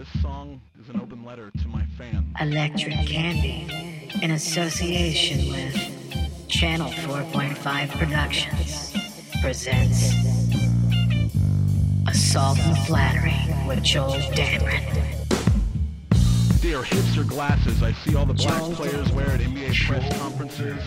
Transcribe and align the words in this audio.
This 0.00 0.22
song 0.22 0.62
is 0.80 0.88
an 0.88 0.98
open 0.98 1.26
letter 1.26 1.50
to 1.50 1.68
my 1.68 1.84
fans. 1.98 2.34
Electric 2.40 2.94
Candy, 3.06 3.68
in 4.22 4.30
association 4.30 5.50
with 5.50 6.48
Channel 6.48 6.90
4.5 6.90 7.90
Productions, 7.98 8.96
presents 9.42 10.14
Assault 12.08 12.58
and 12.60 12.78
Flattery 12.86 13.36
with 13.68 13.82
Joel 13.82 14.14
Dameron. 14.32 14.80
Dear 16.62 16.78
are 16.78 16.84
hipster 16.84 17.28
glasses 17.28 17.82
I 17.82 17.92
see 17.92 18.16
all 18.16 18.24
the 18.24 18.32
black 18.32 18.58
Joel 18.58 18.72
players 18.72 19.12
wear 19.12 19.28
at 19.28 19.40
NBA 19.40 19.86
press 19.86 20.18
conferences, 20.18 20.82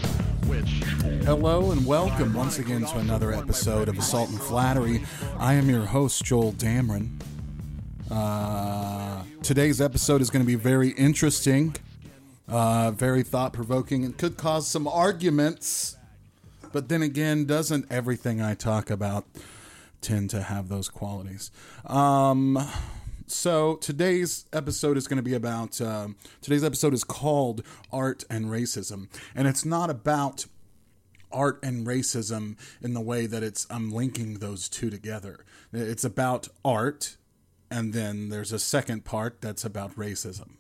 which 0.47 0.81
Hello 1.23 1.69
and 1.69 1.85
welcome 1.85 2.33
once 2.33 2.57
again 2.57 2.83
to 2.85 2.97
another 2.97 3.31
episode 3.31 3.89
of 3.89 3.99
Assault 3.99 4.31
and 4.31 4.41
Flattery. 4.41 5.05
I 5.37 5.53
am 5.53 5.69
your 5.69 5.85
host, 5.85 6.25
Joel 6.25 6.53
Dameron. 6.53 7.19
Uh, 8.11 9.02
today's 9.43 9.81
episode 9.81 10.21
is 10.21 10.29
going 10.29 10.41
to 10.41 10.47
be 10.47 10.55
very 10.55 10.89
interesting, 10.91 11.75
uh, 12.47 12.91
very 12.91 13.23
thought 13.23 13.51
provoking, 13.51 14.05
and 14.05 14.17
could 14.17 14.37
cause 14.37 14.67
some 14.67 14.87
arguments. 14.87 15.97
But 16.71 16.87
then 16.87 17.01
again, 17.01 17.45
doesn't 17.45 17.91
everything 17.91 18.41
I 18.41 18.53
talk 18.55 18.89
about 18.89 19.25
tend 20.01 20.29
to 20.29 20.41
have 20.41 20.69
those 20.69 20.87
qualities? 20.87 21.51
Um, 21.85 22.57
so 23.27 23.75
today's 23.75 24.45
episode 24.53 24.97
is 24.97 25.07
going 25.07 25.17
to 25.17 25.23
be 25.23 25.33
about. 25.33 25.81
Um, 25.81 26.15
today's 26.41 26.63
episode 26.63 26.93
is 26.93 27.03
called 27.03 27.63
Art 27.91 28.23
and 28.29 28.45
Racism, 28.45 29.09
and 29.35 29.47
it's 29.47 29.65
not 29.65 29.89
about 29.89 30.45
art 31.33 31.59
and 31.63 31.85
racism 31.85 32.55
in 32.81 32.93
the 32.93 33.01
way 33.01 33.25
that 33.25 33.43
it's 33.43 33.67
I'm 33.69 33.91
linking 33.91 34.35
those 34.35 34.69
two 34.69 34.89
together. 34.89 35.43
It's 35.73 36.05
about 36.05 36.47
art, 36.63 37.17
and 37.73 37.91
then 37.91 38.29
there's 38.29 38.51
a 38.51 38.59
second 38.59 39.03
part 39.03 39.41
that's 39.41 39.65
about 39.65 39.95
racism. 39.95 40.57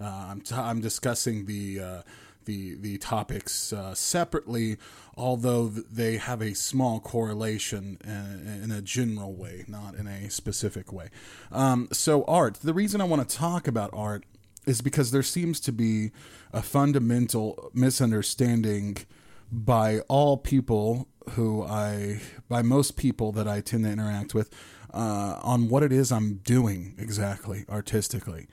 Uh, 0.00 0.28
I'm, 0.30 0.40
t- 0.40 0.54
I'm 0.54 0.80
discussing 0.80 1.46
the 1.46 1.80
uh, 1.80 2.02
the 2.44 2.74
the 2.74 2.98
topics 2.98 3.72
uh, 3.72 3.94
separately, 3.94 4.76
although 5.16 5.68
they 5.68 6.16
have 6.16 6.42
a 6.42 6.54
small 6.54 6.98
correlation 6.98 7.98
in, 8.02 8.62
in 8.64 8.70
a 8.72 8.82
general 8.82 9.34
way, 9.34 9.64
not 9.68 9.94
in 9.94 10.06
a 10.08 10.28
specific 10.30 10.92
way. 10.92 11.10
Um, 11.52 11.88
so, 11.92 12.24
art. 12.24 12.54
The 12.54 12.74
reason 12.74 13.00
I 13.00 13.04
want 13.04 13.28
to 13.28 13.36
talk 13.36 13.68
about 13.68 13.90
art 13.92 14.24
is 14.66 14.80
because 14.80 15.10
there 15.10 15.22
seems 15.22 15.60
to 15.60 15.72
be 15.72 16.10
a 16.52 16.62
fundamental 16.62 17.70
misunderstanding 17.72 18.96
by 19.52 20.00
all 20.08 20.36
people 20.36 21.08
who 21.30 21.62
I, 21.62 22.20
by 22.48 22.62
most 22.62 22.96
people 22.96 23.32
that 23.32 23.46
I 23.46 23.60
tend 23.60 23.84
to 23.84 23.90
interact 23.90 24.34
with, 24.34 24.50
uh, 24.92 25.38
on 25.42 25.68
what 25.68 25.82
it 25.82 25.92
is 25.92 26.10
I'm 26.12 26.36
doing 26.36 26.94
exactly 26.98 27.64
artistically. 27.68 28.48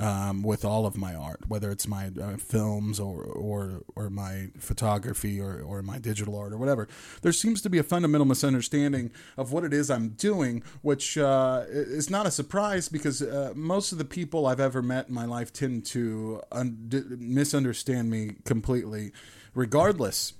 Um, 0.00 0.42
with 0.42 0.64
all 0.64 0.86
of 0.86 0.96
my 0.96 1.14
art, 1.14 1.40
whether 1.48 1.70
it's 1.70 1.86
my 1.86 2.10
uh, 2.20 2.38
films 2.38 2.98
or, 2.98 3.24
or 3.24 3.82
or 3.94 4.08
my 4.08 4.48
photography 4.58 5.38
or, 5.38 5.60
or 5.60 5.82
my 5.82 5.98
digital 5.98 6.34
art 6.34 6.54
or 6.54 6.56
whatever, 6.56 6.88
there 7.20 7.30
seems 7.30 7.60
to 7.60 7.68
be 7.68 7.76
a 7.76 7.82
fundamental 7.82 8.24
misunderstanding 8.24 9.10
of 9.36 9.52
what 9.52 9.64
it 9.64 9.74
is 9.74 9.90
I'm 9.90 10.08
doing, 10.08 10.62
which 10.80 11.18
uh, 11.18 11.64
is 11.68 12.08
not 12.08 12.24
a 12.24 12.30
surprise 12.30 12.88
because 12.88 13.20
uh, 13.20 13.52
most 13.54 13.92
of 13.92 13.98
the 13.98 14.06
people 14.06 14.46
I've 14.46 14.60
ever 14.60 14.80
met 14.80 15.08
in 15.08 15.14
my 15.14 15.26
life 15.26 15.52
tend 15.52 15.84
to 15.86 16.40
un- 16.50 17.18
misunderstand 17.20 18.08
me 18.08 18.36
completely, 18.46 19.12
regardless 19.54 20.32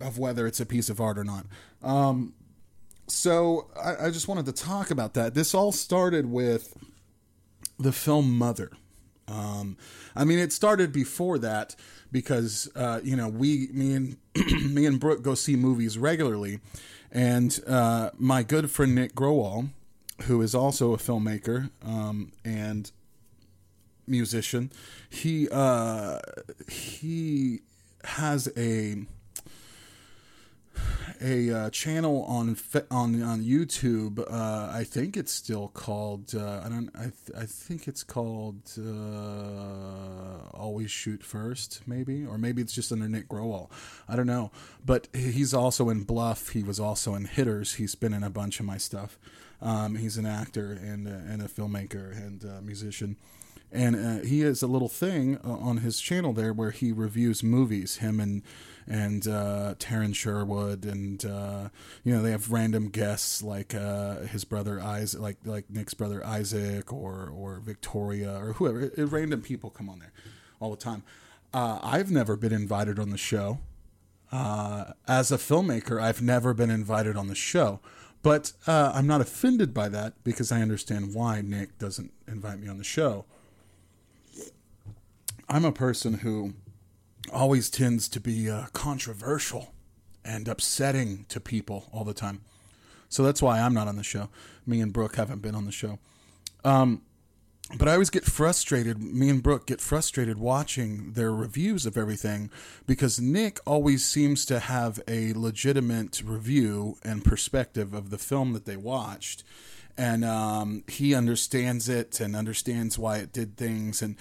of 0.00 0.16
whether 0.16 0.46
it's 0.46 0.60
a 0.60 0.66
piece 0.66 0.88
of 0.88 0.98
art 0.98 1.18
or 1.18 1.24
not. 1.24 1.44
Um, 1.82 2.32
so 3.06 3.68
I, 3.80 4.06
I 4.06 4.10
just 4.10 4.28
wanted 4.28 4.46
to 4.46 4.52
talk 4.52 4.90
about 4.90 5.14
that. 5.14 5.34
This 5.34 5.54
all 5.54 5.72
started 5.72 6.26
with 6.26 6.76
the 7.78 7.92
film 7.92 8.36
Mother. 8.36 8.70
Um, 9.26 9.76
I 10.14 10.24
mean, 10.24 10.38
it 10.38 10.52
started 10.52 10.92
before 10.92 11.38
that 11.38 11.74
because 12.12 12.70
uh, 12.76 13.00
you 13.02 13.16
know 13.16 13.28
we, 13.28 13.68
me 13.72 13.94
and 13.94 14.16
me 14.74 14.86
and 14.86 15.00
Brooke 15.00 15.22
go 15.22 15.34
see 15.34 15.56
movies 15.56 15.98
regularly, 15.98 16.60
and 17.10 17.58
uh, 17.66 18.10
my 18.18 18.42
good 18.42 18.70
friend 18.70 18.94
Nick 18.94 19.14
Growall, 19.14 19.70
who 20.22 20.42
is 20.42 20.54
also 20.54 20.92
a 20.92 20.98
filmmaker 20.98 21.70
um, 21.84 22.32
and 22.44 22.90
musician, 24.06 24.70
he 25.08 25.48
uh, 25.50 26.18
he 26.68 27.60
has 28.04 28.52
a 28.56 29.06
a 31.20 31.50
uh, 31.50 31.70
channel 31.70 32.24
on 32.24 32.56
on 32.90 33.22
on 33.22 33.42
YouTube. 33.42 34.20
Uh, 34.20 34.70
I 34.72 34.84
think 34.84 35.16
it's 35.16 35.32
still 35.32 35.68
called. 35.68 36.34
Uh, 36.34 36.62
I 36.64 36.68
don't. 36.68 36.90
I 36.94 37.02
th- 37.02 37.36
I 37.36 37.46
think 37.46 37.88
it's 37.88 38.02
called 38.02 38.72
uh, 38.78 40.56
Always 40.56 40.90
Shoot 40.90 41.22
First, 41.22 41.82
maybe, 41.86 42.24
or 42.26 42.38
maybe 42.38 42.62
it's 42.62 42.74
just 42.74 42.92
under 42.92 43.08
Nick 43.08 43.28
Growall. 43.28 43.70
I 44.08 44.16
don't 44.16 44.26
know. 44.26 44.50
But 44.84 45.08
he's 45.14 45.54
also 45.54 45.88
in 45.88 46.04
Bluff. 46.04 46.50
He 46.50 46.62
was 46.62 46.80
also 46.80 47.14
in 47.14 47.24
Hitters. 47.24 47.74
He's 47.74 47.94
been 47.94 48.12
in 48.12 48.22
a 48.22 48.30
bunch 48.30 48.60
of 48.60 48.66
my 48.66 48.78
stuff. 48.78 49.18
Um, 49.62 49.96
he's 49.96 50.16
an 50.16 50.26
actor 50.26 50.72
and 50.72 51.06
uh, 51.08 51.32
and 51.32 51.42
a 51.42 51.48
filmmaker 51.48 52.12
and 52.12 52.44
uh, 52.44 52.60
musician 52.62 53.16
and 53.72 54.24
he 54.24 54.40
has 54.40 54.62
a 54.62 54.68
little 54.68 54.88
thing 54.88 55.36
on 55.38 55.78
his 55.78 56.00
channel 56.00 56.32
there 56.32 56.52
where 56.52 56.70
he 56.70 56.92
reviews 56.92 57.42
movies. 57.42 57.96
Him 57.96 58.20
and 58.20 58.42
and 58.86 59.26
uh, 59.26 59.74
Taryn 59.78 60.14
Sherwood, 60.14 60.84
and 60.84 61.24
uh, 61.24 61.68
you 62.02 62.14
know 62.14 62.22
they 62.22 62.30
have 62.30 62.50
random 62.50 62.88
guests 62.88 63.42
like 63.42 63.74
uh, 63.74 64.20
his 64.20 64.44
brother 64.44 64.80
Isaac, 64.80 65.20
like 65.20 65.36
like 65.44 65.70
Nick's 65.70 65.94
brother 65.94 66.24
Isaac, 66.24 66.92
or 66.92 67.30
or 67.34 67.60
Victoria, 67.60 68.36
or 68.36 68.52
whoever. 68.54 68.90
Uh, 68.96 69.06
Random 69.06 69.42
people 69.42 69.70
come 69.70 69.88
on 69.88 69.98
there 70.00 70.12
all 70.60 70.70
the 70.70 70.76
time. 70.76 71.02
Uh, 71.52 71.78
I've 71.82 72.10
never 72.10 72.36
been 72.36 72.52
invited 72.52 72.98
on 72.98 73.10
the 73.10 73.18
show. 73.18 73.60
Uh, 74.32 74.92
as 75.06 75.30
a 75.30 75.36
filmmaker, 75.36 76.02
I've 76.02 76.20
never 76.20 76.52
been 76.52 76.70
invited 76.70 77.16
on 77.16 77.28
the 77.28 77.34
show. 77.36 77.80
But 78.24 78.52
uh, 78.66 78.90
I'm 78.94 79.06
not 79.06 79.20
offended 79.20 79.74
by 79.74 79.90
that 79.90 80.24
because 80.24 80.50
I 80.50 80.62
understand 80.62 81.14
why 81.14 81.42
Nick 81.42 81.78
doesn't 81.78 82.10
invite 82.26 82.58
me 82.58 82.68
on 82.68 82.78
the 82.78 82.84
show. 82.84 83.26
I'm 85.46 85.66
a 85.66 85.72
person 85.72 86.14
who 86.14 86.54
always 87.32 87.70
tends 87.70 88.08
to 88.10 88.20
be 88.20 88.50
uh, 88.50 88.66
controversial 88.72 89.74
and 90.24 90.48
upsetting 90.48 91.26
to 91.28 91.40
people 91.40 91.88
all 91.92 92.04
the 92.04 92.14
time. 92.14 92.40
So 93.08 93.22
that's 93.22 93.42
why 93.42 93.60
I'm 93.60 93.74
not 93.74 93.88
on 93.88 93.96
the 93.96 94.02
show. 94.02 94.28
Me 94.66 94.80
and 94.80 94.92
Brooke 94.92 95.16
haven't 95.16 95.42
been 95.42 95.54
on 95.54 95.66
the 95.66 95.72
show. 95.72 95.98
Um, 96.64 97.02
but 97.76 97.88
I 97.88 97.92
always 97.92 98.10
get 98.10 98.24
frustrated. 98.24 99.00
Me 99.00 99.30
and 99.30 99.42
Brooke 99.42 99.66
get 99.66 99.80
frustrated 99.80 100.38
watching 100.38 101.12
their 101.12 101.32
reviews 101.32 101.86
of 101.86 101.96
everything 101.96 102.50
because 102.86 103.20
Nick 103.20 103.58
always 103.66 104.04
seems 104.04 104.44
to 104.46 104.58
have 104.58 105.00
a 105.08 105.32
legitimate 105.32 106.22
review 106.24 106.96
and 107.02 107.24
perspective 107.24 107.94
of 107.94 108.10
the 108.10 108.18
film 108.18 108.52
that 108.52 108.66
they 108.66 108.76
watched. 108.76 109.44
And 109.96 110.24
um, 110.24 110.84
he 110.88 111.14
understands 111.14 111.88
it 111.88 112.20
and 112.20 112.36
understands 112.36 112.98
why 112.98 113.18
it 113.18 113.32
did 113.32 113.56
things. 113.56 114.02
And 114.02 114.16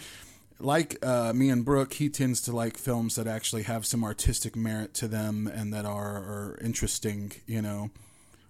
like 0.63 1.03
uh, 1.05 1.33
me 1.33 1.49
and 1.49 1.65
Brooke, 1.65 1.93
he 1.93 2.09
tends 2.09 2.41
to 2.41 2.55
like 2.55 2.77
films 2.77 3.15
that 3.15 3.27
actually 3.27 3.63
have 3.63 3.85
some 3.85 4.03
artistic 4.03 4.55
merit 4.55 4.93
to 4.95 5.07
them 5.07 5.47
and 5.47 5.73
that 5.73 5.85
are, 5.85 6.17
are 6.17 6.59
interesting, 6.63 7.33
you 7.45 7.61
know. 7.61 7.91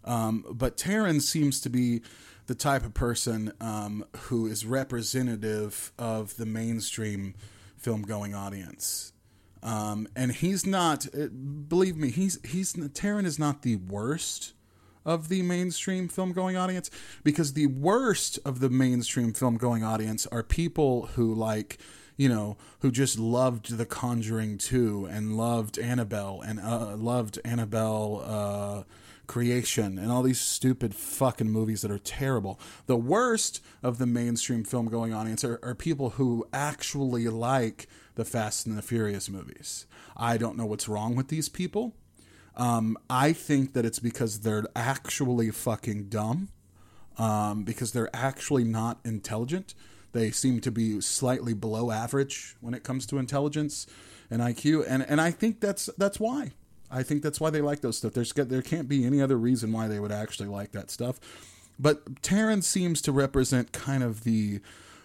Um, 0.05 0.45
but 0.51 0.77
Taryn 0.77 1.21
seems 1.21 1.61
to 1.61 1.69
be 1.69 2.01
the 2.47 2.55
type 2.55 2.85
of 2.85 2.93
person 2.93 3.53
um, 3.61 4.05
who 4.23 4.47
is 4.47 4.65
representative 4.65 5.91
of 5.97 6.35
the 6.37 6.45
mainstream 6.45 7.35
film 7.77 8.03
going 8.03 8.35
audience. 8.35 9.13
Um, 9.61 10.07
and 10.15 10.33
he's 10.33 10.65
not, 10.65 11.07
uh, 11.17 11.27
believe 11.27 11.95
me, 11.95 12.09
he's 12.11 12.37
he's 12.45 12.73
Taryn 12.73 13.25
is 13.25 13.39
not 13.39 13.61
the 13.61 13.77
worst 13.77 14.53
of 15.05 15.29
the 15.29 15.41
mainstream 15.41 16.07
film 16.07 16.33
going 16.33 16.57
audience 16.57 16.89
because 17.23 17.53
the 17.53 17.67
worst 17.67 18.39
of 18.45 18.59
the 18.59 18.69
mainstream 18.69 19.33
film 19.33 19.57
going 19.57 19.83
audience 19.83 20.27
are 20.27 20.43
people 20.43 21.07
who 21.15 21.33
like 21.33 21.77
you 22.17 22.29
know 22.29 22.57
who 22.79 22.91
just 22.91 23.17
loved 23.17 23.77
the 23.77 23.85
conjuring 23.85 24.57
2 24.57 25.07
and 25.09 25.37
loved 25.37 25.77
annabelle 25.79 26.41
and 26.41 26.59
uh, 26.59 26.95
loved 26.95 27.39
annabelle 27.43 28.23
uh, 28.25 28.83
creation 29.27 29.97
and 29.97 30.11
all 30.11 30.21
these 30.21 30.39
stupid 30.39 30.93
fucking 30.93 31.49
movies 31.49 31.81
that 31.81 31.91
are 31.91 31.99
terrible. 31.99 32.59
The 32.87 32.97
worst 32.97 33.61
of 33.81 33.97
the 33.97 34.05
mainstream 34.05 34.63
film 34.63 34.87
going 34.87 35.13
audience 35.13 35.43
are, 35.43 35.59
are 35.63 35.75
people 35.75 36.11
who 36.11 36.45
actually 36.53 37.27
like 37.27 37.87
the 38.15 38.25
fast 38.25 38.67
and 38.67 38.77
the 38.77 38.81
furious 38.81 39.29
movies. 39.29 39.85
I 40.15 40.37
don't 40.37 40.57
know 40.57 40.65
what's 40.65 40.87
wrong 40.87 41.15
with 41.15 41.29
these 41.29 41.49
people. 41.49 41.95
Um, 42.55 42.97
I 43.09 43.33
think 43.33 43.73
that 43.73 43.85
it's 43.85 43.99
because 43.99 44.41
they're 44.41 44.65
actually 44.75 45.49
fucking 45.49 46.09
dumb, 46.09 46.49
um, 47.17 47.63
because 47.63 47.91
they're 47.91 48.15
actually 48.15 48.63
not 48.63 48.99
intelligent. 49.03 49.73
They 50.13 50.31
seem 50.31 50.61
to 50.61 50.71
be 50.71 51.01
slightly 51.01 51.53
below 51.53 51.91
average 51.91 52.55
when 52.61 52.73
it 52.73 52.83
comes 52.83 53.05
to 53.07 53.17
intelligence 53.17 53.85
and 54.31 54.41
IQ, 54.41 54.85
and 54.87 55.03
and 55.03 55.19
I 55.19 55.31
think 55.31 55.59
that's 55.59 55.89
that's 55.97 56.19
why. 56.19 56.51
I 56.89 57.01
think 57.01 57.23
that's 57.23 57.39
why 57.41 57.49
they 57.49 57.61
like 57.61 57.81
those 57.81 57.97
stuff. 57.97 58.13
There's 58.13 58.31
there 58.31 58.61
can't 58.61 58.87
be 58.87 59.03
any 59.03 59.21
other 59.21 59.37
reason 59.37 59.71
why 59.71 59.87
they 59.87 59.99
would 59.99 60.11
actually 60.11 60.49
like 60.49 60.71
that 60.71 60.91
stuff. 60.91 61.19
But 61.79 62.21
Taryn 62.21 62.63
seems 62.63 63.01
to 63.01 63.11
represent 63.11 63.71
kind 63.71 64.03
of 64.03 64.23
the 64.23 64.61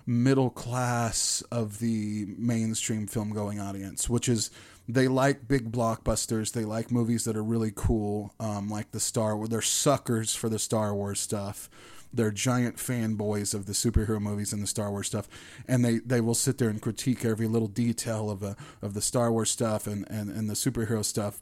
middle 0.06 0.50
class 0.50 1.42
of 1.50 1.78
the 1.78 2.26
mainstream 2.38 3.06
film 3.06 3.30
going 3.30 3.60
audience, 3.60 4.08
which 4.08 4.28
is 4.28 4.50
they 4.88 5.06
like 5.06 5.48
big 5.48 5.70
blockbusters. 5.70 6.52
They 6.52 6.64
like 6.64 6.90
movies 6.90 7.24
that 7.24 7.36
are 7.36 7.42
really 7.42 7.72
cool, 7.74 8.34
um, 8.40 8.68
like 8.68 8.90
the 8.90 9.00
Star. 9.00 9.46
They're 9.46 9.62
suckers 9.62 10.34
for 10.34 10.48
the 10.48 10.58
Star 10.58 10.94
Wars 10.94 11.20
stuff. 11.20 11.68
They're 12.12 12.30
giant 12.30 12.76
fanboys 12.76 13.54
of 13.54 13.66
the 13.66 13.72
superhero 13.72 14.20
movies 14.20 14.52
and 14.52 14.62
the 14.62 14.66
Star 14.66 14.90
Wars 14.90 15.06
stuff, 15.06 15.28
and 15.66 15.84
they, 15.84 15.98
they 15.98 16.20
will 16.20 16.34
sit 16.34 16.58
there 16.58 16.68
and 16.68 16.80
critique 16.80 17.24
every 17.24 17.46
little 17.46 17.68
detail 17.68 18.30
of 18.30 18.42
a, 18.42 18.56
of 18.80 18.94
the 18.94 19.02
Star 19.02 19.30
Wars 19.30 19.50
stuff 19.50 19.86
and, 19.86 20.08
and, 20.10 20.30
and 20.30 20.48
the 20.48 20.54
superhero 20.54 21.04
stuff 21.04 21.40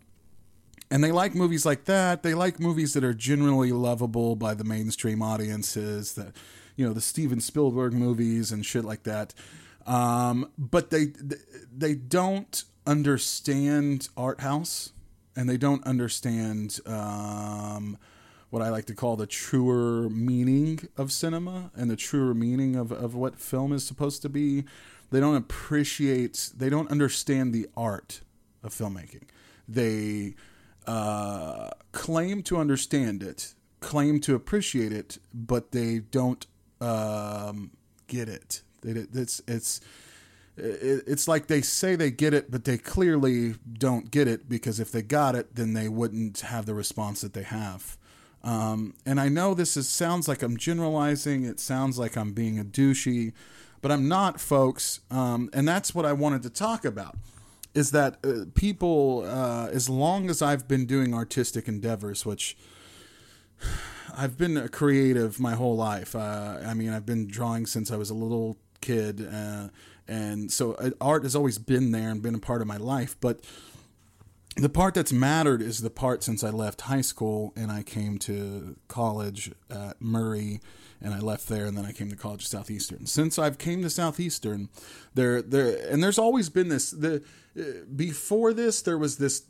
and 0.90 1.02
they 1.02 1.12
like 1.12 1.34
movies 1.34 1.66
like 1.66 1.84
that. 1.86 2.22
They 2.22 2.34
like 2.34 2.60
movies 2.60 2.94
that 2.94 3.04
are 3.04 3.14
generally 3.14 3.72
lovable 3.72 4.36
by 4.36 4.54
the 4.54 4.64
mainstream 4.64 5.20
audiences. 5.22 6.14
That 6.14 6.32
you 6.76 6.86
know 6.86 6.92
the 6.92 7.00
Steven 7.00 7.40
Spielberg 7.40 7.92
movies 7.92 8.52
and 8.52 8.64
shit 8.64 8.84
like 8.84 9.02
that. 9.04 9.34
Um, 9.86 10.50
but 10.58 10.90
they 10.90 11.12
they 11.72 11.94
don't 11.94 12.64
understand 12.86 14.08
art 14.16 14.40
house, 14.40 14.92
and 15.34 15.48
they 15.48 15.56
don't 15.56 15.84
understand 15.84 16.78
um, 16.86 17.98
what 18.50 18.62
I 18.62 18.70
like 18.70 18.86
to 18.86 18.94
call 18.94 19.16
the 19.16 19.26
truer 19.26 20.08
meaning 20.08 20.80
of 20.96 21.12
cinema 21.12 21.70
and 21.74 21.90
the 21.90 21.96
truer 21.96 22.34
meaning 22.34 22.76
of, 22.76 22.92
of 22.92 23.14
what 23.14 23.38
film 23.38 23.72
is 23.72 23.84
supposed 23.84 24.22
to 24.22 24.28
be. 24.28 24.64
They 25.10 25.20
don't 25.20 25.36
appreciate. 25.36 26.50
They 26.56 26.68
don't 26.68 26.90
understand 26.90 27.52
the 27.52 27.68
art 27.76 28.20
of 28.62 28.72
filmmaking. 28.72 29.24
They 29.68 30.34
uh, 30.86 31.70
claim 31.92 32.42
to 32.44 32.56
understand 32.58 33.22
it, 33.22 33.54
claim 33.80 34.20
to 34.20 34.34
appreciate 34.34 34.92
it, 34.92 35.18
but 35.32 35.72
they 35.72 35.98
don't 35.98 36.46
um, 36.80 37.72
get 38.06 38.28
it. 38.28 38.62
It's 38.82 39.42
it's 39.48 39.80
it's 40.56 41.28
like 41.28 41.48
they 41.48 41.60
say 41.60 41.96
they 41.96 42.10
get 42.10 42.32
it, 42.32 42.50
but 42.50 42.64
they 42.64 42.78
clearly 42.78 43.54
don't 43.72 44.10
get 44.10 44.26
it 44.26 44.48
because 44.48 44.80
if 44.80 44.90
they 44.90 45.02
got 45.02 45.34
it, 45.34 45.54
then 45.54 45.74
they 45.74 45.88
wouldn't 45.88 46.40
have 46.40 46.66
the 46.66 46.74
response 46.74 47.20
that 47.20 47.34
they 47.34 47.42
have. 47.42 47.98
Um, 48.46 48.94
and 49.04 49.20
I 49.20 49.28
know 49.28 49.54
this 49.54 49.76
is 49.76 49.88
sounds 49.88 50.28
like 50.28 50.42
I'm 50.42 50.56
generalizing. 50.56 51.44
It 51.44 51.58
sounds 51.58 51.98
like 51.98 52.16
I'm 52.16 52.32
being 52.32 52.58
a 52.58 52.64
douchey, 52.64 53.32
but 53.82 53.90
I'm 53.90 54.08
not, 54.08 54.40
folks. 54.40 55.00
Um, 55.10 55.50
and 55.52 55.66
that's 55.66 55.94
what 55.94 56.06
I 56.06 56.12
wanted 56.12 56.42
to 56.44 56.50
talk 56.50 56.84
about 56.84 57.16
is 57.74 57.90
that 57.90 58.18
uh, 58.24 58.46
people, 58.54 59.24
uh, 59.26 59.66
as 59.66 59.90
long 59.90 60.30
as 60.30 60.40
I've 60.40 60.66
been 60.66 60.86
doing 60.86 61.12
artistic 61.12 61.68
endeavors, 61.68 62.24
which 62.24 62.56
I've 64.16 64.38
been 64.38 64.56
a 64.56 64.68
creative 64.68 65.38
my 65.38 65.54
whole 65.54 65.76
life. 65.76 66.14
Uh, 66.14 66.58
I 66.64 66.72
mean, 66.72 66.90
I've 66.90 67.04
been 67.04 67.26
drawing 67.26 67.66
since 67.66 67.90
I 67.90 67.96
was 67.96 68.10
a 68.10 68.14
little 68.14 68.56
kid, 68.80 69.26
uh, 69.30 69.68
and 70.08 70.50
so 70.50 70.74
uh, 70.74 70.90
art 71.00 71.24
has 71.24 71.34
always 71.34 71.58
been 71.58 71.90
there 71.90 72.10
and 72.10 72.22
been 72.22 72.34
a 72.34 72.38
part 72.38 72.62
of 72.62 72.66
my 72.66 72.76
life. 72.76 73.16
But 73.20 73.40
the 74.56 74.68
part 74.70 74.94
that's 74.94 75.12
mattered 75.12 75.60
is 75.60 75.82
the 75.82 75.90
part 75.90 76.22
since 76.22 76.42
I 76.42 76.48
left 76.48 76.82
high 76.82 77.02
school 77.02 77.52
and 77.56 77.70
I 77.70 77.82
came 77.82 78.18
to 78.20 78.76
college 78.88 79.52
at 79.70 80.00
Murray 80.00 80.60
and 81.02 81.12
I 81.12 81.18
left 81.18 81.48
there 81.48 81.66
and 81.66 81.76
then 81.76 81.84
I 81.84 81.92
came 81.92 82.08
to 82.08 82.16
college 82.16 82.42
at 82.44 82.48
Southeastern. 82.48 83.06
Since 83.06 83.38
I've 83.38 83.58
came 83.58 83.82
to 83.82 83.90
Southeastern, 83.90 84.70
there 85.14 85.42
there 85.42 85.86
and 85.90 86.02
there's 86.02 86.18
always 86.18 86.48
been 86.48 86.68
this 86.68 86.90
the 86.90 87.22
uh, 87.58 87.62
before 87.94 88.54
this, 88.54 88.80
there 88.80 88.96
was 88.96 89.18
this 89.18 89.42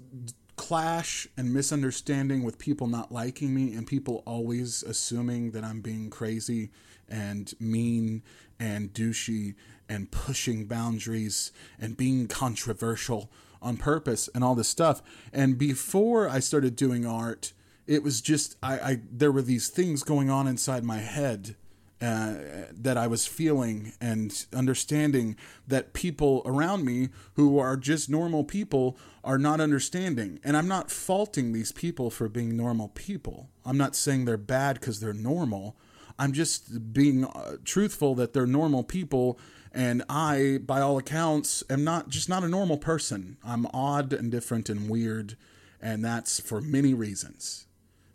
clash 0.57 1.29
and 1.37 1.55
misunderstanding 1.55 2.43
with 2.43 2.59
people 2.59 2.89
not 2.89 3.13
liking 3.13 3.55
me 3.55 3.75
and 3.75 3.87
people 3.87 4.23
always 4.27 4.83
assuming 4.83 5.53
that 5.53 5.63
I'm 5.63 5.83
being 5.83 6.11
crazy 6.11 6.71
and 7.09 7.53
mean 7.61 8.23
and 8.59 8.93
douchey 8.93 9.55
and 9.89 10.11
pushing 10.11 10.67
boundaries 10.67 11.53
and 11.79 11.97
being 11.97 12.27
controversial 12.27 13.31
on 13.67 13.77
purpose 13.77 14.29
and 14.35 14.43
all 14.45 14.55
this 14.55 14.69
stuff. 14.69 15.03
And 15.33 15.59
before 15.59 16.29
I 16.29 16.39
started 16.39 16.77
doing 16.77 17.05
art, 17.05 17.53
it 17.87 18.03
was 18.03 18.21
just 18.21 18.57
I, 18.63 18.79
I 18.79 19.01
there 19.11 19.33
were 19.33 19.43
these 19.43 19.69
things 19.69 20.03
going 20.03 20.31
on 20.31 20.47
inside 20.47 20.85
my 20.85 20.99
head 20.99 21.57
uh, 22.01 22.35
that 22.73 22.97
I 22.99 23.07
was 23.07 23.27
feeling 23.27 23.93
and 24.01 24.45
understanding 24.55 25.37
that 25.67 25.95
people 25.95 26.43
around 26.45 26.85
me 26.85 27.09
who 27.35 27.59
are 27.59 27.77
just 27.77 28.11
normal 28.11 28.45
people 28.45 28.99
are 29.25 29.39
not 29.39 29.61
understanding. 29.61 30.39
And 30.45 30.57
I'm 30.57 30.69
not 30.69 30.91
faulting 30.91 31.53
these 31.53 31.73
people 31.73 32.11
for 32.11 32.29
being 32.29 32.55
normal 32.57 32.89
people. 32.89 33.49
I'm 33.65 33.79
not 33.79 33.97
saying 33.97 34.25
they're 34.25 34.37
bad 34.37 34.79
because 34.79 35.01
they're 35.01 35.15
normal. 35.15 35.75
I'm 36.19 36.33
just 36.33 36.93
being 36.93 37.25
uh, 37.25 37.57
truthful 37.65 38.15
that 38.17 38.35
they're 38.35 38.47
normal 38.47 38.85
people. 38.85 39.39
And 39.77 40.05
I, 40.09 40.59
by 40.65 40.81
all 40.81 40.97
accounts, 40.97 41.63
am 41.69 41.85
not 41.85 42.09
just 42.09 42.31
not 42.31 42.43
a 42.43 42.49
normal 42.49 42.79
person. 42.79 43.37
I'm 43.45 43.67
odd 43.75 44.15
and 44.15 44.31
different 44.31 44.71
and 44.71 44.89
weird. 44.89 45.37
And 45.83 46.03
that's 46.03 46.41
for 46.41 46.63
many 46.63 46.95
reasons. 46.95 47.67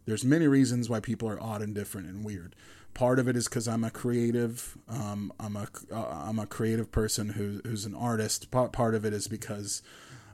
There's 0.06 0.26
many 0.26 0.48
reasons 0.48 0.90
why 0.90 1.02
people 1.02 1.30
are 1.30 1.40
odd 1.40 1.62
and 1.62 1.76
different 1.76 2.08
and 2.08 2.26
weird. 2.26 2.56
Part 2.96 3.20
of 3.20 3.28
it 3.28 3.36
is 3.36 3.48
because 3.48 3.68
I'm 3.68 3.84
a 3.84 3.92
creative. 3.92 4.76
Um, 4.90 5.32
I'm 5.40 5.56
a 5.56 5.68
am 5.92 6.40
uh, 6.40 6.44
a 6.44 6.48
creative 6.48 6.92
person 6.92 7.30
who, 7.30 7.62
who's 7.64 7.86
an 7.86 7.94
artist. 7.94 8.50
Part 8.50 8.74
part 8.74 8.96
of 8.96 9.06
it 9.06 9.14
is 9.14 9.28
because 9.28 9.84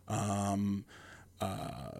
um, 0.07 0.85
uh, 1.41 1.91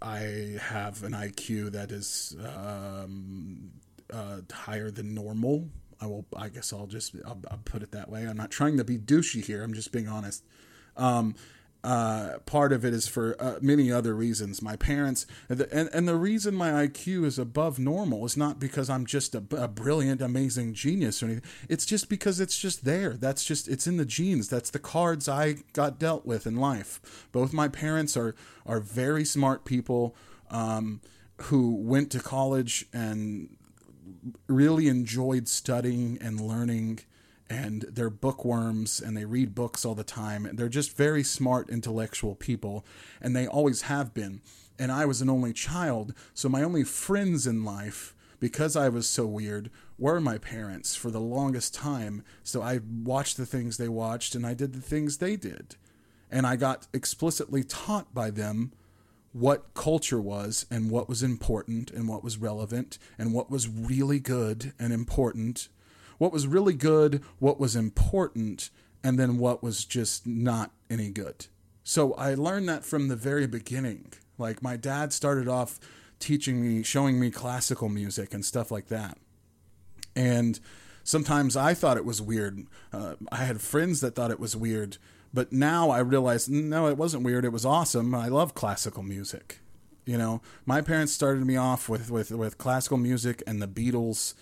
I 0.00 0.56
have 0.60 1.02
an 1.02 1.12
IQ 1.12 1.72
that 1.72 1.90
is 1.90 2.36
um, 2.40 3.72
uh, 4.12 4.42
higher 4.52 4.92
than 4.92 5.14
normal. 5.14 5.68
I 6.02 6.06
will. 6.06 6.26
I 6.36 6.48
guess 6.48 6.72
I'll 6.72 6.86
just 6.86 7.14
I'll, 7.24 7.40
I'll, 7.50 7.60
put 7.64 7.82
it 7.82 7.92
that 7.92 8.10
way. 8.10 8.24
I'm 8.24 8.36
not 8.36 8.50
trying 8.50 8.76
to 8.76 8.84
be 8.84 8.98
douchey 8.98 9.44
here. 9.44 9.62
I'm 9.62 9.72
just 9.72 9.92
being 9.92 10.08
honest. 10.08 10.44
Um, 10.96 11.36
uh, 11.84 12.38
part 12.46 12.72
of 12.72 12.84
it 12.84 12.94
is 12.94 13.08
for 13.08 13.36
uh, 13.40 13.58
many 13.60 13.90
other 13.90 14.14
reasons. 14.14 14.62
My 14.62 14.76
parents, 14.76 15.26
and, 15.48 15.60
and 15.92 16.06
the 16.06 16.14
reason 16.14 16.54
my 16.54 16.70
IQ 16.70 17.24
is 17.24 17.38
above 17.38 17.78
normal 17.78 18.24
is 18.24 18.36
not 18.36 18.60
because 18.60 18.88
I'm 18.88 19.04
just 19.04 19.34
a, 19.34 19.42
a, 19.50 19.66
brilliant, 19.66 20.22
amazing 20.22 20.74
genius 20.74 21.22
or 21.22 21.26
anything. 21.26 21.50
It's 21.68 21.84
just 21.84 22.08
because 22.08 22.38
it's 22.38 22.56
just 22.56 22.84
there. 22.84 23.14
That's 23.14 23.44
just, 23.44 23.66
it's 23.66 23.88
in 23.88 23.96
the 23.96 24.04
genes. 24.04 24.48
That's 24.48 24.70
the 24.70 24.78
cards 24.78 25.28
I 25.28 25.56
got 25.72 25.98
dealt 25.98 26.24
with 26.24 26.46
in 26.46 26.56
life. 26.56 27.26
Both 27.32 27.52
my 27.52 27.66
parents 27.66 28.16
are, 28.16 28.36
are 28.64 28.78
very 28.78 29.24
smart 29.24 29.64
people 29.64 30.14
um, 30.52 31.00
who 31.42 31.74
went 31.74 32.12
to 32.12 32.20
college 32.20 32.86
and 32.92 33.56
really 34.46 34.88
enjoyed 34.88 35.48
studying 35.48 36.18
and 36.20 36.40
learning 36.40 37.00
and 37.50 37.84
they're 37.88 38.10
bookworms 38.10 39.00
and 39.00 39.16
they 39.16 39.24
read 39.24 39.54
books 39.54 39.84
all 39.84 39.94
the 39.94 40.04
time. 40.04 40.48
They're 40.54 40.68
just 40.68 40.96
very 40.96 41.22
smart, 41.22 41.68
intellectual 41.68 42.34
people, 42.34 42.84
and 43.20 43.36
they 43.36 43.46
always 43.46 43.82
have 43.82 44.14
been. 44.14 44.40
And 44.78 44.90
I 44.90 45.04
was 45.04 45.20
an 45.20 45.28
only 45.28 45.52
child, 45.52 46.14
so 46.32 46.48
my 46.48 46.62
only 46.62 46.82
friends 46.82 47.46
in 47.46 47.64
life, 47.64 48.14
because 48.40 48.74
I 48.74 48.88
was 48.88 49.06
so 49.06 49.26
weird, 49.26 49.70
were 49.98 50.20
my 50.20 50.38
parents 50.38 50.96
for 50.96 51.10
the 51.10 51.20
longest 51.20 51.74
time. 51.74 52.24
So 52.42 52.62
I 52.62 52.80
watched 53.04 53.36
the 53.36 53.46
things 53.46 53.76
they 53.76 53.88
watched 53.88 54.34
and 54.34 54.46
I 54.46 54.54
did 54.54 54.72
the 54.72 54.80
things 54.80 55.18
they 55.18 55.36
did. 55.36 55.76
And 56.30 56.46
I 56.46 56.56
got 56.56 56.88
explicitly 56.94 57.62
taught 57.62 58.14
by 58.14 58.30
them 58.30 58.72
what 59.32 59.74
culture 59.74 60.20
was 60.20 60.66
and 60.70 60.90
what 60.90 61.08
was 61.08 61.22
important 61.22 61.90
and 61.90 62.08
what 62.08 62.22
was 62.22 62.36
relevant 62.36 62.98
and 63.18 63.32
what 63.32 63.50
was 63.50 63.68
really 63.68 64.20
good 64.20 64.72
and 64.78 64.92
important 64.92 65.68
what 66.22 66.32
was 66.32 66.46
really 66.46 66.74
good, 66.74 67.20
what 67.40 67.58
was 67.58 67.74
important, 67.74 68.70
and 69.02 69.18
then 69.18 69.38
what 69.38 69.60
was 69.60 69.84
just 69.84 70.24
not 70.24 70.70
any 70.88 71.08
good. 71.08 71.46
So 71.82 72.12
I 72.14 72.34
learned 72.34 72.68
that 72.68 72.84
from 72.84 73.08
the 73.08 73.16
very 73.16 73.48
beginning. 73.48 74.12
Like 74.38 74.62
my 74.62 74.76
dad 74.76 75.12
started 75.12 75.48
off 75.48 75.80
teaching 76.20 76.62
me, 76.62 76.84
showing 76.84 77.18
me 77.18 77.32
classical 77.32 77.88
music 77.88 78.32
and 78.32 78.44
stuff 78.44 78.70
like 78.70 78.86
that. 78.86 79.18
And 80.14 80.60
sometimes 81.02 81.56
I 81.56 81.74
thought 81.74 81.96
it 81.96 82.04
was 82.04 82.22
weird. 82.22 82.66
Uh, 82.92 83.16
I 83.32 83.38
had 83.38 83.60
friends 83.60 84.00
that 84.00 84.14
thought 84.14 84.30
it 84.30 84.38
was 84.38 84.54
weird, 84.54 84.98
but 85.32 85.52
now 85.52 85.90
I 85.90 85.98
realize 86.00 86.48
no, 86.48 86.88
it 86.88 86.96
wasn't 86.96 87.24
weird. 87.24 87.44
It 87.44 87.52
was 87.52 87.64
awesome. 87.64 88.14
I 88.14 88.28
love 88.28 88.54
classical 88.54 89.02
music. 89.02 89.60
You 90.04 90.18
know, 90.18 90.42
my 90.66 90.80
parents 90.80 91.12
started 91.12 91.46
me 91.46 91.56
off 91.56 91.88
with 91.88 92.10
with 92.10 92.30
with 92.30 92.58
classical 92.58 92.98
music 92.98 93.42
and 93.46 93.62
the 93.62 93.68
Beatles 93.68 94.34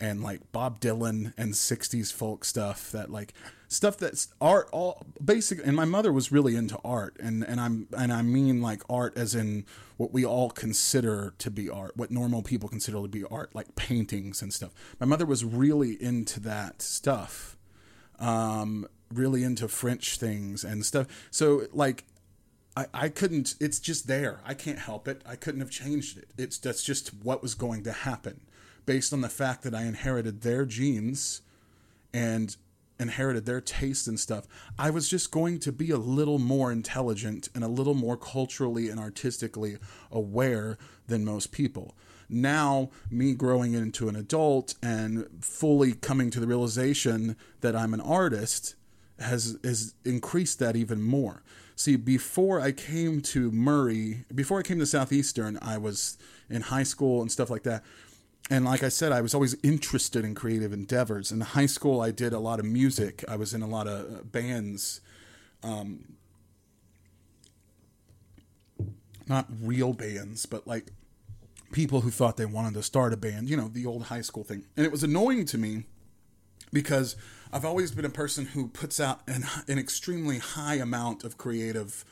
and 0.00 0.22
like 0.22 0.52
Bob 0.52 0.80
Dylan 0.80 1.32
and 1.36 1.54
60s 1.54 2.12
folk 2.12 2.44
stuff 2.44 2.92
that 2.92 3.10
like 3.10 3.32
stuff 3.68 3.96
that's 3.96 4.28
art 4.40 4.68
all 4.72 5.04
basic 5.24 5.64
and 5.66 5.74
my 5.74 5.84
mother 5.84 6.12
was 6.12 6.30
really 6.30 6.54
into 6.54 6.78
art 6.84 7.16
and 7.18 7.42
and 7.42 7.60
I'm 7.60 7.88
and 7.96 8.12
I 8.12 8.22
mean 8.22 8.60
like 8.60 8.82
art 8.88 9.16
as 9.16 9.34
in 9.34 9.64
what 9.96 10.12
we 10.12 10.24
all 10.24 10.50
consider 10.50 11.34
to 11.38 11.50
be 11.50 11.70
art 11.70 11.96
what 11.96 12.10
normal 12.10 12.42
people 12.42 12.68
consider 12.68 13.00
to 13.00 13.08
be 13.08 13.24
art 13.24 13.54
like 13.54 13.74
paintings 13.74 14.42
and 14.42 14.52
stuff 14.52 14.72
my 15.00 15.06
mother 15.06 15.26
was 15.26 15.44
really 15.44 16.00
into 16.00 16.40
that 16.40 16.82
stuff 16.82 17.56
um 18.18 18.86
really 19.12 19.42
into 19.42 19.68
French 19.68 20.18
things 20.18 20.64
and 20.64 20.84
stuff 20.84 21.06
so 21.30 21.66
like 21.72 22.04
I, 22.76 22.86
I 22.92 23.08
couldn't 23.08 23.54
it's 23.60 23.78
just 23.78 24.06
there 24.06 24.40
I 24.44 24.54
can't 24.54 24.78
help 24.78 25.08
it 25.08 25.22
I 25.26 25.36
couldn't 25.36 25.60
have 25.60 25.70
changed 25.70 26.18
it 26.18 26.30
it's 26.36 26.58
that's 26.58 26.82
just 26.82 27.08
what 27.22 27.42
was 27.42 27.54
going 27.54 27.84
to 27.84 27.92
happen 27.92 28.40
based 28.86 29.12
on 29.12 29.20
the 29.20 29.28
fact 29.28 29.62
that 29.62 29.74
I 29.74 29.82
inherited 29.82 30.42
their 30.42 30.64
genes 30.64 31.42
and 32.14 32.56
inherited 32.98 33.44
their 33.44 33.60
taste 33.60 34.06
and 34.06 34.18
stuff. 34.18 34.46
I 34.78 34.90
was 34.90 35.08
just 35.08 35.30
going 35.30 35.58
to 35.60 35.72
be 35.72 35.90
a 35.90 35.98
little 35.98 36.38
more 36.38 36.72
intelligent 36.72 37.48
and 37.54 37.62
a 37.62 37.68
little 37.68 37.94
more 37.94 38.16
culturally 38.16 38.88
and 38.88 38.98
artistically 38.98 39.76
aware 40.10 40.78
than 41.06 41.24
most 41.24 41.52
people. 41.52 41.94
Now, 42.28 42.90
me 43.10 43.34
growing 43.34 43.74
into 43.74 44.08
an 44.08 44.16
adult 44.16 44.74
and 44.82 45.26
fully 45.40 45.92
coming 45.92 46.30
to 46.30 46.40
the 46.40 46.46
realization 46.46 47.36
that 47.60 47.76
I'm 47.76 47.94
an 47.94 48.00
artist 48.00 48.74
has 49.18 49.58
has 49.64 49.94
increased 50.04 50.58
that 50.58 50.76
even 50.76 51.02
more. 51.02 51.42
See, 51.74 51.96
before 51.96 52.60
I 52.60 52.72
came 52.72 53.20
to 53.22 53.50
Murray, 53.50 54.24
before 54.34 54.58
I 54.58 54.62
came 54.62 54.78
to 54.78 54.86
Southeastern, 54.86 55.58
I 55.60 55.76
was 55.78 56.16
in 56.48 56.62
high 56.62 56.84
school 56.84 57.20
and 57.20 57.30
stuff 57.30 57.50
like 57.50 57.64
that. 57.64 57.84
And 58.48 58.64
like 58.64 58.82
I 58.82 58.88
said, 58.88 59.12
I 59.12 59.20
was 59.20 59.34
always 59.34 59.56
interested 59.62 60.24
in 60.24 60.34
creative 60.34 60.72
endeavors. 60.72 61.32
In 61.32 61.40
high 61.40 61.66
school, 61.66 62.00
I 62.00 62.12
did 62.12 62.32
a 62.32 62.38
lot 62.38 62.60
of 62.60 62.64
music. 62.64 63.24
I 63.28 63.36
was 63.36 63.52
in 63.52 63.62
a 63.62 63.66
lot 63.66 63.86
of 63.88 64.06
uh, 64.06 64.22
bands. 64.22 65.00
Um, 65.62 66.16
not 69.28 69.46
real 69.60 69.92
bands, 69.92 70.46
but 70.46 70.66
like 70.66 70.92
people 71.72 72.02
who 72.02 72.10
thought 72.10 72.36
they 72.36 72.46
wanted 72.46 72.74
to 72.74 72.82
start 72.82 73.12
a 73.12 73.16
band, 73.16 73.50
you 73.50 73.56
know, 73.56 73.68
the 73.68 73.84
old 73.84 74.04
high 74.04 74.20
school 74.20 74.44
thing. 74.44 74.64
And 74.76 74.86
it 74.86 74.92
was 74.92 75.02
annoying 75.02 75.44
to 75.46 75.58
me 75.58 75.84
because 76.72 77.16
I've 77.52 77.64
always 77.64 77.92
been 77.92 78.04
a 78.04 78.10
person 78.10 78.46
who 78.46 78.68
puts 78.68 79.00
out 79.00 79.20
an, 79.26 79.44
an 79.68 79.78
extremely 79.78 80.38
high 80.38 80.74
amount 80.74 81.24
of 81.24 81.38
creative 81.38 82.04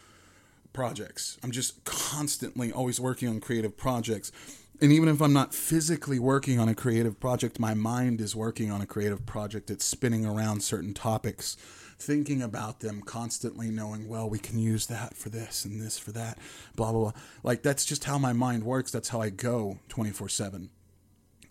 projects. 0.73 1.39
I'm 1.43 1.51
just 1.51 1.85
constantly 1.85 2.73
always 2.73 3.01
working 3.01 3.29
on 3.29 3.41
creative 3.41 3.77
projects. 3.77 4.33
And 4.81 4.93
even 4.93 5.09
if 5.09 5.23
I'm 5.23 5.33
not 5.33 5.55
physically 5.55 6.19
working 6.19 6.59
on 6.59 6.69
a 6.69 6.75
creative 6.75 7.19
project, 7.21 7.61
my 7.61 7.75
mind 7.75 8.21
is 8.21 8.35
working 8.35 8.71
on 8.71 8.81
a 8.81 8.87
creative 8.87 9.25
project. 9.25 9.71
It's 9.71 9.85
spinning 9.85 10.27
around 10.27 10.63
certain 10.63 10.95
topics, 10.95 11.57
thinking 11.99 12.43
about 12.43 12.81
them, 12.81 13.01
constantly 13.01 13.71
knowing, 13.71 14.09
well, 14.09 14.29
we 14.29 14.39
can 14.39 14.59
use 14.59 14.87
that 14.87 15.17
for 15.17 15.29
this 15.29 15.65
and 15.65 15.81
this 15.81 15.97
for 15.97 16.11
that, 16.13 16.39
blah, 16.75 16.91
blah, 16.91 17.01
blah. 17.01 17.13
Like, 17.45 17.63
that's 17.63 17.85
just 17.85 18.05
how 18.05 18.19
my 18.19 18.33
mind 18.33 18.65
works. 18.65 18.91
That's 18.91 19.11
how 19.11 19.21
I 19.21 19.31
go 19.31 19.79
24 19.89 20.29
7 20.29 20.71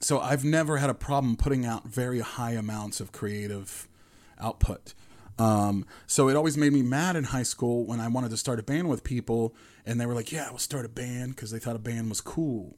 so 0.03 0.19
I've 0.19 0.43
never 0.43 0.77
had 0.77 0.89
a 0.89 0.93
problem 0.93 1.35
putting 1.37 1.65
out 1.65 1.87
very 1.87 2.19
high 2.19 2.51
amounts 2.51 2.99
of 2.99 3.11
creative 3.11 3.87
output. 4.39 4.93
Um, 5.39 5.85
so 6.05 6.29
it 6.29 6.35
always 6.35 6.57
made 6.57 6.73
me 6.73 6.81
mad 6.81 7.15
in 7.15 7.25
high 7.25 7.43
school 7.43 7.85
when 7.85 7.99
I 7.99 8.07
wanted 8.07 8.29
to 8.31 8.37
start 8.37 8.59
a 8.59 8.63
band 8.63 8.89
with 8.89 9.03
people, 9.03 9.55
and 9.85 9.99
they 9.99 10.05
were 10.05 10.13
like, 10.13 10.31
"Yeah, 10.31 10.49
we'll 10.49 10.59
start 10.59 10.85
a 10.85 10.89
band" 10.89 11.35
because 11.35 11.51
they 11.51 11.59
thought 11.59 11.75
a 11.75 11.79
band 11.79 12.09
was 12.09 12.21
cool, 12.21 12.77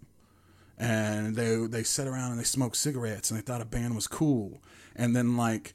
and 0.78 1.36
they 1.36 1.56
they 1.68 1.84
sat 1.84 2.08
around 2.08 2.32
and 2.32 2.40
they 2.40 2.46
smoked 2.46 2.78
cigarettes 2.78 3.30
and 3.30 3.38
they 3.38 3.44
thought 3.44 3.62
a 3.62 3.66
band 3.66 3.96
was 3.96 4.08
cool, 4.08 4.62
and 4.96 5.16
then 5.16 5.36
like 5.36 5.74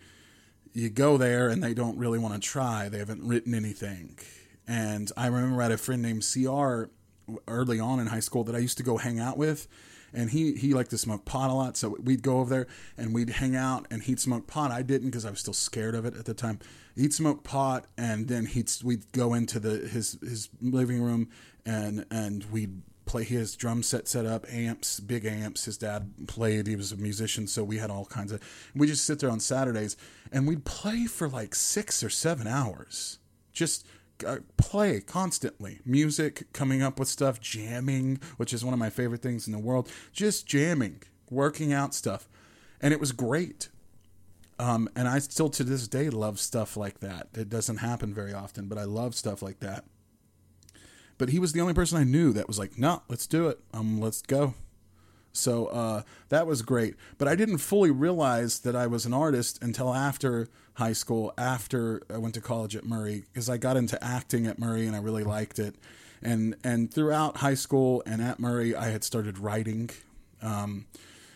you 0.73 0.89
go 0.89 1.17
there 1.19 1.49
and 1.49 1.63
they 1.63 1.75
don't 1.75 1.99
really 1.99 2.19
want 2.19 2.35
to 2.35 2.41
try. 2.41 2.89
They 2.89 2.99
haven't 2.99 3.27
written 3.27 3.55
anything, 3.55 4.19
and 4.67 5.11
I 5.17 5.27
remember 5.27 5.61
I 5.61 5.65
had 5.65 5.73
a 5.73 5.79
friend 5.79 6.01
named 6.01 6.25
Cr 6.25 6.85
early 7.47 7.79
on 7.79 8.01
in 8.01 8.07
high 8.07 8.21
school 8.21 8.43
that 8.45 8.55
I 8.55 8.59
used 8.59 8.79
to 8.79 8.83
go 8.83 8.97
hang 8.97 9.21
out 9.21 9.37
with 9.37 9.69
and 10.13 10.31
he 10.31 10.55
he 10.55 10.75
liked 10.75 10.91
to 10.91 10.99
smoke 10.99 11.25
pot 11.25 11.51
a 11.51 11.55
lot. 11.55 11.77
So 11.77 11.97
we'd 12.03 12.23
go 12.23 12.39
over 12.39 12.51
there 12.51 12.67
and 12.97 13.15
we'd 13.15 13.31
hang 13.31 13.57
out, 13.57 13.87
and 13.91 14.03
he'd 14.03 14.21
smoke 14.21 14.47
pot. 14.47 14.71
I 14.71 14.83
didn't 14.83 15.09
because 15.09 15.25
I 15.25 15.31
was 15.31 15.41
still 15.41 15.55
scared 15.55 15.95
of 15.95 16.05
it 16.05 16.15
at 16.17 16.25
the 16.25 16.35
time. 16.35 16.59
He'd 16.97 17.15
smoke 17.15 17.45
pot, 17.45 17.87
and 17.97 18.29
then 18.29 18.47
he'd 18.47 18.71
we'd 18.83 19.11
go 19.13 19.35
into 19.35 19.61
the 19.61 19.89
his 19.89 20.19
his 20.23 20.49
living 20.61 21.03
room, 21.03 21.29
and 21.65 22.05
and 22.11 22.45
we'd 22.51 22.83
play 23.11 23.25
his 23.25 23.57
drum 23.57 23.83
set 23.83 24.07
set 24.07 24.25
up, 24.25 24.47
amps, 24.49 25.01
big 25.01 25.25
amps. 25.25 25.65
His 25.65 25.77
dad 25.77 26.13
played. 26.29 26.69
He 26.69 26.77
was 26.77 26.93
a 26.93 26.97
musician, 26.97 27.47
so 27.49 27.65
we 27.65 27.79
had 27.79 27.91
all 27.91 28.07
kinds 28.07 28.31
of. 28.31 28.41
We 28.75 28.87
just 28.87 29.05
sit 29.05 29.19
there 29.19 29.31
on 29.31 29.41
Saturdays, 29.41 29.97
and 30.31 30.47
we'd 30.47 30.65
play 30.65 31.07
for 31.07 31.29
like 31.29 31.55
six 31.55 32.05
or 32.05 32.11
seven 32.11 32.47
hours, 32.47 33.19
just 33.53 33.87
uh, 34.25 34.39
play 34.57 35.01
constantly. 35.01 35.81
Music 35.85 36.45
coming 36.53 36.83
up 36.83 36.99
with 36.99 37.09
stuff 37.09 37.41
jamming 37.41 38.21
which 38.37 38.53
is 38.53 38.65
one 38.65 38.75
of 38.75 38.81
my 38.81 38.91
favorite 38.91 39.23
things 39.23 39.47
in 39.47 39.53
the 39.53 39.59
world. 39.59 39.91
Just 40.13 40.47
jamming 40.47 41.03
working 41.31 41.73
out 41.73 41.95
stuff. 41.95 42.29
And 42.81 42.93
it 42.93 43.01
was 43.01 43.13
great. 43.13 43.69
Um, 44.59 44.91
and 44.95 45.09
i 45.09 45.19
still 45.19 45.49
to 45.51 45.65
this 45.65 45.89
day 45.89 46.11
love 46.11 46.39
stuff 46.39 46.77
like 46.77 47.01
that. 47.01 47.29
It 47.35 47.49
doesn't 47.49 47.79
happen 47.79 48.13
very 48.15 48.33
often 48.33 48.67
but 48.69 48.79
i 48.79 48.85
love 48.85 49.15
stuff 49.15 49.43
like 49.43 49.61
that. 49.61 49.85
But 51.19 51.31
he 51.31 51.39
was 51.39 51.53
the 51.53 51.61
only 51.61 51.75
person 51.75 51.99
i 51.99 52.05
knew 52.05 52.33
that 52.33 52.49
was 52.49 52.59
like 52.59 52.79
no 52.79 53.03
let's 53.09 53.27
do 53.27 53.49
it. 53.49 53.61
Um 53.73 54.01
let's 54.01 54.23
go 54.23 54.55
so 55.33 55.67
uh, 55.67 56.03
that 56.29 56.47
was 56.47 56.63
great. 56.63 56.95
But 57.19 57.29
I 57.29 57.35
didn't 57.35 57.59
fully 57.59 57.91
realize 57.91 58.61
that 58.61 58.75
I 58.75 58.87
was 58.87 59.07
an 59.07 59.15
artist 59.15 59.63
until 59.63 59.95
after 59.95 60.49
high 60.75 60.93
school, 60.93 61.33
after 61.39 62.03
I 62.13 62.19
went 62.19 62.35
to 62.35 62.41
college 62.41 62.75
at 62.75 62.85
Murray, 62.85 63.25
because 63.33 63.49
I 63.49 63.57
got 63.57 63.77
into 63.77 64.03
acting 64.03 64.47
at 64.47 64.59
Murray 64.59 64.87
and 64.87 64.97
I 64.97 65.01
really 65.01 65.25
liked 65.25 65.59
it. 65.59 65.77
And 66.23 66.57
and 66.65 66.93
throughout 66.93 67.39
high 67.39 67.55
school 67.55 68.03
and 68.07 68.21
at 68.21 68.39
Murray, 68.39 68.75
I 68.75 68.89
had 68.89 69.05
started 69.05 69.39
writing. 69.39 69.91
Um, 70.43 70.87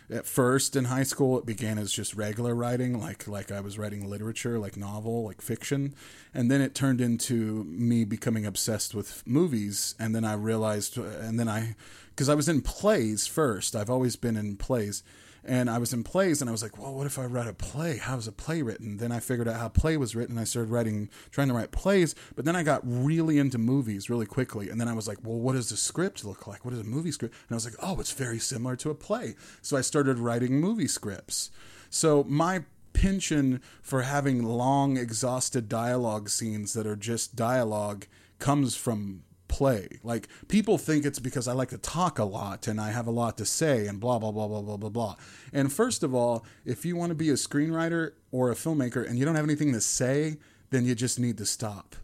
at 0.09 0.25
first 0.25 0.75
in 0.75 0.85
high 0.85 1.03
school 1.03 1.37
it 1.37 1.45
began 1.45 1.77
as 1.77 1.91
just 1.91 2.15
regular 2.15 2.53
writing 2.53 2.99
like 2.99 3.27
like 3.27 3.51
i 3.51 3.59
was 3.59 3.79
writing 3.79 4.07
literature 4.07 4.59
like 4.59 4.77
novel 4.77 5.23
like 5.23 5.41
fiction 5.41 5.93
and 6.33 6.51
then 6.51 6.61
it 6.61 6.75
turned 6.75 7.01
into 7.01 7.63
me 7.63 8.05
becoming 8.05 8.45
obsessed 8.45 8.93
with 8.93 9.23
movies 9.25 9.95
and 9.99 10.15
then 10.15 10.23
i 10.23 10.33
realized 10.33 10.97
and 10.97 11.39
then 11.39 11.49
i 11.49 11.75
because 12.15 12.29
I 12.29 12.35
was 12.35 12.47
in 12.47 12.61
plays 12.61 13.27
first. 13.27 13.75
I've 13.75 13.89
always 13.89 14.15
been 14.15 14.37
in 14.37 14.55
plays. 14.55 15.03
And 15.47 15.69
I 15.69 15.77
was 15.77 15.93
in 15.93 16.03
plays 16.03 16.41
and 16.41 16.49
I 16.49 16.51
was 16.51 16.63
like, 16.63 16.77
well, 16.77 16.93
what 16.93 17.05
if 17.05 17.19
I 17.19 17.25
write 17.25 17.47
a 17.47 17.53
play? 17.53 17.97
How's 17.97 18.27
a 18.27 18.31
play 18.31 18.63
written? 18.63 18.97
Then 18.97 19.11
I 19.11 19.19
figured 19.19 19.47
out 19.47 19.59
how 19.59 19.69
play 19.69 19.95
was 19.95 20.15
written. 20.15 20.37
And 20.37 20.41
I 20.41 20.43
started 20.43 20.71
writing, 20.71 21.09
trying 21.29 21.49
to 21.49 21.53
write 21.53 21.71
plays. 21.71 22.15
But 22.35 22.45
then 22.45 22.55
I 22.55 22.63
got 22.63 22.81
really 22.83 23.37
into 23.37 23.59
movies 23.59 24.09
really 24.09 24.25
quickly. 24.25 24.69
And 24.69 24.81
then 24.81 24.87
I 24.87 24.93
was 24.93 25.07
like, 25.07 25.19
well, 25.23 25.37
what 25.37 25.53
does 25.53 25.71
a 25.71 25.77
script 25.77 26.25
look 26.25 26.47
like? 26.47 26.65
What 26.65 26.73
is 26.73 26.79
a 26.79 26.83
movie 26.83 27.11
script? 27.11 27.35
And 27.47 27.53
I 27.53 27.57
was 27.57 27.65
like, 27.65 27.75
oh, 27.79 27.99
it's 27.99 28.11
very 28.11 28.39
similar 28.39 28.75
to 28.77 28.89
a 28.89 28.95
play. 28.95 29.35
So 29.61 29.77
I 29.77 29.81
started 29.81 30.17
writing 30.17 30.59
movie 30.59 30.87
scripts. 30.87 31.51
So 31.91 32.23
my 32.23 32.63
penchant 32.93 33.61
for 33.83 34.01
having 34.01 34.41
long, 34.41 34.97
exhausted 34.97 35.69
dialogue 35.69 36.29
scenes 36.29 36.73
that 36.73 36.87
are 36.87 36.95
just 36.95 37.35
dialogue 37.35 38.07
comes 38.39 38.75
from 38.75 39.23
play. 39.47 39.87
Like 40.03 40.27
people 40.47 40.77
think 40.77 41.05
it's 41.05 41.19
because 41.19 41.47
I 41.47 41.53
like 41.53 41.69
to 41.69 41.77
talk 41.77 42.19
a 42.19 42.23
lot 42.23 42.67
and 42.67 42.79
I 42.79 42.91
have 42.91 43.07
a 43.07 43.11
lot 43.11 43.37
to 43.37 43.45
say 43.45 43.87
and 43.87 43.99
blah 43.99 44.19
blah 44.19 44.31
blah 44.31 44.47
blah 44.47 44.61
blah 44.61 44.77
blah 44.77 44.89
blah. 44.89 45.15
And 45.53 45.71
first 45.71 46.03
of 46.03 46.13
all, 46.13 46.45
if 46.65 46.85
you 46.85 46.95
want 46.95 47.09
to 47.09 47.15
be 47.15 47.29
a 47.29 47.33
screenwriter 47.33 48.11
or 48.31 48.51
a 48.51 48.55
filmmaker 48.55 49.07
and 49.07 49.17
you 49.17 49.25
don't 49.25 49.35
have 49.35 49.45
anything 49.45 49.73
to 49.73 49.81
say, 49.81 50.37
then 50.69 50.85
you 50.85 50.95
just 50.95 51.19
need 51.19 51.37
to 51.37 51.45
stop. 51.45 51.95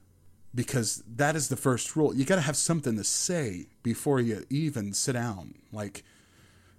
Because 0.53 1.01
that 1.07 1.35
is 1.35 1.47
the 1.47 1.55
first 1.55 1.95
rule. 1.95 2.13
You 2.13 2.25
got 2.25 2.35
to 2.35 2.41
have 2.41 2.57
something 2.57 2.97
to 2.97 3.05
say 3.05 3.67
before 3.83 4.19
you 4.19 4.45
even 4.49 4.93
sit 4.93 5.13
down. 5.13 5.55
Like 5.71 6.03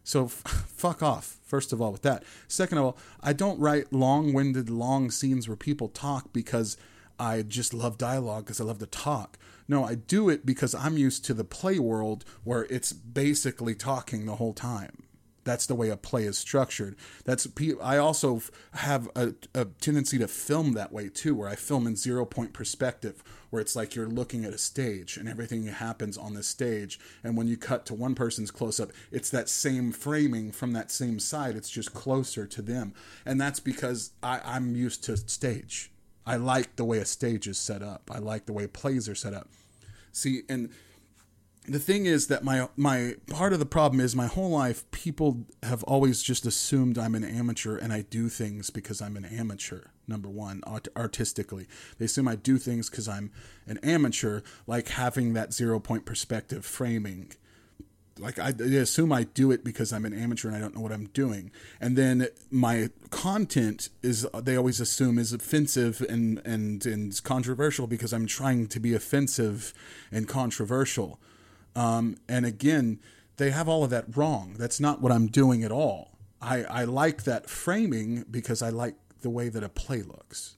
so 0.05 0.25
f- 0.25 0.67
fuck 0.77 1.03
off, 1.03 1.39
first 1.45 1.73
of 1.73 1.81
all, 1.81 1.93
with 1.93 2.03
that. 2.03 2.25
Second 2.49 2.79
of 2.79 2.85
all, 2.85 2.99
I 3.21 3.33
don't 3.33 3.59
write 3.61 3.93
long 3.93 4.33
winded, 4.33 4.69
long 4.69 5.11
scenes 5.11 5.49
where 5.49 5.57
people 5.57 5.89
talk 5.89 6.33
because 6.33 6.77
I 7.19 7.43
just 7.43 7.73
love 7.73 7.99
dialogue 7.99 8.45
because 8.45 8.61
I 8.61 8.65
love 8.65 8.79
to 8.79 8.87
talk. 8.87 9.39
No, 9.69 9.85
I 9.85 9.95
do 9.95 10.29
it 10.29 10.45
because 10.45 10.75
I'm 10.75 10.97
used 10.97 11.25
to 11.27 11.35
the 11.35 11.45
play 11.45 11.79
world 11.79 12.25
where 12.45 12.65
it's 12.65 12.93
basically 12.93 13.75
talking 13.75 14.27
the 14.27 14.37
whole 14.37 14.55
time. 14.55 15.05
That's 15.45 15.67
the 15.67 15.75
way 15.75 15.89
a 15.89 15.97
play 15.97 16.25
is 16.25 16.39
structured. 16.39 16.97
That's 17.25 17.49
I 17.83 17.97
also 17.97 18.43
have 18.75 19.09
a, 19.17 19.35
a 19.55 19.65
tendency 19.65 20.19
to 20.19 20.29
film 20.29 20.75
that 20.75 20.93
way 20.93 21.09
too, 21.09 21.35
where 21.35 21.49
I 21.49 21.57
film 21.57 21.87
in 21.87 21.97
zero 21.97 22.25
point 22.25 22.53
perspective, 22.53 23.23
where 23.51 23.61
it's 23.61 23.75
like 23.75 23.95
you're 23.95 24.07
looking 24.07 24.45
at 24.45 24.55
a 24.55 24.59
stage 24.59 25.17
and 25.17 25.29
everything 25.29 25.65
happens 25.65 26.17
on 26.17 26.35
the 26.35 26.43
stage. 26.43 27.01
And 27.25 27.37
when 27.37 27.49
you 27.49 27.57
cut 27.57 27.87
to 27.87 27.95
one 27.95 28.15
person's 28.15 28.51
close 28.51 28.79
up, 28.79 28.93
it's 29.11 29.31
that 29.31 29.49
same 29.49 29.91
framing 29.91 30.53
from 30.53 30.73
that 30.75 30.91
same 30.91 31.19
side. 31.19 31.57
It's 31.57 31.71
just 31.71 31.93
closer 31.93 32.47
to 32.47 32.63
them, 32.63 32.95
and 33.27 33.41
that's 33.41 33.61
because 33.61 34.13
I, 34.23 34.41
I'm 34.45 34.77
used 34.77 35.03
to 35.05 35.17
stage. 35.17 35.92
I 36.27 36.37
like 36.37 36.77
the 36.77 36.85
way 36.85 36.99
a 36.99 37.05
stage 37.05 37.47
is 37.49 37.59
set 37.59 37.83
up. 37.83 38.11
I 38.13 38.19
like 38.19 38.47
the 38.47 38.53
way 38.53 38.67
plays 38.67 39.09
are 39.09 39.15
set 39.15 39.35
up. 39.35 39.49
See, 40.13 40.43
and 40.49 40.71
the 41.67 41.79
thing 41.79 42.07
is 42.07 42.27
that 42.27 42.43
my 42.43 42.69
my 42.77 43.15
part 43.31 43.53
of 43.53 43.59
the 43.59 43.67
problem 43.67 44.01
is 44.01 44.17
my 44.17 44.27
whole 44.27 44.51
life 44.51 44.89
people 44.91 45.47
have 45.63 45.83
always 45.85 46.23
just 46.23 46.45
assumed 46.45 46.99
I'm 46.99 47.15
an 47.15 47.25
amateur 47.25 47.77
and 47.77 47.93
I 47.93 48.03
do 48.03 48.29
things 48.29 48.71
because 48.71 49.01
I'm 49.01 49.17
an 49.17 49.25
amateur. 49.25 49.87
Number 50.09 50.29
one, 50.29 50.63
art- 50.67 50.89
artistically, 50.97 51.69
they 51.99 52.07
assume 52.07 52.27
I 52.27 52.35
do 52.35 52.59
things 52.59 52.91
because 52.91 53.09
I'm 53.09 53.31
an 53.67 53.79
amateur, 53.79 54.41
like 54.67 54.89
having 54.89 55.35
that 55.35 55.53
zero 55.53 55.79
point 55.79 56.05
perspective 56.05 56.67
framing 56.67 57.33
like 58.23 58.39
I, 58.39 58.51
assume 58.51 59.13
I 59.13 59.25
do 59.25 59.51
it 59.51 59.65
because 59.65 59.93
I'm 59.93 60.05
an 60.05 60.15
amateur 60.15 60.49
and 60.49 60.57
I 60.57 60.61
don't 60.61 60.75
know 60.75 60.81
what 60.81 60.93
I'm 60.93 61.07
doing. 61.07 61.51
And 61.81 61.97
then 61.97 62.29
my 62.51 62.91
content 63.11 63.89
is 64.03 64.27
they 64.43 64.57
always 64.57 64.81
assume 64.81 65.19
is 65.19 65.33
offensive 65.33 66.05
and 66.09 66.41
and 66.45 66.87
and 66.87 67.23
controversial 67.25 67.87
because 67.87 68.13
I'm 68.13 68.27
trying 68.27 68.69
to 68.69 68.81
be 68.81 68.95
offensive 68.95 69.75
and 70.11 70.29
controversial. 70.29 71.21
Um, 71.75 72.17
and 72.29 72.47
again, 72.47 73.01
they 73.37 73.51
have 73.51 73.69
all 73.69 73.85
of 73.85 73.91
that 73.91 74.17
wrong. 74.17 74.55
That's 74.59 74.79
not 74.79 75.01
what 75.01 75.11
I'm 75.11 75.27
doing 75.27 75.65
at 75.65 75.73
all. 75.73 76.19
I, 76.41 76.65
I 76.65 76.85
like 76.85 77.25
that 77.25 77.49
framing 77.49 78.25
because 78.31 78.63
I 78.63 78.71
like 78.71 78.97
the 79.21 79.31
way 79.31 79.49
that 79.49 79.63
a 79.63 79.69
play 79.69 80.03
looks. 80.03 80.57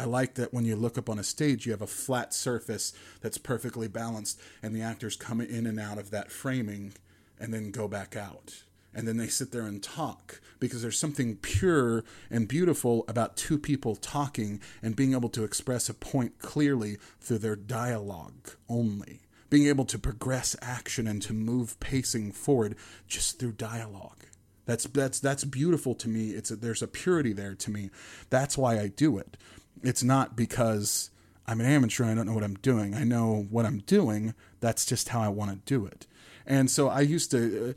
I 0.00 0.04
like 0.04 0.36
that 0.36 0.54
when 0.54 0.64
you 0.64 0.76
look 0.76 0.96
up 0.96 1.10
on 1.10 1.18
a 1.18 1.22
stage, 1.22 1.66
you 1.66 1.72
have 1.72 1.82
a 1.82 1.86
flat 1.86 2.32
surface 2.32 2.94
that's 3.20 3.36
perfectly 3.36 3.86
balanced, 3.86 4.40
and 4.62 4.74
the 4.74 4.80
actors 4.80 5.14
come 5.14 5.42
in 5.42 5.66
and 5.66 5.78
out 5.78 5.98
of 5.98 6.10
that 6.10 6.32
framing 6.32 6.94
and 7.38 7.52
then 7.52 7.70
go 7.70 7.86
back 7.86 8.16
out. 8.16 8.62
And 8.94 9.06
then 9.06 9.18
they 9.18 9.26
sit 9.26 9.52
there 9.52 9.66
and 9.66 9.82
talk 9.82 10.40
because 10.58 10.80
there's 10.80 10.98
something 10.98 11.36
pure 11.36 12.02
and 12.30 12.48
beautiful 12.48 13.04
about 13.08 13.36
two 13.36 13.58
people 13.58 13.94
talking 13.94 14.62
and 14.82 14.96
being 14.96 15.12
able 15.12 15.28
to 15.28 15.44
express 15.44 15.90
a 15.90 15.94
point 15.94 16.38
clearly 16.38 16.96
through 17.20 17.38
their 17.38 17.54
dialogue 17.54 18.52
only. 18.70 19.20
Being 19.50 19.66
able 19.66 19.84
to 19.84 19.98
progress 19.98 20.56
action 20.62 21.06
and 21.06 21.20
to 21.22 21.34
move 21.34 21.78
pacing 21.78 22.32
forward 22.32 22.74
just 23.06 23.38
through 23.38 23.52
dialogue. 23.52 24.24
That's 24.64 24.84
that's 24.84 25.18
that's 25.18 25.44
beautiful 25.44 25.94
to 25.96 26.08
me. 26.08 26.30
It's 26.30 26.50
a, 26.50 26.56
there's 26.56 26.82
a 26.82 26.86
purity 26.86 27.32
there 27.32 27.54
to 27.56 27.70
me. 27.70 27.90
That's 28.28 28.56
why 28.56 28.78
I 28.78 28.88
do 28.88 29.18
it. 29.18 29.36
It's 29.82 30.02
not 30.02 30.36
because 30.36 31.10
I'm 31.46 31.60
an 31.60 31.66
amateur 31.66 32.04
and 32.04 32.12
I 32.12 32.14
don't 32.14 32.26
know 32.26 32.34
what 32.34 32.44
I'm 32.44 32.54
doing. 32.56 32.94
I 32.94 33.04
know 33.04 33.46
what 33.50 33.66
I'm 33.66 33.78
doing. 33.80 34.34
That's 34.60 34.86
just 34.86 35.08
how 35.08 35.20
I 35.20 35.28
want 35.28 35.50
to 35.50 35.56
do 35.64 35.86
it. 35.86 36.06
And 36.46 36.70
so 36.70 36.88
I 36.88 37.00
used 37.00 37.30
to. 37.32 37.70
Uh, 37.70 37.72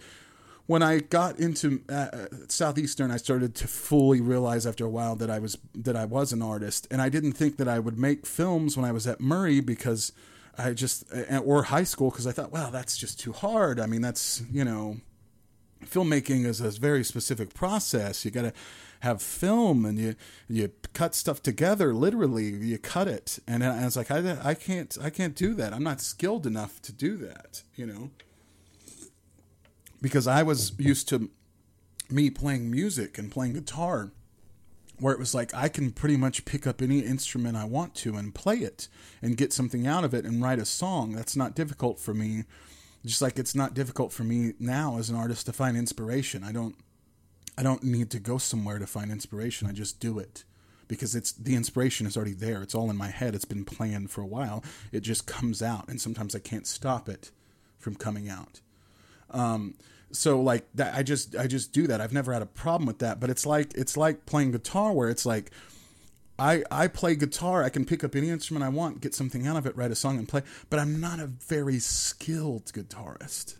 when 0.65 0.81
I 0.81 0.99
got 0.99 1.39
into 1.39 1.81
uh, 1.89 2.27
southeastern, 2.47 3.11
I 3.11 3.17
started 3.17 3.53
to 3.55 3.67
fully 3.67 4.21
realize 4.21 4.65
after 4.65 4.85
a 4.85 4.89
while 4.89 5.15
that 5.17 5.29
I 5.29 5.39
was 5.39 5.57
that 5.75 5.95
I 5.95 6.05
was 6.05 6.31
an 6.31 6.41
artist, 6.41 6.87
and 6.89 7.01
I 7.01 7.09
didn't 7.09 7.33
think 7.33 7.57
that 7.57 7.67
I 7.67 7.79
would 7.79 7.97
make 7.97 8.25
films 8.25 8.77
when 8.77 8.85
I 8.85 8.93
was 8.93 9.05
at 9.05 9.19
Murray 9.19 9.59
because 9.59 10.13
I 10.57 10.71
just 10.71 11.03
uh, 11.13 11.39
or 11.39 11.63
high 11.63 11.83
school 11.83 12.11
because 12.11 12.27
I 12.27 12.31
thought, 12.31 12.51
well, 12.51 12.71
that's 12.71 12.95
just 12.95 13.19
too 13.19 13.33
hard. 13.33 13.79
I 13.79 13.87
mean, 13.87 14.01
that's 14.01 14.41
you 14.51 14.63
know, 14.63 14.97
filmmaking 15.85 16.45
is 16.45 16.61
a 16.61 16.69
very 16.71 17.03
specific 17.03 17.53
process. 17.53 18.23
You 18.23 18.31
got 18.31 18.43
to 18.43 18.53
have 19.03 19.21
film 19.21 19.85
and 19.85 19.99
you 19.99 20.15
you 20.47 20.71
cut 20.93 21.13
stuff 21.13 21.43
together 21.43 21.93
literally 21.93 22.45
you 22.45 22.77
cut 22.77 23.05
it. 23.05 23.37
And 23.45 23.61
I 23.61 23.83
was 23.83 23.97
like 23.97 24.09
I, 24.09 24.37
I 24.41 24.53
can't 24.53 24.97
I 25.01 25.09
can't 25.09 25.35
do 25.35 25.53
that. 25.55 25.73
I'm 25.73 25.83
not 25.83 25.99
skilled 25.99 26.47
enough 26.47 26.81
to 26.83 26.93
do 26.93 27.17
that 27.17 27.63
you 27.75 27.85
know? 27.85 28.11
Because 30.01 30.25
I 30.25 30.41
was 30.41 30.71
used 30.79 31.09
to 31.09 31.29
me 32.09 32.29
playing 32.29 32.71
music 32.71 33.17
and 33.17 33.29
playing 33.29 33.53
guitar 33.53 34.11
where 34.99 35.13
it 35.13 35.19
was 35.19 35.35
like 35.35 35.53
I 35.53 35.67
can 35.67 35.91
pretty 35.91 36.15
much 36.15 36.45
pick 36.45 36.65
up 36.65 36.81
any 36.81 36.99
instrument 36.99 37.57
I 37.57 37.65
want 37.65 37.95
to 37.95 38.15
and 38.15 38.33
play 38.33 38.59
it 38.59 38.87
and 39.21 39.35
get 39.35 39.51
something 39.51 39.85
out 39.85 40.05
of 40.05 40.13
it 40.13 40.23
and 40.23 40.41
write 40.41 40.59
a 40.59 40.65
song. 40.65 41.11
That's 41.11 41.35
not 41.35 41.55
difficult 41.55 41.99
for 41.99 42.13
me. 42.13 42.45
Just 43.05 43.21
like 43.21 43.37
it's 43.37 43.53
not 43.53 43.73
difficult 43.73 44.13
for 44.13 44.23
me 44.23 44.53
now 44.59 44.97
as 44.97 45.09
an 45.09 45.17
artist 45.17 45.45
to 45.47 45.53
find 45.53 45.75
inspiration. 45.75 46.41
I 46.41 46.53
don't 46.53 46.75
I 47.57 47.63
don't 47.63 47.83
need 47.83 48.09
to 48.11 48.19
go 48.19 48.37
somewhere 48.37 48.79
to 48.79 48.87
find 48.87 49.11
inspiration. 49.11 49.67
I 49.67 49.71
just 49.71 49.99
do 49.99 50.19
it 50.19 50.43
because 50.87 51.15
it's 51.15 51.31
the 51.31 51.55
inspiration 51.55 52.07
is 52.07 52.17
already 52.17 52.33
there. 52.33 52.61
It's 52.61 52.75
all 52.75 52.89
in 52.89 52.97
my 52.97 53.09
head. 53.09 53.35
It's 53.35 53.45
been 53.45 53.65
planned 53.65 54.11
for 54.11 54.21
a 54.21 54.25
while. 54.25 54.63
It 54.91 55.01
just 55.01 55.25
comes 55.25 55.61
out, 55.61 55.87
and 55.87 55.99
sometimes 56.01 56.35
I 56.35 56.39
can't 56.39 56.67
stop 56.67 57.09
it 57.09 57.31
from 57.77 57.95
coming 57.95 58.29
out. 58.29 58.61
Um, 59.29 59.75
so 60.11 60.39
like 60.39 60.65
that, 60.75 60.93
I 60.95 61.03
just 61.03 61.35
I 61.35 61.47
just 61.47 61.73
do 61.73 61.87
that. 61.87 62.01
I've 62.01 62.13
never 62.13 62.33
had 62.33 62.41
a 62.41 62.47
problem 62.47 62.85
with 62.85 62.99
that. 62.99 63.19
But 63.19 63.29
it's 63.29 63.45
like 63.45 63.73
it's 63.75 63.97
like 63.97 64.25
playing 64.25 64.51
guitar, 64.51 64.93
where 64.93 65.09
it's 65.09 65.25
like 65.25 65.51
I 66.37 66.63
I 66.71 66.87
play 66.87 67.15
guitar. 67.15 67.63
I 67.63 67.69
can 67.69 67.85
pick 67.85 68.03
up 68.03 68.15
any 68.15 68.29
instrument 68.29 68.63
I 68.63 68.69
want, 68.69 69.01
get 69.01 69.15
something 69.15 69.47
out 69.47 69.57
of 69.57 69.65
it, 69.65 69.75
write 69.75 69.91
a 69.91 69.95
song, 69.95 70.17
and 70.17 70.27
play. 70.27 70.41
But 70.69 70.79
I'm 70.79 70.99
not 70.99 71.19
a 71.19 71.27
very 71.27 71.79
skilled 71.79 72.65
guitarist 72.65 73.57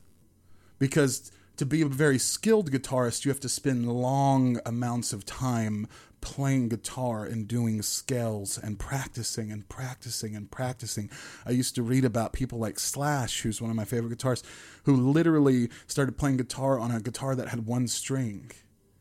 because 0.79 1.31
to 1.63 1.67
be 1.67 1.81
a 1.81 1.85
very 1.85 2.19
skilled 2.19 2.71
guitarist, 2.71 3.23
you 3.23 3.31
have 3.31 3.39
to 3.39 3.47
spend 3.47 3.87
long 3.87 4.59
amounts 4.65 5.13
of 5.13 5.25
time 5.25 5.87
playing 6.19 6.67
guitar 6.67 7.23
and 7.23 7.47
doing 7.47 7.81
scales 7.81 8.57
and 8.57 8.77
practicing 8.77 9.49
and 9.49 9.69
practicing 9.69 10.35
and 10.35 10.51
practicing. 10.51 11.09
I 11.45 11.51
used 11.51 11.73
to 11.75 11.81
read 11.81 12.03
about 12.03 12.33
people 12.33 12.59
like 12.59 12.79
Slash, 12.79 13.41
who's 13.41 13.61
one 13.61 13.69
of 13.69 13.77
my 13.77 13.85
favorite 13.85 14.17
guitarists, 14.17 14.43
who 14.83 14.93
literally 15.09 15.69
started 15.87 16.17
playing 16.17 16.35
guitar 16.35 16.79
on 16.79 16.91
a 16.91 16.99
guitar 16.99 17.33
that 17.33 17.47
had 17.47 17.65
one 17.65 17.87
string. 17.87 18.51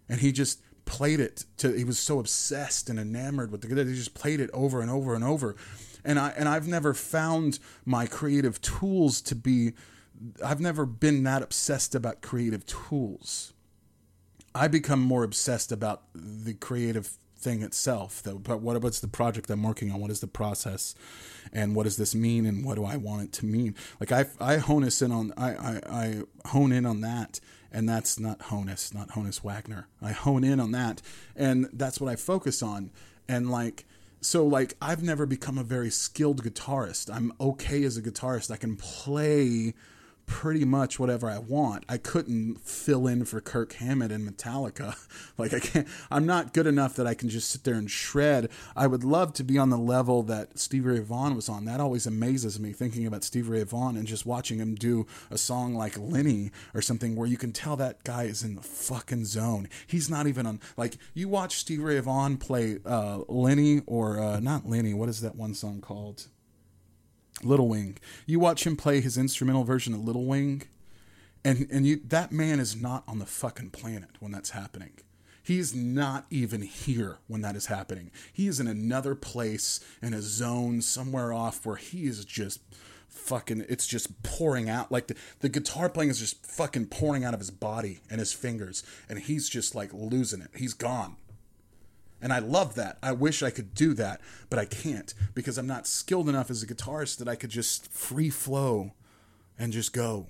And 0.08 0.20
he 0.20 0.30
just 0.30 0.62
played 0.84 1.18
it 1.18 1.44
to 1.56 1.72
he 1.72 1.82
was 1.82 1.98
so 1.98 2.20
obsessed 2.20 2.88
and 2.88 2.98
enamored 2.98 3.50
with 3.50 3.60
the 3.62 3.68
guitar 3.68 3.84
he 3.84 3.94
just 3.94 4.14
played 4.14 4.40
it 4.40 4.50
over 4.52 4.80
and 4.80 4.90
over 4.90 5.14
and 5.14 5.22
over 5.22 5.54
and 6.04 6.18
i 6.18 6.30
and 6.30 6.48
i've 6.48 6.66
never 6.66 6.92
found 6.92 7.60
my 7.84 8.04
creative 8.04 8.60
tools 8.60 9.20
to 9.20 9.36
be 9.36 9.74
I've 10.44 10.60
never 10.60 10.86
been 10.86 11.22
that 11.24 11.42
obsessed 11.42 11.94
about 11.94 12.22
creative 12.22 12.66
tools. 12.66 13.52
I 14.54 14.68
become 14.68 15.00
more 15.00 15.24
obsessed 15.24 15.72
about 15.72 16.02
the 16.14 16.54
creative 16.54 17.16
thing 17.42 17.62
itself. 17.62 18.22
But 18.24 18.60
what 18.60 18.80
what's 18.82 19.00
the 19.00 19.08
project 19.08 19.50
I'm 19.50 19.62
working 19.62 19.90
on? 19.90 20.00
What 20.00 20.10
is 20.10 20.20
the 20.20 20.26
process, 20.26 20.94
and 21.52 21.74
what 21.74 21.84
does 21.84 21.96
this 21.96 22.14
mean? 22.14 22.46
And 22.46 22.64
what 22.64 22.76
do 22.76 22.84
I 22.84 22.96
want 22.96 23.22
it 23.22 23.32
to 23.34 23.46
mean? 23.46 23.74
Like 24.00 24.12
I 24.12 24.26
I 24.40 24.56
hone 24.58 24.84
in 24.84 25.12
on 25.12 25.32
I 25.36 25.50
I, 25.50 25.80
I 25.90 26.22
hone 26.48 26.72
in 26.72 26.86
on 26.86 27.00
that, 27.00 27.40
and 27.70 27.88
that's 27.88 28.18
not 28.18 28.38
Honus, 28.40 28.94
not 28.94 29.10
Honus 29.10 29.42
Wagner. 29.42 29.88
I 30.00 30.12
hone 30.12 30.44
in 30.44 30.60
on 30.60 30.70
that, 30.72 31.02
and 31.36 31.68
that's 31.72 32.00
what 32.00 32.10
I 32.10 32.16
focus 32.16 32.62
on. 32.62 32.90
And 33.28 33.50
like 33.50 33.84
so 34.20 34.46
like 34.46 34.76
I've 34.80 35.02
never 35.02 35.26
become 35.26 35.58
a 35.58 35.64
very 35.64 35.90
skilled 35.90 36.44
guitarist. 36.44 37.12
I'm 37.12 37.32
okay 37.40 37.82
as 37.84 37.96
a 37.96 38.02
guitarist. 38.02 38.50
I 38.50 38.56
can 38.56 38.76
play 38.76 39.74
pretty 40.26 40.64
much 40.64 40.98
whatever 40.98 41.28
I 41.28 41.38
want. 41.38 41.84
I 41.88 41.98
couldn't 41.98 42.60
fill 42.60 43.06
in 43.06 43.24
for 43.24 43.40
Kirk 43.40 43.74
Hammett 43.74 44.12
and 44.12 44.28
Metallica. 44.28 44.96
Like 45.38 45.54
I 45.54 45.60
can't 45.60 45.88
I'm 46.10 46.26
not 46.26 46.52
good 46.52 46.66
enough 46.66 46.94
that 46.96 47.06
I 47.06 47.14
can 47.14 47.28
just 47.28 47.50
sit 47.50 47.64
there 47.64 47.74
and 47.74 47.90
shred. 47.90 48.48
I 48.76 48.86
would 48.86 49.02
love 49.02 49.32
to 49.34 49.44
be 49.44 49.58
on 49.58 49.70
the 49.70 49.78
level 49.78 50.22
that 50.24 50.58
Stevie 50.58 50.90
Ray 50.90 50.98
Vaughan 51.00 51.34
was 51.34 51.48
on. 51.48 51.64
That 51.64 51.80
always 51.80 52.06
amazes 52.06 52.60
me 52.60 52.72
thinking 52.72 53.06
about 53.06 53.24
Stevie 53.24 53.48
Ray 53.48 53.62
Vaughan 53.64 53.96
and 53.96 54.06
just 54.06 54.26
watching 54.26 54.58
him 54.58 54.74
do 54.74 55.06
a 55.30 55.38
song 55.38 55.74
like 55.74 55.98
Lenny 55.98 56.50
or 56.74 56.82
something 56.82 57.16
where 57.16 57.26
you 57.26 57.36
can 57.36 57.52
tell 57.52 57.76
that 57.76 58.04
guy 58.04 58.24
is 58.24 58.42
in 58.42 58.54
the 58.54 58.62
fucking 58.62 59.24
zone. 59.24 59.68
He's 59.86 60.10
not 60.10 60.26
even 60.26 60.46
on 60.46 60.60
like 60.76 60.96
you 61.14 61.28
watch 61.28 61.56
Stevie 61.56 61.82
Ray 61.82 62.00
Vaughan 62.00 62.36
play 62.36 62.78
uh, 62.84 63.20
Lenny 63.28 63.82
or 63.86 64.20
uh, 64.20 64.40
not 64.40 64.68
Lenny, 64.68 64.94
what 64.94 65.08
is 65.08 65.20
that 65.22 65.34
one 65.34 65.54
song 65.54 65.80
called? 65.80 66.26
Little 67.44 67.68
Wing. 67.68 67.98
You 68.26 68.40
watch 68.40 68.66
him 68.66 68.76
play 68.76 69.00
his 69.00 69.18
instrumental 69.18 69.64
version 69.64 69.94
of 69.94 70.04
Little 70.04 70.26
Wing, 70.26 70.62
and 71.44 71.66
and 71.70 71.86
you 71.86 72.00
that 72.08 72.32
man 72.32 72.60
is 72.60 72.76
not 72.76 73.04
on 73.06 73.18
the 73.18 73.26
fucking 73.26 73.70
planet 73.70 74.10
when 74.20 74.32
that's 74.32 74.50
happening. 74.50 74.92
He's 75.42 75.74
not 75.74 76.26
even 76.30 76.62
here 76.62 77.18
when 77.26 77.40
that 77.42 77.56
is 77.56 77.66
happening. 77.66 78.12
He 78.32 78.46
is 78.46 78.60
in 78.60 78.68
another 78.68 79.16
place 79.16 79.80
in 80.00 80.14
a 80.14 80.22
zone 80.22 80.82
somewhere 80.82 81.32
off 81.32 81.66
where 81.66 81.76
he 81.76 82.06
is 82.06 82.24
just 82.24 82.60
fucking 83.08 83.64
it's 83.68 83.86
just 83.86 84.22
pouring 84.22 84.70
out 84.70 84.90
like 84.90 85.08
the, 85.08 85.16
the 85.40 85.48
guitar 85.48 85.88
playing 85.90 86.10
is 86.10 86.18
just 86.18 86.46
fucking 86.46 86.86
pouring 86.86 87.24
out 87.24 87.34
of 87.34 87.40
his 87.40 87.50
body 87.50 88.00
and 88.08 88.20
his 88.20 88.32
fingers 88.32 88.82
and 89.08 89.18
he's 89.18 89.48
just 89.48 89.74
like 89.74 89.92
losing 89.92 90.40
it. 90.40 90.50
He's 90.56 90.74
gone. 90.74 91.16
And 92.22 92.32
I 92.32 92.38
love 92.38 92.76
that. 92.76 92.98
I 93.02 93.12
wish 93.12 93.42
I 93.42 93.50
could 93.50 93.74
do 93.74 93.92
that, 93.94 94.20
but 94.48 94.58
I 94.58 94.64
can't 94.64 95.12
because 95.34 95.58
I'm 95.58 95.66
not 95.66 95.88
skilled 95.88 96.28
enough 96.28 96.50
as 96.50 96.62
a 96.62 96.66
guitarist 96.66 97.18
that 97.18 97.28
I 97.28 97.34
could 97.34 97.50
just 97.50 97.92
free 97.92 98.30
flow 98.30 98.92
and 99.58 99.72
just 99.72 99.92
go. 99.92 100.28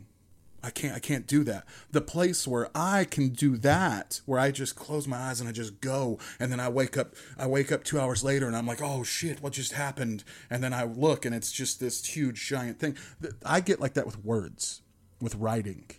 I 0.65 0.71
can't 0.71 0.95
I 0.95 1.01
can't 1.01 1.27
do 1.27 1.43
that. 1.45 1.67
The 1.91 2.01
place 2.01 2.47
where 2.47 2.71
I 2.75 3.05
can 3.05 3.31
do 3.31 3.57
that, 3.59 4.21
where 4.27 4.39
I 4.39 4.53
just 4.53 4.77
close 4.77 5.09
my 5.09 5.17
eyes 5.17 5.41
and 5.41 5.49
I 5.49 5.53
just 5.53 5.81
go 5.81 6.19
and 6.39 6.53
then 6.53 6.61
I 6.61 6.69
wake 6.69 6.97
up 6.97 7.15
I 7.37 7.47
wake 7.47 7.73
up 7.73 7.83
2 7.83 7.99
hours 7.99 8.23
later 8.23 8.47
and 8.47 8.57
I'm 8.57 8.67
like, 8.67 8.81
"Oh 8.81 9.03
shit, 9.03 9.43
what 9.43 9.55
just 9.55 9.73
happened?" 9.73 10.23
And 10.49 10.63
then 10.63 10.73
I 10.73 10.85
look 10.85 11.25
and 11.27 11.35
it's 11.35 11.51
just 11.51 11.81
this 11.81 12.05
huge 12.05 12.47
giant 12.47 12.79
thing. 12.79 12.97
I 13.45 13.61
get 13.61 13.81
like 13.81 13.95
that 13.95 14.07
with 14.07 14.25
words, 14.25 14.83
with 15.21 15.35
writing. 15.35 15.91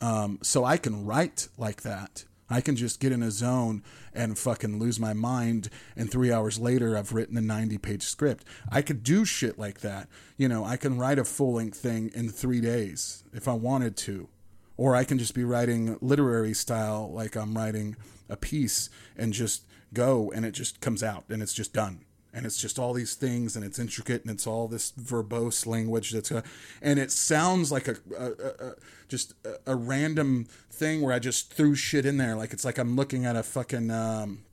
Um, 0.00 0.38
so 0.42 0.64
I 0.64 0.76
can 0.76 1.06
write 1.06 1.48
like 1.56 1.82
that 1.82 2.24
I 2.50 2.60
can 2.60 2.76
just 2.76 3.00
get 3.00 3.12
in 3.12 3.22
a 3.22 3.30
zone 3.30 3.82
and 4.14 4.38
fucking 4.38 4.78
lose 4.78 4.98
my 4.98 5.12
mind, 5.12 5.68
and 5.96 6.10
three 6.10 6.32
hours 6.32 6.58
later, 6.58 6.96
I've 6.96 7.12
written 7.12 7.36
a 7.36 7.42
90 7.42 7.78
page 7.78 8.02
script. 8.02 8.44
I 8.70 8.82
could 8.82 9.02
do 9.02 9.24
shit 9.24 9.58
like 9.58 9.80
that. 9.80 10.08
You 10.36 10.48
know, 10.48 10.64
I 10.64 10.76
can 10.76 10.98
write 10.98 11.18
a 11.18 11.24
full 11.24 11.54
length 11.54 11.78
thing 11.78 12.10
in 12.14 12.30
three 12.30 12.60
days 12.60 13.24
if 13.32 13.48
I 13.48 13.52
wanted 13.52 13.96
to. 13.98 14.28
Or 14.76 14.94
I 14.94 15.04
can 15.04 15.18
just 15.18 15.34
be 15.34 15.44
writing 15.44 15.98
literary 16.00 16.54
style, 16.54 17.10
like 17.12 17.36
I'm 17.36 17.56
writing 17.56 17.96
a 18.28 18.36
piece, 18.36 18.90
and 19.16 19.32
just 19.32 19.64
go, 19.92 20.30
and 20.30 20.44
it 20.44 20.52
just 20.52 20.80
comes 20.80 21.02
out, 21.02 21.24
and 21.28 21.42
it's 21.42 21.54
just 21.54 21.72
done 21.72 22.04
and 22.32 22.44
it's 22.44 22.60
just 22.60 22.78
all 22.78 22.92
these 22.92 23.14
things 23.14 23.56
and 23.56 23.64
it's 23.64 23.78
intricate 23.78 24.22
and 24.22 24.30
it's 24.30 24.46
all 24.46 24.68
this 24.68 24.92
verbose 24.92 25.66
language 25.66 26.10
that's 26.12 26.30
uh, 26.30 26.42
and 26.82 26.98
it 26.98 27.10
sounds 27.10 27.72
like 27.72 27.88
a, 27.88 27.96
a, 28.16 28.68
a 28.68 28.74
just 29.08 29.34
a, 29.44 29.72
a, 29.72 29.74
random 29.74 30.46
thing 30.70 31.00
where 31.00 31.12
I 31.12 31.18
just 31.18 31.52
threw 31.52 31.74
shit 31.74 32.04
in 32.04 32.18
there. 32.18 32.36
Like 32.36 32.52
it's 32.52 32.64
like 32.64 32.78
I'm 32.78 32.96
looking 32.96 33.24
at 33.24 33.36
a 33.36 33.42
fucking 33.42 33.90
um, 33.90 34.44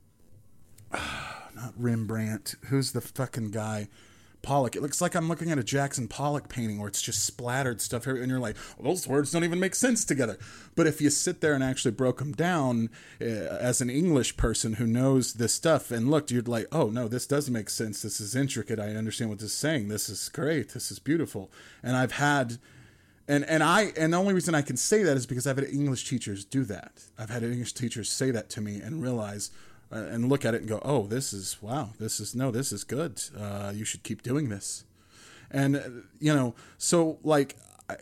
not 0.92 1.74
Rembrandt. 1.76 2.54
Who's 2.68 2.92
the 2.92 3.00
fucking 3.00 3.50
guy 3.50 3.88
Pollock. 4.46 4.76
It 4.76 4.82
looks 4.82 5.00
like 5.00 5.16
I'm 5.16 5.28
looking 5.28 5.50
at 5.50 5.58
a 5.58 5.64
Jackson 5.64 6.06
Pollock 6.06 6.48
painting 6.48 6.78
where 6.78 6.86
it's 6.86 7.02
just 7.02 7.26
splattered 7.26 7.80
stuff 7.80 8.04
here, 8.04 8.16
and 8.16 8.30
you're 8.30 8.38
like, 8.38 8.56
well, 8.78 8.92
those 8.92 9.08
words 9.08 9.32
don't 9.32 9.42
even 9.42 9.58
make 9.58 9.74
sense 9.74 10.04
together. 10.04 10.38
But 10.76 10.86
if 10.86 11.00
you 11.00 11.10
sit 11.10 11.40
there 11.40 11.52
and 11.52 11.64
actually 11.64 11.90
broke 11.90 12.18
them 12.18 12.32
down 12.32 12.90
uh, 13.20 13.24
as 13.24 13.80
an 13.80 13.90
English 13.90 14.36
person 14.36 14.74
who 14.74 14.86
knows 14.86 15.34
this 15.34 15.52
stuff 15.52 15.90
and 15.90 16.10
looked, 16.10 16.30
you'd 16.30 16.46
like, 16.46 16.68
oh 16.70 16.90
no, 16.90 17.08
this 17.08 17.26
does 17.26 17.50
make 17.50 17.68
sense. 17.68 18.02
This 18.02 18.20
is 18.20 18.36
intricate. 18.36 18.78
I 18.78 18.90
understand 18.90 19.30
what 19.30 19.40
this 19.40 19.50
is 19.50 19.58
saying. 19.58 19.88
This 19.88 20.08
is 20.08 20.28
great. 20.28 20.70
This 20.70 20.92
is 20.92 21.00
beautiful. 21.00 21.50
And 21.82 21.96
I've 21.96 22.12
had 22.12 22.58
and 23.28 23.44
and 23.46 23.62
I 23.62 23.92
and 23.96 24.12
the 24.12 24.18
only 24.18 24.34
reason 24.34 24.54
I 24.54 24.62
can 24.62 24.76
say 24.76 25.02
that 25.02 25.16
is 25.16 25.26
because 25.26 25.46
I've 25.46 25.56
had 25.56 25.68
English 25.68 26.08
teachers 26.08 26.44
do 26.44 26.64
that. 26.64 27.04
I've 27.18 27.30
had 27.30 27.42
English 27.42 27.72
teachers 27.72 28.08
say 28.08 28.30
that 28.30 28.48
to 28.50 28.60
me 28.60 28.80
and 28.80 29.02
realize 29.02 29.50
and 29.90 30.28
look 30.28 30.44
at 30.44 30.54
it 30.54 30.60
and 30.60 30.68
go, 30.68 30.80
"Oh, 30.84 31.06
this 31.06 31.32
is 31.32 31.58
wow. 31.60 31.90
This 31.98 32.20
is 32.20 32.34
no, 32.34 32.50
this 32.50 32.72
is 32.72 32.84
good. 32.84 33.22
Uh, 33.36 33.72
you 33.74 33.84
should 33.84 34.02
keep 34.02 34.22
doing 34.22 34.48
this." 34.48 34.84
And 35.50 35.76
uh, 35.76 35.88
you 36.18 36.34
know, 36.34 36.54
so 36.78 37.18
like 37.22 37.56
I, 37.88 37.96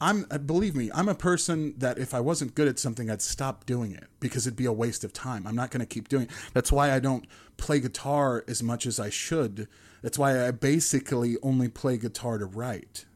I'm 0.00 0.26
uh, 0.30 0.38
believe 0.38 0.74
me, 0.74 0.90
I'm 0.94 1.08
a 1.08 1.14
person 1.14 1.74
that 1.78 1.98
if 1.98 2.14
I 2.14 2.20
wasn't 2.20 2.54
good 2.54 2.68
at 2.68 2.78
something, 2.78 3.10
I'd 3.10 3.22
stop 3.22 3.66
doing 3.66 3.92
it 3.92 4.04
because 4.20 4.46
it'd 4.46 4.56
be 4.56 4.66
a 4.66 4.72
waste 4.72 5.04
of 5.04 5.12
time. 5.12 5.46
I'm 5.46 5.56
not 5.56 5.70
going 5.70 5.80
to 5.80 5.86
keep 5.86 6.08
doing 6.08 6.24
it. 6.24 6.30
That's 6.52 6.72
why 6.72 6.92
I 6.92 6.98
don't 6.98 7.26
play 7.56 7.80
guitar 7.80 8.44
as 8.48 8.62
much 8.62 8.86
as 8.86 9.00
I 9.00 9.10
should. 9.10 9.68
That's 10.02 10.18
why 10.18 10.46
I 10.46 10.50
basically 10.50 11.36
only 11.42 11.68
play 11.68 11.96
guitar 11.96 12.38
to 12.38 12.46
write. 12.46 13.06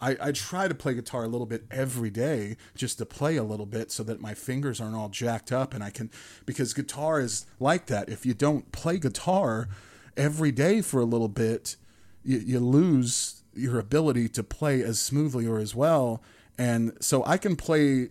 I, 0.00 0.16
I 0.20 0.32
try 0.32 0.66
to 0.66 0.74
play 0.74 0.94
guitar 0.94 1.24
a 1.24 1.28
little 1.28 1.46
bit 1.46 1.64
every 1.70 2.10
day 2.10 2.56
just 2.74 2.98
to 2.98 3.06
play 3.06 3.36
a 3.36 3.42
little 3.42 3.66
bit 3.66 3.90
so 3.90 4.02
that 4.04 4.20
my 4.20 4.34
fingers 4.34 4.80
aren't 4.80 4.96
all 4.96 5.10
jacked 5.10 5.52
up 5.52 5.74
and 5.74 5.84
I 5.84 5.90
can 5.90 6.10
because 6.46 6.72
guitar 6.72 7.20
is 7.20 7.46
like 7.58 7.86
that. 7.86 8.08
If 8.08 8.24
you 8.24 8.32
don't 8.32 8.72
play 8.72 8.98
guitar 8.98 9.68
every 10.16 10.52
day 10.52 10.80
for 10.80 11.00
a 11.00 11.04
little 11.04 11.28
bit, 11.28 11.76
you, 12.24 12.38
you 12.38 12.60
lose 12.60 13.42
your 13.54 13.78
ability 13.78 14.28
to 14.30 14.42
play 14.42 14.82
as 14.82 14.98
smoothly 14.98 15.46
or 15.46 15.58
as 15.58 15.74
well. 15.74 16.22
And 16.56 16.96
so 17.00 17.24
I 17.26 17.36
can 17.36 17.56
play 17.56 18.08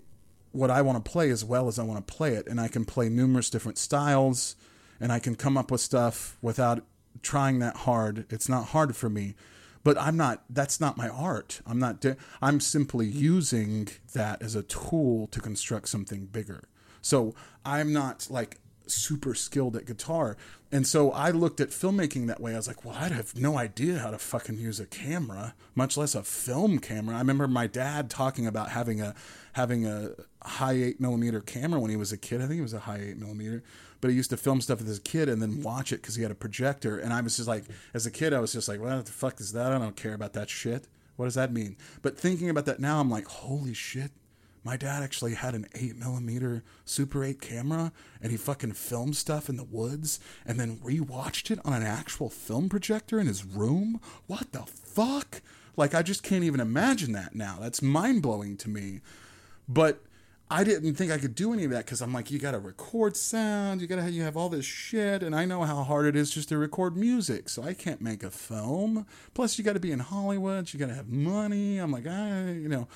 what 0.52 0.72
I 0.72 0.82
want 0.82 1.04
to 1.04 1.12
play 1.12 1.30
as 1.30 1.46
well 1.46 1.68
as 1.68 1.78
I 1.80 1.84
want 1.84 2.06
to 2.06 2.14
play 2.14 2.34
it, 2.34 2.48
and 2.48 2.60
I 2.60 2.68
can 2.68 2.84
play 2.84 3.08
numerous 3.08 3.50
different 3.50 3.78
styles, 3.78 4.56
and 5.00 5.12
I 5.12 5.20
can 5.20 5.36
come 5.36 5.58
up 5.58 5.70
with 5.70 5.82
stuff 5.82 6.38
without 6.42 6.84
trying 7.22 7.60
that 7.60 7.78
hard. 7.78 8.26
It's 8.30 8.50
not 8.50 8.70
hard 8.70 8.96
for 8.96 9.10
me 9.10 9.36
but 9.84 9.98
I'm 10.00 10.18
not 10.18 10.44
that's 10.50 10.80
not 10.80 10.98
my 10.98 11.10
art. 11.10 11.62
I'm 11.66 11.80
not 11.80 12.04
I'm 12.42 12.60
simply 12.60 13.08
using 13.08 13.90
that 14.14 14.42
as 14.42 14.56
a 14.56 14.64
tool 14.64 15.28
to 15.28 15.40
construct 15.40 15.90
something 15.90 16.26
bigger. 16.26 16.70
So 17.02 17.34
I'm 17.66 17.94
not 17.94 18.28
like 18.30 18.60
super 18.88 19.36
skilled 19.36 19.76
at 19.76 19.86
guitar. 19.86 20.38
And 20.72 20.86
so 20.86 21.12
I 21.12 21.32
looked 21.32 21.60
at 21.60 21.70
filmmaking 21.70 22.28
that 22.28 22.40
way. 22.40 22.54
I 22.54 22.58
was 22.58 22.68
like, 22.68 22.86
well, 22.86 22.96
I'd 22.96 23.12
have 23.12 23.36
no 23.36 23.58
idea 23.58 24.00
how 24.00 24.12
to 24.12 24.18
fucking 24.18 24.58
use 24.58 24.80
a 24.80 24.86
camera, 24.86 25.56
much 25.76 25.98
less 25.98 26.16
a 26.16 26.24
film 26.24 26.80
camera. 26.80 27.16
I 27.16 27.20
remember 27.20 27.48
my 27.48 27.68
dad 27.68 28.10
talking 28.10 28.46
about 28.46 28.70
having 28.70 29.02
a 29.02 29.16
having 29.54 29.86
a 29.86 30.12
high 30.44 30.74
eight 30.74 31.02
millimeter 31.02 31.42
camera 31.42 31.80
when 31.80 31.90
he 31.90 31.98
was 31.98 32.12
a 32.12 32.18
kid. 32.18 32.42
I 32.42 32.48
think 32.48 32.60
it 32.60 32.64
was 32.64 32.74
a 32.74 32.80
high 32.82 33.02
eight 33.10 33.18
millimeter 33.18 33.64
but 34.02 34.10
he 34.10 34.16
used 34.16 34.30
to 34.30 34.38
film 34.38 34.62
stuff 34.62 34.80
with 34.80 34.88
his 34.88 35.00
kid 35.00 35.30
and 35.30 35.42
then 35.42 35.62
watch 35.62 35.92
it 35.92 36.02
because 36.02 36.16
he 36.16 36.24
had 36.24 36.32
a 36.32 36.36
projector. 36.36 36.98
And 36.98 37.14
I 37.14 37.22
was 37.22 37.38
just 37.38 37.48
like, 37.48 37.66
as 37.94 38.06
a 38.06 38.12
kid, 38.12 38.34
I 38.34 38.40
was 38.40 38.54
just 38.54 38.68
like, 38.68 38.80
what 38.80 39.06
the 39.06 39.12
fuck 39.12 39.40
is 39.40 39.52
that? 39.54 39.72
I 39.72 39.78
don't 39.78 39.96
care 39.96 40.14
about 40.14 40.34
that 40.34 40.50
shit. 40.50 40.88
What 41.16 41.26
does 41.26 41.36
that 41.36 41.52
mean? 41.52 41.76
But 42.02 42.18
thinking 42.18 42.50
about 42.50 42.66
that 42.66 42.80
now, 42.80 43.00
I'm 43.00 43.10
like, 43.10 43.28
holy 43.28 43.74
shit. 43.74 44.12
My 44.64 44.78
dad 44.78 45.04
actually 45.04 45.36
had 45.36 45.56
an 45.56 45.68
8 45.74 45.98
millimeter 45.98 46.64
Super 46.86 47.24
8 47.24 47.42
camera 47.42 47.92
and 48.22 48.32
he 48.32 48.38
fucking 48.38 48.74
filmed 48.74 49.16
stuff 49.16 49.50
in 49.50 49.56
the 49.58 49.64
woods 49.64 50.20
and 50.46 50.60
then 50.60 50.78
rewatched 50.78 51.50
it 51.50 51.60
on 51.64 51.74
an 51.74 51.84
actual 51.84 52.30
film 52.30 52.68
projector 52.70 53.20
in 53.20 53.28
his 53.28 53.46
room. 53.46 54.02
What 54.28 54.52
the 54.52 54.64
fuck? 54.64 55.42
Like, 55.78 55.96
I 55.96 56.02
just 56.02 56.24
can't 56.24 56.44
even 56.44 56.60
imagine 56.60 57.14
that 57.14 57.36
now. 57.36 57.58
That's 57.60 57.82
mind 57.82 58.22
blowing 58.22 58.58
to 58.58 58.70
me. 58.70 59.00
But 59.68 60.04
I 60.52 60.64
didn't 60.64 60.96
think 60.96 61.12
I 61.12 61.20
could 61.20 61.36
do 61.36 61.54
any 61.54 61.64
of 61.66 61.72
that 61.72 61.86
because 61.86 62.02
I'm 62.02 62.12
like, 62.12 62.32
you 62.32 62.40
got 62.40 62.52
to 62.52 62.60
record 62.60 63.16
sound, 63.16 63.82
you 63.82 63.88
got 63.88 63.98
to 63.98 64.10
you 64.10 64.24
have 64.24 64.36
all 64.36 64.50
this 64.50 64.66
shit, 64.66 65.22
and 65.22 65.36
I 65.36 65.46
know 65.46 65.64
how 65.64 65.84
hard 65.84 66.08
it 66.08 66.16
is 66.16 66.32
just 66.32 66.50
to 66.50 66.58
record 66.58 66.98
music, 66.98 67.50
so 67.50 67.62
I 67.62 67.76
can't 67.76 68.02
make 68.02 68.24
a 68.24 68.32
film. 68.32 69.06
Plus, 69.36 69.60
you 69.60 69.64
got 69.64 69.74
to 69.74 69.80
be 69.80 69.92
in 69.92 70.00
Hollywood, 70.00 70.74
you 70.74 70.80
got 70.80 70.90
to 70.90 70.96
have 70.96 71.08
money. 71.08 71.78
I'm 71.78 71.92
like, 71.92 72.08
I, 72.08 72.52
you 72.52 72.68
know. 72.68 72.88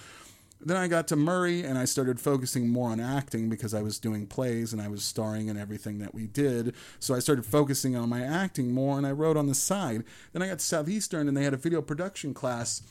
Then 0.65 0.77
I 0.77 0.87
got 0.87 1.09
to 1.09 1.17
Murray 1.17 1.61
and 1.63 1.77
I 1.77 1.83
started 1.83 2.21
focusing 2.21 2.69
more 2.69 2.89
on 2.89 3.01
acting 3.01 3.49
because 3.49 3.73
I 3.73 3.81
was 3.81 3.99
doing 3.99 4.25
plays 4.25 4.71
and 4.71 4.81
I 4.81 4.87
was 4.87 5.03
starring 5.03 5.49
in 5.49 5.57
everything 5.57 5.99
that 5.99 6.15
we 6.15 6.25
did. 6.25 6.73
So 6.99 7.13
I 7.13 7.19
started 7.19 7.45
focusing 7.45 7.97
on 7.97 8.07
my 8.07 8.21
acting 8.21 8.73
more 8.73 8.97
and 8.97 9.05
I 9.05 9.11
wrote 9.11 9.35
on 9.35 9.47
the 9.47 9.55
side. 9.55 10.05
Then 10.31 10.41
I 10.41 10.47
got 10.47 10.59
to 10.59 10.65
Southeastern 10.65 11.27
and 11.27 11.35
they 11.35 11.43
had 11.43 11.53
a 11.53 11.57
video 11.57 11.81
production 11.81 12.33
class 12.33 12.81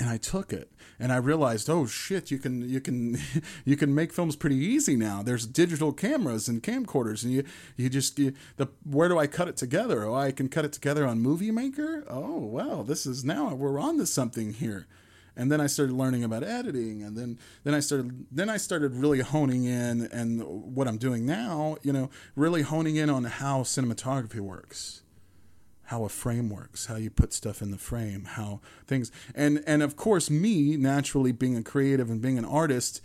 and 0.00 0.08
I 0.08 0.16
took 0.16 0.50
it 0.50 0.72
and 0.98 1.12
I 1.12 1.16
realized, 1.16 1.68
oh 1.68 1.86
shit, 1.86 2.30
you 2.30 2.38
can 2.38 2.66
you 2.68 2.80
can 2.80 3.18
you 3.64 3.76
can 3.76 3.94
make 3.94 4.12
films 4.12 4.34
pretty 4.34 4.56
easy 4.56 4.96
now. 4.96 5.22
There's 5.22 5.46
digital 5.46 5.92
cameras 5.92 6.48
and 6.48 6.62
camcorders, 6.62 7.22
and 7.22 7.32
you 7.32 7.44
you 7.76 7.90
just 7.90 8.18
you, 8.18 8.32
the 8.56 8.68
where 8.82 9.08
do 9.08 9.18
I 9.18 9.26
cut 9.26 9.46
it 9.46 9.58
together? 9.58 10.04
Oh, 10.04 10.14
I 10.14 10.32
can 10.32 10.48
cut 10.48 10.64
it 10.64 10.72
together 10.72 11.06
on 11.06 11.20
Movie 11.20 11.50
Maker. 11.50 12.04
Oh 12.08 12.38
wow, 12.38 12.82
this 12.82 13.04
is 13.04 13.24
now 13.24 13.54
we're 13.54 13.78
on 13.78 13.98
to 13.98 14.06
something 14.06 14.54
here. 14.54 14.86
And 15.36 15.50
then 15.50 15.60
I 15.60 15.68
started 15.68 15.94
learning 15.94 16.24
about 16.24 16.42
editing, 16.42 17.02
and 17.02 17.16
then 17.16 17.38
then 17.62 17.74
I 17.74 17.80
started 17.80 18.26
then 18.32 18.48
I 18.48 18.56
started 18.56 18.94
really 18.94 19.20
honing 19.20 19.64
in, 19.64 20.08
and 20.10 20.42
what 20.42 20.88
I'm 20.88 20.98
doing 20.98 21.26
now, 21.26 21.76
you 21.82 21.92
know, 21.92 22.08
really 22.34 22.62
honing 22.62 22.96
in 22.96 23.10
on 23.10 23.24
how 23.24 23.62
cinematography 23.62 24.40
works 24.40 25.02
how 25.90 26.04
a 26.04 26.08
frame 26.08 26.48
works, 26.48 26.86
how 26.86 26.94
you 26.94 27.10
put 27.10 27.32
stuff 27.32 27.60
in 27.60 27.72
the 27.72 27.76
frame, 27.76 28.24
how 28.24 28.60
things 28.86 29.10
and 29.34 29.60
and 29.66 29.82
of 29.82 29.96
course 29.96 30.30
me 30.30 30.76
naturally 30.76 31.32
being 31.32 31.56
a 31.56 31.64
creative 31.64 32.08
and 32.08 32.22
being 32.22 32.38
an 32.38 32.44
artist, 32.44 33.00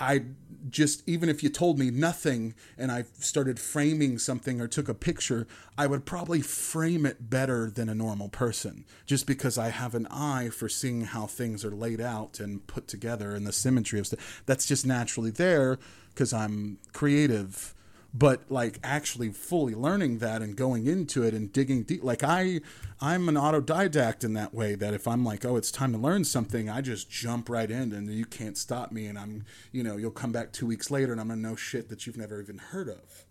I 0.00 0.24
just 0.68 1.08
even 1.08 1.28
if 1.28 1.44
you 1.44 1.48
told 1.48 1.78
me 1.78 1.92
nothing 1.92 2.56
and 2.76 2.90
I 2.90 3.04
started 3.20 3.60
framing 3.60 4.18
something 4.18 4.60
or 4.60 4.66
took 4.66 4.88
a 4.88 4.94
picture, 4.94 5.46
I 5.78 5.86
would 5.86 6.06
probably 6.06 6.40
frame 6.40 7.06
it 7.06 7.30
better 7.30 7.70
than 7.70 7.88
a 7.88 7.94
normal 7.94 8.28
person 8.28 8.84
just 9.06 9.24
because 9.24 9.56
I 9.56 9.68
have 9.68 9.94
an 9.94 10.08
eye 10.10 10.48
for 10.48 10.68
seeing 10.68 11.02
how 11.02 11.28
things 11.28 11.64
are 11.64 11.70
laid 11.70 12.00
out 12.00 12.40
and 12.40 12.66
put 12.66 12.88
together 12.88 13.36
and 13.36 13.46
the 13.46 13.52
symmetry 13.52 14.00
of 14.00 14.08
stuff. 14.08 14.42
That's 14.44 14.66
just 14.66 14.84
naturally 14.84 15.30
there 15.30 15.78
because 16.14 16.32
I'm 16.32 16.78
creative 16.92 17.76
but 18.14 18.50
like 18.50 18.78
actually 18.82 19.30
fully 19.30 19.74
learning 19.74 20.18
that 20.18 20.40
and 20.40 20.56
going 20.56 20.86
into 20.86 21.22
it 21.22 21.34
and 21.34 21.52
digging 21.52 21.82
deep 21.82 22.02
like 22.02 22.22
i 22.22 22.60
i'm 23.00 23.28
an 23.28 23.34
autodidact 23.34 24.24
in 24.24 24.32
that 24.32 24.54
way 24.54 24.74
that 24.74 24.94
if 24.94 25.06
i'm 25.06 25.24
like 25.24 25.44
oh 25.44 25.56
it's 25.56 25.70
time 25.70 25.92
to 25.92 25.98
learn 25.98 26.24
something 26.24 26.70
i 26.70 26.80
just 26.80 27.10
jump 27.10 27.48
right 27.48 27.70
in 27.70 27.92
and 27.92 28.10
you 28.10 28.24
can't 28.24 28.56
stop 28.56 28.90
me 28.90 29.06
and 29.06 29.18
i'm 29.18 29.44
you 29.72 29.82
know 29.82 29.96
you'll 29.96 30.10
come 30.10 30.32
back 30.32 30.52
two 30.52 30.66
weeks 30.66 30.90
later 30.90 31.12
and 31.12 31.20
i'm 31.20 31.28
gonna 31.28 31.40
know 31.40 31.54
shit 31.54 31.88
that 31.88 32.06
you've 32.06 32.16
never 32.16 32.40
even 32.40 32.58
heard 32.58 32.88
of. 32.88 33.24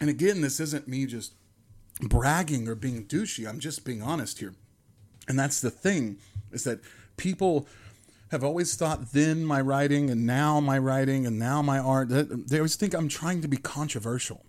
And 0.00 0.08
again 0.10 0.40
this 0.40 0.58
isn't 0.58 0.88
me 0.88 1.06
just 1.06 1.34
bragging 2.00 2.68
or 2.68 2.74
being 2.74 3.06
douchey. 3.06 3.48
I'm 3.48 3.60
just 3.60 3.84
being 3.84 4.02
honest 4.02 4.38
here. 4.38 4.54
And 5.28 5.38
that's 5.38 5.60
the 5.60 5.70
thing 5.70 6.18
is 6.52 6.64
that 6.64 6.80
people 7.16 7.66
have 8.34 8.44
always 8.44 8.76
thought 8.76 9.12
then 9.12 9.44
my 9.44 9.60
writing 9.60 10.10
and 10.10 10.26
now 10.26 10.60
my 10.60 10.78
writing 10.78 11.26
and 11.26 11.38
now 11.38 11.62
my 11.62 11.78
art, 11.78 12.08
they 12.10 12.58
always 12.58 12.76
think 12.76 12.94
I'm 12.94 13.08
trying 13.08 13.40
to 13.40 13.48
be 13.48 13.56
controversial. 13.56 14.44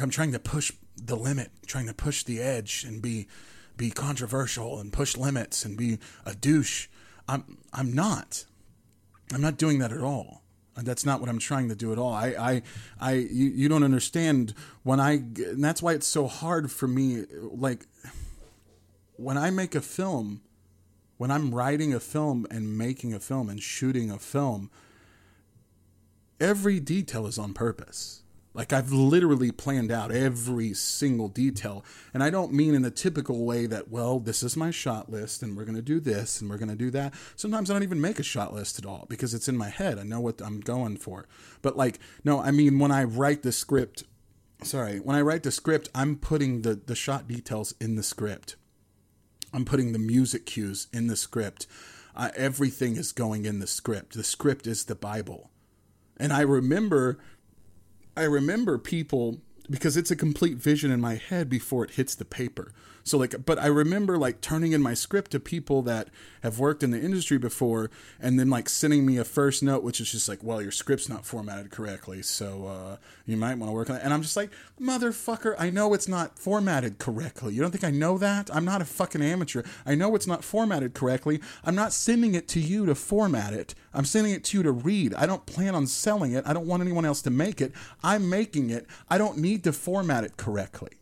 I'm 0.00 0.10
trying 0.10 0.32
to 0.32 0.38
push 0.38 0.72
the 0.96 1.16
limit, 1.16 1.50
trying 1.66 1.86
to 1.86 1.94
push 1.94 2.22
the 2.24 2.40
edge 2.40 2.84
and 2.86 3.00
be 3.00 3.28
be 3.76 3.90
controversial 3.90 4.78
and 4.78 4.92
push 4.92 5.16
limits 5.16 5.64
and 5.64 5.76
be 5.76 5.98
a 6.26 6.34
douche. 6.34 6.88
I'm 7.26 7.58
I'm 7.72 7.92
not. 7.94 8.44
I'm 9.32 9.40
not 9.40 9.56
doing 9.56 9.78
that 9.78 9.92
at 9.92 10.02
all. 10.02 10.42
That's 10.76 11.04
not 11.04 11.20
what 11.20 11.28
I'm 11.28 11.38
trying 11.38 11.68
to 11.68 11.74
do 11.74 11.92
at 11.92 11.98
all. 11.98 12.12
I, 12.12 12.28
I, 12.28 12.62
I 13.00 13.12
you, 13.12 13.50
you 13.50 13.68
don't 13.68 13.82
understand 13.82 14.54
when 14.82 15.00
I, 15.00 15.12
and 15.12 15.62
that's 15.62 15.82
why 15.82 15.92
it's 15.92 16.06
so 16.06 16.26
hard 16.26 16.70
for 16.70 16.88
me. 16.88 17.24
Like, 17.40 17.86
when 19.16 19.36
I 19.36 19.50
make 19.50 19.74
a 19.74 19.80
film, 19.80 20.42
when 21.20 21.30
I'm 21.30 21.54
writing 21.54 21.92
a 21.92 22.00
film 22.00 22.46
and 22.50 22.78
making 22.78 23.12
a 23.12 23.20
film 23.20 23.50
and 23.50 23.62
shooting 23.62 24.10
a 24.10 24.18
film, 24.18 24.70
every 26.40 26.80
detail 26.80 27.26
is 27.26 27.38
on 27.38 27.52
purpose. 27.52 28.22
Like 28.54 28.72
I've 28.72 28.90
literally 28.90 29.52
planned 29.52 29.92
out 29.92 30.10
every 30.10 30.72
single 30.72 31.28
detail. 31.28 31.84
And 32.14 32.22
I 32.22 32.30
don't 32.30 32.54
mean 32.54 32.74
in 32.74 32.80
the 32.80 32.90
typical 32.90 33.44
way 33.44 33.66
that, 33.66 33.90
well, 33.90 34.18
this 34.18 34.42
is 34.42 34.56
my 34.56 34.70
shot 34.70 35.10
list 35.10 35.42
and 35.42 35.58
we're 35.58 35.66
going 35.66 35.76
to 35.76 35.82
do 35.82 36.00
this 36.00 36.40
and 36.40 36.48
we're 36.48 36.56
going 36.56 36.70
to 36.70 36.74
do 36.74 36.90
that. 36.92 37.12
Sometimes 37.36 37.70
I 37.70 37.74
don't 37.74 37.82
even 37.82 38.00
make 38.00 38.18
a 38.18 38.22
shot 38.22 38.54
list 38.54 38.78
at 38.78 38.86
all 38.86 39.04
because 39.10 39.34
it's 39.34 39.46
in 39.46 39.58
my 39.58 39.68
head. 39.68 39.98
I 39.98 40.04
know 40.04 40.20
what 40.20 40.40
I'm 40.40 40.60
going 40.60 40.96
for. 40.96 41.28
But 41.60 41.76
like, 41.76 41.98
no, 42.24 42.40
I 42.40 42.50
mean, 42.50 42.78
when 42.78 42.92
I 42.92 43.04
write 43.04 43.42
the 43.42 43.52
script, 43.52 44.04
sorry, 44.62 45.00
when 45.00 45.16
I 45.16 45.20
write 45.20 45.42
the 45.42 45.50
script, 45.50 45.90
I'm 45.94 46.16
putting 46.16 46.62
the, 46.62 46.76
the 46.76 46.96
shot 46.96 47.28
details 47.28 47.74
in 47.78 47.96
the 47.96 48.02
script. 48.02 48.56
I'm 49.52 49.64
putting 49.64 49.92
the 49.92 49.98
music 49.98 50.46
cues 50.46 50.86
in 50.92 51.06
the 51.06 51.16
script. 51.16 51.66
Uh, 52.14 52.30
everything 52.36 52.96
is 52.96 53.12
going 53.12 53.44
in 53.44 53.60
the 53.60 53.66
script. 53.66 54.14
The 54.14 54.24
script 54.24 54.66
is 54.66 54.84
the 54.84 54.94
Bible. 54.94 55.50
And 56.16 56.32
I 56.32 56.40
remember, 56.40 57.18
I 58.16 58.24
remember 58.24 58.78
people 58.78 59.40
because 59.70 59.96
it's 59.96 60.10
a 60.10 60.16
complete 60.16 60.56
vision 60.56 60.90
in 60.90 61.00
my 61.00 61.14
head 61.14 61.48
before 61.48 61.84
it 61.84 61.92
hits 61.92 62.14
the 62.14 62.24
paper. 62.24 62.72
So 63.04 63.18
like 63.18 63.44
but 63.44 63.58
I 63.58 63.66
remember 63.66 64.18
like 64.18 64.40
turning 64.40 64.72
in 64.72 64.82
my 64.82 64.94
script 64.94 65.30
to 65.32 65.40
people 65.40 65.82
that 65.82 66.08
have 66.42 66.58
worked 66.58 66.82
in 66.82 66.90
the 66.90 67.00
industry 67.00 67.38
before 67.38 67.90
and 68.20 68.38
then 68.38 68.50
like 68.50 68.68
sending 68.68 69.04
me 69.04 69.16
a 69.16 69.24
first 69.24 69.62
note 69.62 69.82
which 69.82 70.00
is 70.00 70.12
just 70.12 70.28
like, 70.28 70.42
"Well, 70.42 70.62
your 70.62 70.70
script's 70.70 71.08
not 71.08 71.26
formatted 71.26 71.70
correctly, 71.70 72.22
so 72.22 72.66
uh, 72.66 72.96
you 73.26 73.36
might 73.36 73.58
want 73.58 73.70
to 73.70 73.74
work 73.74 73.90
on 73.90 73.96
it." 73.96 74.02
And 74.02 74.12
I'm 74.12 74.22
just 74.22 74.36
like, 74.36 74.50
"Motherfucker, 74.80 75.54
I 75.58 75.70
know 75.70 75.94
it's 75.94 76.08
not 76.08 76.38
formatted 76.38 76.98
correctly. 76.98 77.54
You 77.54 77.62
don't 77.62 77.70
think 77.70 77.84
I 77.84 77.90
know 77.90 78.18
that? 78.18 78.54
I'm 78.54 78.64
not 78.64 78.82
a 78.82 78.86
fucking 78.86 79.22
amateur. 79.22 79.62
I 79.86 79.94
know 79.94 80.14
it's 80.14 80.26
not 80.26 80.44
formatted 80.44 80.94
correctly. 80.94 81.40
I'm 81.64 81.74
not 81.74 81.92
sending 81.92 82.34
it 82.34 82.48
to 82.48 82.60
you 82.60 82.86
to 82.86 82.94
format 82.94 83.52
it. 83.52 83.74
I'm 83.92 84.04
sending 84.04 84.32
it 84.32 84.44
to 84.44 84.58
you 84.58 84.62
to 84.62 84.72
read. 84.72 85.14
I 85.14 85.26
don't 85.26 85.46
plan 85.46 85.74
on 85.74 85.86
selling 85.86 86.32
it. 86.32 86.46
I 86.46 86.52
don't 86.52 86.66
want 86.66 86.82
anyone 86.82 87.04
else 87.04 87.22
to 87.22 87.30
make 87.30 87.60
it. 87.60 87.72
I'm 88.02 88.28
making 88.28 88.70
it. 88.70 88.86
I 89.08 89.18
don't 89.18 89.38
need 89.38 89.64
to 89.64 89.72
format 89.72 90.24
it 90.24 90.36
correctly." 90.36 90.99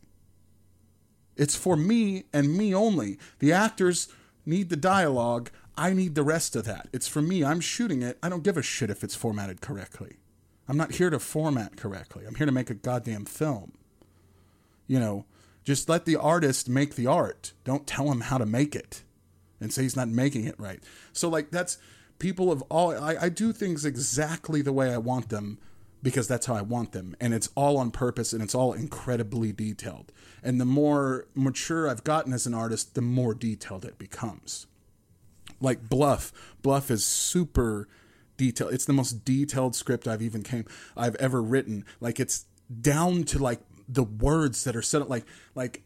It's 1.39 1.55
for 1.55 1.77
me 1.77 2.25
and 2.33 2.55
me 2.55 2.75
only. 2.75 3.17
The 3.39 3.53
actors 3.53 4.09
need 4.45 4.69
the 4.69 4.75
dialogue. 4.75 5.49
I 5.77 5.93
need 5.93 6.13
the 6.13 6.23
rest 6.23 6.53
of 6.57 6.65
that. 6.65 6.89
It's 6.91 7.07
for 7.07 7.21
me. 7.21 7.45
I'm 7.45 7.61
shooting 7.61 8.01
it. 8.01 8.19
I 8.21 8.27
don't 8.27 8.43
give 8.43 8.57
a 8.57 8.61
shit 8.61 8.89
if 8.89 9.05
it's 9.05 9.15
formatted 9.15 9.61
correctly. 9.61 10.17
I'm 10.67 10.75
not 10.75 10.95
here 10.95 11.09
to 11.09 11.17
format 11.17 11.77
correctly. 11.77 12.25
I'm 12.27 12.35
here 12.35 12.45
to 12.45 12.51
make 12.51 12.69
a 12.69 12.75
goddamn 12.75 13.23
film. 13.23 13.71
You 14.85 14.99
know, 14.99 15.25
just 15.63 15.87
let 15.87 16.03
the 16.03 16.17
artist 16.17 16.67
make 16.67 16.95
the 16.95 17.07
art. 17.07 17.53
Don't 17.63 17.87
tell 17.87 18.11
him 18.11 18.21
how 18.21 18.37
to 18.37 18.45
make 18.45 18.75
it 18.75 19.03
and 19.61 19.71
say 19.71 19.83
he's 19.83 19.95
not 19.95 20.09
making 20.09 20.43
it 20.43 20.59
right. 20.59 20.83
So, 21.13 21.29
like, 21.29 21.51
that's 21.51 21.77
people 22.17 22.51
of 22.51 22.61
all, 22.63 22.91
I, 22.91 23.15
I 23.15 23.29
do 23.29 23.53
things 23.53 23.85
exactly 23.85 24.61
the 24.61 24.73
way 24.73 24.93
I 24.93 24.97
want 24.97 25.29
them 25.29 25.57
because 26.01 26.27
that's 26.27 26.45
how 26.45 26.55
I 26.55 26.61
want 26.61 26.91
them. 26.91 27.15
And 27.19 27.33
it's 27.33 27.49
all 27.55 27.77
on 27.77 27.91
purpose 27.91 28.33
and 28.33 28.41
it's 28.41 28.55
all 28.55 28.73
incredibly 28.73 29.51
detailed. 29.51 30.11
And 30.41 30.59
the 30.59 30.65
more 30.65 31.27
mature 31.35 31.89
I've 31.89 32.03
gotten 32.03 32.33
as 32.33 32.45
an 32.45 32.53
artist, 32.53 32.95
the 32.95 33.01
more 33.01 33.33
detailed 33.33 33.85
it 33.85 33.97
becomes. 33.97 34.67
Like 35.59 35.89
Bluff, 35.89 36.31
Bluff 36.61 36.89
is 36.89 37.05
super 37.05 37.87
detailed. 38.37 38.73
It's 38.73 38.85
the 38.85 38.93
most 38.93 39.25
detailed 39.25 39.75
script 39.75 40.07
I've 40.07 40.21
even 40.21 40.43
came 40.43 40.65
I've 40.95 41.15
ever 41.15 41.41
written. 41.41 41.85
Like 41.99 42.19
it's 42.19 42.45
down 42.81 43.23
to 43.25 43.39
like 43.39 43.61
the 43.87 44.03
words 44.03 44.63
that 44.63 44.75
are 44.75 44.81
set 44.81 45.01
up 45.01 45.09
like 45.09 45.25
like 45.55 45.83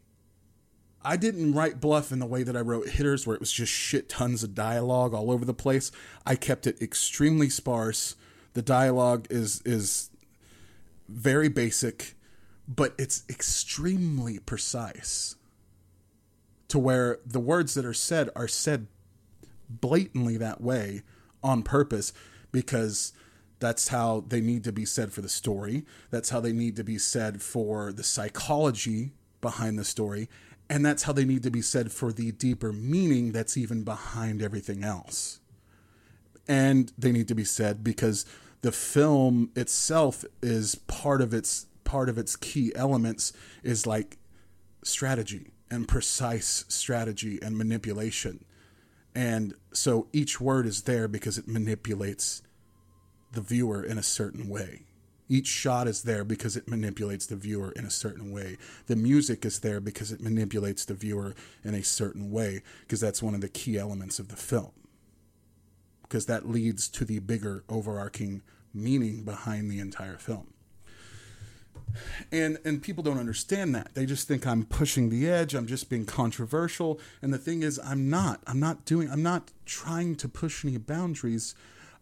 I 1.05 1.17
didn't 1.17 1.53
write 1.53 1.81
Bluff 1.81 2.11
in 2.11 2.19
the 2.19 2.25
way 2.25 2.43
that 2.43 2.55
I 2.55 2.61
wrote 2.61 2.89
Hitters 2.89 3.27
where 3.27 3.35
it 3.35 3.39
was 3.39 3.51
just 3.51 3.71
shit 3.71 4.07
tons 4.07 4.43
of 4.43 4.55
dialogue 4.55 5.13
all 5.13 5.31
over 5.31 5.43
the 5.43 5.53
place. 5.53 5.91
I 6.25 6.35
kept 6.35 6.65
it 6.65 6.81
extremely 6.81 7.49
sparse. 7.49 8.15
The 8.53 8.61
dialogue 8.61 9.27
is 9.29 9.61
is 9.65 10.09
very 11.07 11.49
basic 11.49 12.15
but 12.67 12.93
it's 12.97 13.23
extremely 13.29 14.39
precise 14.39 15.35
to 16.69 16.79
where 16.79 17.19
the 17.25 17.39
words 17.39 17.73
that 17.73 17.85
are 17.85 17.93
said 17.93 18.29
are 18.35 18.47
said 18.47 18.87
blatantly 19.69 20.37
that 20.37 20.61
way 20.61 21.01
on 21.43 21.61
purpose 21.61 22.13
because 22.51 23.13
that's 23.59 23.89
how 23.89 24.23
they 24.27 24.41
need 24.41 24.63
to 24.63 24.71
be 24.71 24.85
said 24.85 25.11
for 25.13 25.21
the 25.21 25.29
story. 25.29 25.85
That's 26.09 26.29
how 26.29 26.39
they 26.39 26.53
need 26.53 26.75
to 26.77 26.83
be 26.83 26.97
said 26.97 27.41
for 27.41 27.93
the 27.93 28.03
psychology 28.03 29.11
behind 29.41 29.77
the 29.77 29.85
story. 29.85 30.29
And 30.69 30.85
that's 30.85 31.03
how 31.03 31.13
they 31.13 31.25
need 31.25 31.43
to 31.43 31.51
be 31.51 31.61
said 31.61 31.91
for 31.91 32.11
the 32.11 32.31
deeper 32.31 32.73
meaning 32.73 33.31
that's 33.31 33.57
even 33.57 33.83
behind 33.83 34.41
everything 34.41 34.83
else. 34.83 35.39
And 36.47 36.91
they 36.97 37.11
need 37.11 37.27
to 37.29 37.35
be 37.35 37.45
said 37.45 37.83
because 37.83 38.25
the 38.63 38.71
film 38.71 39.51
itself 39.55 40.25
is 40.41 40.75
part 40.75 41.21
of 41.21 41.33
its 41.33 41.67
part 41.83 42.09
of 42.09 42.17
its 42.17 42.35
key 42.35 42.71
elements 42.75 43.33
is 43.61 43.85
like 43.85 44.17
strategy 44.83 45.51
and 45.69 45.87
precise 45.87 46.65
strategy 46.69 47.37
and 47.41 47.57
manipulation. 47.57 48.43
And 49.13 49.53
so 49.73 50.07
each 50.13 50.39
word 50.41 50.65
is 50.65 50.83
there 50.83 51.07
because 51.07 51.37
it 51.37 51.47
manipulates 51.47 52.41
the 53.33 53.41
viewer 53.41 53.83
in 53.83 53.97
a 53.97 54.03
certain 54.03 54.47
way. 54.47 54.85
Each 55.27 55.47
shot 55.47 55.87
is 55.87 56.03
there 56.03 56.23
because 56.23 56.55
it 56.55 56.67
manipulates 56.67 57.25
the 57.25 57.35
viewer 57.35 57.71
in 57.73 57.85
a 57.85 57.89
certain 57.89 58.31
way. 58.31 58.57
The 58.87 58.95
music 58.95 59.45
is 59.45 59.59
there 59.59 59.81
because 59.81 60.11
it 60.11 60.21
manipulates 60.21 60.85
the 60.85 60.93
viewer 60.93 61.35
in 61.63 61.73
a 61.73 61.83
certain 61.83 62.31
way, 62.31 62.61
because 62.81 62.99
that's 62.99 63.23
one 63.23 63.33
of 63.33 63.41
the 63.41 63.49
key 63.49 63.77
elements 63.77 64.19
of 64.19 64.27
the 64.29 64.35
film. 64.35 64.71
Because 66.13 66.27
that 66.27 66.47
leads 66.47 66.89
to 66.89 67.05
the 67.05 67.17
bigger 67.17 67.63
overarching 67.67 68.43
meaning 68.71 69.23
behind 69.23 69.71
the 69.71 69.79
entire 69.79 70.19
film. 70.19 70.53
And 72.31 72.59
and 72.63 72.83
people 72.83 73.01
don't 73.03 73.17
understand 73.17 73.73
that. 73.73 73.95
They 73.95 74.05
just 74.05 74.27
think 74.27 74.45
i'm 74.45 74.63
pushing 74.63 75.09
the 75.09 75.27
edge 75.27 75.55
i'm 75.55 75.65
just 75.65 75.89
being 75.89 76.05
controversial. 76.05 76.99
And 77.23 77.33
the 77.33 77.39
thing 77.39 77.63
is 77.63 77.79
i'm 77.83 78.11
not. 78.11 78.41
I'm 78.45 78.59
not 78.59 78.85
doing 78.85 79.09
i'm 79.09 79.23
not 79.23 79.49
trying 79.65 80.15
to 80.17 80.29
push 80.29 80.63
any 80.63 80.77
boundaries. 80.77 81.55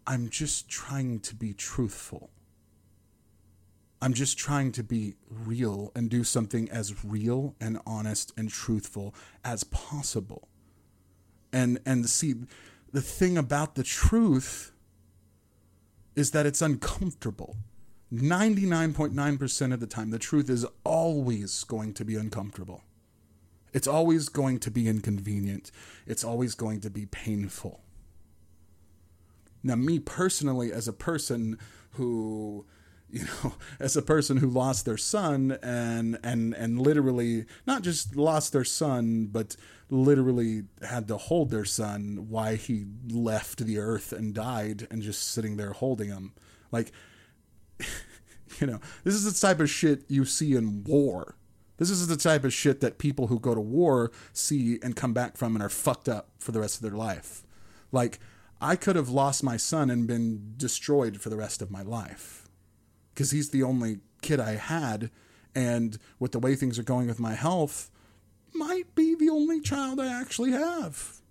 I'm 0.06 0.28
just 0.28 0.68
trying 0.68 1.22
to 1.22 1.34
be 1.34 1.54
truthful. 1.54 2.32
I'm 4.02 4.14
just 4.14 4.38
trying 4.38 4.74
to 4.74 4.84
be 4.84 5.14
real 5.30 5.94
and 5.96 6.10
do 6.10 6.26
something 6.26 6.70
as 6.70 7.06
real 7.06 7.56
and 7.62 7.80
honest 7.88 8.34
and 8.36 8.50
truthful 8.50 9.16
as 9.46 9.64
possible. 9.64 10.50
And 11.54 11.80
and 11.86 12.10
see 12.10 12.36
the 12.92 13.02
thing 13.02 13.38
about 13.38 13.76
the 13.76 13.84
truth 13.84 14.72
is 16.16 16.32
that 16.32 16.46
it's 16.46 16.62
uncomfortable 16.62 17.56
99.9% 18.14 19.74
of 19.74 19.80
the 19.80 19.88
time, 19.88 20.10
the 20.10 20.20
truth 20.20 20.50
is 20.50 20.66
always 20.84 21.64
going 21.64 21.94
to 21.94 22.04
be 22.04 22.16
uncomfortable. 22.16 22.84
It's 23.74 23.88
always 23.88 24.28
going 24.28 24.60
to 24.60 24.72
be 24.72 24.90
inconvenient. 24.90 25.72
It's 26.06 26.24
always 26.24 26.54
going 26.54 26.82
to 26.82 26.90
be 26.90 27.06
painful. 27.06 27.80
Now, 29.64 29.76
me 29.76 30.00
personally, 30.00 30.74
as 30.74 30.90
a 30.90 30.94
person 30.94 31.58
who, 31.92 32.66
you 33.14 33.26
know, 33.44 33.54
as 33.80 33.98
a 33.98 34.02
person 34.02 34.38
who 34.38 34.48
lost 34.48 34.86
their 34.86 34.98
son 34.98 35.58
and 35.62 36.18
and 36.24 36.54
and 36.54 36.80
literally 36.80 37.46
not 37.68 37.82
just 37.82 38.16
lost 38.16 38.54
their 38.54 38.64
son, 38.64 39.28
but 39.30 39.58
literally 39.90 40.64
had 40.82 41.10
to 41.10 41.18
hold 41.18 41.50
their 41.50 41.66
son 41.66 42.28
why 42.30 42.56
he 42.56 42.86
left 43.10 43.66
the 43.66 43.78
earth 43.78 44.14
and 44.14 44.34
died 44.34 44.88
and 44.90 45.02
just 45.02 45.30
sitting 45.30 45.58
there 45.58 45.74
holding 45.74 46.08
him. 46.08 46.32
Like 46.72 46.94
you 48.60 48.68
know, 48.68 48.80
this 49.04 49.14
is 49.14 49.26
the 49.26 49.48
type 49.48 49.60
of 49.60 49.70
shit 49.70 50.04
you 50.08 50.24
see 50.24 50.56
in 50.56 50.84
war. 50.86 51.36
This 51.78 51.90
is 51.90 52.08
the 52.08 52.16
type 52.16 52.44
of 52.46 52.54
shit 52.54 52.80
that 52.82 52.98
people 53.00 53.28
who 53.28 53.40
go 53.40 53.56
to 53.56 53.62
war 53.62 54.12
see 54.34 54.80
and 54.84 54.96
come 54.96 55.14
back 55.14 55.36
from 55.36 55.56
and 55.56 55.64
are 55.64 55.70
fucked 55.70 56.08
up 56.08 56.30
for 56.38 56.52
the 56.52 56.60
rest 56.60 56.76
of 56.76 56.84
their 56.84 56.98
life. 56.98 57.44
Like, 57.92 58.20
I 58.62 58.76
could 58.76 58.96
have 58.96 59.10
lost 59.10 59.44
my 59.44 59.58
son 59.58 59.90
and 59.90 60.06
been 60.06 60.54
destroyed 60.58 61.20
for 61.20 61.30
the 61.30 61.38
rest 61.38 61.60
of 61.60 61.72
my 61.72 61.82
life 61.82 62.41
because 63.14 63.32
he's 63.32 63.50
the 63.50 63.64
only 63.64 64.00
kid 64.22 64.40
I 64.40 64.56
had. 64.56 65.10
And 65.54 65.98
with 66.20 66.32
the 66.32 66.40
way 66.40 66.56
things 66.56 66.80
are 66.80 66.84
going 66.84 67.08
with 67.08 67.20
my 67.20 67.34
health, 67.34 67.92
might 68.54 68.94
be 68.96 69.16
the 69.16 69.30
only 69.30 69.62
child 69.62 70.00
I 70.00 70.08
actually 70.08 70.52
have 70.52 71.22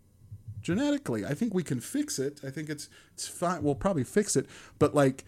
genetically. 0.60 1.24
I 1.24 1.34
think 1.34 1.54
we 1.54 1.62
can 1.62 1.80
fix 1.80 2.18
it. 2.18 2.40
I 2.46 2.50
think 2.50 2.68
it's 2.68 2.88
it's 3.14 3.26
fine. 3.26 3.62
We'll 3.62 3.74
probably 3.74 4.04
fix 4.04 4.36
it, 4.36 4.46
but 4.78 4.94
like 4.94 5.24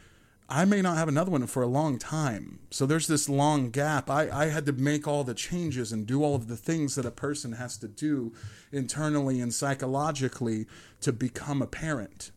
I 0.48 0.64
may 0.64 0.82
not 0.82 0.98
have 0.98 1.08
another 1.08 1.30
one 1.30 1.46
for 1.46 1.62
a 1.62 1.66
long 1.66 1.98
time. 1.98 2.58
So 2.70 2.84
there's 2.84 3.06
this 3.06 3.28
long 3.28 3.70
gap. 3.70 4.10
I, 4.10 4.28
I 4.30 4.46
had 4.46 4.66
to 4.66 4.72
make 4.72 5.08
all 5.08 5.24
the 5.24 5.34
changes 5.34 5.92
and 5.92 6.06
do 6.06 6.22
all 6.22 6.34
of 6.34 6.48
the 6.48 6.56
things 6.56 6.94
that 6.96 7.06
a 7.06 7.10
person 7.10 7.52
has 7.52 7.78
to 7.78 7.88
do 7.88 8.34
internally 8.70 9.40
and 9.40 9.54
psychologically 9.54 10.66
to 11.00 11.12
become 11.12 11.62
a 11.62 11.66
parent. 11.66 12.32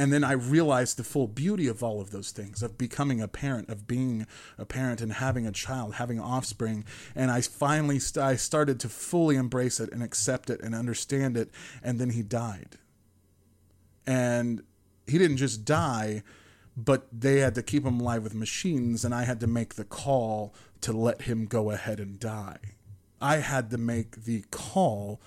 And 0.00 0.10
then 0.10 0.24
I 0.24 0.32
realized 0.32 0.96
the 0.96 1.04
full 1.04 1.28
beauty 1.28 1.66
of 1.66 1.82
all 1.82 2.00
of 2.00 2.10
those 2.10 2.30
things 2.30 2.62
of 2.62 2.78
becoming 2.78 3.20
a 3.20 3.28
parent, 3.28 3.68
of 3.68 3.86
being 3.86 4.26
a 4.56 4.64
parent 4.64 5.02
and 5.02 5.12
having 5.12 5.46
a 5.46 5.52
child, 5.52 5.96
having 5.96 6.18
offspring. 6.18 6.86
And 7.14 7.30
I 7.30 7.42
finally 7.42 7.98
st- 7.98 8.24
I 8.24 8.36
started 8.36 8.80
to 8.80 8.88
fully 8.88 9.36
embrace 9.36 9.78
it 9.78 9.92
and 9.92 10.02
accept 10.02 10.48
it 10.48 10.62
and 10.62 10.74
understand 10.74 11.36
it. 11.36 11.50
And 11.82 11.98
then 11.98 12.10
he 12.10 12.22
died. 12.22 12.78
And 14.06 14.62
he 15.06 15.18
didn't 15.18 15.36
just 15.36 15.66
die 15.66 16.22
but 16.76 17.06
they 17.12 17.40
had 17.40 17.54
to 17.56 17.62
keep 17.62 17.84
him 17.84 18.00
alive 18.00 18.22
with 18.22 18.34
machines, 18.34 19.04
and 19.04 19.14
I 19.14 19.24
had 19.24 19.40
to 19.40 19.46
make 19.46 19.74
the 19.74 19.84
call 19.84 20.54
to 20.80 20.92
let 20.92 21.22
him 21.22 21.44
go 21.44 21.70
ahead 21.72 22.00
and 22.00 22.18
die. 22.18 22.76
I 23.20 23.38
had 23.38 23.68
to 23.70 23.76
make 23.76 24.24
the 24.24 24.44
call 24.50 25.20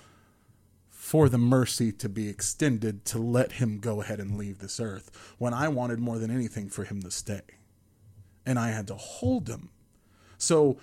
for 1.04 1.28
the 1.28 1.36
mercy 1.36 1.92
to 1.92 2.08
be 2.08 2.30
extended 2.30 3.04
to 3.04 3.18
let 3.18 3.52
him 3.52 3.78
go 3.78 4.00
ahead 4.00 4.18
and 4.18 4.38
leave 4.38 4.58
this 4.58 4.80
earth 4.80 5.10
when 5.36 5.52
I 5.52 5.68
wanted 5.68 5.98
more 5.98 6.18
than 6.18 6.30
anything 6.30 6.70
for 6.70 6.84
him 6.84 7.02
to 7.02 7.10
stay. 7.10 7.42
And 8.46 8.58
I 8.58 8.70
had 8.70 8.86
to 8.86 8.94
hold 8.94 9.46
him. 9.46 9.68
So 10.38 10.78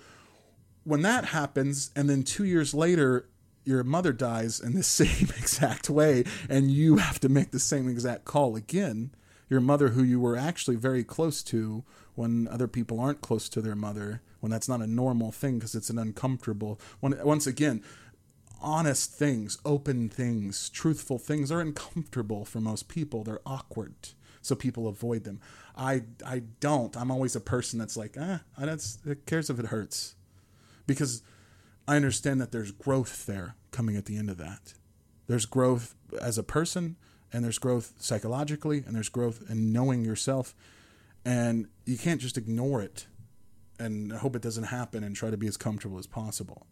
when 0.84 1.02
that 1.02 1.24
happens, 1.24 1.90
and 1.96 2.08
then 2.08 2.22
two 2.22 2.44
years 2.44 2.72
later, 2.72 3.28
your 3.64 3.82
mother 3.82 4.12
dies 4.12 4.60
in 4.60 4.76
the 4.76 4.82
same 4.84 5.28
exact 5.36 5.90
way, 5.90 6.22
and 6.48 6.70
you 6.70 6.98
have 6.98 7.18
to 7.18 7.28
make 7.28 7.50
the 7.50 7.58
same 7.58 7.88
exact 7.88 8.24
call 8.24 8.54
again 8.54 9.10
your 9.52 9.60
mother 9.60 9.88
who 9.88 10.02
you 10.02 10.18
were 10.18 10.36
actually 10.36 10.76
very 10.76 11.04
close 11.04 11.42
to 11.42 11.84
when 12.14 12.48
other 12.48 12.66
people 12.68 12.98
aren't 12.98 13.20
close 13.20 13.50
to 13.50 13.60
their 13.60 13.74
mother 13.74 14.22
when 14.40 14.50
that's 14.50 14.68
not 14.68 14.80
a 14.80 14.86
normal 14.86 15.30
thing 15.30 15.58
because 15.58 15.74
it's 15.74 15.90
an 15.90 15.98
uncomfortable 15.98 16.80
when 17.00 17.14
once 17.22 17.46
again 17.46 17.82
honest 18.62 19.12
things 19.12 19.58
open 19.64 20.08
things 20.08 20.68
truthful 20.70 21.18
things. 21.18 21.52
Are 21.52 21.60
uncomfortable 21.60 22.44
for 22.44 22.60
most 22.60 22.88
people. 22.88 23.24
They're 23.24 23.40
awkward 23.44 23.94
so 24.42 24.56
people 24.56 24.88
avoid 24.88 25.24
them. 25.24 25.40
I 25.76 26.02
i 26.26 26.42
don't. 26.60 26.96
I'm 26.96 27.10
always 27.10 27.34
a 27.34 27.40
person 27.40 27.78
that's 27.78 27.96
like 27.96 28.16
ah 28.20 28.40
I 28.58 28.66
don't, 28.66 28.96
who 29.04 29.14
cares 29.14 29.48
if 29.48 29.58
it 29.58 29.66
hurts? 29.66 30.16
Because 30.86 31.22
i 31.88 31.96
understand 31.96 32.40
that 32.40 32.52
there's 32.52 32.72
growth 32.72 33.26
there 33.26 33.56
coming 33.70 33.96
at 33.96 34.04
the 34.04 34.16
end 34.16 34.28
of 34.28 34.36
that. 34.38 34.74
There's 35.28 35.46
growth 35.46 35.94
as 36.20 36.36
a 36.36 36.42
person 36.42 36.96
and 37.32 37.44
there's 37.44 37.58
growth 37.58 37.94
psychologically 37.98 38.82
and 38.86 38.94
there's 38.94 39.08
growth 39.08 39.42
in 39.48 39.72
knowing 39.72 40.04
yourself. 40.04 40.54
And 41.24 41.68
you 41.86 41.96
can't 41.96 42.20
just 42.20 42.36
ignore 42.36 42.82
it 42.82 43.06
and 43.78 44.12
hope 44.12 44.36
it 44.36 44.42
doesn't 44.42 44.64
happen 44.64 45.02
and 45.02 45.16
try 45.16 45.30
to 45.30 45.36
be 45.36 45.46
as 45.46 45.56
comfortable 45.56 45.98
as 45.98 46.06
possible. 46.06 46.66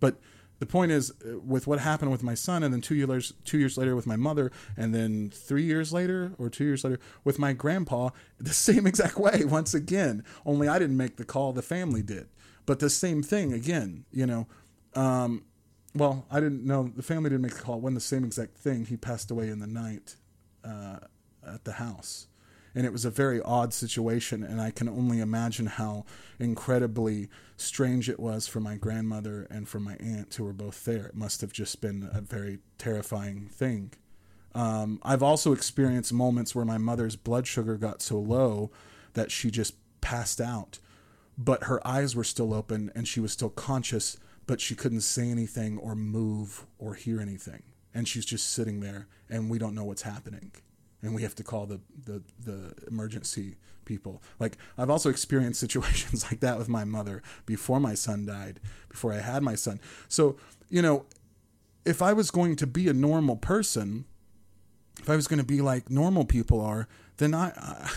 But 0.00 0.20
the 0.64 0.72
point 0.72 0.92
is, 0.92 1.10
uh, 1.10 1.38
with 1.40 1.66
what 1.66 1.78
happened 1.78 2.10
with 2.10 2.22
my 2.22 2.34
son, 2.34 2.62
and 2.62 2.72
then 2.72 2.80
two 2.80 2.94
years 2.94 3.34
two 3.44 3.58
years 3.58 3.76
later 3.76 3.94
with 3.94 4.06
my 4.06 4.16
mother, 4.16 4.50
and 4.76 4.94
then 4.94 5.30
three 5.30 5.64
years 5.64 5.92
later 5.92 6.32
or 6.38 6.48
two 6.48 6.64
years 6.64 6.84
later 6.84 6.98
with 7.22 7.38
my 7.38 7.52
grandpa, 7.52 8.08
the 8.40 8.54
same 8.54 8.86
exact 8.86 9.18
way 9.18 9.44
once 9.44 9.74
again. 9.74 10.24
Only 10.46 10.66
I 10.66 10.78
didn't 10.78 10.96
make 10.96 11.16
the 11.16 11.24
call; 11.24 11.52
the 11.52 11.62
family 11.62 12.02
did. 12.02 12.28
But 12.66 12.78
the 12.78 12.88
same 12.88 13.22
thing 13.22 13.52
again, 13.52 14.06
you 14.10 14.24
know. 14.24 14.46
Um, 14.94 15.44
well, 15.94 16.24
I 16.30 16.40
didn't 16.40 16.64
know 16.64 16.90
the 16.96 17.02
family 17.02 17.28
didn't 17.28 17.42
make 17.42 17.54
the 17.54 17.62
call. 17.62 17.80
When 17.80 17.94
the 17.94 18.00
same 18.00 18.24
exact 18.24 18.56
thing, 18.56 18.86
he 18.86 18.96
passed 18.96 19.30
away 19.30 19.48
in 19.48 19.58
the 19.58 19.66
night 19.66 20.16
uh, 20.64 21.00
at 21.46 21.64
the 21.64 21.72
house 21.72 22.26
and 22.74 22.84
it 22.84 22.92
was 22.92 23.04
a 23.04 23.10
very 23.10 23.40
odd 23.42 23.72
situation 23.72 24.42
and 24.42 24.60
i 24.60 24.70
can 24.70 24.88
only 24.88 25.20
imagine 25.20 25.66
how 25.66 26.04
incredibly 26.38 27.28
strange 27.56 28.08
it 28.08 28.18
was 28.18 28.46
for 28.46 28.60
my 28.60 28.76
grandmother 28.76 29.46
and 29.50 29.68
for 29.68 29.80
my 29.80 29.94
aunt 29.96 30.34
who 30.34 30.44
were 30.44 30.52
both 30.52 30.84
there. 30.84 31.06
It 31.06 31.14
must 31.14 31.40
have 31.40 31.52
just 31.52 31.80
been 31.80 32.08
a 32.12 32.20
very 32.20 32.58
terrifying 32.78 33.48
thing. 33.48 33.92
Um, 34.54 35.00
i've 35.02 35.22
also 35.22 35.52
experienced 35.52 36.12
moments 36.12 36.54
where 36.54 36.64
my 36.64 36.78
mother's 36.78 37.16
blood 37.16 37.46
sugar 37.46 37.76
got 37.76 38.00
so 38.00 38.18
low 38.18 38.70
that 39.14 39.32
she 39.32 39.50
just 39.50 39.74
passed 40.00 40.40
out 40.40 40.78
but 41.36 41.64
her 41.64 41.84
eyes 41.84 42.14
were 42.14 42.22
still 42.22 42.54
open 42.54 42.92
and 42.94 43.08
she 43.08 43.18
was 43.18 43.32
still 43.32 43.50
conscious 43.50 44.16
but 44.46 44.60
she 44.60 44.76
couldn't 44.76 45.00
say 45.00 45.28
anything 45.28 45.78
or 45.78 45.96
move 45.96 46.66
or 46.78 46.94
hear 46.94 47.20
anything. 47.20 47.62
And 47.94 48.06
she's 48.06 48.26
just 48.26 48.52
sitting 48.52 48.80
there 48.80 49.08
and 49.30 49.48
we 49.48 49.58
don't 49.58 49.74
know 49.74 49.84
what's 49.84 50.02
happening 50.02 50.52
and 51.04 51.14
we 51.14 51.22
have 51.22 51.34
to 51.36 51.44
call 51.44 51.66
the, 51.66 51.80
the, 52.04 52.22
the 52.44 52.74
emergency 52.88 53.56
people. 53.84 54.22
Like 54.38 54.56
I've 54.78 54.90
also 54.90 55.10
experienced 55.10 55.60
situations 55.66 56.24
like 56.24 56.40
that 56.40 56.58
with 56.58 56.68
my 56.68 56.84
mother 56.84 57.22
before 57.46 57.80
my 57.80 57.94
son 57.94 58.26
died, 58.26 58.60
before 58.88 59.12
I 59.12 59.20
had 59.20 59.42
my 59.42 59.54
son. 59.54 59.80
So, 60.08 60.36
you 60.68 60.82
know, 60.82 61.06
if 61.84 62.00
I 62.00 62.12
was 62.12 62.30
going 62.30 62.56
to 62.56 62.66
be 62.66 62.88
a 62.88 62.94
normal 62.94 63.36
person, 63.36 64.06
if 65.00 65.10
I 65.10 65.16
was 65.16 65.26
going 65.26 65.38
to 65.38 65.44
be 65.44 65.60
like 65.60 65.90
normal 65.90 66.24
people 66.24 66.60
are, 66.60 66.88
then 67.18 67.34
I, 67.34 67.52
I 67.56 67.90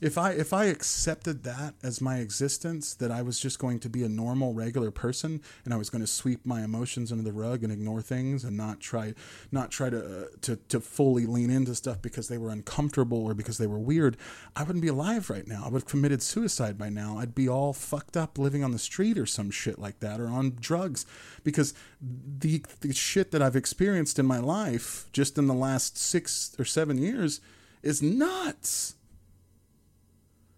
if 0.00 0.18
I 0.18 0.32
if 0.32 0.52
I 0.52 0.66
accepted 0.66 1.42
that 1.44 1.74
as 1.82 2.00
my 2.00 2.18
existence, 2.18 2.92
that 2.94 3.10
I 3.10 3.22
was 3.22 3.40
just 3.40 3.58
going 3.58 3.80
to 3.80 3.88
be 3.88 4.02
a 4.02 4.08
normal, 4.08 4.52
regular 4.52 4.90
person, 4.90 5.40
and 5.64 5.72
I 5.72 5.78
was 5.78 5.88
going 5.88 6.02
to 6.02 6.06
sweep 6.06 6.44
my 6.44 6.62
emotions 6.62 7.10
under 7.10 7.24
the 7.24 7.32
rug 7.32 7.62
and 7.62 7.72
ignore 7.72 8.02
things, 8.02 8.44
and 8.44 8.56
not 8.56 8.80
try 8.80 9.14
not 9.50 9.70
try 9.70 9.88
to 9.88 9.98
uh, 9.98 10.26
to 10.42 10.56
to 10.56 10.80
fully 10.80 11.24
lean 11.24 11.50
into 11.50 11.74
stuff 11.74 12.02
because 12.02 12.28
they 12.28 12.36
were 12.36 12.50
uncomfortable 12.50 13.24
or 13.24 13.32
because 13.32 13.56
they 13.56 13.66
were 13.66 13.78
weird, 13.78 14.16
I 14.54 14.64
wouldn't 14.64 14.82
be 14.82 14.88
alive 14.88 15.30
right 15.30 15.46
now. 15.46 15.62
I 15.64 15.68
would 15.68 15.82
have 15.82 15.88
committed 15.88 16.22
suicide 16.22 16.76
by 16.76 16.90
now. 16.90 17.18
I'd 17.18 17.34
be 17.34 17.48
all 17.48 17.72
fucked 17.72 18.16
up, 18.16 18.38
living 18.38 18.62
on 18.62 18.72
the 18.72 18.78
street 18.78 19.16
or 19.16 19.26
some 19.26 19.50
shit 19.50 19.78
like 19.78 20.00
that, 20.00 20.20
or 20.20 20.28
on 20.28 20.56
drugs, 20.60 21.06
because 21.42 21.72
the 22.02 22.62
the 22.82 22.92
shit 22.92 23.30
that 23.30 23.40
I've 23.40 23.56
experienced 23.56 24.18
in 24.18 24.26
my 24.26 24.38
life 24.38 25.06
just 25.12 25.38
in 25.38 25.46
the 25.46 25.54
last 25.54 25.96
six 25.96 26.54
or 26.58 26.66
seven 26.66 26.98
years 26.98 27.40
is 27.82 28.02
nuts 28.02 28.96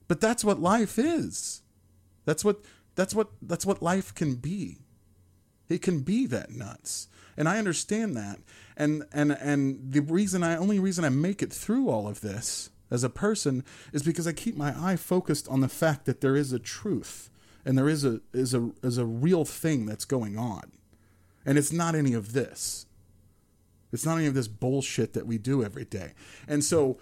but 0.09 0.21
that's 0.21 0.45
what 0.45 0.61
life 0.61 0.99
is. 0.99 1.63
That's 2.25 2.45
what 2.45 2.65
that's 2.95 3.15
what 3.15 3.31
that's 3.41 3.65
what 3.65 3.83
life 3.83 4.15
can 4.15 4.35
be. 4.35 4.79
It 5.69 5.83
can 5.83 6.01
be 6.01 6.27
that 6.27 6.51
nuts. 6.51 7.09
And 7.37 7.49
I 7.49 7.59
understand 7.59 8.17
that. 8.17 8.41
And 8.77 9.05
and 9.13 9.33
and 9.33 9.93
the 9.93 10.01
reason 10.01 10.43
I 10.43 10.57
only 10.57 10.79
reason 10.79 11.05
I 11.05 11.11
make 11.11 11.43
it 11.43 11.53
through 11.53 11.89
all 11.89 12.09
of 12.09 12.23
this 12.23 12.71
as 12.91 13.05
a 13.05 13.11
person 13.11 13.65
is 13.93 14.03
because 14.03 14.27
I 14.27 14.33
keep 14.33 14.57
my 14.57 14.75
eye 14.77 14.97
focused 14.97 15.47
on 15.49 15.61
the 15.61 15.69
fact 15.69 16.07
that 16.07 16.21
there 16.21 16.37
is 16.37 16.53
a 16.53 16.59
truth 16.59 17.31
and 17.65 17.77
there 17.77 17.89
is 17.89 18.05
a 18.05 18.21
is 18.33 18.55
a 18.55 18.71
is 18.83 18.99
a 18.99 19.05
real 19.05 19.45
thing 19.45 19.87
that's 19.87 20.05
going 20.05 20.39
on. 20.39 20.73
And 21.45 21.57
it's 21.57 21.73
not 21.73 21.95
any 21.95 22.15
of 22.15 22.33
this. 22.33 22.87
It's 23.93 24.05
not 24.05 24.19
any 24.19 24.27
of 24.27 24.35
this 24.35 24.49
bullshit 24.49 25.15
that 25.15 25.27
we 25.27 25.39
do 25.39 25.65
every 25.65 25.85
day. 25.85 26.13
And 26.47 26.63
so 26.63 26.99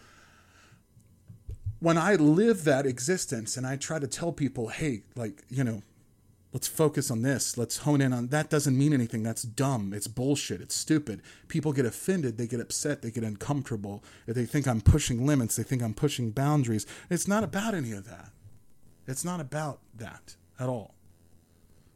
when 1.87 1.97
I 1.97 2.17
live 2.17 2.65
that 2.65 2.85
existence 2.85 3.57
and 3.57 3.65
I 3.65 3.77
try 3.77 4.01
to 4.01 4.09
tell 4.09 4.33
people, 4.33 4.71
hey, 4.71 5.05
like, 5.15 5.45
you 5.49 5.63
know, 5.63 5.83
let's 6.53 6.67
focus 6.67 7.13
on 7.13 7.23
this, 7.23 7.57
let's 7.57 7.77
hone 7.77 8.01
in 8.01 8.13
on 8.13 8.27
that 8.31 8.51
doesn't 8.51 8.77
mean 8.77 8.93
anything. 8.93 9.23
That's 9.23 9.43
dumb. 9.43 9.93
It's 9.95 10.09
bullshit. 10.09 10.61
It's 10.61 10.75
stupid. 10.75 11.23
People 11.47 11.73
get 11.73 11.87
offended, 11.87 12.39
they 12.39 12.49
get 12.49 12.59
upset, 12.59 13.03
they 13.03 13.13
get 13.13 13.23
uncomfortable. 13.23 14.03
They 14.27 14.47
think 14.47 14.67
I'm 14.67 14.81
pushing 14.81 15.25
limits, 15.25 15.55
they 15.55 15.63
think 15.63 15.81
I'm 15.81 15.95
pushing 15.95 16.33
boundaries. 16.33 16.87
It's 17.09 17.29
not 17.29 17.45
about 17.45 17.73
any 17.73 17.93
of 17.93 18.05
that. 18.07 18.31
It's 19.07 19.25
not 19.25 19.39
about 19.39 19.79
that 19.95 20.35
at 20.59 20.69
all. 20.69 20.96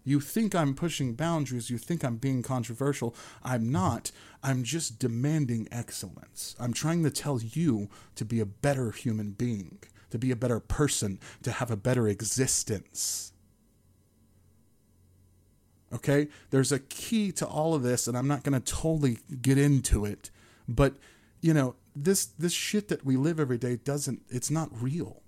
You 0.04 0.20
think 0.20 0.54
I'm 0.54 0.74
pushing 0.74 1.14
boundaries, 1.14 1.70
you 1.70 1.78
think 1.78 2.04
I'm 2.04 2.16
being 2.16 2.42
controversial. 2.42 3.14
I'm 3.42 3.70
not. 3.70 4.10
I'm 4.42 4.64
just 4.64 4.98
demanding 4.98 5.68
excellence. 5.70 6.56
I'm 6.58 6.72
trying 6.72 7.02
to 7.04 7.10
tell 7.10 7.40
you 7.40 7.88
to 8.16 8.24
be 8.24 8.40
a 8.40 8.46
better 8.46 8.90
human 8.90 9.32
being, 9.32 9.78
to 10.10 10.18
be 10.18 10.30
a 10.30 10.36
better 10.36 10.60
person, 10.60 11.18
to 11.42 11.52
have 11.52 11.70
a 11.70 11.76
better 11.76 12.08
existence. 12.08 13.32
Okay? 15.92 16.28
There's 16.50 16.72
a 16.72 16.78
key 16.78 17.32
to 17.32 17.46
all 17.46 17.74
of 17.74 17.82
this, 17.82 18.06
and 18.06 18.16
I'm 18.16 18.28
not 18.28 18.42
going 18.42 18.60
to 18.60 18.72
totally 18.72 19.18
get 19.42 19.58
into 19.58 20.04
it, 20.04 20.30
but 20.68 20.94
you 21.40 21.54
know, 21.54 21.74
this 21.96 22.26
this 22.26 22.52
shit 22.52 22.88
that 22.88 23.04
we 23.04 23.16
live 23.16 23.40
every 23.40 23.58
day 23.58 23.76
doesn't 23.76 24.22
it's 24.28 24.50
not 24.50 24.68
real. 24.80 25.22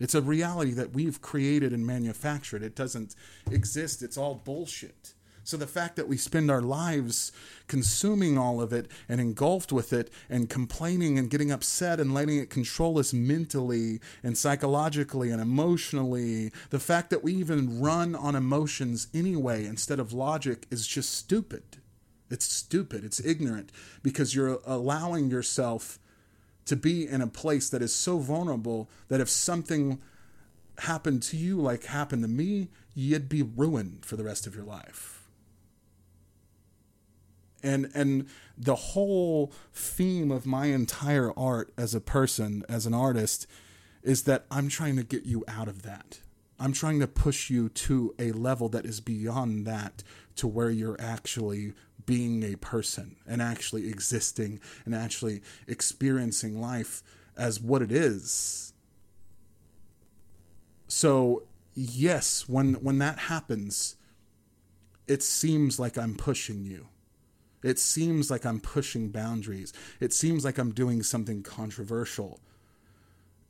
It's 0.00 0.14
a 0.14 0.22
reality 0.22 0.72
that 0.72 0.92
we've 0.92 1.20
created 1.22 1.72
and 1.72 1.86
manufactured. 1.86 2.62
It 2.62 2.74
doesn't 2.74 3.14
exist. 3.50 4.02
It's 4.02 4.16
all 4.18 4.34
bullshit. 4.34 5.14
So 5.44 5.58
the 5.58 5.66
fact 5.66 5.96
that 5.96 6.08
we 6.08 6.16
spend 6.16 6.50
our 6.50 6.62
lives 6.62 7.30
consuming 7.68 8.38
all 8.38 8.62
of 8.62 8.72
it 8.72 8.90
and 9.10 9.20
engulfed 9.20 9.72
with 9.72 9.92
it 9.92 10.10
and 10.30 10.48
complaining 10.48 11.18
and 11.18 11.28
getting 11.28 11.52
upset 11.52 12.00
and 12.00 12.14
letting 12.14 12.38
it 12.38 12.48
control 12.48 12.98
us 12.98 13.12
mentally 13.12 14.00
and 14.22 14.38
psychologically 14.38 15.30
and 15.30 15.42
emotionally, 15.42 16.50
the 16.70 16.78
fact 16.80 17.10
that 17.10 17.22
we 17.22 17.34
even 17.34 17.78
run 17.80 18.14
on 18.14 18.34
emotions 18.34 19.08
anyway 19.12 19.66
instead 19.66 20.00
of 20.00 20.14
logic 20.14 20.66
is 20.70 20.86
just 20.86 21.12
stupid. 21.12 21.62
It's 22.30 22.50
stupid. 22.50 23.04
It's 23.04 23.24
ignorant 23.24 23.70
because 24.02 24.34
you're 24.34 24.58
allowing 24.64 25.30
yourself 25.30 25.98
to 26.66 26.76
be 26.76 27.06
in 27.06 27.20
a 27.20 27.26
place 27.26 27.68
that 27.68 27.82
is 27.82 27.94
so 27.94 28.18
vulnerable 28.18 28.88
that 29.08 29.20
if 29.20 29.28
something 29.28 30.00
happened 30.78 31.22
to 31.22 31.36
you 31.36 31.60
like 31.60 31.84
happened 31.84 32.22
to 32.22 32.28
me, 32.28 32.68
you'd 32.94 33.28
be 33.28 33.42
ruined 33.42 34.04
for 34.04 34.16
the 34.16 34.24
rest 34.24 34.46
of 34.46 34.54
your 34.54 34.64
life. 34.64 35.28
And 37.62 37.90
and 37.94 38.26
the 38.58 38.74
whole 38.74 39.52
theme 39.72 40.30
of 40.30 40.44
my 40.44 40.66
entire 40.66 41.32
art 41.38 41.72
as 41.78 41.94
a 41.94 42.00
person, 42.00 42.62
as 42.68 42.84
an 42.84 42.92
artist, 42.92 43.46
is 44.02 44.24
that 44.24 44.44
I'm 44.50 44.68
trying 44.68 44.96
to 44.96 45.02
get 45.02 45.24
you 45.24 45.44
out 45.48 45.68
of 45.68 45.82
that. 45.82 46.20
I'm 46.58 46.72
trying 46.72 47.00
to 47.00 47.08
push 47.08 47.50
you 47.50 47.68
to 47.70 48.14
a 48.18 48.32
level 48.32 48.68
that 48.68 48.84
is 48.84 49.00
beyond 49.00 49.66
that 49.66 50.02
to 50.36 50.46
where 50.46 50.70
you're 50.70 51.00
actually 51.00 51.72
being 52.06 52.42
a 52.42 52.56
person 52.56 53.16
and 53.26 53.40
actually 53.40 53.88
existing 53.88 54.60
and 54.84 54.94
actually 54.94 55.42
experiencing 55.66 56.60
life 56.60 57.02
as 57.36 57.60
what 57.60 57.82
it 57.82 57.90
is. 57.90 58.72
So, 60.86 61.44
yes, 61.74 62.48
when 62.48 62.74
when 62.74 62.98
that 62.98 63.18
happens, 63.18 63.96
it 65.06 65.22
seems 65.22 65.78
like 65.78 65.98
I'm 65.98 66.14
pushing 66.14 66.64
you. 66.64 66.88
It 67.62 67.78
seems 67.78 68.30
like 68.30 68.44
I'm 68.44 68.60
pushing 68.60 69.08
boundaries. 69.08 69.72
It 69.98 70.12
seems 70.12 70.44
like 70.44 70.58
I'm 70.58 70.72
doing 70.72 71.02
something 71.02 71.42
controversial 71.42 72.40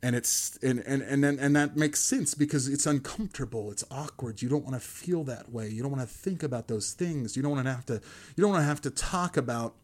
and 0.05 0.15
it's 0.15 0.59
and 0.63 0.81
and 0.81 1.03
and 1.03 1.25
and 1.25 1.57
that 1.57 1.77
makes 1.77 1.99
sense 1.99 2.35
because 2.35 2.69
it's 2.69 2.85
uncomfortable 2.85 3.71
it's 3.71 3.85
awkward 3.91 4.43
you 4.43 4.51
don't 4.51 4.63
want 4.63 4.75
to 4.75 4.81
feel 4.81 5.25
that 5.25 5.51
way 5.51 5.67
you 5.67 5.83
don't 5.83 5.91
want 5.91 6.07
to 6.07 6.15
think 6.15 6.43
about 6.43 6.69
those 6.69 6.93
things 6.93 7.37
you 7.37 7.43
don't 7.43 7.53
want 7.53 7.65
to 7.65 7.73
have 7.73 7.87
to 7.87 7.95
you 7.95 8.43
don't 8.43 8.51
want 8.51 8.61
to 8.61 8.67
have 8.67 8.83
to 8.83 8.91
talk 8.91 9.39
about 9.39 9.75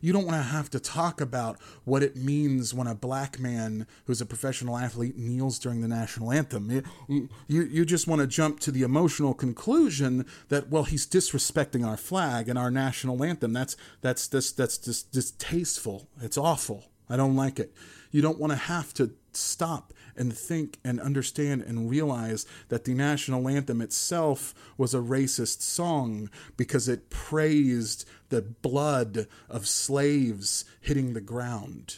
You 0.00 0.12
don't 0.12 0.26
want 0.26 0.36
to 0.36 0.42
have 0.42 0.68
to 0.70 0.80
talk 0.80 1.20
about 1.20 1.60
what 1.84 2.02
it 2.02 2.16
means 2.16 2.74
when 2.74 2.88
a 2.88 2.94
black 2.94 3.38
man 3.38 3.86
who's 4.06 4.20
a 4.20 4.26
professional 4.26 4.76
athlete 4.76 5.16
kneels 5.16 5.60
during 5.60 5.80
the 5.80 5.86
national 5.86 6.32
anthem. 6.32 6.82
You, 7.08 7.28
you, 7.46 7.62
you 7.62 7.84
just 7.84 8.08
want 8.08 8.20
to 8.20 8.26
jump 8.26 8.58
to 8.60 8.72
the 8.72 8.82
emotional 8.82 9.32
conclusion 9.32 10.26
that, 10.48 10.70
well, 10.70 10.84
he's 10.84 11.06
disrespecting 11.06 11.86
our 11.86 11.96
flag 11.96 12.48
and 12.48 12.58
our 12.58 12.72
national 12.72 13.22
anthem. 13.22 13.52
That's, 13.52 13.76
that's, 14.00 14.26
that's, 14.26 14.50
that's 14.50 14.78
just 14.78 15.12
distasteful. 15.12 16.08
It's 16.20 16.36
awful. 16.36 16.86
I 17.08 17.16
don't 17.16 17.36
like 17.36 17.60
it. 17.60 17.72
You 18.10 18.22
don't 18.22 18.40
want 18.40 18.52
to 18.52 18.58
have 18.58 18.92
to 18.94 19.12
stop 19.36 19.92
and 20.16 20.36
think 20.36 20.78
and 20.84 21.00
understand 21.00 21.62
and 21.62 21.90
realize 21.90 22.46
that 22.68 22.84
the 22.84 22.94
national 22.94 23.48
anthem 23.48 23.80
itself 23.80 24.54
was 24.76 24.94
a 24.94 24.98
racist 24.98 25.62
song 25.62 26.30
because 26.56 26.88
it 26.88 27.10
praised 27.10 28.08
the 28.28 28.42
blood 28.42 29.26
of 29.48 29.66
slaves 29.66 30.64
hitting 30.80 31.14
the 31.14 31.20
ground 31.20 31.96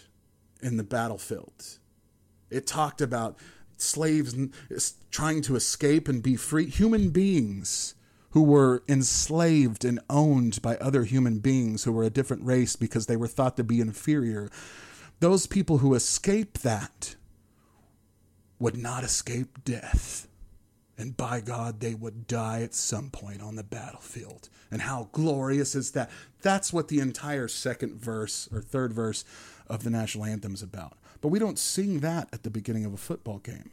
in 0.62 0.76
the 0.76 0.85
battlefield. 0.85 1.78
It 2.51 2.66
talked 2.66 3.01
about 3.01 3.39
slaves 3.76 4.37
trying 5.11 5.43
to 5.43 5.57
escape 5.57 6.09
and 6.09 6.22
be 6.22 6.37
free, 6.37 6.66
human 6.66 7.11
beings 7.11 7.95
who 8.30 8.43
were 8.43 8.83
enslaved 8.89 9.85
and 9.85 10.01
owned 10.09 10.61
by 10.62 10.76
other 10.76 11.05
human 11.05 11.39
beings 11.39 11.85
who 11.85 11.93
were 11.93 12.05
a 12.05 12.11
different 12.11 12.45
race 12.45 12.76
because 12.76 13.07
they 13.07 13.16
were 13.16 13.28
thought 13.28 13.57
to 13.57 13.64
be 13.64 13.80
inferior. 13.80 14.51
Those 15.20 15.47
people 15.47 15.78
who 15.78 15.95
escape 15.95 16.59
that 16.59 17.16
would 18.62 18.76
not 18.76 19.02
escape 19.02 19.64
death. 19.64 20.28
And 20.96 21.16
by 21.16 21.40
God, 21.40 21.80
they 21.80 21.94
would 21.94 22.28
die 22.28 22.62
at 22.62 22.74
some 22.74 23.10
point 23.10 23.42
on 23.42 23.56
the 23.56 23.64
battlefield. 23.64 24.48
And 24.70 24.82
how 24.82 25.08
glorious 25.10 25.74
is 25.74 25.90
that? 25.92 26.10
That's 26.42 26.72
what 26.72 26.86
the 26.86 27.00
entire 27.00 27.48
second 27.48 28.00
verse 28.00 28.48
or 28.52 28.60
third 28.60 28.92
verse 28.92 29.24
of 29.66 29.82
the 29.82 29.90
national 29.90 30.26
anthem 30.26 30.54
is 30.54 30.62
about. 30.62 30.96
But 31.20 31.28
we 31.28 31.40
don't 31.40 31.58
sing 31.58 32.00
that 32.00 32.28
at 32.32 32.44
the 32.44 32.50
beginning 32.50 32.84
of 32.84 32.94
a 32.94 32.98
football 32.98 33.38
game. 33.38 33.72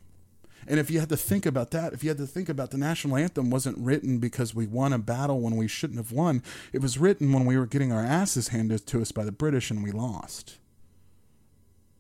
And 0.67 0.79
if 0.79 0.89
you 0.89 0.99
had 0.99 1.09
to 1.09 1.17
think 1.17 1.45
about 1.45 1.69
that, 1.71 1.93
if 1.93 2.03
you 2.03 2.09
had 2.09 2.17
to 2.17 2.25
think 2.25 2.49
about 2.49 2.71
the 2.71 2.77
national 2.77 3.15
anthem 3.15 3.51
wasn't 3.51 3.77
written 3.77 4.17
because 4.17 4.55
we 4.55 4.65
won 4.65 4.91
a 4.91 4.99
battle 4.99 5.39
when 5.39 5.55
we 5.55 5.67
shouldn't 5.67 5.99
have 5.99 6.11
won, 6.11 6.41
it 6.73 6.81
was 6.81 6.97
written 6.97 7.31
when 7.31 7.45
we 7.45 7.57
were 7.57 7.67
getting 7.67 7.91
our 7.91 8.03
asses 8.03 8.47
handed 8.47 8.87
to 8.87 9.01
us 9.01 9.11
by 9.11 9.23
the 9.23 9.31
British 9.31 9.69
and 9.69 9.83
we 9.83 9.91
lost 9.91 10.58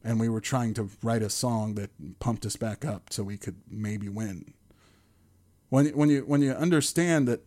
and 0.03 0.19
we 0.19 0.29
were 0.29 0.41
trying 0.41 0.73
to 0.75 0.89
write 1.03 1.21
a 1.21 1.29
song 1.29 1.75
that 1.75 1.89
pumped 2.19 2.45
us 2.45 2.55
back 2.55 2.85
up 2.85 3.11
so 3.11 3.23
we 3.23 3.37
could 3.37 3.57
maybe 3.69 4.09
win. 4.09 4.53
When 5.69 5.87
when 5.89 6.09
you 6.09 6.21
when 6.21 6.41
you 6.41 6.51
understand 6.51 7.27
that 7.27 7.41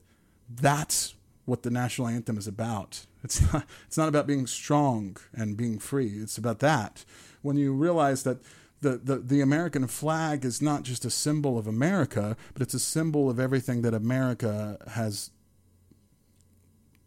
that's 0.49 1.15
what 1.45 1.63
the 1.63 1.71
national 1.71 2.09
anthem 2.09 2.39
is 2.39 2.47
about. 2.47 3.07
It's 3.25 3.41
not 3.53 3.67
it's 3.87 3.97
not 3.97 4.09
about 4.09 4.27
being 4.27 4.47
strong 4.47 5.17
and 5.33 5.57
being 5.57 5.79
free. 5.79 6.19
It's 6.21 6.39
about 6.39 6.61
that. 6.61 7.05
When 7.41 7.57
you 7.57 7.73
realize 7.73 8.23
that 8.23 8.39
the, 8.83 8.99
the, 8.99 9.19
the 9.19 9.41
American 9.41 9.87
flag 9.87 10.45
is 10.45 10.61
not 10.61 10.83
just 10.83 11.05
a 11.05 11.11
symbol 11.11 11.57
of 11.57 11.69
America, 11.69 12.37
but 12.53 12.63
it's 12.63 12.75
a 12.75 12.81
symbol 12.81 13.31
of 13.31 13.39
everything 13.39 13.83
that 13.83 13.95
America 13.95 14.77
has 14.89 15.31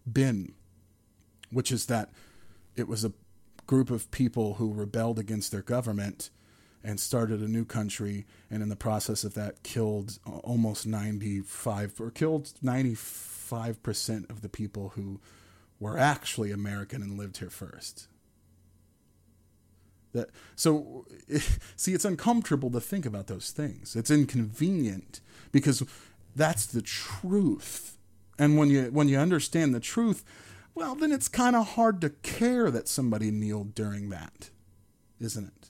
been, 0.10 0.54
which 1.52 1.74
is 1.74 1.88
that 1.88 2.12
it 2.78 2.88
was 2.88 3.04
a 3.04 3.12
group 3.68 3.90
of 3.90 4.12
people 4.12 4.56
who 4.56 4.74
rebelled 4.74 5.20
against 5.20 5.52
their 5.52 5.62
government 5.62 6.30
and 6.84 7.00
started 7.00 7.42
a 7.42 7.48
new 7.48 7.66
country 7.66 8.26
and 8.52 8.62
in 8.62 8.70
the 8.70 8.76
process 8.76 9.24
of 9.24 9.34
that 9.34 9.64
killed 9.64 10.20
almost 10.44 10.86
95 10.86 12.00
or 12.00 12.12
killed 12.12 12.54
95% 12.64 14.30
of 14.30 14.42
the 14.42 14.50
people 14.50 14.90
who 14.90 15.20
were 15.80 15.98
actually 15.98 16.52
American 16.52 17.02
and 17.02 17.18
lived 17.18 17.38
here 17.38 17.50
first. 17.50 18.08
That 20.14 20.30
so 20.56 21.06
see 21.76 21.94
it's 21.94 22.06
uncomfortable 22.06 22.70
to 22.72 22.80
think 22.80 23.06
about 23.06 23.28
those 23.28 23.52
things. 23.52 23.96
It's 23.96 24.12
inconvenient 24.12 25.22
because 25.52 25.84
that's 26.36 26.66
the 26.68 26.82
truth. 26.82 27.98
And 28.38 28.58
when 28.58 28.70
you 28.70 28.86
when 28.92 29.08
you 29.08 29.18
understand 29.18 29.74
the 29.74 29.80
truth, 29.80 30.24
well, 30.76 30.94
then 30.94 31.12
it's 31.12 31.30
kind 31.30 31.56
of 31.56 31.70
hard 31.70 32.02
to 32.02 32.10
care 32.10 32.70
that 32.70 32.88
somebody 32.88 33.32
kneeled 33.32 33.74
during 33.74 34.10
that, 34.10 34.50
isn't 35.20 35.48
it? 35.48 35.70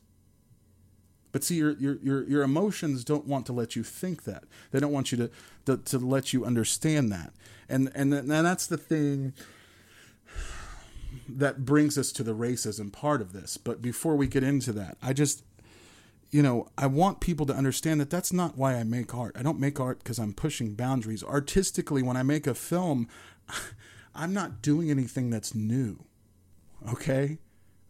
But 1.32 1.44
see, 1.44 1.56
your, 1.56 1.74
your, 1.74 1.98
your, 2.02 2.24
your 2.24 2.44
emotions 2.44 3.04
don't 3.04 3.28
want 3.28 3.46
to 3.48 3.54
let 3.54 3.76
you 3.76 3.84
think 3.84 4.24
that. 4.24 4.46
They 4.72 4.80
don't 4.80 4.94
want 4.94 5.12
you 5.12 5.18
to, 5.18 5.32
to, 5.66 5.78
to 5.78 6.00
let 6.00 6.34
you 6.34 6.46
understand 6.46 7.12
that. 7.12 7.34
And, 7.68 7.92
and, 7.94 8.14
and 8.14 8.30
that's 8.30 8.68
the 8.68 8.78
thing 8.78 9.34
that 11.28 11.66
brings 11.66 11.98
us 11.98 12.12
to 12.14 12.24
the 12.24 12.34
racism 12.34 12.92
part 12.92 13.22
of 13.22 13.34
this. 13.34 13.58
But 13.58 13.82
before 13.82 14.16
we 14.16 14.28
get 14.28 14.44
into 14.44 14.72
that, 14.74 14.98
I 15.04 15.12
just, 15.14 15.44
you 16.32 16.42
know, 16.42 16.70
I 16.78 16.88
want 16.88 17.20
people 17.20 17.46
to 17.48 17.54
understand 17.54 18.00
that 18.00 18.10
that's 18.10 18.32
not 18.32 18.58
why 18.58 18.76
I 18.76 18.84
make 18.84 19.14
art. 19.14 19.36
I 19.38 19.44
don't 19.44 19.60
make 19.60 19.80
art 19.80 20.00
because 20.00 20.20
I'm 20.20 20.34
pushing 20.34 20.74
boundaries. 20.74 21.24
Artistically, 21.24 22.02
when 22.02 22.18
I 22.18 22.24
make 22.24 22.48
a 22.48 22.56
film, 22.56 23.10
I'm 24.16 24.34
not 24.34 24.62
doing 24.62 24.90
anything 24.90 25.30
that's 25.30 25.54
new. 25.54 26.04
Okay? 26.90 27.40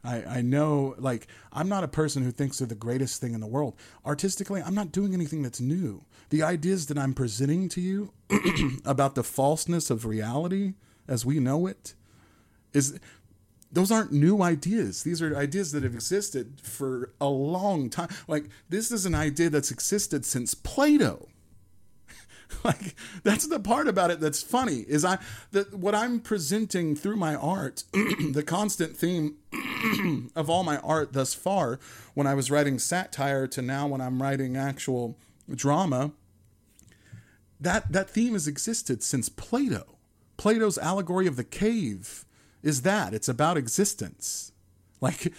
I, 0.04 0.38
I 0.38 0.42
know, 0.42 0.96
like, 0.98 1.28
I'm 1.52 1.68
not 1.68 1.84
a 1.84 1.88
person 1.88 2.24
who 2.24 2.32
thinks 2.32 2.60
they're 2.60 2.68
the 2.68 2.76
greatest 2.76 3.20
thing 3.20 3.34
in 3.34 3.42
the 3.42 3.48
world. 3.48 3.76
Artistically, 4.06 4.62
I'm 4.62 4.76
not 4.76 4.92
doing 4.92 5.14
anything 5.14 5.42
that's 5.42 5.60
new. 5.60 6.06
The 6.30 6.44
ideas 6.44 6.88
that 6.88 6.98
I'm 6.98 7.14
presenting 7.14 7.70
to 7.70 7.82
you 7.82 8.14
about 8.86 9.16
the 9.16 9.24
falseness 9.24 9.90
of 9.90 10.06
reality 10.06 10.74
as 11.08 11.26
we 11.26 11.40
know 11.40 11.68
it 11.68 11.96
is 12.74 13.00
those 13.72 13.92
aren't 13.92 14.12
new 14.12 14.42
ideas. 14.42 15.04
These 15.04 15.22
are 15.22 15.36
ideas 15.36 15.72
that 15.72 15.84
have 15.84 15.94
existed 15.94 16.62
for 16.62 17.12
a 17.20 17.28
long 17.28 17.90
time. 17.90 18.10
Like, 18.28 18.46
this 18.70 18.92
is 18.92 19.06
an 19.06 19.16
idea 19.16 19.50
that's 19.50 19.72
existed 19.72 20.26
since 20.26 20.54
Plato. 20.54 21.28
like 22.64 22.96
that's 23.24 23.48
the 23.48 23.60
part 23.60 23.88
about 23.88 24.12
it 24.12 24.20
that's 24.20 24.42
funny 24.42 24.86
is 24.88 25.06
I 25.06 25.20
that 25.52 25.74
what 25.74 25.96
I'm 25.96 26.20
presenting 26.20 26.96
through 26.96 27.16
my 27.18 27.36
art, 27.36 27.84
the 27.94 28.44
constant 28.46 28.96
theme 28.98 29.36
of 30.36 30.50
all 30.50 30.64
my 30.64 30.78
art 30.80 31.14
thus 31.14 31.34
far, 31.34 31.80
when 32.14 32.28
I 32.28 32.34
was 32.34 32.52
writing 32.52 32.80
satire 32.80 33.48
to 33.48 33.62
now 33.62 33.88
when 33.88 34.02
I'm 34.02 34.22
writing 34.22 34.58
actual 34.58 35.18
drama, 35.54 36.12
that 37.60 37.92
that 37.92 38.10
theme 38.10 38.34
has 38.34 38.48
existed 38.48 39.04
since 39.04 39.30
Plato. 39.30 39.98
Plato's 40.38 40.78
allegory 40.78 41.28
of 41.28 41.38
the 41.38 41.44
cave 41.44 42.26
is 42.62 42.82
that 42.82 43.14
it's 43.14 43.30
about 43.30 43.58
existence. 43.58 44.52
Like 45.02 45.34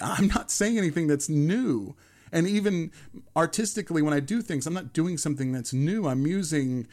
I'm 0.00 0.28
not 0.28 0.50
saying 0.50 0.78
anything 0.78 1.06
that's 1.06 1.28
new 1.28 1.94
and 2.32 2.46
even 2.46 2.90
artistically 3.36 4.02
when 4.02 4.14
i 4.14 4.20
do 4.20 4.42
things 4.42 4.66
i'm 4.66 4.74
not 4.74 4.92
doing 4.92 5.16
something 5.18 5.52
that's 5.52 5.72
new. 5.72 6.06
I'm 6.06 6.26
using 6.26 6.86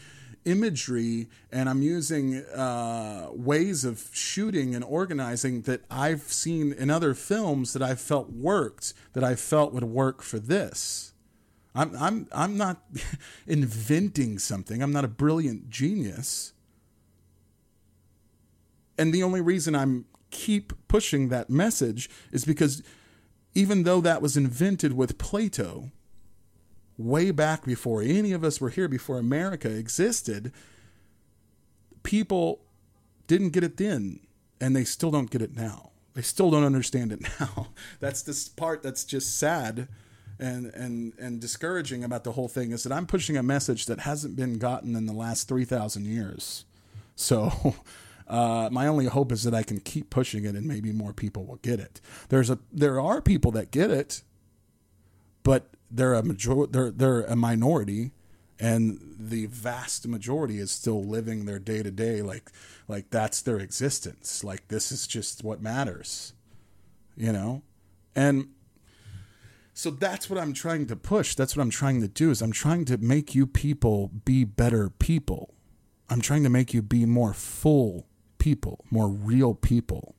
imagery 0.46 1.28
and 1.52 1.68
i'm 1.70 1.82
using 1.82 2.38
uh, 2.46 3.28
ways 3.32 3.84
of 3.84 4.10
shooting 4.14 4.74
and 4.74 4.84
organizing 4.84 5.64
that 5.64 5.82
i've 5.92 6.22
seen 6.22 6.72
in 6.72 6.90
other 6.90 7.14
films 7.14 7.74
that 7.74 7.82
i 7.82 7.96
felt 7.96 8.32
worked 8.32 8.94
that 9.14 9.24
i 9.24 9.36
felt 9.36 9.74
would 9.74 9.84
work 9.84 10.22
for 10.22 10.40
this. 10.40 11.14
I'm 11.76 11.96
i'm 11.98 12.28
i'm 12.32 12.58
not 12.58 12.82
inventing 13.48 14.40
something. 14.40 14.82
I'm 14.82 14.92
not 14.92 15.06
a 15.06 15.10
brilliant 15.10 15.70
genius. 15.70 16.54
And 18.98 19.14
the 19.14 19.22
only 19.22 19.42
reason 19.42 19.76
i'm 19.76 20.06
keep 20.32 20.74
pushing 20.88 21.30
that 21.30 21.50
message 21.50 22.10
is 22.32 22.46
because 22.46 22.84
even 23.58 23.82
though 23.82 24.02
that 24.02 24.22
was 24.22 24.38
invented 24.38 24.94
with 24.94 25.18
Plato, 25.18 25.90
way 26.96 27.32
back 27.32 27.66
before 27.66 28.04
any 28.04 28.32
of 28.32 28.44
us 28.44 28.62
were 28.62 28.70
here, 28.70 28.88
before 28.88 29.18
America 29.18 29.68
existed, 29.68 30.54
people 32.04 32.62
didn't 33.26 33.50
get 33.50 33.64
it 33.64 33.78
then, 33.78 34.20
and 34.62 34.76
they 34.76 34.84
still 34.84 35.10
don't 35.10 35.32
get 35.32 35.42
it 35.42 35.56
now. 35.56 35.90
They 36.14 36.22
still 36.22 36.52
don't 36.52 36.66
understand 36.66 37.12
it 37.12 37.22
now. 37.40 37.70
That's 38.00 38.22
this 38.22 38.48
part 38.48 38.84
that's 38.84 39.04
just 39.04 39.40
sad 39.40 39.88
and 40.40 40.68
and 40.76 41.14
and 41.18 41.40
discouraging 41.42 42.04
about 42.04 42.24
the 42.24 42.34
whole 42.34 42.48
thing 42.48 42.72
is 42.72 42.84
that 42.84 42.92
I'm 42.92 43.08
pushing 43.08 43.38
a 43.38 43.44
message 43.44 43.88
that 43.88 44.02
hasn't 44.02 44.36
been 44.36 44.60
gotten 44.60 44.96
in 44.96 45.08
the 45.08 45.14
last 45.14 45.48
3000 45.48 46.06
years. 46.06 46.64
So 47.16 47.74
uh, 48.28 48.70
my 48.72 48.88
only 48.88 49.06
hope 49.06 49.32
is 49.32 49.44
that 49.44 49.54
I 49.54 49.64
can 49.64 49.80
keep 49.80 50.10
pushing 50.10 50.46
it, 50.46 50.56
and 50.56 50.68
maybe 50.68 50.92
more 50.92 51.14
people 51.14 51.46
will 51.46 51.58
get 51.58 51.80
it. 51.80 52.02
There's 52.30 52.50
a 52.50 52.60
there 52.72 53.00
are 53.00 53.22
people 53.22 53.52
that 53.52 53.72
get 53.72 53.90
it, 53.90 54.24
but 55.44 55.70
they're 55.90 56.14
a 56.14 56.24
major 56.24 56.68
they're 56.68 56.92
they're 56.92 57.22
a 57.22 57.36
minority, 57.36 58.12
and 58.60 59.16
the 59.18 59.46
vast 59.46 60.08
majority 60.08 60.60
is 60.60 60.72
still 60.72 61.04
living 61.04 61.46
their 61.46 61.60
day 61.60 61.82
to 61.84 61.92
day 61.92 62.22
like 62.22 62.52
like 62.88 63.10
that's 63.12 63.42
their 63.42 63.60
existence. 63.60 64.44
Like 64.44 64.68
this 64.68 64.92
is 64.92 65.08
just 65.08 65.44
what 65.44 65.62
matters, 65.62 66.34
you 67.16 67.32
know, 67.32 67.62
and 68.14 68.50
so 69.74 69.90
that's 69.90 70.30
what 70.30 70.38
I'm 70.38 70.54
trying 70.54 70.88
to 70.88 70.98
push. 70.98 71.36
That's 71.36 71.56
what 71.56 71.64
I'm 71.64 71.70
trying 71.70 72.02
to 72.02 72.08
do 72.10 72.30
is 72.30 72.42
I'm 72.42 72.52
trying 72.52 72.84
to 72.86 72.98
make 72.98 73.34
you 73.34 73.48
people 73.48 74.12
be 74.26 74.44
better 74.44 74.90
people. 74.90 75.54
I'm 76.10 76.20
trying 76.20 76.44
to 76.44 76.50
make 76.50 76.74
you 76.74 76.82
be 76.82 77.06
more 77.06 77.34
full 77.34 78.08
people, 78.38 78.86
more 78.92 79.08
real 79.10 79.54
people. 79.54 80.16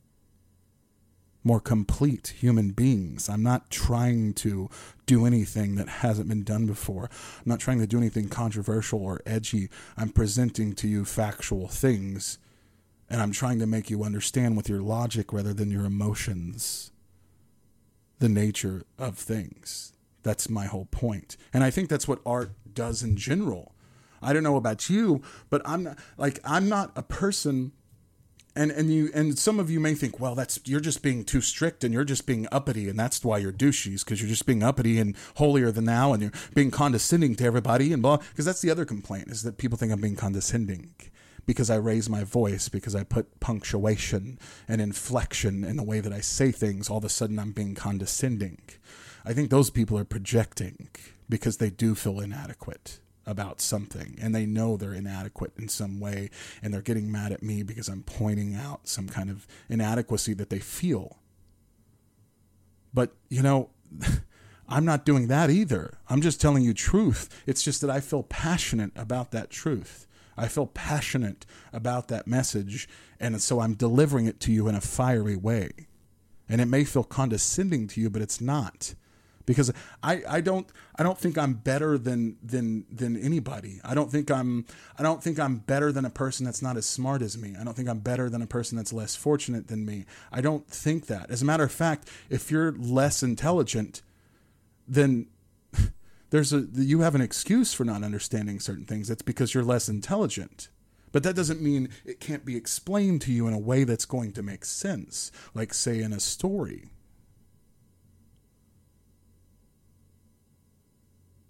more 1.45 1.61
complete 1.61 2.35
human 2.39 2.71
beings. 2.71 3.29
I'm 3.29 3.43
not 3.43 3.71
trying 3.71 4.35
to 4.35 4.69
do 5.07 5.25
anything 5.25 5.77
that 5.77 5.89
hasn't 5.89 6.29
been 6.29 6.43
done 6.45 6.67
before. 6.67 7.05
I'm 7.39 7.45
not 7.47 7.61
trying 7.61 7.79
to 7.79 7.87
do 7.87 7.97
anything 7.97 8.29
controversial 8.29 9.03
or 9.03 9.23
edgy. 9.25 9.71
I'm 9.97 10.11
presenting 10.11 10.75
to 10.75 10.89
you 10.89 11.05
factual 11.05 11.69
things 11.69 12.39
and 13.09 13.23
I'm 13.23 13.33
trying 13.33 13.59
to 13.61 13.67
make 13.67 13.89
you 13.89 14.05
understand 14.05 14.57
with 14.57 14.69
your 14.69 14.83
logic 14.83 15.33
rather 15.33 15.55
than 15.55 15.71
your 15.71 15.87
emotions 15.87 16.91
the 18.19 18.29
nature 18.29 18.83
of 18.99 19.17
things. 19.17 19.93
That's 20.23 20.51
my 20.51 20.67
whole 20.67 20.87
point. 20.87 21.37
And 21.55 21.65
I 21.65 21.71
think 21.71 21.89
that's 21.89 22.09
what 22.09 22.21
art 22.27 22.51
does 22.75 23.03
in 23.03 23.17
general. 23.17 23.75
I 24.21 24.33
don't 24.33 24.43
know 24.43 24.57
about 24.57 24.91
you, 24.91 25.23
but 25.49 25.63
I'm 25.65 25.85
not 25.85 25.99
like 26.19 26.41
I'm 26.45 26.69
not 26.69 26.91
a 26.97 27.03
person 27.03 27.73
and 28.59 28.73
and 28.73 28.93
you 28.93 29.11
and 29.15 29.39
some 29.39 29.61
of 29.61 29.71
you 29.71 29.79
may 29.79 29.95
think, 29.95 30.19
well, 30.19 30.35
that's 30.35 30.61
you're 30.65 30.81
just 30.81 31.03
being 31.03 31.25
too 31.25 31.41
strict 31.41 31.85
and 31.85 31.95
you're 31.95 32.05
just 32.05 32.27
being 32.27 32.49
uppity 32.51 32.89
and 32.89 32.99
that's 32.99 33.25
why 33.25 33.39
you're 33.39 33.53
douchies 33.53 34.05
because 34.05 34.21
you're 34.21 34.29
just 34.29 34.47
being 34.47 34.63
uppity 34.63 34.99
and 34.99 35.17
holier 35.37 35.71
than 35.71 35.85
thou 35.85 36.13
and 36.13 36.23
you're 36.23 36.33
being 36.55 36.71
condescending 36.71 37.37
to 37.37 37.45
everybody 37.45 37.93
and 37.93 38.03
blah. 38.03 38.17
Because 38.17 38.45
that's 38.45 38.61
the 38.61 38.71
other 38.71 38.85
complaint 38.85 39.29
is 39.29 39.43
that 39.43 39.59
people 39.59 39.79
think 39.79 39.93
I'm 39.93 40.01
being 40.01 40.17
condescending 40.17 40.93
because 41.47 41.71
I 41.71 41.77
raise 41.77 42.11
my 42.11 42.25
voice, 42.25 42.69
because 42.69 42.95
I 42.95 43.05
put 43.05 43.41
punctuation 43.41 44.39
and 44.67 44.81
inflection 44.81 45.65
in 45.65 45.77
the 45.77 45.83
way 45.83 46.01
that 46.01 46.13
I 46.13 46.21
say 46.21 46.51
things, 46.51 46.91
all 46.91 46.99
of 46.99 47.05
a 47.05 47.09
sudden 47.09 47.39
I'm 47.39 47.53
being 47.53 47.75
condescending. 47.75 48.61
I 49.25 49.33
think 49.33 49.49
those 49.49 49.71
people 49.71 49.97
are 49.99 50.05
projecting 50.05 50.89
because 51.29 51.57
they 51.57 51.71
do 51.71 51.95
feel 51.95 52.21
inadequate 52.21 53.01
about 53.29 53.61
something 53.61 54.19
and 54.21 54.35
they 54.35 54.47
know 54.47 54.77
they're 54.77 54.95
inadequate 54.95 55.53
in 55.59 55.69
some 55.69 56.01
way 56.01 56.31
and 56.63 56.73
they're 56.73 56.81
getting 56.81 57.13
mad 57.13 57.31
at 57.31 57.43
me 57.43 57.63
because 57.63 57.89
I'm 57.89 58.03
pointing 58.03 58.55
out 58.55 58.89
some 58.89 59.07
kind 59.07 59.31
of 59.31 59.47
inadequacy 59.69 60.35
that 60.35 60.49
they 60.51 60.59
feel. 60.59 61.19
But, 62.93 63.15
you 63.29 63.43
know, 63.43 63.69
I'm 64.69 64.85
not 64.85 65.05
doing 65.05 65.29
that 65.29 65.51
either. 65.51 65.99
I'm 66.09 66.23
just 66.23 66.41
telling 66.41 66.63
you 66.63 66.75
truth. 66.75 67.29
It's 67.47 67.63
just 67.63 67.81
that 67.83 67.91
I 67.91 68.01
feel 68.01 68.23
passionate 68.23 68.93
about 68.97 69.31
that 69.33 69.51
truth. 69.51 70.07
I 70.37 70.49
feel 70.49 70.67
passionate 70.67 71.45
about 71.73 72.09
that 72.09 72.29
message, 72.29 72.89
and 73.19 73.43
so 73.43 73.61
I'm 73.61 73.75
delivering 73.75 74.27
it 74.27 74.39
to 74.41 74.53
you 74.53 74.69
in 74.69 74.77
a 74.77 74.81
fiery 74.81 75.37
way. 75.37 75.71
And 76.49 76.61
it 76.61 76.67
may 76.67 76.85
feel 76.85 77.03
condescending 77.03 77.89
to 77.89 78.01
you, 78.01 78.09
but 78.09 78.23
it's 78.23 78.41
not. 78.41 78.95
Because 79.49 79.73
I, 80.03 80.23
I 80.29 80.41
don't 80.43 80.69
I 80.97 81.03
don't 81.03 81.17
think 81.19 81.39
I'm 81.39 81.55
better 81.55 81.97
than 81.97 82.37
than 82.43 82.85
than 82.93 83.17
anybody. 83.17 83.81
I 83.83 83.95
don't 83.95 84.13
think 84.13 84.31
I'm 84.31 84.67
I 84.99 85.03
don't 85.03 85.23
think 85.23 85.41
I'm 85.41 85.57
better 85.57 85.91
than 85.91 86.05
a 86.05 86.11
person 86.11 86.45
that's 86.45 86.61
not 86.61 86.77
as 86.77 86.85
smart 86.85 87.23
as 87.23 87.39
me. 87.39 87.57
I 87.59 87.65
don't 87.65 87.73
think 87.73 87.89
I'm 87.89 88.01
better 88.01 88.29
than 88.29 88.43
a 88.43 88.47
person 88.47 88.77
that's 88.77 88.93
less 88.93 89.17
fortunate 89.17 89.69
than 89.69 89.87
me. 89.87 90.05
I 90.31 90.43
don't 90.43 90.69
think 90.69 91.07
that. 91.07 91.31
As 91.31 91.41
a 91.41 91.47
matter 91.47 91.65
of 91.65 91.73
fact, 91.73 92.11
if 92.29 92.51
you're 92.51 92.73
less 92.73 93.23
intelligent, 93.23 94.03
then 94.87 95.29
there's 96.31 96.53
a 96.53 96.67
you 96.75 97.01
have 97.01 97.15
an 97.15 97.23
excuse 97.23 97.73
for 97.73 97.87
not 97.87 98.05
understanding 98.05 98.61
certain 98.61 98.85
things. 98.85 99.09
It's 99.09 99.23
because 99.23 99.55
you're 99.55 99.65
less 99.65 99.89
intelligent. 99.89 100.69
But 101.11 101.23
that 101.23 101.37
doesn't 101.37 101.63
mean 101.63 101.89
it 102.05 102.21
can't 102.21 102.45
be 102.45 102.55
explained 102.55 103.23
to 103.23 103.33
you 103.33 103.49
in 103.49 103.55
a 103.55 103.59
way 103.59 103.85
that's 103.85 104.05
going 104.05 104.33
to 104.33 104.43
make 104.43 104.67
sense, 104.67 105.33
like 105.55 105.73
say 105.73 106.03
in 106.03 106.13
a 106.13 106.21
story. 106.21 106.91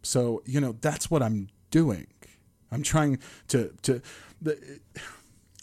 So, 0.09 0.42
you 0.46 0.59
know, 0.59 0.74
that's 0.80 1.11
what 1.11 1.22
I'm 1.22 1.50
doing. 1.70 2.06
I'm 2.72 2.82
trying 2.82 3.18
to 3.48 3.74
to 3.82 4.00
the 4.40 4.80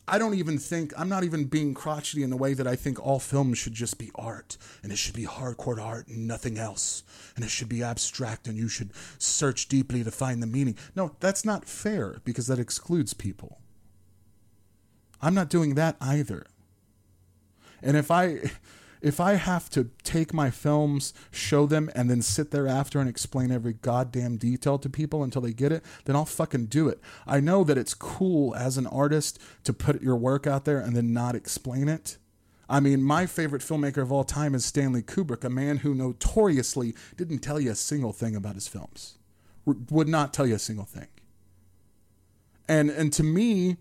I 0.08 0.20
don't 0.20 0.36
even 0.36 0.60
think 0.60 0.94
I'm 0.96 1.10
not 1.10 1.24
even 1.24 1.46
being 1.46 1.74
crotchety 1.74 2.22
in 2.22 2.30
the 2.30 2.38
way 2.38 2.54
that 2.54 2.68
I 2.68 2.76
think 2.76 3.04
all 3.04 3.18
films 3.18 3.58
should 3.58 3.74
just 3.74 3.98
be 3.98 4.12
art 4.14 4.58
and 4.84 4.92
it 4.92 5.00
should 5.00 5.16
be 5.16 5.26
hardcore 5.26 5.82
art 5.82 6.08
and 6.08 6.28
nothing 6.28 6.60
else 6.60 7.04
and 7.36 7.44
it 7.44 7.50
should 7.50 7.70
be 7.70 7.82
abstract 7.82 8.48
and 8.48 8.56
you 8.56 8.70
should 8.70 8.92
search 9.18 9.68
deeply 9.68 10.04
to 10.04 10.12
find 10.12 10.44
the 10.44 10.48
meaning. 10.48 10.78
No, 10.96 11.16
that's 11.20 11.44
not 11.44 11.66
fair 11.66 12.22
because 12.24 12.46
that 12.46 12.60
excludes 12.60 13.16
people. 13.16 13.62
I'm 15.24 15.34
not 15.34 15.50
doing 15.50 15.74
that 15.74 15.96
either. 16.00 16.46
And 17.82 17.98
if 17.98 18.12
I 18.12 18.52
if 19.06 19.20
I 19.20 19.36
have 19.36 19.70
to 19.70 19.92
take 20.04 20.34
my 20.34 20.50
films, 20.50 21.14
show 21.30 21.68
them, 21.68 21.92
and 21.94 22.10
then 22.10 22.24
sit 22.24 22.50
there 22.50 22.68
after 22.68 23.00
and 23.00 23.08
explain 23.08 23.52
every 23.52 23.74
goddamn 23.74 24.38
detail 24.38 24.80
to 24.80 24.90
people 24.90 25.24
until 25.24 25.44
they 25.44 25.54
get 25.54 25.72
it, 25.72 25.86
then 26.06 26.16
I'll 26.16 26.26
fucking 26.26 26.66
do 26.66 26.90
it. 26.90 27.00
I 27.28 27.40
know 27.40 27.64
that 27.66 27.78
it's 27.78 27.94
cool 27.94 28.56
as 28.56 28.80
an 28.80 28.88
artist 28.88 29.40
to 29.64 29.74
put 29.74 30.02
your 30.02 30.16
work 30.16 30.48
out 30.48 30.66
there 30.66 30.80
and 30.80 30.96
then 30.96 31.14
not 31.14 31.36
explain 31.36 31.88
it. 31.88 32.18
I 32.68 32.80
mean, 32.80 33.04
my 33.04 33.28
favorite 33.28 33.62
filmmaker 33.62 34.02
of 34.02 34.12
all 34.12 34.24
time 34.24 34.56
is 34.56 34.66
Stanley 34.66 35.04
Kubrick, 35.04 35.44
a 35.44 35.52
man 35.52 35.78
who 35.78 35.94
notoriously 35.94 36.96
didn't 37.16 37.40
tell 37.40 37.60
you 37.60 37.70
a 37.70 37.76
single 37.76 38.12
thing 38.12 38.36
about 38.36 38.56
his 38.56 38.68
films, 38.68 39.20
would 39.66 40.08
not 40.08 40.34
tell 40.34 40.48
you 40.48 40.56
a 40.56 40.60
single 40.60 40.86
thing. 40.86 41.10
And 42.68 42.90
and 42.90 43.14
to 43.14 43.22
me, 43.22 43.78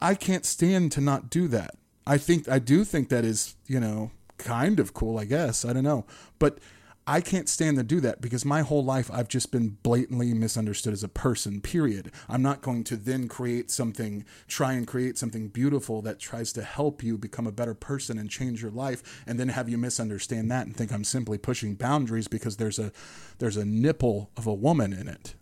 I 0.00 0.14
can't 0.14 0.46
stand 0.46 0.92
to 0.92 1.00
not 1.00 1.28
do 1.28 1.48
that. 1.48 1.74
I 2.06 2.18
think 2.18 2.48
I 2.48 2.60
do 2.60 2.84
think 2.84 3.08
that 3.08 3.24
is, 3.24 3.56
you 3.66 3.80
know, 3.80 4.12
kind 4.38 4.80
of 4.80 4.94
cool, 4.94 5.18
I 5.18 5.24
guess. 5.24 5.64
I 5.64 5.72
don't 5.72 5.84
know. 5.84 6.06
But 6.38 6.58
I 7.06 7.20
can't 7.20 7.50
stand 7.50 7.76
to 7.76 7.82
do 7.82 8.00
that 8.00 8.22
because 8.22 8.46
my 8.46 8.62
whole 8.62 8.82
life 8.82 9.10
I've 9.12 9.28
just 9.28 9.52
been 9.52 9.76
blatantly 9.82 10.32
misunderstood 10.32 10.94
as 10.94 11.04
a 11.04 11.08
person, 11.08 11.60
period. 11.60 12.10
I'm 12.30 12.40
not 12.40 12.62
going 12.62 12.82
to 12.84 12.96
then 12.96 13.28
create 13.28 13.70
something, 13.70 14.24
try 14.48 14.72
and 14.72 14.86
create 14.86 15.18
something 15.18 15.48
beautiful 15.48 16.00
that 16.02 16.18
tries 16.18 16.50
to 16.54 16.62
help 16.62 17.02
you 17.02 17.18
become 17.18 17.46
a 17.46 17.52
better 17.52 17.74
person 17.74 18.18
and 18.18 18.30
change 18.30 18.62
your 18.62 18.70
life 18.70 19.22
and 19.26 19.38
then 19.38 19.48
have 19.48 19.68
you 19.68 19.76
misunderstand 19.76 20.50
that 20.50 20.66
and 20.66 20.74
think 20.74 20.92
I'm 20.92 21.04
simply 21.04 21.36
pushing 21.36 21.74
boundaries 21.74 22.26
because 22.26 22.56
there's 22.56 22.78
a 22.78 22.90
there's 23.38 23.58
a 23.58 23.66
nipple 23.66 24.30
of 24.38 24.46
a 24.46 24.54
woman 24.54 24.94
in 24.94 25.06
it 25.06 25.34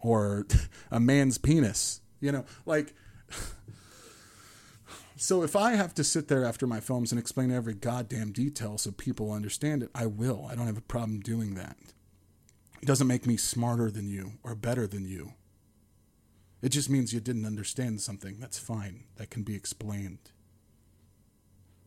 or 0.00 0.44
a 0.90 0.98
man's 0.98 1.38
penis. 1.38 2.00
You 2.18 2.32
know, 2.32 2.44
like 2.64 2.94
so 5.16 5.42
if 5.42 5.56
I 5.56 5.72
have 5.72 5.94
to 5.94 6.04
sit 6.04 6.28
there 6.28 6.44
after 6.44 6.66
my 6.66 6.78
films 6.78 7.10
and 7.10 7.18
explain 7.18 7.50
every 7.50 7.72
goddamn 7.72 8.32
detail 8.32 8.76
so 8.76 8.90
people 8.90 9.32
understand 9.32 9.82
it, 9.82 9.90
I 9.94 10.06
will. 10.06 10.46
I 10.50 10.54
don't 10.54 10.66
have 10.66 10.76
a 10.76 10.82
problem 10.82 11.20
doing 11.20 11.54
that. 11.54 11.76
It 12.82 12.86
doesn't 12.86 13.06
make 13.06 13.26
me 13.26 13.38
smarter 13.38 13.90
than 13.90 14.08
you 14.08 14.32
or 14.42 14.54
better 14.54 14.86
than 14.86 15.06
you. 15.06 15.32
It 16.60 16.68
just 16.68 16.90
means 16.90 17.14
you 17.14 17.20
didn't 17.20 17.46
understand 17.46 18.02
something. 18.02 18.36
That's 18.38 18.58
fine. 18.58 19.04
That 19.16 19.30
can 19.30 19.42
be 19.42 19.54
explained. 19.54 20.18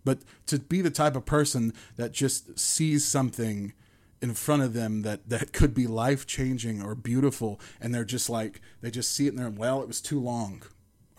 But 0.04 0.20
to 0.48 0.58
be 0.58 0.82
the 0.82 0.90
type 0.90 1.16
of 1.16 1.26
person 1.26 1.74
that 1.98 2.14
just 2.14 2.58
sees 2.58 3.06
something 3.06 3.74
in 4.22 4.34
front 4.34 4.64
of 4.64 4.74
them 4.74 5.04
that, 5.04 5.30
that 5.30 5.54
could 5.54 5.74
be 5.76 5.86
life 5.86 6.26
changing 6.26 6.82
or 6.82 6.96
beautiful, 6.96 7.60
and 7.80 7.94
they're 7.94 8.04
just 8.04 8.30
like, 8.30 8.60
they 8.82 8.90
just 8.90 9.14
see 9.14 9.28
it 9.28 9.30
and 9.30 9.40
they're, 9.40 9.50
well, 9.50 9.82
it 9.82 9.88
was 9.88 10.02
too 10.02 10.20
long 10.20 10.64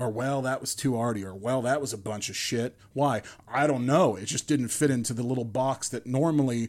or 0.00 0.08
well 0.08 0.42
that 0.42 0.60
was 0.60 0.74
too 0.74 0.96
arty 0.96 1.24
or 1.24 1.34
well 1.34 1.62
that 1.62 1.80
was 1.80 1.92
a 1.92 1.98
bunch 1.98 2.28
of 2.28 2.36
shit 2.36 2.76
why 2.92 3.22
i 3.46 3.66
don't 3.66 3.86
know 3.86 4.16
it 4.16 4.24
just 4.24 4.48
didn't 4.48 4.68
fit 4.68 4.90
into 4.90 5.12
the 5.12 5.22
little 5.22 5.44
box 5.44 5.88
that 5.88 6.06
normally 6.06 6.68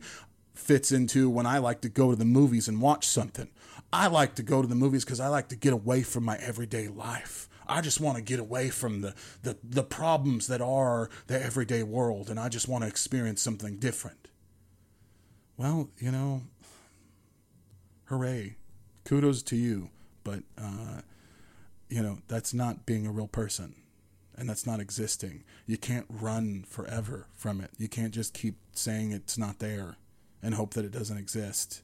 fits 0.54 0.92
into 0.92 1.30
when 1.30 1.46
i 1.46 1.58
like 1.58 1.82
to 1.82 1.90
go 1.90 2.12
to 2.12 2.18
the 2.18 2.26
movies 2.26 2.68
and 2.68 2.82
watch 2.82 3.08
something 3.08 3.50
i 3.92 4.06
like 4.08 4.36
to 4.36 4.44
go 4.44 4.62
to 4.62 4.68
the 4.68 4.76
movies 4.76 5.04
because 5.06 5.20
i 5.20 5.28
like 5.28 5.48
to 5.48 5.56
get 5.56 5.74
away 5.74 6.04
from 6.04 6.24
my 6.24 6.38
everyday 6.38 6.88
life 6.88 7.48
I 7.68 7.80
just 7.80 8.02
want 8.02 8.18
to 8.18 8.24
get 8.24 8.38
away 8.38 8.70
from 8.70 9.00
the, 9.00 9.16
the, 9.44 9.56
the 9.64 9.84
problems 9.84 10.48
that 10.48 10.60
are 10.60 11.10
the 11.28 11.42
everyday 11.42 11.84
world 11.84 12.30
and 12.30 12.38
I 12.38 12.50
just 12.50 12.68
want 12.68 12.84
to 12.84 12.90
experience 12.90 13.42
something 13.42 13.78
different. 13.78 14.28
Well, 15.56 15.90
you 15.98 16.12
know, 16.12 16.42
hooray. 18.06 18.58
Kudos 19.06 19.42
to 19.44 19.56
you. 19.56 19.90
But 20.24 20.44
uh, 20.58 21.02
you 21.92 22.02
know, 22.02 22.20
that's 22.30 22.54
not 22.54 22.86
being 22.86 23.06
a 23.06 23.12
real 23.12 23.28
person 23.28 23.76
and 24.38 24.50
that's 24.50 24.66
not 24.66 24.80
existing. 24.80 25.44
You 25.68 25.78
can't 25.78 26.06
run 26.10 26.64
forever 26.68 27.28
from 27.36 27.60
it. 27.60 27.72
You 27.78 27.90
can't 27.90 28.14
just 28.14 28.34
keep 28.34 28.56
saying 28.72 29.12
it's 29.12 29.38
not 29.38 29.60
there 29.60 29.98
and 30.42 30.56
hope 30.56 30.74
that 30.74 30.86
it 30.86 30.92
doesn't 30.92 31.18
exist. 31.18 31.84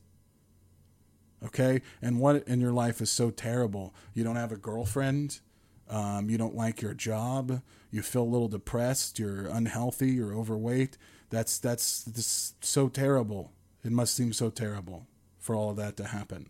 Okay? 1.46 1.82
And 2.02 2.20
what 2.20 2.48
in 2.48 2.62
your 2.62 2.72
life 2.72 3.02
is 3.02 3.12
so 3.12 3.30
terrible? 3.30 3.94
You 4.14 4.24
don't 4.24 4.38
have 4.38 4.54
a 4.54 4.58
girlfriend. 4.58 5.42
Um, 5.90 6.30
you 6.30 6.38
don't 6.38 6.56
like 6.56 6.82
your 6.82 6.94
job. 6.94 7.62
You 7.92 8.02
feel 8.02 8.24
a 8.24 8.24
little 8.24 8.48
depressed. 8.48 9.20
You're 9.20 9.48
unhealthy. 9.48 10.12
You're 10.12 10.34
overweight. 10.34 10.98
That's 11.30 11.60
that's, 11.60 12.04
that's 12.04 12.56
so 12.62 12.88
terrible. 12.88 13.52
It 13.84 13.92
must 13.92 14.16
seem 14.16 14.32
so 14.32 14.50
terrible 14.50 15.06
for 15.38 15.54
all 15.54 15.70
of 15.70 15.76
that 15.78 15.98
to 15.98 16.06
happen. 16.06 16.50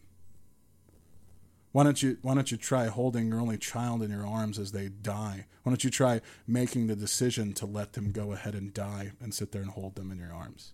Why 1.72 1.84
don't 1.84 2.02
you 2.02 2.18
Why 2.22 2.34
don't 2.34 2.52
you 2.52 2.58
try 2.58 2.88
holding 2.88 3.28
your 3.28 3.40
only 3.40 3.58
child 3.58 4.02
in 4.02 4.12
your 4.12 4.26
arms 4.26 4.58
as 4.58 4.72
they 4.72 4.90
die? 4.90 5.46
Why 5.64 5.72
don't 5.72 5.84
you 5.84 5.90
try 5.90 6.22
making 6.48 6.88
the 6.88 6.96
decision 6.96 7.54
to 7.54 7.66
let 7.66 7.94
them 7.94 8.12
go 8.12 8.32
ahead 8.32 8.56
and 8.56 8.74
die 8.74 9.12
and 9.22 9.34
sit 9.34 9.52
there 9.52 9.62
and 9.62 9.72
hold 9.72 9.96
them 9.96 10.12
in 10.12 10.18
your 10.18 10.34
arms 10.34 10.74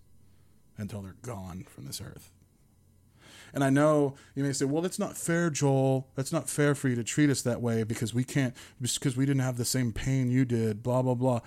until 0.78 1.02
they're 1.02 1.16
gone 1.22 1.64
from 1.68 1.86
this 1.86 2.00
earth? 2.00 2.30
And 3.52 3.62
I 3.62 3.70
know 3.70 4.16
you 4.34 4.42
may 4.42 4.52
say, 4.52 4.64
"Well, 4.64 4.82
that's 4.82 4.98
not 4.98 5.16
fair, 5.16 5.48
Joel. 5.48 6.08
That's 6.16 6.32
not 6.32 6.48
fair 6.48 6.74
for 6.74 6.88
you 6.88 6.96
to 6.96 7.04
treat 7.04 7.30
us 7.30 7.42
that 7.42 7.62
way 7.62 7.84
because 7.84 8.12
we 8.12 8.24
can't 8.24 8.54
because 8.80 9.16
we 9.16 9.26
didn't 9.26 9.42
have 9.42 9.56
the 9.56 9.64
same 9.64 9.92
pain 9.92 10.30
you 10.30 10.44
did." 10.44 10.82
Blah 10.82 11.02
blah 11.02 11.14
blah. 11.14 11.40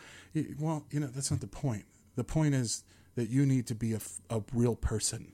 Well, 0.59 0.85
you 0.91 1.01
know 1.01 1.07
that's 1.07 1.31
not 1.31 1.41
the 1.41 1.47
point. 1.47 1.85
The 2.15 2.23
point 2.23 2.55
is 2.55 2.83
that 3.15 3.29
you 3.29 3.45
need 3.45 3.67
to 3.67 3.75
be 3.75 3.93
a, 3.93 3.99
a 4.29 4.41
real 4.53 4.75
person. 4.75 5.33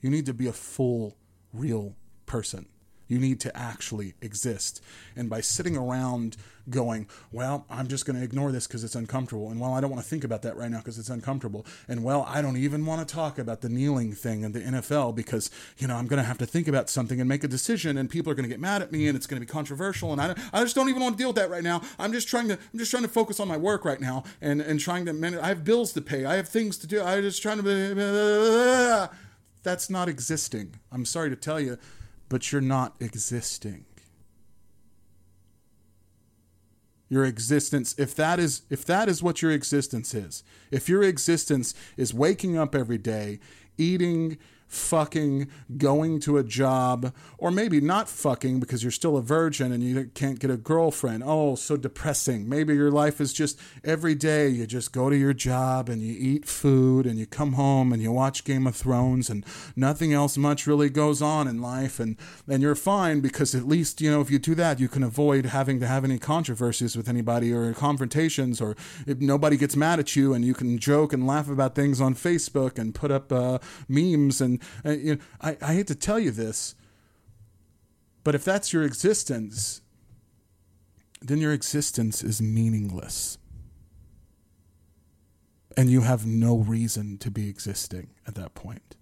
You 0.00 0.10
need 0.10 0.26
to 0.26 0.34
be 0.34 0.46
a 0.46 0.52
full, 0.52 1.16
real 1.52 1.96
person. 2.24 2.66
You 3.10 3.18
need 3.18 3.40
to 3.40 3.56
actually 3.56 4.14
exist. 4.22 4.80
And 5.16 5.28
by 5.28 5.40
sitting 5.40 5.76
around 5.76 6.36
going, 6.68 7.08
well, 7.32 7.66
I'm 7.68 7.88
just 7.88 8.06
going 8.06 8.16
to 8.16 8.22
ignore 8.22 8.52
this 8.52 8.68
because 8.68 8.84
it's 8.84 8.94
uncomfortable. 8.94 9.50
And 9.50 9.60
well, 9.60 9.74
I 9.74 9.80
don't 9.80 9.90
want 9.90 10.00
to 10.00 10.08
think 10.08 10.22
about 10.22 10.42
that 10.42 10.56
right 10.56 10.70
now 10.70 10.78
because 10.78 10.96
it's 10.96 11.08
uncomfortable. 11.08 11.66
And 11.88 12.04
well, 12.04 12.24
I 12.28 12.40
don't 12.40 12.56
even 12.56 12.86
want 12.86 13.06
to 13.06 13.12
talk 13.12 13.38
about 13.38 13.62
the 13.62 13.68
kneeling 13.68 14.12
thing 14.12 14.44
in 14.44 14.52
the 14.52 14.60
NFL 14.60 15.16
because, 15.16 15.50
you 15.78 15.88
know, 15.88 15.96
I'm 15.96 16.06
going 16.06 16.18
to 16.18 16.24
have 16.24 16.38
to 16.38 16.46
think 16.46 16.68
about 16.68 16.88
something 16.88 17.18
and 17.18 17.28
make 17.28 17.42
a 17.42 17.48
decision 17.48 17.98
and 17.98 18.08
people 18.08 18.30
are 18.30 18.36
going 18.36 18.48
to 18.48 18.48
get 18.48 18.60
mad 18.60 18.80
at 18.80 18.92
me 18.92 19.08
and 19.08 19.16
it's 19.16 19.26
going 19.26 19.40
to 19.40 19.46
be 19.46 19.50
controversial. 19.50 20.12
And 20.12 20.20
I, 20.20 20.36
I 20.52 20.62
just 20.62 20.76
don't 20.76 20.88
even 20.88 21.02
want 21.02 21.16
to 21.16 21.18
deal 21.18 21.30
with 21.30 21.36
that 21.36 21.50
right 21.50 21.64
now. 21.64 21.82
I'm 21.98 22.12
just 22.12 22.28
trying 22.28 22.46
to, 22.46 22.54
I'm 22.54 22.78
just 22.78 22.92
trying 22.92 23.02
to 23.02 23.08
focus 23.08 23.40
on 23.40 23.48
my 23.48 23.56
work 23.56 23.84
right 23.84 24.00
now 24.00 24.22
and, 24.40 24.60
and 24.60 24.78
trying 24.78 25.06
to, 25.06 25.12
man, 25.12 25.36
I 25.36 25.48
have 25.48 25.64
bills 25.64 25.92
to 25.94 26.00
pay. 26.00 26.24
I 26.24 26.36
have 26.36 26.48
things 26.48 26.78
to 26.78 26.86
do. 26.86 27.02
I'm 27.02 27.22
just 27.22 27.42
trying 27.42 27.60
to, 27.60 29.10
that's 29.62 29.90
not 29.90 30.08
existing. 30.08 30.74
I'm 30.92 31.04
sorry 31.04 31.30
to 31.30 31.36
tell 31.36 31.60
you 31.60 31.78
but 32.30 32.50
you're 32.50 32.62
not 32.62 32.94
existing. 33.00 33.84
Your 37.10 37.24
existence, 37.24 37.94
if 37.98 38.14
that 38.14 38.38
is 38.38 38.62
if 38.70 38.84
that 38.86 39.08
is 39.08 39.20
what 39.22 39.42
your 39.42 39.50
existence 39.50 40.14
is, 40.14 40.44
if 40.70 40.88
your 40.88 41.02
existence 41.02 41.74
is 41.96 42.14
waking 42.14 42.56
up 42.56 42.74
every 42.74 42.98
day, 42.98 43.40
eating 43.76 44.38
fucking, 44.70 45.50
going 45.76 46.20
to 46.20 46.38
a 46.38 46.44
job, 46.44 47.12
or 47.38 47.50
maybe 47.50 47.80
not 47.80 48.08
fucking 48.08 48.60
because 48.60 48.84
you're 48.84 48.92
still 48.92 49.16
a 49.16 49.22
virgin 49.22 49.72
and 49.72 49.82
you 49.82 50.04
can't 50.14 50.38
get 50.38 50.50
a 50.50 50.56
girlfriend. 50.56 51.24
Oh, 51.26 51.56
so 51.56 51.76
depressing. 51.76 52.48
Maybe 52.48 52.74
your 52.74 52.92
life 52.92 53.20
is 53.20 53.32
just 53.32 53.58
every 53.84 54.14
day 54.14 54.48
you 54.48 54.66
just 54.66 54.92
go 54.92 55.10
to 55.10 55.16
your 55.16 55.34
job 55.34 55.88
and 55.88 56.00
you 56.00 56.14
eat 56.16 56.46
food 56.46 57.04
and 57.04 57.18
you 57.18 57.26
come 57.26 57.54
home 57.54 57.92
and 57.92 58.00
you 58.00 58.12
watch 58.12 58.44
Game 58.44 58.66
of 58.66 58.76
Thrones 58.76 59.28
and 59.28 59.44
nothing 59.74 60.12
else 60.12 60.38
much 60.38 60.68
really 60.68 60.88
goes 60.88 61.20
on 61.20 61.48
in 61.48 61.60
life 61.60 61.98
and 61.98 62.16
and 62.46 62.62
you're 62.62 62.76
fine 62.76 63.20
because 63.20 63.54
at 63.56 63.66
least, 63.66 64.00
you 64.00 64.10
know, 64.10 64.20
if 64.20 64.30
you 64.30 64.38
do 64.38 64.54
that, 64.54 64.78
you 64.78 64.88
can 64.88 65.02
avoid 65.02 65.46
having 65.46 65.80
to 65.80 65.86
have 65.86 66.04
any 66.04 66.18
controversies 66.18 66.96
with 66.96 67.08
anybody 67.08 67.52
or 67.52 67.74
confrontations 67.74 68.60
or 68.60 68.76
if 69.04 69.18
nobody 69.18 69.56
gets 69.56 69.74
mad 69.74 69.98
at 69.98 70.14
you 70.14 70.32
and 70.32 70.44
you 70.44 70.54
can 70.54 70.78
joke 70.78 71.12
and 71.12 71.26
laugh 71.26 71.48
about 71.48 71.74
things 71.74 72.00
on 72.00 72.14
Facebook 72.14 72.78
and 72.78 72.94
put 72.94 73.10
up 73.10 73.32
uh, 73.32 73.58
memes 73.88 74.40
and 74.40 74.59
uh, 74.84 74.90
you 74.90 75.16
know, 75.16 75.20
I, 75.40 75.56
I 75.60 75.74
hate 75.74 75.86
to 75.88 75.94
tell 75.94 76.18
you 76.18 76.30
this, 76.30 76.74
but 78.24 78.34
if 78.34 78.44
that's 78.44 78.72
your 78.72 78.82
existence, 78.82 79.80
then 81.20 81.38
your 81.38 81.52
existence 81.52 82.22
is 82.22 82.40
meaningless. 82.40 83.38
And 85.76 85.90
you 85.90 86.02
have 86.02 86.26
no 86.26 86.56
reason 86.56 87.16
to 87.18 87.30
be 87.30 87.48
existing 87.48 88.10
at 88.26 88.34
that 88.34 88.54
point. 88.54 88.96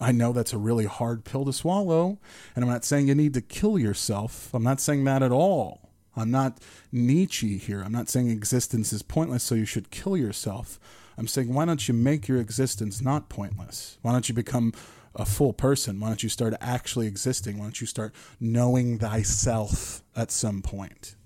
I 0.00 0.10
know 0.10 0.32
that's 0.32 0.52
a 0.52 0.58
really 0.58 0.86
hard 0.86 1.24
pill 1.24 1.44
to 1.44 1.52
swallow, 1.52 2.18
and 2.56 2.64
I'm 2.64 2.70
not 2.70 2.84
saying 2.84 3.06
you 3.06 3.14
need 3.14 3.34
to 3.34 3.40
kill 3.40 3.78
yourself. 3.78 4.52
I'm 4.52 4.64
not 4.64 4.80
saying 4.80 5.04
that 5.04 5.22
at 5.22 5.30
all. 5.30 5.92
I'm 6.16 6.30
not 6.30 6.58
Nietzsche 6.90 7.56
here. 7.56 7.82
I'm 7.82 7.92
not 7.92 8.08
saying 8.08 8.28
existence 8.28 8.92
is 8.92 9.02
pointless, 9.02 9.44
so 9.44 9.54
you 9.54 9.64
should 9.64 9.90
kill 9.90 10.16
yourself. 10.16 10.80
I'm 11.18 11.26
saying, 11.26 11.52
why 11.52 11.64
don't 11.64 11.86
you 11.86 11.94
make 11.94 12.28
your 12.28 12.38
existence 12.38 13.00
not 13.00 13.28
pointless? 13.28 13.98
Why 14.02 14.12
don't 14.12 14.28
you 14.28 14.34
become 14.34 14.72
a 15.14 15.24
full 15.24 15.52
person? 15.52 16.00
Why 16.00 16.08
don't 16.08 16.22
you 16.22 16.28
start 16.28 16.54
actually 16.60 17.06
existing? 17.06 17.58
Why 17.58 17.64
don't 17.64 17.80
you 17.80 17.86
start 17.86 18.14
knowing 18.40 18.98
thyself 18.98 20.02
at 20.16 20.30
some 20.30 20.62
point? 20.62 21.16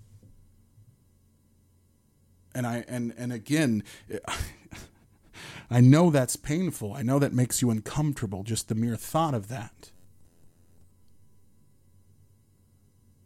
And 2.55 2.67
I 2.67 2.85
and 2.89 3.13
and 3.17 3.33
again, 3.33 3.85
I 5.71 5.81
know 5.81 6.11
that's 6.11 6.37
painful. 6.37 6.95
I 6.95 7.03
know 7.03 7.19
that 7.19 7.33
makes 7.33 7.61
you 7.61 7.71
uncomfortable 7.71 8.43
just 8.43 8.69
the 8.69 8.75
mere 8.75 8.97
thought 8.97 9.35
of 9.35 9.49
that. 9.49 9.91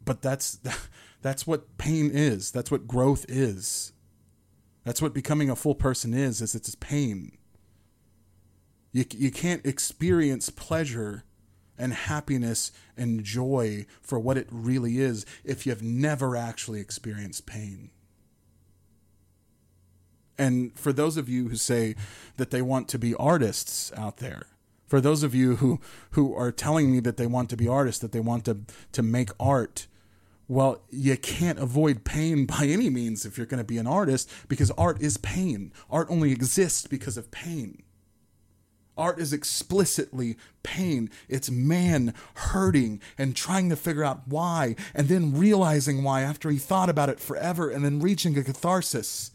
But 0.04 0.22
that's 0.22 0.58
that's 1.22 1.46
what 1.46 1.78
pain 1.78 2.10
is. 2.12 2.50
That's 2.50 2.70
what 2.70 2.88
growth 2.88 3.24
is. 3.28 3.92
That's 4.90 5.00
what 5.00 5.14
becoming 5.14 5.48
a 5.48 5.54
full 5.54 5.76
person 5.76 6.12
is, 6.12 6.42
is 6.42 6.56
it's 6.56 6.74
pain. 6.74 7.38
You, 8.90 9.04
you 9.12 9.30
can't 9.30 9.64
experience 9.64 10.50
pleasure 10.50 11.22
and 11.78 11.94
happiness 11.94 12.72
and 12.96 13.22
joy 13.22 13.86
for 14.02 14.18
what 14.18 14.36
it 14.36 14.48
really 14.50 14.98
is 14.98 15.24
if 15.44 15.64
you've 15.64 15.80
never 15.80 16.34
actually 16.34 16.80
experienced 16.80 17.46
pain. 17.46 17.90
And 20.36 20.76
for 20.76 20.92
those 20.92 21.16
of 21.16 21.28
you 21.28 21.50
who 21.50 21.56
say 21.56 21.94
that 22.36 22.50
they 22.50 22.60
want 22.60 22.88
to 22.88 22.98
be 22.98 23.14
artists 23.14 23.92
out 23.96 24.16
there, 24.16 24.48
for 24.88 25.00
those 25.00 25.22
of 25.22 25.36
you 25.36 25.54
who, 25.54 25.80
who 26.10 26.34
are 26.34 26.50
telling 26.50 26.90
me 26.90 26.98
that 26.98 27.16
they 27.16 27.28
want 27.28 27.48
to 27.50 27.56
be 27.56 27.68
artists, 27.68 28.00
that 28.00 28.10
they 28.10 28.18
want 28.18 28.44
to, 28.46 28.62
to 28.90 29.04
make 29.04 29.30
art, 29.38 29.86
well, 30.50 30.82
you 30.90 31.16
can't 31.16 31.60
avoid 31.60 32.02
pain 32.04 32.44
by 32.58 32.66
any 32.66 32.90
means 32.90 33.24
if 33.24 33.36
you're 33.36 33.46
going 33.46 33.58
to 33.58 33.64
be 33.64 33.78
an 33.78 33.86
artist 33.86 34.28
because 34.48 34.72
art 34.72 35.00
is 35.00 35.16
pain. 35.16 35.72
Art 35.88 36.08
only 36.10 36.32
exists 36.32 36.88
because 36.88 37.16
of 37.16 37.30
pain. 37.30 37.84
Art 38.98 39.20
is 39.20 39.32
explicitly 39.32 40.36
pain. 40.64 41.08
It's 41.28 41.50
man 41.52 42.14
hurting 42.34 43.00
and 43.16 43.36
trying 43.36 43.70
to 43.70 43.76
figure 43.76 44.02
out 44.02 44.26
why, 44.26 44.74
and 44.92 45.06
then 45.06 45.38
realizing 45.38 46.02
why 46.02 46.22
after 46.22 46.50
he 46.50 46.58
thought 46.58 46.90
about 46.90 47.08
it 47.08 47.20
forever, 47.20 47.70
and 47.70 47.84
then 47.84 48.00
reaching 48.00 48.36
a 48.36 48.42
catharsis, 48.42 49.30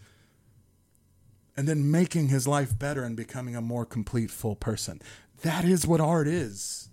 and 1.55 1.65
then 1.65 1.89
making 1.89 2.27
his 2.27 2.45
life 2.45 2.77
better 2.77 3.05
and 3.05 3.15
becoming 3.15 3.55
a 3.55 3.61
more 3.61 3.85
complete, 3.85 4.29
full 4.29 4.57
person. 4.57 5.01
That 5.43 5.63
is 5.63 5.87
what 5.87 6.01
art 6.01 6.27
is. 6.27 6.89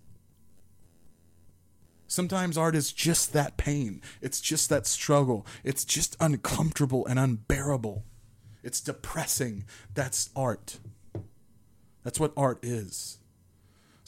Sometimes 2.13 2.59
art 2.59 2.77
is 2.77 2.93
just 2.93 3.33
that 3.33 3.57
pain. 3.57 4.03
It's 4.21 4.43
just 4.43 4.69
that 4.69 4.87
struggle. 4.87 5.47
It's 5.65 5.83
just 5.83 6.15
uncomfortable 6.21 7.07
and 7.07 7.19
unbearable. 7.19 8.05
It's 8.63 8.83
depressing. 8.83 9.65
That's 9.95 10.29
art. 10.37 10.79
That's 12.05 12.21
what 12.21 12.35
art 12.37 12.59
is. 12.63 13.17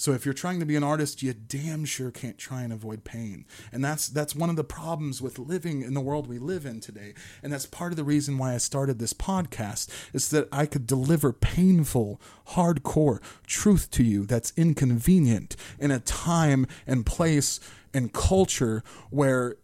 So 0.04 0.12
if 0.12 0.26
you're 0.26 0.34
trying 0.34 0.60
to 0.60 0.66
be 0.66 0.76
an 0.76 0.84
artist, 0.84 1.22
you 1.22 1.32
damn 1.32 1.86
sure 1.86 2.10
can't 2.10 2.36
try 2.36 2.60
and 2.60 2.74
avoid 2.74 3.04
pain. 3.04 3.46
And 3.72 3.82
that's 3.82 4.06
that's 4.06 4.36
one 4.36 4.50
of 4.50 4.56
the 4.56 4.62
problems 4.62 5.22
with 5.22 5.38
living 5.38 5.80
in 5.80 5.94
the 5.94 6.00
world 6.02 6.26
we 6.26 6.38
live 6.38 6.66
in 6.66 6.80
today. 6.80 7.14
And 7.42 7.50
that's 7.50 7.64
part 7.64 7.90
of 7.90 7.96
the 7.96 8.04
reason 8.04 8.36
why 8.36 8.52
I 8.52 8.58
started 8.58 8.98
this 8.98 9.14
podcast 9.14 9.88
is 10.12 10.28
that 10.28 10.46
I 10.52 10.66
could 10.66 10.86
deliver 10.86 11.32
painful, 11.32 12.20
hardcore 12.48 13.22
truth 13.46 13.90
to 13.92 14.04
you 14.04 14.26
that's 14.26 14.52
inconvenient 14.58 15.56
in 15.78 15.90
a 15.90 16.00
time 16.00 16.66
and 16.86 17.06
place 17.06 17.58
and 17.94 18.12
culture 18.12 18.82
where 19.08 19.56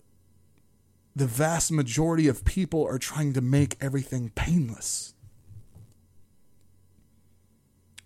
the 1.14 1.26
vast 1.26 1.70
majority 1.70 2.28
of 2.28 2.46
people 2.46 2.82
are 2.82 2.98
trying 2.98 3.34
to 3.34 3.42
make 3.42 3.76
everything 3.78 4.32
painless. 4.34 5.12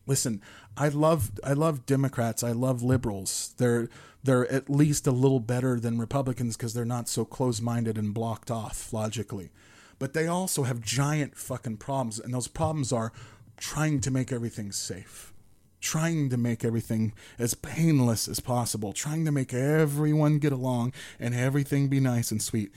Listen, 0.06 0.42
I 0.76 0.88
love 0.88 1.30
I 1.42 1.52
love 1.52 1.86
Democrats. 1.86 2.42
I 2.42 2.52
love 2.52 2.82
liberals. 2.82 3.54
They're 3.58 3.88
they're 4.22 4.50
at 4.50 4.70
least 4.70 5.06
a 5.06 5.12
little 5.12 5.40
better 5.40 5.78
than 5.78 5.98
Republicans 5.98 6.56
because 6.56 6.74
they're 6.74 6.84
not 6.84 7.08
so 7.08 7.24
close-minded 7.24 7.98
and 7.98 8.14
blocked 8.14 8.50
off 8.50 8.92
logically. 8.92 9.50
But 9.98 10.14
they 10.14 10.26
also 10.26 10.64
have 10.64 10.80
giant 10.80 11.36
fucking 11.36 11.76
problems, 11.76 12.18
and 12.18 12.32
those 12.32 12.48
problems 12.48 12.92
are 12.92 13.12
trying 13.56 14.00
to 14.00 14.10
make 14.10 14.32
everything 14.32 14.72
safe, 14.72 15.32
trying 15.80 16.30
to 16.30 16.36
make 16.36 16.64
everything 16.64 17.12
as 17.38 17.54
painless 17.54 18.26
as 18.26 18.40
possible, 18.40 18.92
trying 18.92 19.24
to 19.26 19.32
make 19.32 19.54
everyone 19.54 20.38
get 20.38 20.52
along 20.52 20.92
and 21.20 21.34
everything 21.34 21.88
be 21.88 22.00
nice 22.00 22.30
and 22.30 22.42
sweet. 22.42 22.72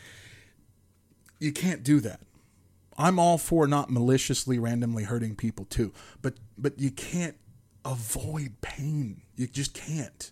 You 1.39 1.52
can't 1.52 1.84
do 1.84 2.00
that. 2.02 2.20
I'm 2.98 3.20
all 3.20 3.38
for 3.38 3.68
not 3.68 3.89
maliciously 3.89 4.60
randomly 4.60 5.04
hurting 5.04 5.36
people 5.36 5.66
too, 5.66 5.93
but 6.22 6.36
but 6.58 6.80
you 6.80 6.91
can't 6.91 7.38
avoid 7.88 8.62
pain. 8.62 9.22
You 9.36 9.48
just 9.48 9.74
can't. 9.74 10.32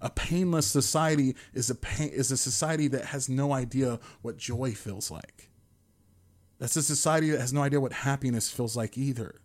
A 0.00 0.10
painless 0.10 0.66
society 0.66 1.36
is 1.52 1.70
a 1.70 1.74
pain, 1.74 2.08
is 2.08 2.30
a 2.30 2.36
society 2.36 2.88
that 2.88 3.06
has 3.06 3.28
no 3.28 3.52
idea 3.52 4.00
what 4.22 4.36
joy 4.36 4.72
feels 4.72 5.10
like. 5.10 5.50
That's 6.58 6.76
a 6.76 6.82
society 6.82 7.30
that 7.30 7.40
has 7.40 7.52
no 7.52 7.62
idea 7.62 7.80
what 7.80 7.92
happiness 7.92 8.50
feels 8.50 8.76
like 8.76 8.96
either. 8.96 9.40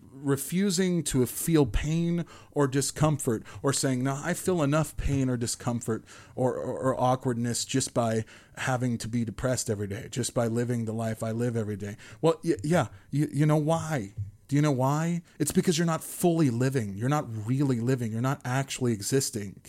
Refusing 0.00 1.02
to 1.04 1.26
feel 1.26 1.66
pain 1.66 2.24
or 2.52 2.68
discomfort, 2.68 3.42
or 3.62 3.72
saying, 3.72 4.04
No, 4.04 4.20
I 4.22 4.32
feel 4.34 4.62
enough 4.62 4.96
pain 4.96 5.28
or 5.28 5.36
discomfort 5.36 6.04
or, 6.36 6.54
or, 6.54 6.78
or 6.78 7.00
awkwardness 7.00 7.64
just 7.64 7.92
by 7.94 8.24
having 8.56 8.96
to 8.98 9.08
be 9.08 9.24
depressed 9.24 9.68
every 9.68 9.88
day, 9.88 10.06
just 10.10 10.32
by 10.32 10.46
living 10.46 10.84
the 10.84 10.92
life 10.92 11.22
I 11.22 11.32
live 11.32 11.56
every 11.56 11.76
day. 11.76 11.96
Well, 12.20 12.40
y- 12.44 12.54
yeah, 12.62 12.86
you, 13.10 13.28
you 13.32 13.44
know 13.46 13.56
why? 13.56 14.14
You 14.54 14.62
know 14.62 14.70
why? 14.70 15.22
It's 15.40 15.50
because 15.50 15.78
you're 15.78 15.84
not 15.84 16.04
fully 16.04 16.48
living. 16.48 16.94
You're 16.94 17.08
not 17.08 17.26
really 17.44 17.80
living. 17.80 18.12
You're 18.12 18.20
not 18.20 18.40
actually 18.44 18.92
existing. 18.92 19.60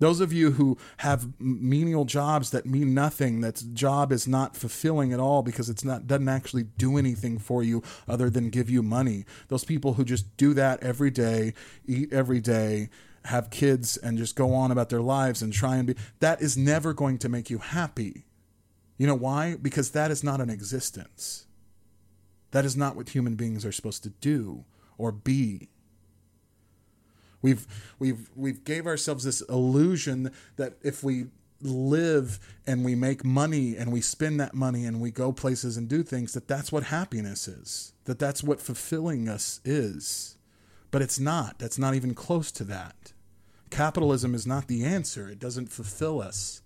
Those 0.00 0.20
of 0.20 0.34
you 0.34 0.50
who 0.50 0.76
have 0.98 1.32
menial 1.40 2.04
jobs 2.04 2.50
that 2.50 2.66
mean 2.66 2.92
nothing, 2.92 3.40
that 3.40 3.64
job 3.72 4.12
is 4.12 4.28
not 4.28 4.54
fulfilling 4.54 5.14
at 5.14 5.18
all 5.18 5.42
because 5.42 5.70
it's 5.70 5.82
not 5.82 6.06
doesn't 6.06 6.28
actually 6.28 6.64
do 6.64 6.98
anything 6.98 7.38
for 7.38 7.62
you 7.62 7.82
other 8.06 8.28
than 8.28 8.50
give 8.50 8.68
you 8.68 8.82
money. 8.82 9.24
Those 9.48 9.64
people 9.64 9.94
who 9.94 10.04
just 10.04 10.36
do 10.36 10.52
that 10.52 10.82
every 10.82 11.10
day, 11.10 11.54
eat 11.86 12.12
every 12.12 12.42
day, 12.42 12.90
have 13.24 13.48
kids 13.48 13.96
and 13.96 14.18
just 14.18 14.36
go 14.36 14.52
on 14.52 14.70
about 14.70 14.90
their 14.90 15.00
lives 15.00 15.40
and 15.40 15.54
try 15.54 15.76
and 15.76 15.86
be 15.86 15.94
that 16.20 16.42
is 16.42 16.58
never 16.58 16.92
going 16.92 17.16
to 17.16 17.30
make 17.30 17.48
you 17.48 17.56
happy. 17.56 18.26
You 18.98 19.06
know 19.06 19.14
why? 19.14 19.56
Because 19.56 19.92
that 19.92 20.10
is 20.10 20.22
not 20.22 20.42
an 20.42 20.50
existence. 20.50 21.46
That 22.50 22.64
is 22.64 22.76
not 22.76 22.96
what 22.96 23.10
human 23.10 23.34
beings 23.34 23.64
are 23.64 23.72
supposed 23.72 24.02
to 24.04 24.10
do 24.10 24.64
or 24.96 25.12
be. 25.12 25.68
We've 27.40 27.66
we've 27.98 28.30
we've 28.34 28.64
gave 28.64 28.86
ourselves 28.86 29.24
this 29.24 29.42
illusion 29.42 30.32
that 30.56 30.74
if 30.82 31.04
we 31.04 31.26
live 31.60 32.38
and 32.66 32.84
we 32.84 32.94
make 32.94 33.24
money 33.24 33.76
and 33.76 33.92
we 33.92 34.00
spend 34.00 34.40
that 34.40 34.54
money 34.54 34.84
and 34.84 35.00
we 35.00 35.10
go 35.10 35.32
places 35.32 35.76
and 35.76 35.88
do 35.88 36.02
things 36.02 36.32
that 36.32 36.48
that's 36.48 36.72
what 36.72 36.84
happiness 36.84 37.48
is. 37.48 37.92
That 38.04 38.18
that's 38.18 38.42
what 38.42 38.60
fulfilling 38.60 39.28
us 39.28 39.60
is. 39.64 40.36
But 40.90 41.02
it's 41.02 41.18
not. 41.18 41.58
That's 41.58 41.78
not 41.78 41.94
even 41.94 42.14
close 42.14 42.50
to 42.52 42.64
that. 42.64 43.12
Capitalism 43.70 44.34
is 44.34 44.46
not 44.46 44.66
the 44.66 44.84
answer. 44.84 45.28
It 45.28 45.38
doesn't 45.38 45.70
fulfill 45.70 46.22
us. 46.22 46.62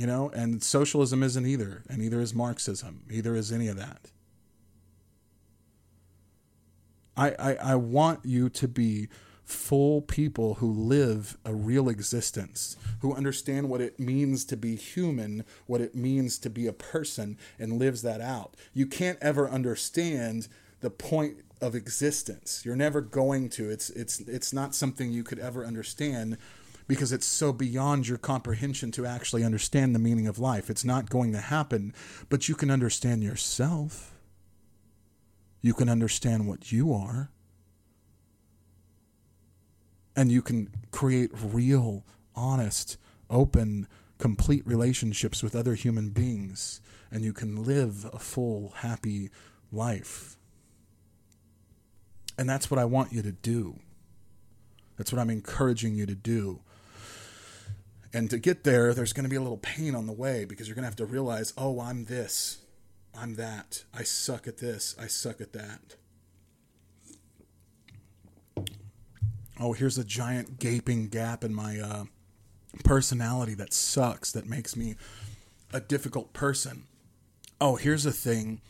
You 0.00 0.06
know, 0.06 0.30
and 0.30 0.62
socialism 0.62 1.22
isn't 1.22 1.44
either, 1.44 1.82
and 1.86 1.98
neither 1.98 2.22
is 2.22 2.34
Marxism, 2.34 3.02
either 3.10 3.34
is 3.34 3.52
any 3.52 3.68
of 3.68 3.76
that. 3.76 4.10
I, 7.18 7.32
I, 7.38 7.54
I 7.56 7.74
want 7.74 8.24
you 8.24 8.48
to 8.48 8.66
be 8.66 9.08
full 9.44 10.00
people 10.00 10.54
who 10.54 10.72
live 10.72 11.36
a 11.44 11.52
real 11.54 11.90
existence, 11.90 12.78
who 13.00 13.14
understand 13.14 13.68
what 13.68 13.82
it 13.82 14.00
means 14.00 14.46
to 14.46 14.56
be 14.56 14.74
human, 14.74 15.44
what 15.66 15.82
it 15.82 15.94
means 15.94 16.38
to 16.38 16.48
be 16.48 16.66
a 16.66 16.72
person, 16.72 17.36
and 17.58 17.78
lives 17.78 18.00
that 18.00 18.22
out. 18.22 18.54
You 18.72 18.86
can't 18.86 19.18
ever 19.20 19.50
understand 19.50 20.48
the 20.80 20.88
point 20.88 21.44
of 21.60 21.74
existence. 21.74 22.62
You're 22.64 22.74
never 22.74 23.02
going 23.02 23.50
to. 23.50 23.68
It's 23.68 23.90
it's 23.90 24.20
it's 24.20 24.54
not 24.54 24.74
something 24.74 25.12
you 25.12 25.24
could 25.24 25.38
ever 25.38 25.66
understand 25.66 26.38
because 26.90 27.12
it's 27.12 27.24
so 27.24 27.52
beyond 27.52 28.08
your 28.08 28.18
comprehension 28.18 28.90
to 28.90 29.06
actually 29.06 29.44
understand 29.44 29.94
the 29.94 29.98
meaning 30.00 30.26
of 30.26 30.40
life. 30.40 30.68
It's 30.68 30.84
not 30.84 31.08
going 31.08 31.30
to 31.30 31.38
happen, 31.38 31.94
but 32.28 32.48
you 32.48 32.56
can 32.56 32.68
understand 32.68 33.22
yourself. 33.22 34.12
You 35.60 35.72
can 35.72 35.88
understand 35.88 36.48
what 36.48 36.72
you 36.72 36.92
are. 36.92 37.30
And 40.16 40.32
you 40.32 40.42
can 40.42 40.68
create 40.90 41.30
real, 41.32 42.04
honest, 42.34 42.96
open, 43.30 43.86
complete 44.18 44.66
relationships 44.66 45.44
with 45.44 45.54
other 45.54 45.74
human 45.74 46.08
beings. 46.08 46.80
And 47.08 47.22
you 47.22 47.32
can 47.32 47.62
live 47.62 48.04
a 48.12 48.18
full, 48.18 48.72
happy 48.78 49.30
life. 49.70 50.36
And 52.36 52.50
that's 52.50 52.68
what 52.68 52.80
I 52.80 52.84
want 52.84 53.12
you 53.12 53.22
to 53.22 53.30
do. 53.30 53.78
That's 54.96 55.12
what 55.12 55.20
I'm 55.20 55.30
encouraging 55.30 55.94
you 55.94 56.04
to 56.06 56.16
do. 56.16 56.62
And 58.12 58.28
to 58.30 58.38
get 58.38 58.64
there, 58.64 58.92
there's 58.92 59.12
going 59.12 59.24
to 59.24 59.30
be 59.30 59.36
a 59.36 59.40
little 59.40 59.56
pain 59.56 59.94
on 59.94 60.06
the 60.06 60.12
way 60.12 60.44
because 60.44 60.66
you're 60.66 60.74
going 60.74 60.82
to 60.82 60.88
have 60.88 60.96
to 60.96 61.06
realize, 61.06 61.52
oh, 61.56 61.80
I'm 61.80 62.06
this. 62.06 62.58
I'm 63.16 63.36
that. 63.36 63.84
I 63.94 64.02
suck 64.02 64.48
at 64.48 64.58
this. 64.58 64.96
I 65.00 65.06
suck 65.06 65.40
at 65.40 65.52
that. 65.52 65.96
Oh, 69.60 69.74
here's 69.74 69.98
a 69.98 70.04
giant 70.04 70.58
gaping 70.58 71.08
gap 71.08 71.44
in 71.44 71.54
my 71.54 71.78
uh, 71.78 72.04
personality 72.82 73.54
that 73.54 73.72
sucks, 73.72 74.32
that 74.32 74.46
makes 74.46 74.74
me 74.74 74.96
a 75.72 75.80
difficult 75.80 76.32
person. 76.32 76.84
Oh, 77.60 77.76
here's 77.76 78.06
a 78.06 78.12
thing 78.12 78.60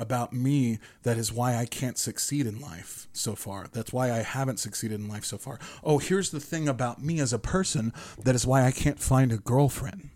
about 0.00 0.32
me 0.32 0.78
that 1.02 1.18
is 1.18 1.32
why 1.32 1.56
I 1.56 1.66
can't 1.66 1.98
succeed 1.98 2.46
in 2.46 2.60
life 2.60 3.06
so 3.12 3.34
far. 3.34 3.66
That's 3.70 3.92
why 3.92 4.10
I 4.10 4.22
haven't 4.22 4.58
succeeded 4.58 4.98
in 4.98 5.08
life 5.08 5.24
so 5.24 5.38
far. 5.38 5.58
Oh, 5.84 5.98
here's 5.98 6.30
the 6.30 6.40
thing 6.40 6.68
about 6.68 7.02
me 7.02 7.20
as 7.20 7.32
a 7.32 7.38
person 7.38 7.92
that 8.24 8.34
is 8.34 8.46
why 8.46 8.64
I 8.64 8.72
can't 8.72 8.98
find 8.98 9.30
a 9.30 9.36
girlfriend. 9.36 10.10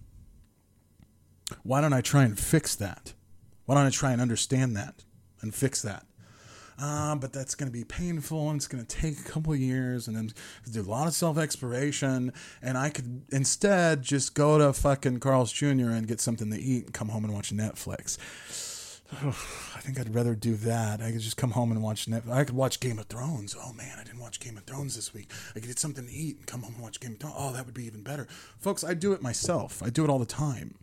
Why 1.63 1.81
don't 1.81 1.93
I 1.93 2.01
try 2.01 2.25
and 2.25 2.39
fix 2.39 2.75
that? 2.77 3.13
Why 3.67 3.75
don't 3.75 3.87
I 3.87 3.91
try 3.91 4.13
and 4.13 4.21
understand 4.21 4.77
that 4.77 5.05
and 5.43 5.55
fix 5.55 5.83
that? 5.83 6.07
Uh, 6.79 7.15
but 7.15 7.33
that's 7.33 7.55
going 7.55 7.71
to 7.71 7.73
be 7.73 7.85
painful 7.85 8.51
and 8.51 8.57
it's 8.57 8.67
going 8.67 8.85
to 8.85 8.97
take 8.97 9.21
a 9.21 9.23
couple 9.23 9.55
years 9.55 10.09
and 10.09 10.17
then 10.17 10.33
do 10.73 10.81
a 10.81 10.83
lot 10.83 11.07
of 11.07 11.15
self 11.15 11.39
exploration. 11.39 12.33
And 12.63 12.77
I 12.77 12.91
could 12.91 13.23
instead 13.31 14.03
just 14.03 14.35
go 14.35 14.59
to 14.59 14.73
fucking 14.73 15.21
Carl's 15.21 15.53
Jr. 15.53 15.91
and 15.91 16.09
get 16.09 16.21
something 16.21 16.51
to 16.51 16.59
eat 16.59 16.87
and 16.87 16.95
come 16.95 17.11
home 17.11 17.25
and 17.25 17.33
watch 17.33 17.53
Netflix. 17.53 18.19
I 19.13 19.81
think 19.81 19.99
I'd 19.99 20.15
rather 20.15 20.35
do 20.35 20.55
that. 20.57 21.01
I 21.01 21.13
could 21.13 21.21
just 21.21 21.37
come 21.37 21.51
home 21.51 21.71
and 21.71 21.83
watch 21.83 22.07
Netflix. 22.07 22.31
I 22.33 22.45
could 22.45 22.57
watch 22.57 22.81
Game 22.81 22.99
of 22.99 23.07
Thrones. 23.07 23.55
Oh 23.59 23.73
man, 23.73 23.99
I 24.01 24.05
didn't 24.05 24.21
watch 24.21 24.41
Game 24.41 24.57
of 24.57 24.65
Thrones 24.65 24.97
this 24.97 25.13
week. 25.13 25.31
I 25.51 25.61
could 25.61 25.69
get 25.69 25.79
something 25.79 26.07
to 26.07 26.13
eat 26.13 26.39
and 26.39 26.47
come 26.47 26.63
home 26.63 26.75
and 26.75 26.83
watch 26.83 27.01
Game 27.01 27.13
of 27.13 27.21
Thrones. 27.21 27.37
Oh, 27.39 27.53
that 27.53 27.67
would 27.67 27.75
be 27.75 27.85
even 27.85 28.03
better. 28.03 28.27
Folks, 28.59 28.83
I 28.83 28.95
do 28.95 29.13
it 29.13 29.23
myself. 29.23 29.83
I 29.83 29.91
do 29.91 30.05
it 30.05 30.11
all 30.11 30.19
the 30.19 30.27
time. 30.27 30.77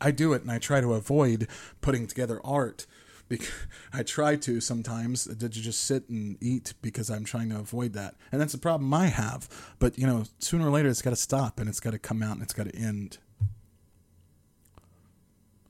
I 0.00 0.10
do 0.10 0.32
it 0.32 0.42
and 0.42 0.50
I 0.50 0.58
try 0.58 0.80
to 0.80 0.94
avoid 0.94 1.46
putting 1.80 2.06
together 2.06 2.40
art. 2.44 2.86
Because 3.28 3.48
I 3.92 4.02
try 4.02 4.34
to 4.36 4.60
sometimes 4.60 5.24
to 5.24 5.48
just 5.48 5.84
sit 5.84 6.08
and 6.08 6.36
eat 6.42 6.74
because 6.82 7.08
I'm 7.08 7.24
trying 7.24 7.50
to 7.50 7.58
avoid 7.58 7.92
that. 7.92 8.16
And 8.32 8.40
that's 8.40 8.54
a 8.54 8.58
problem 8.58 8.92
I 8.92 9.06
have. 9.06 9.48
But, 9.78 9.96
you 9.96 10.06
know, 10.06 10.24
sooner 10.40 10.66
or 10.66 10.70
later 10.70 10.88
it's 10.88 11.02
got 11.02 11.10
to 11.10 11.16
stop 11.16 11.60
and 11.60 11.68
it's 11.68 11.80
got 11.80 11.92
to 11.92 11.98
come 12.00 12.22
out 12.22 12.34
and 12.34 12.42
it's 12.42 12.52
got 12.52 12.66
to 12.66 12.76
end. 12.76 13.18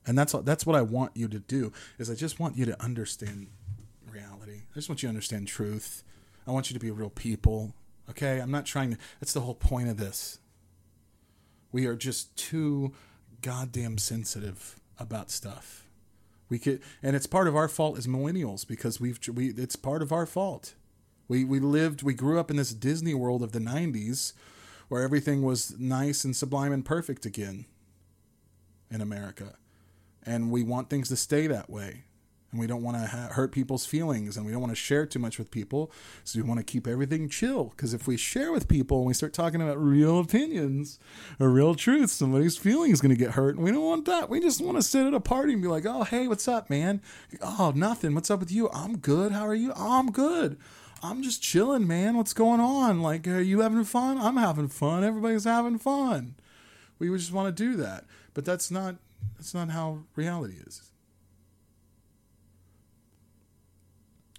And 0.05 0.17
that's 0.17 0.33
that's 0.43 0.65
what 0.65 0.75
I 0.75 0.81
want 0.81 1.15
you 1.15 1.27
to 1.29 1.39
do 1.39 1.71
is 1.97 2.09
I 2.09 2.15
just 2.15 2.39
want 2.39 2.57
you 2.57 2.65
to 2.65 2.81
understand 2.83 3.47
reality. 4.07 4.63
I 4.71 4.75
just 4.75 4.89
want 4.89 5.01
you 5.01 5.07
to 5.07 5.11
understand 5.11 5.47
truth. 5.47 6.03
I 6.45 6.51
want 6.51 6.69
you 6.69 6.73
to 6.73 6.79
be 6.79 6.91
real 6.91 7.09
people. 7.09 7.73
Okay? 8.09 8.39
I'm 8.39 8.51
not 8.51 8.65
trying 8.65 8.91
to 8.91 8.97
that's 9.19 9.33
the 9.33 9.41
whole 9.41 9.55
point 9.55 9.89
of 9.89 9.97
this. 9.97 10.39
We 11.71 11.85
are 11.85 11.95
just 11.95 12.35
too 12.35 12.93
goddamn 13.41 13.97
sensitive 13.97 14.79
about 14.99 15.31
stuff. 15.31 15.87
We 16.49 16.59
could, 16.59 16.81
and 17.01 17.15
it's 17.15 17.25
part 17.25 17.47
of 17.47 17.55
our 17.55 17.67
fault 17.67 17.97
as 17.97 18.05
millennials 18.05 18.67
because 18.67 18.99
we've 18.99 19.19
we 19.33 19.49
it's 19.49 19.75
part 19.75 20.01
of 20.01 20.11
our 20.11 20.25
fault. 20.25 20.75
We 21.27 21.43
we 21.43 21.59
lived, 21.59 22.03
we 22.03 22.13
grew 22.13 22.39
up 22.39 22.51
in 22.51 22.57
this 22.57 22.73
Disney 22.73 23.13
world 23.13 23.41
of 23.41 23.53
the 23.53 23.59
'90s, 23.59 24.33
where 24.87 25.01
everything 25.01 25.41
was 25.41 25.79
nice 25.79 26.23
and 26.23 26.35
sublime 26.35 26.71
and 26.71 26.85
perfect 26.85 27.25
again. 27.25 27.65
In 28.91 29.01
America, 29.01 29.55
and 30.25 30.51
we 30.51 30.63
want 30.63 30.89
things 30.89 31.09
to 31.09 31.15
stay 31.15 31.47
that 31.47 31.69
way. 31.69 32.03
And 32.53 32.59
we 32.59 32.67
don't 32.67 32.83
want 32.83 32.97
to 32.97 33.07
ha- 33.07 33.29
hurt 33.31 33.51
people's 33.51 33.87
feelings. 33.87 34.37
And 34.37 34.45
we 34.45 34.51
don't 34.51 34.61
want 34.61 34.71
to 34.71 34.75
share 34.75 35.07
too 35.07 35.17
much 35.17 35.39
with 35.39 35.49
people. 35.49 35.91
So 36.23 36.39
we 36.39 36.47
want 36.47 36.59
to 36.59 36.63
keep 36.63 36.87
everything 36.87 37.27
chill. 37.27 37.65
Because 37.75 37.95
if 37.95 38.07
we 38.07 38.15
share 38.15 38.51
with 38.51 38.67
people 38.67 38.99
and 38.99 39.07
we 39.07 39.15
start 39.15 39.33
talking 39.33 39.59
about 39.59 39.81
real 39.81 40.19
opinions 40.19 40.99
or 41.39 41.49
real 41.49 41.73
truth 41.73 42.11
somebody's 42.11 42.55
feeling 42.55 42.91
is 42.91 43.01
going 43.01 43.13
to 43.13 43.19
get 43.19 43.31
hurt. 43.31 43.55
And 43.55 43.63
we 43.63 43.71
don't 43.71 43.83
want 43.83 44.05
that. 44.05 44.29
We 44.29 44.39
just 44.39 44.61
want 44.61 44.77
to 44.77 44.83
sit 44.83 45.07
at 45.07 45.15
a 45.15 45.19
party 45.19 45.53
and 45.53 45.63
be 45.63 45.67
like 45.67 45.87
oh 45.87 46.03
hey 46.03 46.27
what's 46.27 46.47
up 46.47 46.69
man? 46.69 47.01
Oh 47.41 47.73
nothing. 47.75 48.13
What's 48.13 48.29
up 48.29 48.39
with 48.39 48.51
you? 48.51 48.69
I'm 48.69 48.97
good. 48.97 49.31
How 49.31 49.47
are 49.47 49.55
you? 49.55 49.73
Oh, 49.75 49.99
i'm 49.99 50.11
good. 50.11 50.57
I'm 51.01 51.23
just 51.23 51.41
chilling 51.41 51.87
man. 51.87 52.15
What's 52.15 52.33
going 52.33 52.59
on? 52.59 53.01
Like 53.01 53.27
are 53.27 53.41
you 53.41 53.61
having 53.61 53.83
fun? 53.83 54.19
I'm 54.19 54.37
having 54.37 54.67
fun. 54.67 55.03
Everybody's 55.03 55.45
having 55.45 55.79
fun. 55.79 56.35
We 56.99 57.09
just 57.17 57.33
want 57.33 57.55
to 57.55 57.63
do 57.63 57.75
that. 57.77 58.05
But 58.35 58.45
that's 58.45 58.69
not 58.69 58.97
that's 59.35 59.53
not 59.53 59.69
how 59.69 60.03
reality 60.15 60.55
is 60.65 60.93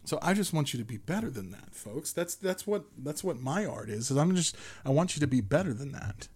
So 0.04 0.18
I 0.20 0.34
just 0.34 0.52
want 0.52 0.74
you 0.74 0.78
to 0.78 0.84
be 0.84 0.98
better 0.98 1.30
than 1.30 1.50
that, 1.52 1.74
folks. 1.74 2.12
That's 2.12 2.34
that's 2.34 2.66
what 2.66 2.84
that's 2.98 3.24
what 3.24 3.40
my 3.40 3.64
art 3.64 3.88
is. 3.88 4.10
is 4.10 4.16
I'm 4.18 4.36
just 4.36 4.54
I 4.84 4.90
want 4.90 5.16
you 5.16 5.20
to 5.20 5.26
be 5.26 5.40
better 5.40 5.72
than 5.72 5.92
that. 5.92 6.28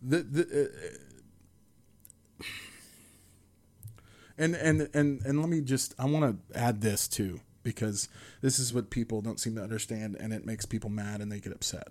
The 0.00 0.22
the 0.22 0.70
uh, 2.38 2.44
and 4.38 4.54
and 4.54 4.88
and 4.94 5.20
and 5.22 5.40
let 5.40 5.48
me 5.48 5.60
just 5.60 5.94
I 5.98 6.04
want 6.04 6.46
to 6.52 6.58
add 6.58 6.80
this 6.80 7.08
too 7.08 7.40
because 7.64 8.08
this 8.42 8.60
is 8.60 8.72
what 8.72 8.90
people 8.90 9.20
don't 9.22 9.40
seem 9.40 9.56
to 9.56 9.62
understand 9.62 10.16
and 10.20 10.32
it 10.32 10.46
makes 10.46 10.64
people 10.64 10.88
mad 10.88 11.20
and 11.20 11.32
they 11.32 11.40
get 11.40 11.52
upset. 11.52 11.88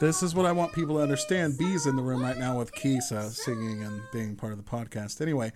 This 0.00 0.22
is 0.22 0.34
what 0.34 0.46
I 0.46 0.52
want 0.52 0.72
people 0.72 0.96
to 0.96 1.02
understand. 1.02 1.58
B's 1.58 1.84
in 1.84 1.94
the 1.94 2.02
room 2.02 2.22
right 2.22 2.38
now 2.38 2.56
with 2.56 2.72
Kisa 2.72 3.30
singing 3.30 3.82
and 3.82 4.00
being 4.14 4.34
part 4.34 4.50
of 4.50 4.56
the 4.56 4.64
podcast. 4.64 5.20
Anyway, 5.20 5.52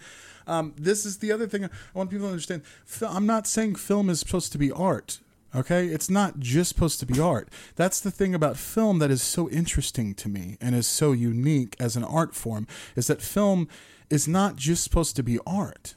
um, 0.47 0.75
this 0.77 1.07
is 1.07 1.17
the 1.17 1.33
other 1.33 1.47
thing 1.47 1.65
I 1.65 1.71
want 1.95 2.11
people 2.11 2.27
to 2.27 2.33
understand. 2.33 2.61
I'm 3.01 3.25
not 3.25 3.47
saying 3.47 3.77
film 3.77 4.11
is 4.11 4.21
supposed 4.21 4.53
to 4.53 4.59
be 4.59 4.71
art. 4.71 5.21
Okay, 5.57 5.87
it's 5.87 6.11
not 6.11 6.41
just 6.41 6.69
supposed 6.69 7.01
to 7.01 7.07
be 7.07 7.19
art. 7.19 7.49
That's 7.77 8.01
the 8.01 8.11
thing 8.11 8.35
about 8.35 8.59
film 8.59 8.99
that 8.99 9.11
is 9.11 9.23
so 9.23 9.49
interesting 9.49 10.13
to 10.17 10.29
me 10.29 10.59
and 10.61 10.75
is 10.75 10.87
so 10.87 11.13
unique 11.13 11.75
as 11.81 11.97
an 11.97 12.05
art 12.05 12.35
form 12.35 12.67
is 12.97 13.07
that 13.07 13.23
film 13.23 13.67
is 14.11 14.29
not 14.29 14.57
just 14.57 14.85
supposed 14.85 15.17
to 15.17 15.23
be 15.23 15.39
art. 15.47 15.95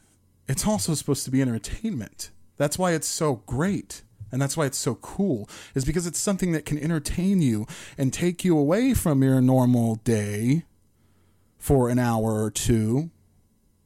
It's 0.48 0.66
also 0.66 0.94
supposed 0.94 1.26
to 1.26 1.32
be 1.32 1.42
entertainment 1.42 2.30
That's 2.56 2.80
why 2.80 2.94
it's 2.94 3.10
so 3.10 3.42
great. 3.46 4.04
And 4.32 4.42
that's 4.42 4.58
why 4.58 4.66
it's 4.66 4.78
so 4.78 4.96
cool, 4.96 5.50
is 5.74 5.86
because 5.86 6.06
it's 6.06 6.20
something 6.20 6.52
that 6.52 6.66
can 6.66 6.78
entertain 6.78 7.42
you 7.42 7.66
and 7.98 8.12
take 8.12 8.44
you 8.44 8.58
away 8.58 8.94
from 8.94 9.24
your 9.24 9.42
normal 9.42 9.96
day 9.96 10.64
for 11.58 11.90
an 11.90 12.00
hour 12.00 12.44
or 12.44 12.52
two 12.52 13.10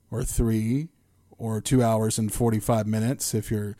or 0.10 0.24
three 0.24 0.90
or 1.38 1.62
two 1.62 1.84
hours 1.84 2.18
and 2.18 2.32
45 2.32 2.86
minutes 2.86 3.34
if 3.34 3.50
you're 3.50 3.76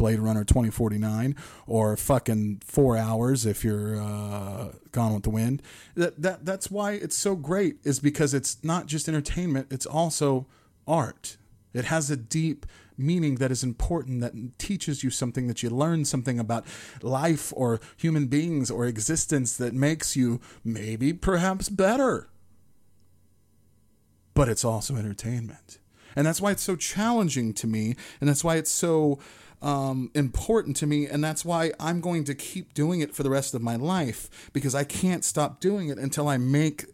Blade 0.00 0.18
Runner 0.18 0.44
2049 0.44 1.36
or 1.66 1.94
fucking 1.94 2.62
four 2.64 2.96
hours 2.96 3.44
if 3.44 3.62
you're 3.62 4.00
uh, 4.00 4.72
Gone 4.92 5.12
with 5.12 5.24
the 5.24 5.30
Wind. 5.30 5.62
That, 5.94 6.20
that, 6.22 6.46
that's 6.46 6.70
why 6.70 6.92
it's 6.92 7.16
so 7.16 7.36
great, 7.36 7.76
is 7.84 8.00
because 8.00 8.32
it's 8.32 8.64
not 8.64 8.86
just 8.86 9.08
entertainment, 9.08 9.66
it's 9.70 9.84
also 9.84 10.46
art. 10.86 11.36
It 11.74 11.84
has 11.84 12.10
a 12.10 12.16
deep 12.16 12.64
meaning 13.00 13.36
that 13.36 13.50
is 13.50 13.62
important, 13.62 14.20
that 14.20 14.58
teaches 14.58 15.02
you 15.02 15.10
something, 15.10 15.46
that 15.48 15.62
you 15.62 15.70
learn 15.70 16.04
something 16.04 16.38
about 16.38 16.64
life 17.02 17.52
or 17.56 17.80
human 17.96 18.26
beings 18.26 18.70
or 18.70 18.86
existence 18.86 19.56
that 19.56 19.74
makes 19.74 20.16
you 20.16 20.40
maybe 20.64 21.12
perhaps 21.12 21.68
better. 21.68 22.28
But 24.34 24.48
it's 24.48 24.64
also 24.64 24.96
entertainment. 24.96 25.78
And 26.16 26.26
that's 26.26 26.40
why 26.40 26.50
it's 26.50 26.62
so 26.62 26.76
challenging 26.76 27.52
to 27.54 27.66
me. 27.66 27.96
And 28.20 28.28
that's 28.28 28.44
why 28.44 28.56
it's 28.56 28.70
so 28.70 29.18
um, 29.62 30.10
important 30.14 30.76
to 30.78 30.86
me. 30.86 31.06
And 31.06 31.22
that's 31.22 31.44
why 31.44 31.72
I'm 31.78 32.00
going 32.00 32.24
to 32.24 32.34
keep 32.34 32.74
doing 32.74 33.00
it 33.00 33.14
for 33.14 33.22
the 33.22 33.30
rest 33.30 33.54
of 33.54 33.62
my 33.62 33.76
life 33.76 34.50
because 34.52 34.74
I 34.74 34.84
can't 34.84 35.24
stop 35.24 35.60
doing 35.60 35.88
it 35.88 35.98
until 35.98 36.28
I 36.28 36.36
make 36.38 36.86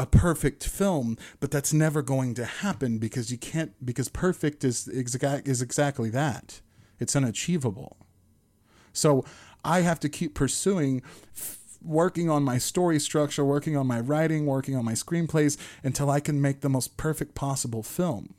a 0.00 0.06
perfect 0.06 0.66
film, 0.66 1.18
but 1.40 1.50
that's 1.50 1.74
never 1.74 2.00
going 2.00 2.32
to 2.34 2.46
happen 2.46 2.96
because 2.96 3.30
you 3.30 3.36
can't 3.36 3.72
because 3.84 4.08
perfect 4.08 4.64
is 4.64 4.88
exact 4.88 5.46
is 5.46 5.60
exactly 5.60 6.08
that. 6.08 6.62
It's 6.98 7.14
unachievable. 7.14 7.98
So 8.94 9.24
I 9.62 9.82
have 9.82 10.00
to 10.00 10.08
keep 10.08 10.34
pursuing 10.34 11.02
f- 11.36 11.58
working 11.82 12.30
on 12.30 12.42
my 12.42 12.56
story 12.56 12.98
structure, 12.98 13.44
working 13.44 13.76
on 13.76 13.86
my 13.86 14.00
writing, 14.00 14.46
working 14.46 14.74
on 14.74 14.86
my 14.86 14.94
screenplays 14.94 15.58
until 15.84 16.10
I 16.10 16.20
can 16.20 16.40
make 16.40 16.62
the 16.62 16.70
most 16.70 16.96
perfect 16.96 17.34
possible 17.34 17.82
film 17.82 18.34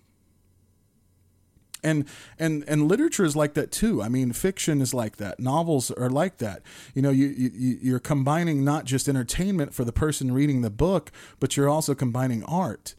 and 1.84 2.06
and 2.40 2.64
and 2.68 2.88
literature 2.88 3.24
is 3.24 3.36
like 3.36 3.54
that 3.56 3.72
too. 3.72 4.02
I 4.02 4.10
mean 4.10 4.34
fiction 4.34 4.82
is 4.82 4.94
like 4.94 5.18
that. 5.18 5.40
Novels 5.40 5.92
are 5.92 6.10
like 6.10 6.38
that. 6.38 6.62
You 6.94 7.02
know 7.02 7.10
you, 7.10 7.28
you 7.28 7.78
you're 7.82 8.00
combining 8.00 8.64
not 8.64 8.86
just 8.86 9.08
entertainment 9.08 9.74
for 9.74 9.84
the 9.84 9.92
person 9.92 10.32
reading 10.34 10.62
the 10.62 10.70
book 10.70 11.12
but 11.40 11.58
you're 11.58 11.70
also 11.70 11.96
combining 11.96 12.44
art. 12.44 12.96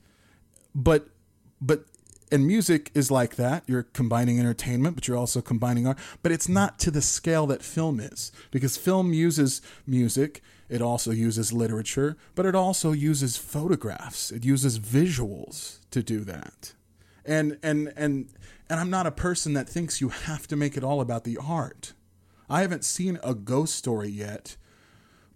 But 0.75 1.09
but 1.61 1.85
and 2.31 2.47
music 2.47 2.91
is 2.95 3.11
like 3.11 3.37
that. 3.37 3.63
You're 3.67 3.83
combining 3.83 4.39
entertainment 4.39 4.97
but 4.97 5.07
you're 5.07 5.19
also 5.19 5.41
combining 5.41 5.87
art. 5.87 5.99
But 6.23 6.33
it's 6.33 6.49
not 6.49 6.79
to 6.81 6.91
the 6.91 7.03
scale 7.03 7.47
that 7.49 7.63
film 7.63 8.01
is 8.01 8.33
because 8.51 8.77
film 8.77 9.13
uses 9.13 9.61
music. 9.87 10.43
It 10.69 10.81
also 10.81 11.11
uses 11.11 11.53
literature 11.53 12.17
but 12.35 12.47
it 12.47 12.55
also 12.55 12.93
uses 12.93 13.37
photographs. 13.37 14.31
It 14.31 14.45
uses 14.45 14.79
visuals 14.79 15.79
to 15.91 16.03
do 16.03 16.21
that 16.21 16.73
and 17.25 17.59
and 17.63 17.93
and 17.97 18.29
and 18.69 18.81
I'm 18.81 18.91
not 18.91 19.07
a 19.07 19.13
person 19.13 19.53
that 19.55 19.69
thinks 19.69 20.01
you 20.01 20.09
have 20.09 20.47
to 20.49 20.57
make 20.57 20.77
it 20.77 20.85
all 20.85 21.01
about 21.01 21.25
the 21.25 21.39
art. 21.39 21.93
I 22.49 22.63
haven't 22.63 22.85
seen 22.85 23.19
a 23.23 23.35
ghost 23.35 23.75
story 23.75 24.09
yet, 24.09 24.57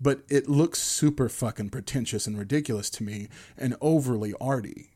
but 0.01 0.21
it 0.29 0.49
looks 0.49 0.81
super 0.81 1.29
fucking 1.29 1.71
pretentious 1.71 2.27
and 2.27 2.39
ridiculous 2.39 2.91
to 2.91 3.03
me 3.03 3.29
and 3.57 3.77
overly 3.81 4.35
arty. 4.41 4.91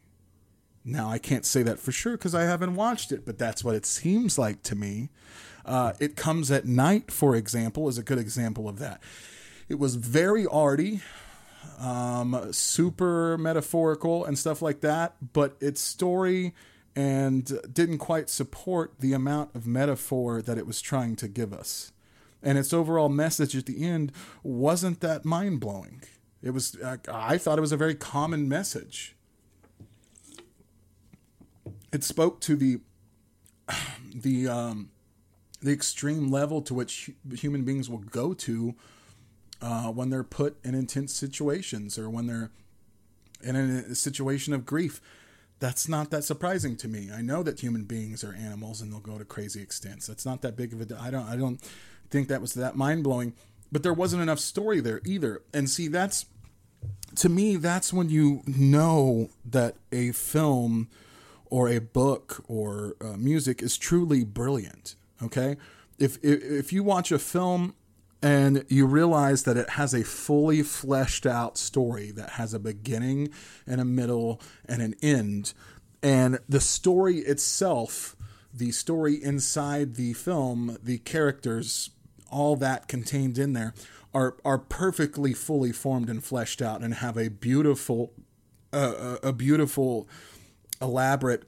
Now, 0.84 1.10
I 1.10 1.18
can't 1.18 1.44
say 1.44 1.62
that 1.62 1.78
for 1.78 1.92
sure 1.92 2.16
because 2.16 2.34
I 2.34 2.42
haven't 2.42 2.74
watched 2.74 3.12
it, 3.12 3.26
but 3.26 3.38
that's 3.38 3.62
what 3.62 3.74
it 3.74 3.84
seems 3.84 4.38
like 4.38 4.62
to 4.64 4.74
me. 4.74 5.10
Uh, 5.64 5.92
it 6.00 6.16
Comes 6.16 6.50
at 6.50 6.64
Night, 6.64 7.10
for 7.10 7.36
example, 7.36 7.88
is 7.88 7.98
a 7.98 8.02
good 8.02 8.18
example 8.18 8.68
of 8.68 8.78
that. 8.78 9.02
It 9.68 9.78
was 9.78 9.94
very 9.96 10.46
arty, 10.46 11.00
um, 11.78 12.48
super 12.52 13.36
metaphorical, 13.36 14.24
and 14.24 14.38
stuff 14.38 14.62
like 14.62 14.80
that, 14.80 15.14
but 15.32 15.56
its 15.60 15.80
story 15.80 16.54
and 17.00 17.58
didn't 17.72 17.96
quite 17.96 18.28
support 18.28 18.92
the 18.98 19.14
amount 19.14 19.54
of 19.54 19.66
metaphor 19.66 20.42
that 20.42 20.58
it 20.58 20.66
was 20.66 20.82
trying 20.82 21.16
to 21.16 21.28
give 21.28 21.50
us. 21.50 21.92
And 22.42 22.58
its 22.58 22.74
overall 22.74 23.08
message 23.08 23.56
at 23.56 23.64
the 23.64 23.86
end 23.86 24.12
wasn't 24.42 25.00
that 25.00 25.24
mind 25.24 25.60
blowing. 25.60 26.02
It 26.42 26.50
was, 26.50 26.76
I 27.10 27.38
thought 27.38 27.56
it 27.56 27.62
was 27.62 27.72
a 27.72 27.78
very 27.78 27.94
common 27.94 28.50
message. 28.50 29.16
It 31.90 32.04
spoke 32.04 32.38
to 32.42 32.54
the, 32.54 32.80
the, 34.14 34.48
um, 34.48 34.90
the 35.62 35.72
extreme 35.72 36.30
level 36.30 36.60
to 36.62 36.74
which 36.74 37.10
human 37.34 37.64
beings 37.64 37.88
will 37.88 37.98
go 37.98 38.34
to 38.34 38.74
uh, 39.62 39.88
when 39.88 40.10
they're 40.10 40.22
put 40.22 40.58
in 40.62 40.74
intense 40.74 41.14
situations 41.14 41.98
or 41.98 42.10
when 42.10 42.26
they're 42.26 42.50
in 43.42 43.56
a 43.56 43.94
situation 43.94 44.52
of 44.52 44.66
grief 44.66 45.00
that's 45.60 45.88
not 45.88 46.10
that 46.10 46.24
surprising 46.24 46.76
to 46.78 46.88
me. 46.88 47.10
I 47.14 47.20
know 47.20 47.42
that 47.42 47.60
human 47.60 47.84
beings 47.84 48.24
are 48.24 48.34
animals 48.34 48.80
and 48.80 48.90
they'll 48.90 49.00
go 49.00 49.18
to 49.18 49.24
crazy 49.24 49.62
extents. 49.62 50.06
That's 50.06 50.24
not 50.24 50.40
that 50.42 50.56
big 50.56 50.72
of 50.72 50.80
a. 50.80 50.98
I 50.98 51.10
don't. 51.10 51.28
I 51.28 51.36
don't 51.36 51.60
think 52.10 52.28
that 52.28 52.40
was 52.40 52.54
that 52.54 52.76
mind 52.76 53.04
blowing. 53.04 53.34
But 53.70 53.82
there 53.82 53.92
wasn't 53.92 54.22
enough 54.22 54.40
story 54.40 54.80
there 54.80 55.00
either. 55.04 55.42
And 55.54 55.70
see, 55.70 55.86
that's 55.86 56.26
to 57.16 57.28
me. 57.28 57.56
That's 57.56 57.92
when 57.92 58.08
you 58.08 58.42
know 58.46 59.28
that 59.44 59.76
a 59.92 60.12
film 60.12 60.88
or 61.50 61.68
a 61.68 61.78
book 61.78 62.42
or 62.48 62.96
uh, 63.00 63.16
music 63.16 63.62
is 63.62 63.76
truly 63.76 64.24
brilliant. 64.24 64.94
Okay, 65.22 65.56
if, 65.98 66.16
if 66.24 66.42
if 66.42 66.72
you 66.72 66.82
watch 66.82 67.12
a 67.12 67.18
film 67.18 67.74
and 68.22 68.64
you 68.68 68.86
realize 68.86 69.44
that 69.44 69.56
it 69.56 69.70
has 69.70 69.94
a 69.94 70.04
fully 70.04 70.62
fleshed 70.62 71.26
out 71.26 71.56
story 71.56 72.10
that 72.10 72.30
has 72.30 72.52
a 72.52 72.58
beginning 72.58 73.30
and 73.66 73.80
a 73.80 73.84
middle 73.84 74.40
and 74.66 74.82
an 74.82 74.94
end. 75.02 75.54
And 76.02 76.38
the 76.48 76.60
story 76.60 77.18
itself 77.18 78.16
the 78.52 78.72
story 78.72 79.22
inside 79.22 79.94
the 79.94 80.12
film 80.12 80.76
the 80.82 80.98
characters 80.98 81.90
all 82.30 82.56
that 82.56 82.88
contained 82.88 83.38
in 83.38 83.52
there 83.52 83.74
are 84.12 84.36
are 84.44 84.58
perfectly 84.58 85.32
fully 85.32 85.72
formed 85.72 86.08
and 86.08 86.24
fleshed 86.24 86.60
out 86.60 86.82
and 86.82 86.94
have 86.94 87.16
a 87.16 87.28
beautiful 87.28 88.12
uh, 88.72 89.16
a 89.22 89.32
beautiful 89.32 90.08
elaborate 90.80 91.44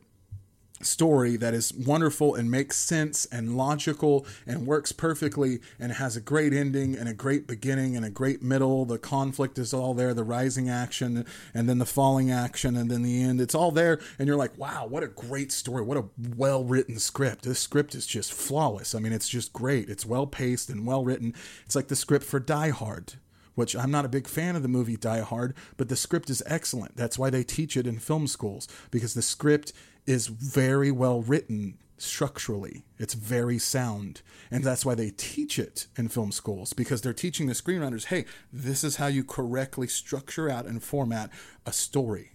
story 0.85 1.37
that 1.37 1.55
is 1.55 1.73
wonderful 1.73 2.35
and 2.35 2.51
makes 2.51 2.77
sense 2.77 3.27
and 3.27 3.57
logical 3.57 4.27
and 4.47 4.67
works 4.67 4.93
perfectly 4.93 5.61
and 5.79 5.93
has 5.93 6.17
a 6.17 6.21
great 6.21 6.53
ending 6.53 6.97
and 6.97 7.09
a 7.09 7.15
great 7.15 7.47
beginning 7.47 7.97
and 7.97 8.05
a 8.05 8.11
great 8.11 8.43
middle. 8.43 8.85
The 8.85 8.99
conflict 8.99 9.59
is 9.59 9.73
all 9.73 9.95
there, 9.95 10.15
the 10.15 10.25
rising 10.25 10.69
action 10.69 11.25
and 11.55 11.69
then 11.69 11.79
the 11.79 11.87
falling 11.87 12.31
action 12.31 12.77
and 12.77 12.91
then 12.91 13.03
the 13.03 13.23
end. 13.23 13.41
It's 13.41 13.55
all 13.55 13.71
there 13.71 14.01
and 14.19 14.27
you're 14.27 14.37
like, 14.37 14.57
"Wow, 14.59 14.87
what 14.87 15.03
a 15.03 15.09
great 15.09 15.53
story. 15.53 15.83
What 15.83 15.97
a 15.97 16.05
well-written 16.37 16.99
script. 16.99 17.45
This 17.45 17.61
script 17.61 17.95
is 17.95 18.07
just 18.07 18.33
flawless. 18.33 18.95
I 18.95 18.99
mean, 18.99 19.13
it's 19.13 19.29
just 19.29 19.53
great. 19.53 19.89
It's 19.89 20.07
well-paced 20.07 20.71
and 20.71 20.87
well-written. 20.87 21.35
It's 21.65 21.77
like 21.77 21.89
the 21.89 21.97
script 21.97 22.25
for 22.25 22.41
Die 22.41 22.71
Hard." 22.71 23.15
which 23.55 23.77
I'm 23.77 23.91
not 23.91 24.05
a 24.05 24.09
big 24.09 24.27
fan 24.27 24.57
of 24.57 24.63
the 24.63 24.69
movie 24.69 24.97
Die 24.97 25.21
Hard, 25.21 25.55
but 25.77 25.89
the 25.89 25.97
script 25.97 26.31
is 26.31 26.43
excellent. 26.47 26.97
That's 26.97 27.19
why 27.19 27.31
they 27.31 27.45
teach 27.45 27.77
it 27.77 27.87
in 27.87 27.99
film 27.99 28.27
schools 28.27 28.67
because 28.91 29.15
the 29.15 29.23
script 29.23 29.73
is 30.07 30.27
very 30.27 30.91
well 30.91 31.23
written 31.23 31.79
structurally. 31.97 32.85
It's 32.99 33.15
very 33.15 33.59
sound. 33.59 34.23
And 34.51 34.65
that's 34.65 34.85
why 34.85 34.95
they 34.95 35.11
teach 35.11 35.59
it 35.59 35.87
in 35.97 36.09
film 36.09 36.33
schools 36.33 36.73
because 36.73 37.01
they're 37.01 37.13
teaching 37.13 37.47
the 37.47 37.53
screenwriters 37.53 38.07
hey, 38.07 38.25
this 38.53 38.83
is 38.85 38.97
how 38.97 39.07
you 39.07 39.25
correctly 39.25 39.87
structure 39.87 40.51
out 40.51 40.67
and 40.67 40.83
format 40.83 41.31
a 41.65 41.73
story. 41.73 42.33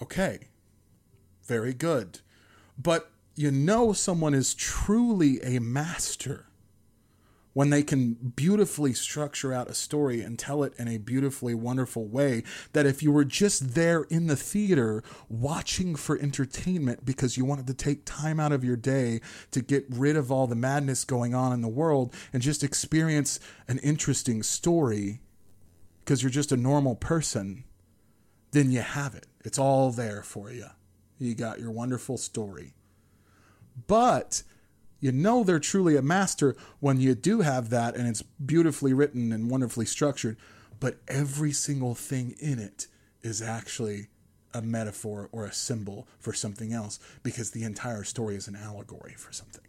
Okay, 0.00 0.48
very 1.44 1.74
good. 1.74 2.20
But 2.78 3.10
you 3.34 3.50
know, 3.50 3.92
someone 3.92 4.34
is 4.34 4.54
truly 4.54 5.40
a 5.42 5.60
master 5.60 6.46
when 7.52 7.70
they 7.70 7.82
can 7.82 8.14
beautifully 8.36 8.92
structure 8.92 9.52
out 9.52 9.68
a 9.68 9.74
story 9.74 10.20
and 10.20 10.38
tell 10.38 10.62
it 10.62 10.72
in 10.78 10.86
a 10.86 10.98
beautifully 10.98 11.54
wonderful 11.54 12.06
way 12.06 12.42
that 12.72 12.86
if 12.86 13.02
you 13.02 13.10
were 13.10 13.24
just 13.24 13.74
there 13.74 14.02
in 14.04 14.26
the 14.28 14.36
theater 14.36 15.02
watching 15.28 15.96
for 15.96 16.18
entertainment 16.18 17.04
because 17.04 17.36
you 17.36 17.44
wanted 17.44 17.66
to 17.66 17.74
take 17.74 18.04
time 18.04 18.38
out 18.38 18.52
of 18.52 18.64
your 18.64 18.76
day 18.76 19.20
to 19.50 19.60
get 19.60 19.84
rid 19.88 20.16
of 20.16 20.30
all 20.30 20.46
the 20.46 20.54
madness 20.54 21.04
going 21.04 21.34
on 21.34 21.52
in 21.52 21.60
the 21.60 21.68
world 21.68 22.14
and 22.32 22.42
just 22.42 22.62
experience 22.62 23.40
an 23.68 23.78
interesting 23.78 24.42
story 24.42 25.20
because 26.04 26.22
you're 26.22 26.30
just 26.30 26.52
a 26.52 26.56
normal 26.56 26.94
person, 26.94 27.64
then 28.52 28.70
you 28.70 28.80
have 28.80 29.14
it. 29.14 29.26
It's 29.44 29.58
all 29.58 29.90
there 29.90 30.22
for 30.22 30.50
you. 30.50 30.66
You 31.18 31.34
got 31.34 31.60
your 31.60 31.70
wonderful 31.70 32.16
story. 32.16 32.74
But 33.86 34.42
you 35.00 35.12
know 35.12 35.42
they're 35.42 35.58
truly 35.58 35.96
a 35.96 36.02
master 36.02 36.54
when 36.78 37.00
you 37.00 37.14
do 37.14 37.40
have 37.40 37.70
that 37.70 37.96
and 37.96 38.06
it's 38.06 38.22
beautifully 38.22 38.92
written 38.92 39.32
and 39.32 39.50
wonderfully 39.50 39.86
structured, 39.86 40.36
but 40.78 40.98
every 41.08 41.52
single 41.52 41.94
thing 41.94 42.34
in 42.38 42.58
it 42.58 42.86
is 43.22 43.42
actually 43.42 44.08
a 44.52 44.62
metaphor 44.62 45.28
or 45.32 45.44
a 45.44 45.52
symbol 45.52 46.08
for 46.18 46.32
something 46.32 46.72
else 46.72 46.98
because 47.22 47.50
the 47.50 47.62
entire 47.62 48.04
story 48.04 48.36
is 48.36 48.48
an 48.48 48.56
allegory 48.56 49.14
for 49.16 49.32
something. 49.32 49.62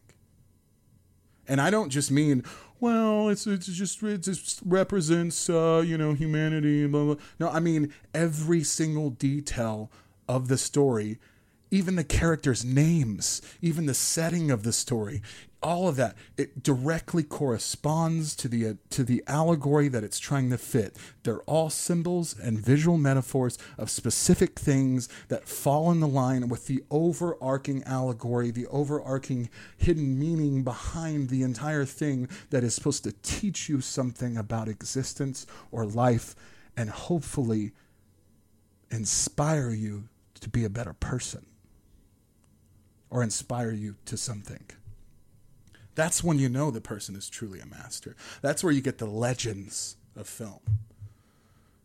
And 1.48 1.60
I 1.60 1.70
don't 1.70 1.90
just 1.90 2.12
mean, 2.12 2.44
well, 2.80 3.30
it's, 3.30 3.46
it's 3.46 3.66
just 3.68 4.02
it 4.04 4.24
just 4.24 4.62
represents 4.66 5.50
uh, 5.50 5.84
you 5.86 5.98
know 5.98 6.14
humanity 6.14 6.88
blah 6.88 7.06
blah. 7.06 7.16
No, 7.40 7.50
I 7.50 7.60
mean 7.60 7.94
every 8.14 8.64
single 8.64 9.10
detail 9.10 9.92
of 10.30 10.48
the 10.48 10.58
story, 10.58 11.20
even 11.72 11.96
the 11.96 12.04
characters' 12.04 12.66
names, 12.66 13.42
even 13.62 13.86
the 13.86 13.94
setting 13.94 14.52
of 14.52 14.64
the 14.64 14.74
story, 14.74 15.22
all 15.64 15.88
of 15.88 15.96
that 15.96 16.16
it 16.38 16.64
directly 16.64 17.24
corresponds 17.24 18.36
to 18.36 18.48
the 18.48 18.68
uh, 18.68 18.74
to 18.90 19.04
the 19.04 19.24
allegory 19.28 19.88
that 19.88 20.04
it's 20.04 20.20
trying 20.20 20.50
to 20.50 20.58
fit. 20.58 20.98
They're 21.24 21.42
all 21.42 21.70
symbols 21.70 22.38
and 22.38 22.60
visual 22.60 22.98
metaphors 22.98 23.58
of 23.78 23.90
specific 23.90 24.58
things 24.58 25.08
that 25.28 25.48
fall 25.48 25.92
in 25.92 26.00
the 26.00 26.08
line 26.08 26.50
with 26.50 26.68
the 26.68 26.84
overarching 26.90 27.84
allegory 27.84 28.52
the 28.52 28.68
overarching 28.68 29.50
hidden 29.78 30.20
meaning 30.20 30.64
behind 30.64 31.30
the 31.30 31.44
entire 31.44 31.86
thing 31.86 32.28
that 32.50 32.64
is 32.64 32.74
supposed 32.74 33.04
to 33.04 33.14
teach 33.22 33.70
you 33.70 33.82
something 33.82 34.38
about 34.38 34.68
existence 34.68 35.46
or 35.72 35.86
life 35.86 36.36
and 36.76 36.90
hopefully 36.90 37.72
inspire 38.90 39.70
you 39.70 40.10
to 40.40 40.50
be 40.50 40.66
a 40.66 40.70
better 40.70 40.94
person 40.94 41.46
or 43.12 43.22
inspire 43.22 43.72
you 43.72 43.96
to 44.06 44.18
something 44.18 44.66
that's 45.96 46.24
when 46.24 46.40
you 46.40 46.50
know 46.50 46.72
the 46.72 46.82
person 46.82 47.16
is 47.16 47.30
truly 47.30 47.60
a 47.60 47.66
master. 47.66 48.16
That's 48.42 48.64
where 48.64 48.74
you 48.74 48.82
get 48.82 48.98
the 48.98 49.06
legends 49.06 49.98
of 50.16 50.28
film. 50.28 50.60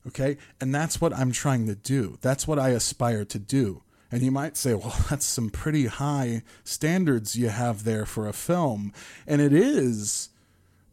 Okay? 0.06 0.36
And 0.60 0.74
that's 0.74 1.00
what 1.00 1.12
I'm 1.12 1.32
trying 1.32 1.66
to 1.66 1.74
do. 1.74 2.18
That's 2.20 2.46
what 2.46 2.58
I 2.58 2.70
aspire 2.70 3.24
to 3.24 3.38
do. 3.38 3.82
And 4.12 4.22
you 4.22 4.30
might 4.30 4.56
say, 4.56 4.74
well, 4.74 4.96
that's 5.10 5.26
some 5.26 5.50
pretty 5.50 5.86
high 5.86 6.42
standards 6.62 7.36
you 7.36 7.48
have 7.48 7.84
there 7.84 8.06
for 8.06 8.28
a 8.28 8.32
film. 8.32 8.92
And 9.26 9.40
it 9.40 9.52
is, 9.52 10.30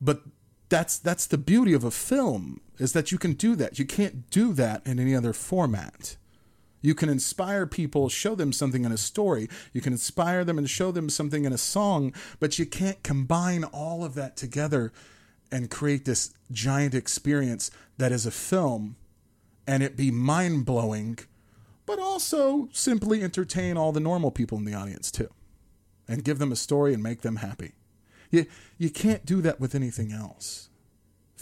but 0.01 0.23
that's 0.69 0.97
that's 0.97 1.27
the 1.27 1.37
beauty 1.37 1.73
of 1.73 1.83
a 1.83 1.91
film 1.91 2.59
is 2.79 2.93
that 2.93 3.11
you 3.11 3.19
can 3.19 3.33
do 3.33 3.55
that. 3.55 3.77
You 3.77 3.85
can't 3.85 4.27
do 4.31 4.53
that 4.53 4.81
in 4.87 4.99
any 4.99 5.13
other 5.13 5.31
format. 5.31 6.17
You 6.83 6.93
can 6.93 7.09
inspire 7.09 7.65
people, 7.65 8.09
show 8.09 8.35
them 8.35 8.51
something 8.51 8.83
in 8.85 8.91
a 8.91 8.97
story. 8.97 9.49
You 9.71 9.81
can 9.81 9.93
inspire 9.93 10.43
them 10.43 10.57
and 10.59 10.69
show 10.69 10.91
them 10.91 11.09
something 11.09 11.45
in 11.45 11.53
a 11.53 11.57
song, 11.57 12.13
but 12.39 12.59
you 12.59 12.65
can't 12.65 13.01
combine 13.01 13.63
all 13.63 14.03
of 14.03 14.13
that 14.15 14.35
together 14.35 14.91
and 15.49 15.71
create 15.71 16.03
this 16.03 16.33
giant 16.51 16.93
experience 16.93 17.71
that 17.97 18.11
is 18.11 18.25
a 18.25 18.31
film 18.31 18.97
and 19.65 19.81
it 19.81 19.95
be 19.95 20.11
mind 20.11 20.65
blowing, 20.65 21.17
but 21.85 21.99
also 21.99 22.67
simply 22.73 23.23
entertain 23.23 23.77
all 23.77 23.93
the 23.93 24.01
normal 24.01 24.29
people 24.29 24.57
in 24.57 24.65
the 24.65 24.73
audience 24.73 25.09
too 25.09 25.29
and 26.07 26.25
give 26.25 26.37
them 26.37 26.51
a 26.51 26.57
story 26.57 26.93
and 26.93 27.01
make 27.01 27.21
them 27.21 27.37
happy. 27.37 27.71
You, 28.29 28.45
you 28.77 28.89
can't 28.89 29.25
do 29.25 29.41
that 29.41 29.61
with 29.61 29.73
anything 29.73 30.11
else. 30.11 30.69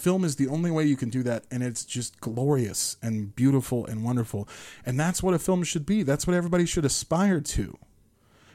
Film 0.01 0.23
is 0.23 0.37
the 0.37 0.47
only 0.47 0.71
way 0.71 0.83
you 0.83 0.97
can 0.97 1.09
do 1.09 1.21
that, 1.23 1.45
and 1.51 1.61
it's 1.61 1.85
just 1.85 2.19
glorious 2.19 2.97
and 3.03 3.35
beautiful 3.35 3.85
and 3.85 4.03
wonderful. 4.03 4.49
And 4.83 4.99
that's 4.99 5.21
what 5.21 5.35
a 5.35 5.39
film 5.39 5.63
should 5.63 5.85
be. 5.85 6.01
That's 6.01 6.25
what 6.25 6.35
everybody 6.35 6.65
should 6.65 6.85
aspire 6.85 7.39
to. 7.39 7.77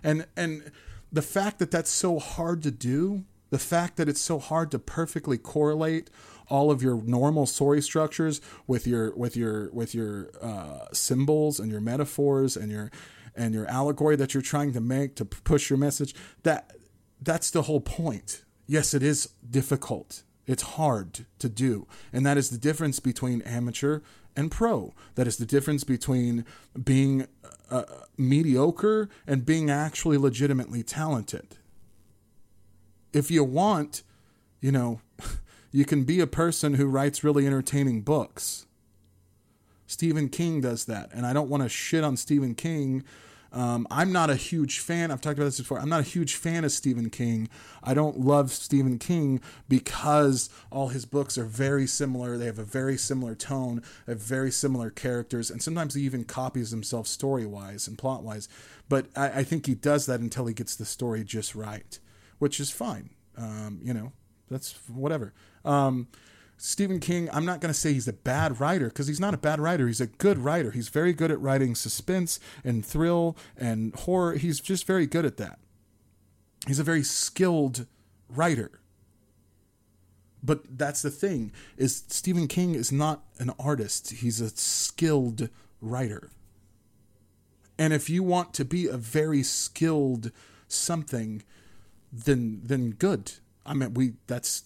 And 0.02 0.26
and 0.36 0.72
the 1.12 1.22
fact 1.22 1.60
that 1.60 1.70
that's 1.70 1.90
so 1.90 2.18
hard 2.18 2.64
to 2.64 2.72
do, 2.72 3.24
the 3.50 3.60
fact 3.60 3.96
that 3.96 4.08
it's 4.08 4.20
so 4.20 4.40
hard 4.40 4.72
to 4.72 4.80
perfectly 4.80 5.38
correlate 5.38 6.10
all 6.48 6.70
of 6.70 6.82
your 6.82 7.00
normal 7.02 7.46
story 7.46 7.80
structures 7.80 8.40
with 8.66 8.86
your 8.86 9.14
with 9.16 9.36
your 9.36 9.70
with 9.72 9.94
your 9.94 10.30
uh, 10.42 10.86
symbols 10.92 11.60
and 11.60 11.70
your 11.70 11.80
metaphors 11.80 12.56
and 12.56 12.70
your 12.72 12.90
and 13.34 13.54
your 13.54 13.66
allegory 13.66 14.16
that 14.16 14.34
you're 14.34 14.42
trying 14.42 14.72
to 14.72 14.80
make 14.80 15.14
to 15.14 15.24
push 15.24 15.70
your 15.70 15.78
message 15.78 16.14
that 16.42 16.72
that's 17.20 17.50
the 17.50 17.62
whole 17.62 17.80
point 17.80 18.44
yes 18.66 18.94
it 18.94 19.02
is 19.02 19.30
difficult 19.48 20.22
it's 20.46 20.62
hard 20.62 21.26
to 21.38 21.48
do. 21.48 21.86
And 22.12 22.24
that 22.24 22.36
is 22.36 22.50
the 22.50 22.58
difference 22.58 23.00
between 23.00 23.42
amateur 23.42 24.00
and 24.36 24.50
pro. 24.50 24.94
That 25.14 25.26
is 25.26 25.36
the 25.36 25.46
difference 25.46 25.84
between 25.84 26.44
being 26.82 27.26
uh, 27.70 27.84
mediocre 28.16 29.08
and 29.26 29.44
being 29.44 29.70
actually 29.70 30.18
legitimately 30.18 30.82
talented. 30.82 31.56
If 33.12 33.30
you 33.30 33.42
want, 33.42 34.02
you 34.60 34.70
know, 34.70 35.00
you 35.72 35.84
can 35.84 36.04
be 36.04 36.20
a 36.20 36.26
person 36.26 36.74
who 36.74 36.86
writes 36.86 37.24
really 37.24 37.46
entertaining 37.46 38.02
books. 38.02 38.66
Stephen 39.86 40.28
King 40.28 40.60
does 40.60 40.84
that. 40.86 41.10
And 41.12 41.26
I 41.26 41.32
don't 41.32 41.48
want 41.48 41.62
to 41.62 41.68
shit 41.68 42.04
on 42.04 42.16
Stephen 42.16 42.54
King 42.54 43.04
um, 43.56 43.86
I'm 43.90 44.12
not 44.12 44.28
a 44.28 44.36
huge 44.36 44.80
fan. 44.80 45.10
I've 45.10 45.22
talked 45.22 45.38
about 45.38 45.46
this 45.46 45.58
before. 45.58 45.80
I'm 45.80 45.88
not 45.88 46.00
a 46.00 46.02
huge 46.02 46.34
fan 46.34 46.62
of 46.62 46.72
Stephen 46.72 47.08
King. 47.08 47.48
I 47.82 47.94
don't 47.94 48.20
love 48.20 48.52
Stephen 48.52 48.98
King 48.98 49.40
because 49.66 50.50
all 50.70 50.88
his 50.88 51.06
books 51.06 51.38
are 51.38 51.46
very 51.46 51.86
similar. 51.86 52.36
They 52.36 52.44
have 52.44 52.58
a 52.58 52.64
very 52.64 52.98
similar 52.98 53.34
tone, 53.34 53.82
they 54.04 54.12
have 54.12 54.20
very 54.20 54.50
similar 54.50 54.90
characters, 54.90 55.50
and 55.50 55.62
sometimes 55.62 55.94
he 55.94 56.02
even 56.02 56.24
copies 56.24 56.70
himself 56.70 57.06
story 57.06 57.46
wise 57.46 57.88
and 57.88 57.96
plot 57.96 58.22
wise. 58.22 58.46
But 58.90 59.06
I, 59.16 59.40
I, 59.40 59.42
think 59.42 59.64
he 59.64 59.74
does 59.74 60.04
that 60.04 60.20
until 60.20 60.44
he 60.44 60.52
gets 60.52 60.76
the 60.76 60.84
story 60.84 61.24
just 61.24 61.54
right, 61.54 61.98
which 62.38 62.60
is 62.60 62.70
fine. 62.70 63.08
Um, 63.38 63.80
you 63.82 63.94
know, 63.94 64.12
that's 64.50 64.74
whatever. 64.86 65.32
Um, 65.64 66.08
Stephen 66.58 67.00
King, 67.00 67.28
I'm 67.32 67.44
not 67.44 67.60
going 67.60 67.72
to 67.72 67.78
say 67.78 67.92
he's 67.92 68.08
a 68.08 68.12
bad 68.12 68.60
writer 68.60 68.86
because 68.86 69.06
he's 69.06 69.20
not 69.20 69.34
a 69.34 69.38
bad 69.38 69.60
writer. 69.60 69.86
He's 69.86 70.00
a 70.00 70.06
good 70.06 70.38
writer. 70.38 70.70
He's 70.70 70.88
very 70.88 71.12
good 71.12 71.30
at 71.30 71.40
writing 71.40 71.74
suspense 71.74 72.40
and 72.64 72.84
thrill 72.84 73.36
and 73.56 73.94
horror. 73.94 74.34
He's 74.34 74.60
just 74.60 74.86
very 74.86 75.06
good 75.06 75.26
at 75.26 75.36
that. 75.36 75.58
He's 76.66 76.78
a 76.78 76.84
very 76.84 77.02
skilled 77.02 77.86
writer. 78.28 78.80
But 80.42 80.78
that's 80.78 81.02
the 81.02 81.10
thing 81.10 81.52
is 81.76 82.04
Stephen 82.08 82.48
King 82.48 82.74
is 82.74 82.92
not 82.92 83.24
an 83.38 83.50
artist. 83.58 84.12
He's 84.12 84.40
a 84.40 84.48
skilled 84.50 85.48
writer. 85.80 86.30
And 87.78 87.92
if 87.92 88.08
you 88.08 88.22
want 88.22 88.54
to 88.54 88.64
be 88.64 88.86
a 88.86 88.96
very 88.96 89.42
skilled 89.42 90.30
something, 90.68 91.42
then 92.12 92.62
then 92.64 92.90
good. 92.92 93.32
I 93.66 93.74
mean, 93.74 93.94
we 93.94 94.14
that's 94.26 94.64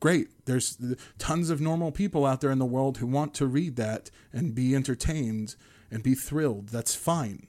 great. 0.00 0.28
There's 0.46 0.78
tons 1.18 1.50
of 1.50 1.60
normal 1.60 1.92
people 1.92 2.24
out 2.26 2.40
there 2.40 2.50
in 2.50 2.58
the 2.58 2.66
world 2.66 2.98
who 2.98 3.06
want 3.06 3.34
to 3.34 3.46
read 3.46 3.76
that 3.76 4.10
and 4.32 4.54
be 4.54 4.74
entertained 4.74 5.56
and 5.90 6.02
be 6.02 6.14
thrilled. 6.14 6.68
That's 6.68 6.94
fine. 6.94 7.46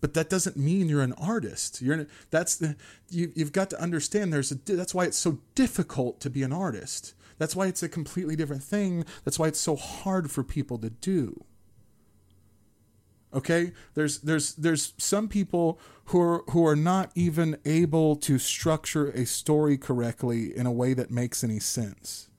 But 0.00 0.14
that 0.14 0.30
doesn't 0.30 0.56
mean 0.56 0.88
you're 0.88 1.02
an 1.02 1.14
artist. 1.14 1.82
You're 1.82 2.06
that's 2.30 2.56
the 2.56 2.76
you, 3.10 3.32
you've 3.34 3.52
got 3.52 3.70
to 3.70 3.82
understand. 3.82 4.32
There's 4.32 4.52
a 4.52 4.54
that's 4.54 4.94
why 4.94 5.04
it's 5.04 5.18
so 5.18 5.40
difficult 5.54 6.20
to 6.20 6.30
be 6.30 6.42
an 6.42 6.52
artist. 6.52 7.14
That's 7.38 7.56
why 7.56 7.66
it's 7.66 7.82
a 7.82 7.88
completely 7.88 8.36
different 8.36 8.62
thing. 8.62 9.04
That's 9.24 9.38
why 9.38 9.48
it's 9.48 9.60
so 9.60 9.76
hard 9.76 10.30
for 10.30 10.44
people 10.44 10.78
to 10.78 10.90
do. 10.90 11.44
Okay, 13.32 13.72
there's 13.94 14.20
there's 14.20 14.54
there's 14.54 14.94
some 14.96 15.28
people 15.28 15.78
who 16.06 16.20
are 16.20 16.44
who 16.50 16.66
are 16.66 16.76
not 16.76 17.10
even 17.14 17.58
able 17.66 18.16
to 18.16 18.38
structure 18.38 19.10
a 19.10 19.26
story 19.26 19.76
correctly 19.76 20.56
in 20.56 20.64
a 20.64 20.72
way 20.72 20.94
that 20.94 21.10
makes 21.10 21.44
any 21.44 21.60
sense. 21.60 22.30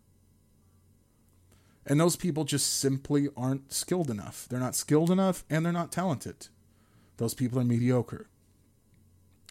And 1.85 1.99
those 1.99 2.15
people 2.15 2.43
just 2.43 2.77
simply 2.79 3.29
aren't 3.37 3.71
skilled 3.73 4.09
enough. 4.09 4.47
They're 4.47 4.59
not 4.59 4.75
skilled 4.75 5.09
enough 5.09 5.43
and 5.49 5.65
they're 5.65 5.73
not 5.73 5.91
talented. 5.91 6.47
Those 7.17 7.33
people 7.33 7.59
are 7.59 7.63
mediocre. 7.63 8.29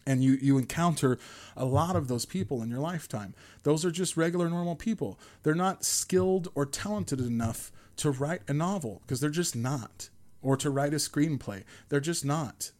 And 0.05 0.23
you, 0.23 0.39
you 0.41 0.57
encounter 0.57 1.19
a 1.55 1.65
lot 1.65 1.95
of 1.95 2.07
those 2.07 2.25
people 2.25 2.63
in 2.63 2.69
your 2.69 2.79
lifetime. 2.79 3.35
Those 3.63 3.83
are 3.83 3.91
just 3.91 4.17
regular, 4.17 4.49
normal 4.49 4.77
people. 4.77 5.19
They're 5.43 5.53
not 5.53 5.83
skilled 5.83 6.47
or 6.55 6.65
talented 6.65 7.19
enough 7.19 7.71
to 7.97 8.09
write 8.09 8.41
a 8.47 8.53
novel 8.53 9.01
because 9.01 9.19
they're 9.19 9.29
just 9.29 9.55
not 9.55 10.09
or 10.41 10.55
to 10.57 10.69
write 10.69 10.93
a 10.93 10.97
screenplay. 10.97 11.63
They're 11.89 11.99
just 11.99 12.25
not. 12.25 12.71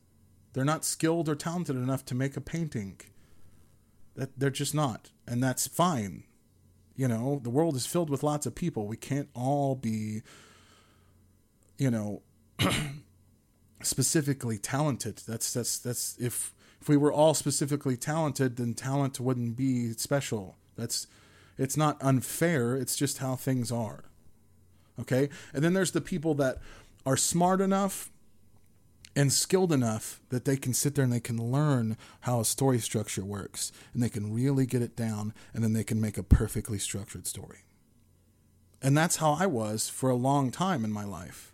They're 0.54 0.66
not 0.66 0.86
skilled 0.86 1.30
or 1.30 1.36
talented 1.36 1.76
enough 1.76 2.06
to 2.06 2.16
make 2.16 2.36
a 2.36 2.42
painting. 2.42 3.00
That 4.16 4.40
they're 4.40 4.50
just 4.50 4.76
not, 4.76 5.12
and 5.28 5.42
that's 5.42 5.68
fine. 5.68 6.24
You 6.96 7.08
know, 7.08 7.40
the 7.42 7.50
world 7.50 7.76
is 7.76 7.86
filled 7.86 8.10
with 8.10 8.24
lots 8.24 8.46
of 8.46 8.56
people. 8.56 8.88
We 8.88 8.98
can't 8.98 9.30
all 9.34 9.76
be 9.76 10.22
you 11.78 11.90
know 11.90 12.22
specifically 13.82 14.58
talented. 14.58 15.22
That's 15.28 15.54
that's 15.54 15.78
that's 15.78 16.18
if 16.20 16.54
if 16.82 16.88
we 16.88 16.98
were 16.98 17.12
all 17.12 17.34
specifically 17.34 17.98
talented, 17.98 18.58
then 18.58 18.74
talent 18.74 19.20
wouldn't 19.20 19.56
be 19.56 19.94
special. 19.94 20.58
That's 20.76 21.08
it's 21.58 21.76
not 21.76 21.98
unfair, 22.02 22.76
it's 22.76 22.96
just 22.96 23.18
how 23.18 23.36
things 23.36 23.72
are. 23.72 24.06
Okay? 25.00 25.30
And 25.54 25.64
then 25.64 25.74
there's 25.74 25.92
the 25.92 26.02
people 26.02 26.34
that 26.36 26.60
are 27.06 27.18
smart 27.18 27.62
enough 27.62 28.12
and 29.16 29.34
skilled 29.34 29.74
enough 29.74 30.22
that 30.30 30.46
they 30.46 30.56
can 30.56 30.74
sit 30.74 30.96
there 30.96 31.04
and 31.04 31.12
they 31.12 31.20
can 31.20 31.52
learn 31.52 31.98
how 32.22 32.40
a 32.40 32.46
story 32.46 32.80
structure 32.80 33.26
works 33.26 33.72
and 33.94 34.02
they 34.02 34.10
can 34.10 34.34
really 34.34 34.66
get 34.66 34.82
it 34.82 34.96
down 34.96 35.34
and 35.54 35.64
then 35.64 35.74
they 35.74 35.84
can 35.84 36.00
make 36.00 36.18
a 36.18 36.24
perfectly 36.24 36.78
structured 36.78 37.28
story. 37.28 37.60
And 38.82 38.98
that's 38.98 39.18
how 39.18 39.34
I 39.34 39.46
was 39.46 39.90
for 39.90 40.10
a 40.10 40.16
long 40.16 40.52
time 40.52 40.86
in 40.86 40.92
my 40.92 41.04
life. 41.04 41.54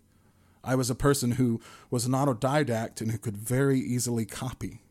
I 0.64 0.76
was 0.76 0.90
a 0.90 0.96
person 0.96 1.34
who 1.34 1.62
was 1.90 2.06
an 2.06 2.12
autodidact 2.12 3.02
and 3.02 3.12
who 3.12 3.18
could 3.18 3.38
very 3.38 3.80
easily 3.80 4.26
copy. 4.26 4.82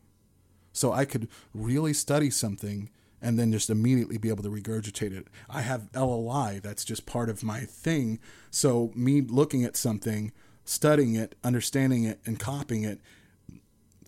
So 0.73 0.91
I 0.91 1.05
could 1.05 1.29
really 1.53 1.93
study 1.93 2.29
something 2.29 2.89
and 3.21 3.39
then 3.39 3.51
just 3.51 3.69
immediately 3.69 4.17
be 4.17 4.29
able 4.29 4.43
to 4.43 4.49
regurgitate 4.49 5.11
it. 5.11 5.27
I 5.49 5.61
have 5.61 5.91
LLI, 5.93 6.61
that's 6.61 6.85
just 6.85 7.05
part 7.05 7.29
of 7.29 7.43
my 7.43 7.61
thing. 7.61 8.19
So, 8.51 8.91
me 8.93 9.21
looking 9.21 9.63
at 9.63 9.77
something, 9.77 10.31
studying 10.65 11.15
it, 11.15 11.35
understanding 11.43 12.03
it, 12.03 12.19
and 12.25 12.39
copying 12.39 12.83
it 12.83 12.99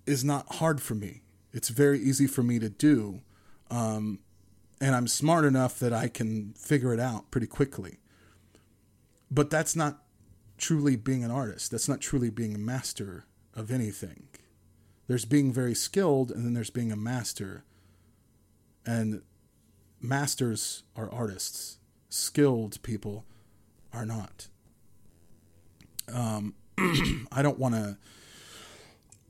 is 0.05 0.23
not 0.23 0.55
hard 0.55 0.81
for 0.81 0.95
me. 0.95 1.21
It's 1.53 1.69
very 1.69 1.99
easy 1.99 2.27
for 2.27 2.43
me 2.43 2.59
to 2.59 2.69
do. 2.69 3.21
Um, 3.69 4.19
and 4.81 4.95
I'm 4.95 5.07
smart 5.07 5.45
enough 5.45 5.79
that 5.79 5.93
I 5.93 6.07
can 6.07 6.53
figure 6.53 6.93
it 6.93 6.99
out 6.99 7.31
pretty 7.31 7.47
quickly. 7.47 7.99
But 9.29 9.49
that's 9.49 9.75
not 9.75 10.03
truly 10.57 10.95
being 10.95 11.23
an 11.23 11.31
artist. 11.31 11.71
That's 11.71 11.87
not 11.87 12.01
truly 12.01 12.29
being 12.29 12.55
a 12.55 12.59
master 12.59 13.25
of 13.53 13.71
anything. 13.71 14.27
There's 15.07 15.25
being 15.25 15.53
very 15.53 15.73
skilled, 15.73 16.31
and 16.31 16.45
then 16.45 16.53
there's 16.53 16.69
being 16.69 16.91
a 16.91 16.97
master. 16.97 17.63
And 18.85 19.21
masters 20.01 20.83
are 20.95 21.11
artists, 21.11 21.79
skilled 22.09 22.81
people 22.83 23.25
are 23.93 24.05
not. 24.05 24.47
Um, 26.13 26.53
I 27.31 27.41
don't 27.41 27.59
want 27.59 27.75
to 27.75 27.97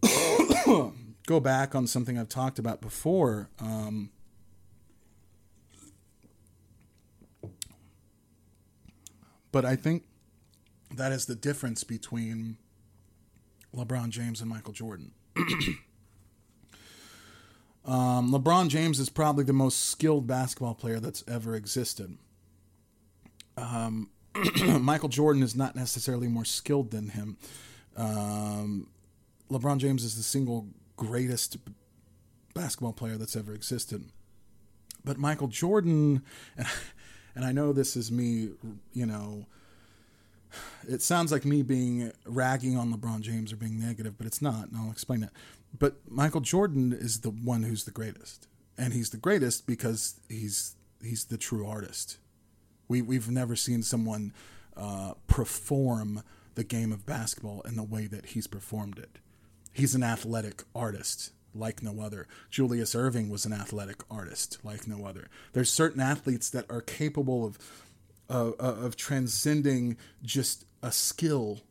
go 1.27 1.39
back 1.39 1.75
on 1.75 1.87
something 1.87 2.17
I've 2.17 2.29
talked 2.29 2.59
about 2.59 2.81
before. 2.81 3.49
Um, 3.59 4.11
but 9.51 9.65
I 9.65 9.75
think 9.75 10.03
that 10.95 11.11
is 11.11 11.25
the 11.25 11.35
difference 11.35 11.83
between 11.83 12.57
LeBron 13.75 14.09
James 14.09 14.41
and 14.41 14.49
Michael 14.49 14.73
Jordan. 14.73 15.11
um, 17.85 18.31
LeBron 18.31 18.69
James 18.69 18.99
is 18.99 19.09
probably 19.09 19.43
the 19.43 19.53
most 19.53 19.85
skilled 19.85 20.27
basketball 20.27 20.75
player 20.75 20.99
that's 20.99 21.23
ever 21.27 21.55
existed. 21.55 22.17
Um, 23.57 24.09
Michael 24.79 25.09
Jordan 25.09 25.43
is 25.43 25.55
not 25.55 25.75
necessarily 25.75 26.27
more 26.27 26.45
skilled 26.45 26.91
than 26.91 27.09
him. 27.09 27.37
Um, 27.95 28.87
LeBron 29.49 29.77
James 29.77 30.03
is 30.03 30.15
the 30.17 30.23
single 30.23 30.67
greatest 30.95 31.57
basketball 32.53 32.93
player 32.93 33.17
that's 33.17 33.35
ever 33.35 33.53
existed. 33.53 34.05
But 35.03 35.17
Michael 35.17 35.47
Jordan, 35.47 36.23
and 37.35 37.45
I 37.45 37.51
know 37.51 37.71
this 37.71 37.95
is 37.95 38.11
me, 38.11 38.49
you 38.93 39.05
know, 39.05 39.45
it 40.87 41.01
sounds 41.01 41.31
like 41.31 41.45
me 41.45 41.61
being 41.61 42.11
ragging 42.25 42.77
on 42.77 42.93
LeBron 42.93 43.21
James 43.21 43.53
or 43.53 43.57
being 43.57 43.79
negative, 43.79 44.17
but 44.17 44.27
it's 44.27 44.41
not, 44.41 44.69
and 44.69 44.77
I'll 44.77 44.91
explain 44.91 45.21
that. 45.21 45.31
But 45.77 45.95
Michael 46.09 46.41
Jordan 46.41 46.93
is 46.93 47.21
the 47.21 47.29
one 47.29 47.63
who's 47.63 47.83
the 47.83 47.91
greatest, 47.91 48.47
and 48.77 48.93
he's 48.93 49.09
the 49.09 49.17
greatest 49.17 49.67
because 49.67 50.19
he's 50.29 50.75
he's 51.03 51.25
the 51.25 51.37
true 51.37 51.67
artist. 51.67 52.17
We 52.87 53.01
we've 53.01 53.29
never 53.29 53.55
seen 53.55 53.83
someone 53.83 54.33
uh, 54.75 55.13
perform 55.27 56.23
the 56.55 56.63
game 56.63 56.91
of 56.91 57.05
basketball 57.05 57.61
in 57.61 57.75
the 57.75 57.83
way 57.83 58.07
that 58.07 58.27
he's 58.27 58.47
performed 58.47 58.97
it. 58.97 59.19
He's 59.73 59.93
an 59.93 60.03
athletic 60.03 60.63
artist 60.73 61.31
like 61.53 61.83
no 61.83 62.01
other. 62.01 62.27
Julius 62.49 62.95
Erving 62.95 63.29
was 63.29 63.45
an 63.45 63.53
athletic 63.53 64.03
artist 64.09 64.59
like 64.63 64.87
no 64.87 65.05
other. 65.05 65.27
There's 65.53 65.71
certain 65.71 66.01
athletes 66.01 66.49
that 66.51 66.65
are 66.69 66.81
capable 66.81 67.45
of 67.45 67.57
uh, 68.29 68.51
of 68.59 68.95
transcending 68.95 69.97
just 70.23 70.65
a 70.83 70.91
skill 70.91 71.61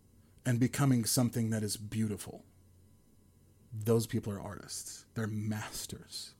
and 0.44 0.60
becoming 0.60 1.04
something 1.04 1.50
that 1.50 1.62
is 1.62 1.76
beautiful. 1.76 2.44
Those 3.72 4.06
people 4.06 4.32
are 4.32 4.40
artists. 4.40 5.04
They're 5.14 5.26
masters. 5.26 6.32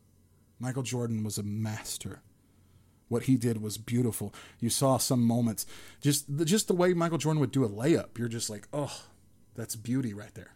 Michael 0.59 0.83
Jordan 0.83 1.23
was 1.23 1.37
a 1.37 1.43
master. 1.43 2.23
What 3.09 3.25
he 3.25 3.37
did 3.37 3.63
was 3.63 3.79
beautiful. 3.79 4.35
You 4.59 4.69
saw 4.69 4.97
some 4.99 5.23
moments, 5.23 5.65
just 6.01 6.39
the, 6.39 6.45
just 6.45 6.67
the 6.67 6.75
way 6.75 6.93
Michael 6.93 7.19
Jordan 7.19 7.41
would 7.41 7.53
do 7.53 7.65
a 7.65 7.69
layup. 7.69 8.19
You're 8.19 8.29
just 8.29 8.51
like, 8.51 8.67
oh, 8.73 9.05
that's 9.55 9.77
beauty 9.77 10.13
right 10.13 10.35
there. 10.35 10.55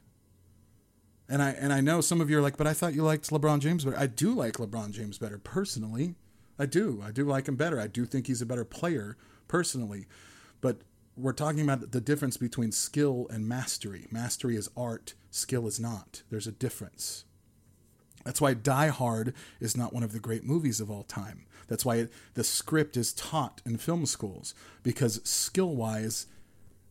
And 1.28 1.42
I 1.42 1.51
and 1.51 1.72
I 1.72 1.80
know 1.80 2.01
some 2.01 2.20
of 2.20 2.28
you 2.28 2.38
are 2.38 2.42
like, 2.42 2.57
but 2.57 2.66
I 2.66 2.72
thought 2.72 2.94
you 2.94 3.05
liked 3.05 3.30
LeBron 3.30 3.61
James 3.61 3.84
better. 3.84 3.96
I 3.96 4.09
do 4.09 4.34
like 4.34 4.55
LeBron 4.55 4.90
James 4.90 5.16
better 5.16 5.38
personally. 5.38 6.16
I 6.59 6.66
do. 6.66 7.03
I 7.07 7.12
do 7.12 7.24
like 7.24 7.46
him 7.46 7.57
better. 7.57 7.80
I 7.80 7.86
do 7.86 8.05
think 8.05 8.26
he's 8.26 8.42
a 8.42 8.46
better 8.46 8.64
player 8.64 9.16
personally. 9.46 10.07
But 10.61 10.80
we're 11.16 11.32
talking 11.32 11.62
about 11.62 11.92
the 11.92 12.01
difference 12.01 12.36
between 12.36 12.72
skill 12.72 13.26
and 13.30 13.48
mastery. 13.48 14.07
Mastery 14.11 14.57
is 14.57 14.70
art, 14.76 15.14
skill 15.30 15.66
is 15.66 15.78
not. 15.78 16.22
There's 16.30 16.46
a 16.46 16.53
difference. 16.53 17.24
That's 18.24 18.40
why 18.40 18.55
Die 18.55 18.88
Hard 18.88 19.34
is 19.61 19.76
not 19.76 19.94
one 19.94 20.03
of 20.03 20.12
the 20.12 20.20
great 20.20 20.44
movies 20.44 20.80
of 20.80 20.90
all 20.90 21.05
time. 21.05 21.46
That's 21.71 21.85
why 21.85 21.97
it, 21.97 22.12
the 22.35 22.43
script 22.43 22.97
is 22.97 23.12
taught 23.12 23.62
in 23.64 23.77
film 23.77 24.05
schools 24.05 24.55
because 24.83 25.21
skill 25.23 25.77
wise, 25.77 26.27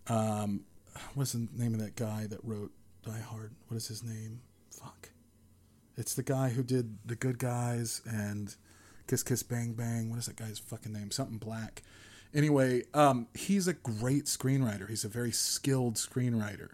um, 0.08 0.62
what's 1.14 1.34
the 1.34 1.50
name 1.54 1.74
of 1.74 1.82
that 1.82 1.98
guy 1.98 2.28
that 2.28 2.40
wrote 2.44 2.72
Die 3.06 3.20
Hard? 3.20 3.52
What 3.68 3.76
is 3.76 3.90
his 3.90 4.04
name? 4.04 4.40
Fuck. 4.72 5.10
It's 5.98 6.14
the 6.16 6.24
guy 6.24 6.50
who 6.50 6.64
did 6.64 6.98
The 7.06 7.18
Good 7.18 7.40
Guys 7.40 8.02
and 8.10 8.56
Kiss 9.06 9.22
Kiss 9.22 9.44
Bang 9.44 9.74
Bang. 9.74 10.10
What 10.10 10.20
is 10.20 10.28
that 10.28 10.38
guy's 10.38 10.60
fucking 10.60 10.94
name? 10.94 11.12
Something 11.12 11.40
black. 11.40 11.84
Anyway, 12.34 12.84
um, 12.94 13.28
he's 13.34 13.68
a 13.68 13.74
great 13.74 14.26
screenwriter. 14.26 14.88
He's 14.88 15.04
a 15.04 15.10
very 15.10 15.34
skilled 15.34 15.96
screenwriter. 15.96 16.70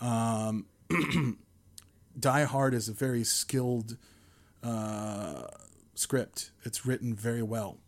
Um, 0.00 0.66
Die 2.18 2.44
Hard 2.44 2.74
is 2.74 2.88
a 2.88 2.92
very 2.92 3.22
skilled 3.22 3.96
uh, 4.64 5.46
script. 5.98 6.50
It's 6.64 6.86
written 6.86 7.14
very 7.14 7.42
well. 7.42 7.78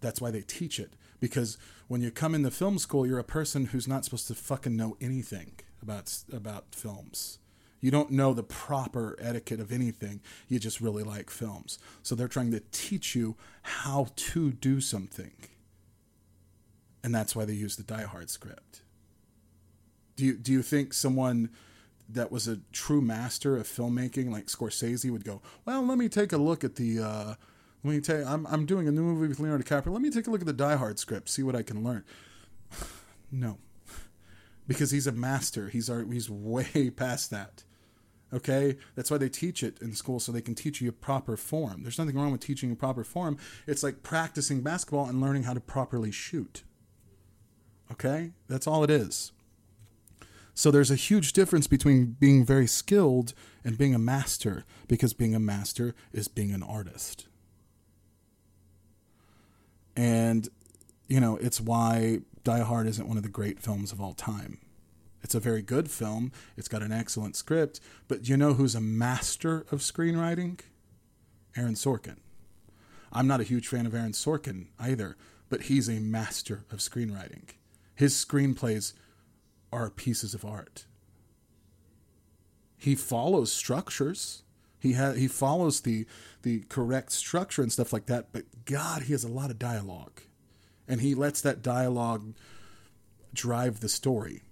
That's 0.00 0.20
why 0.20 0.30
they 0.30 0.42
teach 0.42 0.78
it. 0.78 0.94
Because 1.20 1.56
when 1.88 2.00
you 2.00 2.10
come 2.10 2.34
into 2.34 2.50
film 2.50 2.78
school, 2.78 3.06
you're 3.06 3.18
a 3.18 3.24
person 3.24 3.66
who's 3.66 3.86
not 3.86 4.04
supposed 4.04 4.26
to 4.28 4.34
fucking 4.34 4.76
know 4.76 4.96
anything 5.00 5.52
about 5.80 6.12
about 6.32 6.74
films. 6.74 7.38
You 7.80 7.90
don't 7.90 8.12
know 8.12 8.32
the 8.32 8.44
proper 8.44 9.16
etiquette 9.20 9.60
of 9.60 9.72
anything. 9.72 10.20
You 10.48 10.60
just 10.60 10.80
really 10.80 11.02
like 11.02 11.30
films. 11.30 11.78
So 12.02 12.14
they're 12.14 12.28
trying 12.28 12.52
to 12.52 12.62
teach 12.70 13.16
you 13.16 13.36
how 13.62 14.08
to 14.14 14.52
do 14.52 14.80
something 14.80 15.32
and 17.02 17.14
that's 17.14 17.34
why 17.34 17.44
they 17.44 17.52
use 17.52 17.76
the 17.76 17.82
Die 17.82 18.02
Hard 18.02 18.30
script. 18.30 18.82
Do 20.16 20.24
you 20.24 20.34
do 20.34 20.52
you 20.52 20.62
think 20.62 20.92
someone 20.92 21.50
that 22.08 22.30
was 22.30 22.46
a 22.46 22.60
true 22.72 23.00
master 23.00 23.56
of 23.56 23.66
filmmaking 23.66 24.30
like 24.30 24.46
Scorsese 24.46 25.10
would 25.10 25.24
go, 25.24 25.40
well, 25.64 25.84
let 25.84 25.96
me 25.96 26.08
take 26.08 26.32
a 26.32 26.36
look 26.36 26.64
at 26.64 26.76
the. 26.76 27.00
Uh, 27.00 27.34
let 27.84 27.94
me 27.94 28.00
take. 28.00 28.26
I'm 28.26 28.46
I'm 28.46 28.66
doing 28.66 28.86
a 28.88 28.92
new 28.92 29.02
movie 29.02 29.28
with 29.28 29.40
Leonardo 29.40 29.64
DiCaprio. 29.64 29.92
Let 29.92 30.02
me 30.02 30.10
take 30.10 30.26
a 30.26 30.30
look 30.30 30.40
at 30.40 30.46
the 30.46 30.52
Die 30.52 30.76
Hard 30.76 30.98
script, 30.98 31.28
see 31.28 31.42
what 31.42 31.56
I 31.56 31.62
can 31.62 31.82
learn. 31.82 32.04
no, 33.32 33.58
because 34.66 34.90
he's 34.90 35.06
a 35.06 35.12
master. 35.12 35.68
He's 35.68 35.90
he's 36.10 36.30
way 36.30 36.90
past 36.96 37.30
that. 37.30 37.64
Okay, 38.34 38.78
that's 38.94 39.10
why 39.10 39.18
they 39.18 39.28
teach 39.28 39.62
it 39.62 39.78
in 39.82 39.94
school 39.94 40.18
so 40.18 40.32
they 40.32 40.40
can 40.40 40.54
teach 40.54 40.80
you 40.80 40.88
a 40.88 40.92
proper 40.92 41.36
form. 41.36 41.82
There's 41.82 41.98
nothing 41.98 42.16
wrong 42.16 42.32
with 42.32 42.40
teaching 42.40 42.72
a 42.72 42.76
proper 42.76 43.04
form. 43.04 43.36
It's 43.66 43.82
like 43.82 44.02
practicing 44.02 44.62
basketball 44.62 45.06
and 45.06 45.20
learning 45.20 45.42
how 45.42 45.52
to 45.52 45.60
properly 45.60 46.10
shoot. 46.10 46.62
Okay? 47.90 48.32
That's 48.48 48.66
all 48.66 48.84
it 48.84 48.90
is. 48.90 49.32
So 50.54 50.70
there's 50.70 50.90
a 50.90 50.96
huge 50.96 51.34
difference 51.34 51.66
between 51.66 52.16
being 52.18 52.44
very 52.44 52.66
skilled 52.66 53.34
and 53.64 53.76
being 53.76 53.94
a 53.94 53.98
master, 53.98 54.64
because 54.88 55.12
being 55.12 55.34
a 55.34 55.40
master 55.40 55.94
is 56.12 56.28
being 56.28 56.52
an 56.52 56.62
artist. 56.62 57.26
And, 59.96 60.48
you 61.08 61.20
know, 61.20 61.36
it's 61.36 61.60
why 61.60 62.20
Die 62.44 62.60
Hard 62.60 62.86
isn't 62.86 63.08
one 63.08 63.16
of 63.16 63.22
the 63.22 63.28
great 63.28 63.60
films 63.60 63.92
of 63.92 64.00
all 64.00 64.14
time. 64.14 64.58
It's 65.22 65.34
a 65.34 65.40
very 65.40 65.62
good 65.62 65.90
film, 65.90 66.32
it's 66.56 66.68
got 66.68 66.82
an 66.82 66.90
excellent 66.90 67.36
script, 67.36 67.78
but 68.08 68.28
you 68.28 68.36
know 68.36 68.54
who's 68.54 68.74
a 68.74 68.80
master 68.80 69.64
of 69.70 69.78
screenwriting? 69.78 70.58
Aaron 71.56 71.74
Sorkin. 71.74 72.16
I'm 73.12 73.26
not 73.26 73.40
a 73.40 73.44
huge 73.44 73.68
fan 73.68 73.86
of 73.86 73.94
Aaron 73.94 74.12
Sorkin 74.12 74.68
either, 74.80 75.16
but 75.48 75.62
he's 75.62 75.88
a 75.88 76.00
master 76.00 76.64
of 76.72 76.78
screenwriting. 76.78 77.50
His 77.94 78.14
screenplays 78.14 78.94
are 79.72 79.90
pieces 79.90 80.34
of 80.34 80.44
art. 80.44 80.86
He 82.76 82.94
follows 82.94 83.52
structures. 83.52 84.41
He 84.82 84.94
ha- 84.94 85.12
he 85.12 85.28
follows 85.28 85.82
the 85.82 86.06
the 86.42 86.64
correct 86.68 87.12
structure 87.12 87.62
and 87.62 87.70
stuff 87.70 87.92
like 87.92 88.06
that, 88.06 88.32
but 88.32 88.46
God, 88.64 89.02
he 89.02 89.12
has 89.12 89.22
a 89.22 89.28
lot 89.28 89.52
of 89.52 89.58
dialogue. 89.60 90.22
And 90.88 91.00
he 91.00 91.14
lets 91.14 91.40
that 91.40 91.62
dialogue 91.62 92.34
drive 93.32 93.78
the 93.78 93.88
story. 93.88 94.42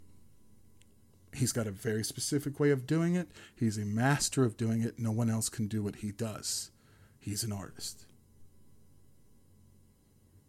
He's 1.35 1.51
got 1.51 1.67
a 1.67 1.73
very 1.73 2.05
specific 2.05 2.61
way 2.61 2.71
of 2.71 2.87
doing 2.87 3.17
it. 3.17 3.29
He's 3.57 3.77
a 3.77 3.85
master 3.85 4.45
of 4.45 4.57
doing 4.57 4.83
it. 4.83 5.01
No 5.01 5.11
one 5.11 5.29
else 5.29 5.49
can 5.49 5.67
do 5.67 5.83
what 5.83 5.97
he 5.97 6.13
does. 6.13 6.71
He's 7.19 7.43
an 7.43 7.53
artist. 7.53 8.07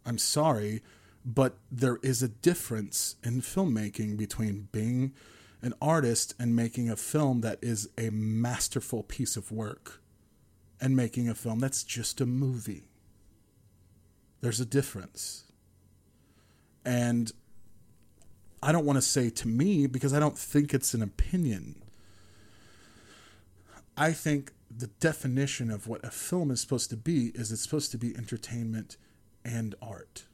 I'm 0.06 0.18
sorry, 0.18 0.80
but 1.24 1.56
there 1.72 1.98
is 2.04 2.22
a 2.22 2.28
difference 2.28 3.16
in 3.24 3.40
filmmaking 3.42 4.16
between 4.16 4.68
being 4.70 5.12
an 5.62 5.74
artist 5.80 6.34
and 6.38 6.56
making 6.56 6.90
a 6.90 6.96
film 6.96 7.40
that 7.40 7.58
is 7.62 7.88
a 7.96 8.10
masterful 8.10 9.02
piece 9.04 9.36
of 9.36 9.52
work 9.52 10.00
and 10.80 10.96
making 10.96 11.28
a 11.28 11.34
film 11.34 11.60
that's 11.60 11.84
just 11.84 12.20
a 12.20 12.26
movie. 12.26 12.82
There's 14.40 14.60
a 14.60 14.66
difference. 14.66 15.44
And 16.84 17.30
I 18.60 18.72
don't 18.72 18.84
want 18.84 18.96
to 18.96 19.02
say 19.02 19.30
to 19.30 19.48
me 19.48 19.86
because 19.86 20.12
I 20.12 20.18
don't 20.18 20.36
think 20.36 20.74
it's 20.74 20.94
an 20.94 21.02
opinion. 21.02 21.82
I 23.96 24.12
think 24.12 24.52
the 24.76 24.88
definition 24.88 25.70
of 25.70 25.86
what 25.86 26.04
a 26.04 26.10
film 26.10 26.50
is 26.50 26.60
supposed 26.60 26.90
to 26.90 26.96
be 26.96 27.28
is 27.34 27.52
it's 27.52 27.62
supposed 27.62 27.92
to 27.92 27.98
be 27.98 28.16
entertainment 28.16 28.96
and 29.44 29.76
art. 29.80 30.24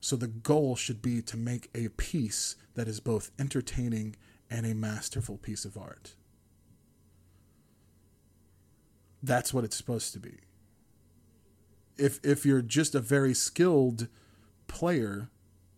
So 0.00 0.16
the 0.16 0.26
goal 0.28 0.76
should 0.76 1.02
be 1.02 1.22
to 1.22 1.36
make 1.36 1.68
a 1.74 1.88
piece 1.88 2.56
that 2.74 2.88
is 2.88 3.00
both 3.00 3.30
entertaining 3.38 4.16
and 4.50 4.66
a 4.66 4.74
masterful 4.74 5.36
piece 5.38 5.64
of 5.64 5.76
art. 5.76 6.14
That's 9.22 9.52
what 9.52 9.64
it's 9.64 9.76
supposed 9.76 10.12
to 10.12 10.20
be. 10.20 10.38
If 11.98 12.20
if 12.24 12.44
you're 12.44 12.62
just 12.62 12.94
a 12.94 13.00
very 13.00 13.34
skilled 13.34 14.08
player 14.68 15.30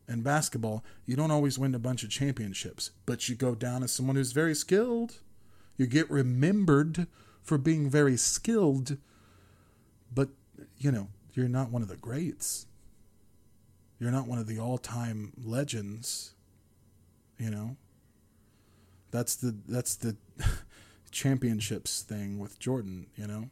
in 0.09 0.23
basketball, 0.23 0.85
you 1.07 1.17
don't 1.17 1.31
always 1.31 1.59
win 1.59 1.75
a 1.75 1.79
bunch 1.79 2.03
of 2.03 2.11
championships, 2.11 2.91
but 3.07 3.29
you 3.29 3.35
go 3.35 3.55
down 3.55 3.83
as 3.83 3.93
someone 3.93 4.17
who's 4.17 4.33
very 4.33 4.55
skilled. 4.55 5.21
You 5.77 5.87
get 5.87 6.11
remembered 6.11 7.07
for 7.43 7.57
being 7.57 7.89
very 7.89 8.17
skilled, 8.17 8.99
but 10.13 10.31
you 10.77 10.91
know, 10.91 11.09
you're 11.33 11.49
not 11.49 11.71
one 11.71 11.83
of 11.83 11.89
the 11.89 11.97
greats. 11.97 12.67
You're 14.01 14.11
not 14.11 14.27
one 14.27 14.39
of 14.39 14.47
the 14.47 14.59
all-time 14.59 15.33
legends, 15.43 16.35
you 17.39 17.51
know. 17.51 17.77
That's 19.11 19.37
the 19.37 19.57
that's 19.67 19.97
the 19.97 20.17
championships 21.11 22.03
thing 22.03 22.39
with 22.39 22.59
Jordan, 22.59 23.07
you 23.17 23.27
know. 23.27 23.51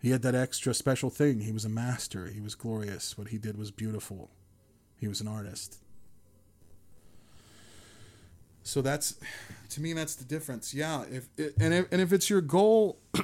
He 0.00 0.10
had 0.10 0.22
that 0.22 0.34
extra 0.34 0.72
special 0.72 1.10
thing. 1.10 1.40
He 1.40 1.52
was 1.52 1.64
a 1.64 1.68
master. 1.68 2.28
He 2.28 2.40
was 2.40 2.54
glorious. 2.54 3.18
What 3.18 3.28
he 3.28 3.38
did 3.38 3.58
was 3.58 3.70
beautiful. 3.70 4.30
He 4.96 5.08
was 5.08 5.20
an 5.20 5.28
artist. 5.28 5.78
So 8.62 8.82
that's 8.82 9.14
to 9.70 9.80
me 9.80 9.92
that's 9.92 10.14
the 10.14 10.24
difference. 10.24 10.74
Yeah, 10.74 11.04
if 11.10 11.28
and 11.58 11.74
if, 11.74 11.92
and 11.92 12.00
if 12.00 12.12
it's 12.12 12.30
your 12.30 12.40
goal 12.40 12.98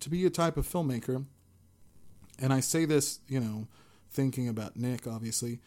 to 0.00 0.10
be 0.10 0.24
a 0.26 0.30
type 0.30 0.56
of 0.56 0.66
filmmaker, 0.66 1.24
and 2.38 2.52
I 2.52 2.60
say 2.60 2.84
this, 2.84 3.20
you 3.28 3.40
know, 3.40 3.66
thinking 4.10 4.48
about 4.48 4.76
Nick 4.76 5.06
obviously, 5.06 5.60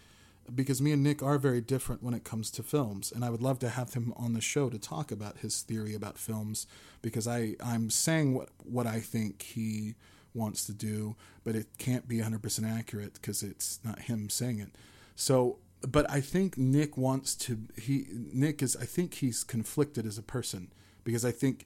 because 0.53 0.81
me 0.81 0.91
and 0.91 1.03
Nick 1.03 1.23
are 1.23 1.37
very 1.37 1.61
different 1.61 2.03
when 2.03 2.13
it 2.13 2.23
comes 2.23 2.51
to 2.51 2.63
films, 2.63 3.11
and 3.11 3.25
I 3.25 3.29
would 3.29 3.41
love 3.41 3.59
to 3.59 3.69
have 3.69 3.93
him 3.93 4.13
on 4.15 4.33
the 4.33 4.41
show 4.41 4.69
to 4.69 4.77
talk 4.77 5.11
about 5.11 5.39
his 5.39 5.61
theory 5.61 5.95
about 5.95 6.17
films 6.17 6.67
because 7.01 7.27
I 7.27 7.55
I'm 7.63 7.89
saying 7.89 8.33
what 8.33 8.49
what 8.63 8.87
I 8.87 8.99
think 8.99 9.41
he 9.41 9.95
wants 10.33 10.65
to 10.65 10.73
do, 10.73 11.15
but 11.43 11.55
it 11.55 11.67
can't 11.77 12.07
be 12.07 12.17
100% 12.17 12.69
accurate 12.69 13.13
because 13.13 13.41
it's 13.41 13.79
not 13.85 13.99
him 13.99 14.29
saying 14.29 14.59
it. 14.59 14.75
So, 15.15 15.59
but 15.81 16.09
I 16.11 16.19
think 16.19 16.57
Nick 16.57 16.97
wants 16.97 17.35
to 17.35 17.57
he 17.77 18.07
Nick 18.11 18.61
is 18.61 18.75
I 18.75 18.85
think 18.85 19.15
he's 19.15 19.43
conflicted 19.43 20.05
as 20.05 20.17
a 20.17 20.23
person 20.23 20.71
because 21.03 21.23
I 21.23 21.31
think 21.31 21.65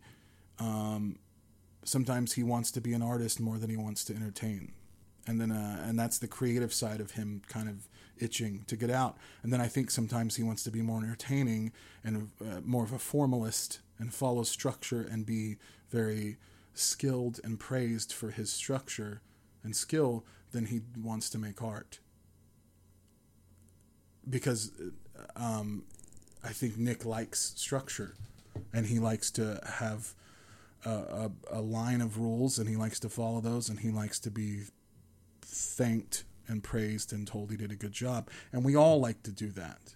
um, 0.60 1.18
sometimes 1.84 2.34
he 2.34 2.43
wants 2.43 2.72
to 2.72 2.81
be 2.81 2.93
an 2.93 3.01
artist 3.01 3.39
more 3.39 3.57
than 3.57 3.69
he 3.69 3.77
wants 3.77 4.03
to 4.06 4.15
entertain. 4.15 4.73
And 5.27 5.39
then, 5.39 5.51
uh, 5.51 5.84
and 5.85 5.97
that's 5.97 6.18
the 6.18 6.27
creative 6.27 6.73
side 6.73 7.01
of 7.01 7.11
him 7.11 7.41
kind 7.47 7.69
of 7.69 7.88
itching 8.20 8.64
to 8.68 8.76
get 8.76 8.90
out. 8.90 9.18
And 9.44 9.52
then 9.52 9.62
I 9.62 9.68
think 9.68 9.91
sometimes 9.91 10.36
he 10.36 10.44
wants 10.44 10.64
to 10.64 10.72
be 10.72 10.82
more 10.82 11.00
entertaining 11.00 11.72
and 12.04 12.30
uh, 12.41 12.62
more 12.64 12.84
of 12.84 12.91
a 12.91 13.00
formalist 13.00 13.80
and 13.98 14.14
follow 14.14 14.44
structure 14.44 15.02
and 15.02 15.26
be 15.26 15.58
very 15.90 16.38
skilled 16.74 17.40
and 17.44 17.60
praised 17.60 18.14
for 18.14 18.32
his 18.32 18.52
structure 18.52 19.22
and 19.64 19.76
skill 19.76 20.26
than 20.52 20.68
he 20.68 20.82
wants 20.98 21.30
to 21.30 21.38
make 21.38 21.62
art. 21.62 22.00
Because 24.30 24.72
um, 25.36 25.84
I 26.44 26.50
think 26.50 26.78
Nick 26.78 27.06
likes 27.06 27.54
structure 27.56 28.16
and 28.74 28.86
he 28.86 29.00
likes 29.00 29.32
to 29.32 29.60
have 29.80 30.14
a, 30.86 30.90
a, 30.90 31.32
a 31.52 31.62
line 31.62 32.02
of 32.02 32.18
rules 32.18 32.60
and 32.60 32.70
he 32.70 32.76
likes 32.76 33.00
to 33.02 33.10
follow 33.10 33.41
those 33.41 33.70
and 33.70 33.80
he 33.80 33.90
likes 33.90 34.20
to 34.20 34.32
be 34.32 34.64
thanked 35.41 36.24
and 36.49 36.63
praised 36.63 37.13
and 37.13 37.27
told 37.27 37.51
he 37.51 37.57
did 37.57 37.71
a 37.71 37.76
good 37.76 37.91
job. 37.91 38.30
And 38.51 38.65
we 38.65 38.76
all 38.76 38.99
like 38.99 39.23
to 39.23 39.31
do 39.31 39.49
that. 39.51 39.93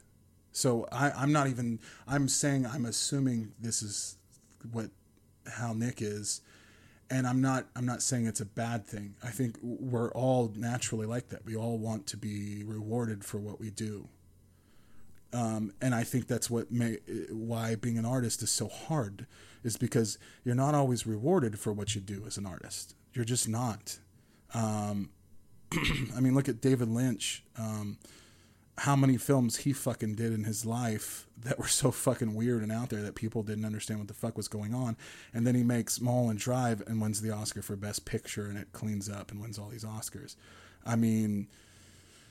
So 0.51 0.87
I, 0.91 1.11
I'm 1.11 1.31
not 1.31 1.47
even, 1.47 1.79
I'm 2.07 2.27
saying, 2.27 2.65
I'm 2.65 2.85
assuming 2.85 3.53
this 3.59 3.81
is 3.81 4.17
what, 4.71 4.91
how 5.47 5.73
Nick 5.73 6.01
is. 6.01 6.41
And 7.09 7.27
I'm 7.27 7.41
not, 7.41 7.65
I'm 7.75 7.85
not 7.85 8.01
saying 8.01 8.27
it's 8.27 8.39
a 8.39 8.45
bad 8.45 8.85
thing. 8.85 9.15
I 9.23 9.29
think 9.29 9.57
we're 9.61 10.11
all 10.11 10.53
naturally 10.55 11.05
like 11.05 11.29
that. 11.29 11.45
We 11.45 11.55
all 11.55 11.77
want 11.77 12.07
to 12.07 12.17
be 12.17 12.63
rewarded 12.63 13.25
for 13.25 13.39
what 13.39 13.59
we 13.59 13.69
do. 13.71 14.07
Um, 15.33 15.73
and 15.81 15.95
I 15.95 16.03
think 16.03 16.27
that's 16.27 16.49
what 16.49 16.71
may, 16.71 16.97
why 17.31 17.75
being 17.75 17.97
an 17.97 18.05
artist 18.05 18.43
is 18.43 18.51
so 18.51 18.67
hard 18.67 19.25
is 19.63 19.77
because 19.77 20.19
you're 20.43 20.55
not 20.55 20.75
always 20.75 21.07
rewarded 21.07 21.59
for 21.59 21.73
what 21.73 21.95
you 21.95 22.01
do 22.01 22.23
as 22.27 22.37
an 22.37 22.45
artist. 22.45 22.95
You're 23.13 23.25
just 23.25 23.49
not. 23.49 23.97
Um, 24.53 25.09
I 26.15 26.19
mean, 26.19 26.35
look 26.35 26.49
at 26.49 26.61
David 26.61 26.89
Lynch. 26.89 27.43
Um, 27.57 27.97
how 28.79 28.95
many 28.95 29.17
films 29.17 29.57
he 29.57 29.73
fucking 29.73 30.15
did 30.15 30.33
in 30.33 30.45
his 30.45 30.65
life 30.65 31.27
that 31.43 31.59
were 31.59 31.67
so 31.67 31.91
fucking 31.91 32.33
weird 32.33 32.63
and 32.63 32.71
out 32.71 32.89
there 32.89 33.01
that 33.03 33.15
people 33.15 33.43
didn't 33.43 33.65
understand 33.65 33.99
what 33.99 34.07
the 34.07 34.13
fuck 34.13 34.35
was 34.35 34.47
going 34.47 34.73
on. 34.73 34.97
And 35.33 35.45
then 35.45 35.53
he 35.53 35.63
makes 35.63 36.01
Mulholland 36.01 36.39
Drive 36.39 36.81
and 36.87 36.99
wins 36.99 37.21
the 37.21 37.31
Oscar 37.31 37.61
for 37.61 37.75
Best 37.75 38.05
Picture 38.05 38.45
and 38.45 38.57
it 38.57 38.69
cleans 38.73 39.09
up 39.09 39.31
and 39.31 39.39
wins 39.39 39.59
all 39.59 39.69
these 39.69 39.85
Oscars. 39.85 40.35
I 40.85 40.95
mean, 40.95 41.47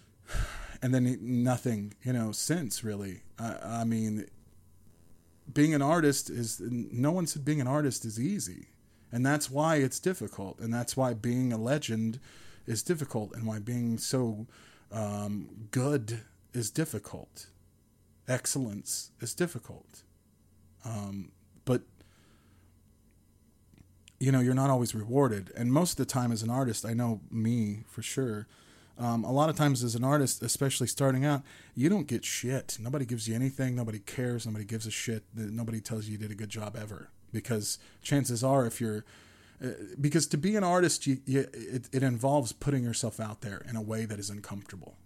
and 0.82 0.93
then 0.93 1.06
he, 1.06 1.16
nothing, 1.20 1.94
you 2.02 2.12
know, 2.12 2.32
since 2.32 2.82
really. 2.82 3.20
I, 3.39 3.56
I 3.62 3.85
mean, 3.85 4.27
being 5.52 5.74
an 5.74 5.82
artist 5.82 6.28
is, 6.28 6.60
no 6.60 7.12
one 7.12 7.27
said 7.27 7.44
being 7.44 7.60
an 7.60 7.69
artist 7.69 8.05
is 8.05 8.19
easy. 8.19 8.69
And 9.12 9.24
that's 9.24 9.51
why 9.51 9.77
it's 9.77 10.01
difficult. 10.01 10.59
And 10.59 10.73
that's 10.73 10.97
why 10.97 11.14
being 11.14 11.52
a 11.52 11.59
legend 11.59 12.19
is 12.66 12.82
difficult 12.82 13.34
and 13.34 13.47
why 13.47 13.59
being 13.59 13.98
so 13.98 14.47
um, 14.90 15.68
good 15.70 16.20
is 16.52 16.70
difficult. 16.70 17.47
Excellence 18.28 19.10
is 19.20 19.34
difficult. 19.34 20.02
Um, 20.84 21.32
but, 21.64 21.82
you 24.20 24.30
know, 24.32 24.40
you're 24.40 24.55
not 24.55 24.70
always 24.70 24.94
rewarded. 24.94 25.51
And 25.56 25.72
most 25.72 25.93
of 25.93 25.97
the 25.97 26.05
time, 26.05 26.32
as 26.32 26.43
an 26.43 26.51
artist, 26.51 26.84
I 26.84 26.93
know 26.93 27.20
me 27.30 27.84
for 27.86 28.02
sure. 28.02 28.47
Um, 28.98 29.24
a 29.24 29.32
lot 29.32 29.48
of 29.48 29.56
times, 29.56 29.82
as 29.82 29.94
an 29.94 30.05
artist, 30.05 30.43
especially 30.43 30.86
starting 30.86 31.24
out, 31.24 31.43
you 31.74 31.89
don't 31.89 32.06
get 32.06 32.24
shit. 32.24 32.76
Nobody 32.78 33.05
gives 33.05 33.26
you 33.26 33.34
anything. 33.34 33.74
Nobody 33.74 33.98
cares. 33.98 34.47
Nobody 34.47 34.64
gives 34.64 34.86
a 34.86 34.90
shit. 34.90 35.24
Nobody 35.34 35.80
tells 35.80 36.06
you 36.06 36.12
you 36.12 36.18
did 36.18 36.30
a 36.30 36.36
good 36.36 36.51
job 36.51 36.76
ever. 36.80 37.09
Because 37.32 37.78
chances 38.02 38.44
are, 38.44 38.66
if 38.66 38.80
you're 38.80 39.05
because 40.01 40.26
to 40.28 40.36
be 40.36 40.56
an 40.56 40.64
artist, 40.64 41.06
you, 41.06 41.18
you, 41.24 41.40
it, 41.52 41.89
it 41.93 42.02
involves 42.02 42.52
putting 42.52 42.82
yourself 42.82 43.20
out 43.20 43.43
there 43.43 43.64
in 43.68 43.76
a 43.76 43.82
way 43.82 44.05
that 44.05 44.18
is 44.18 44.30
uncomfortable. 44.30 44.97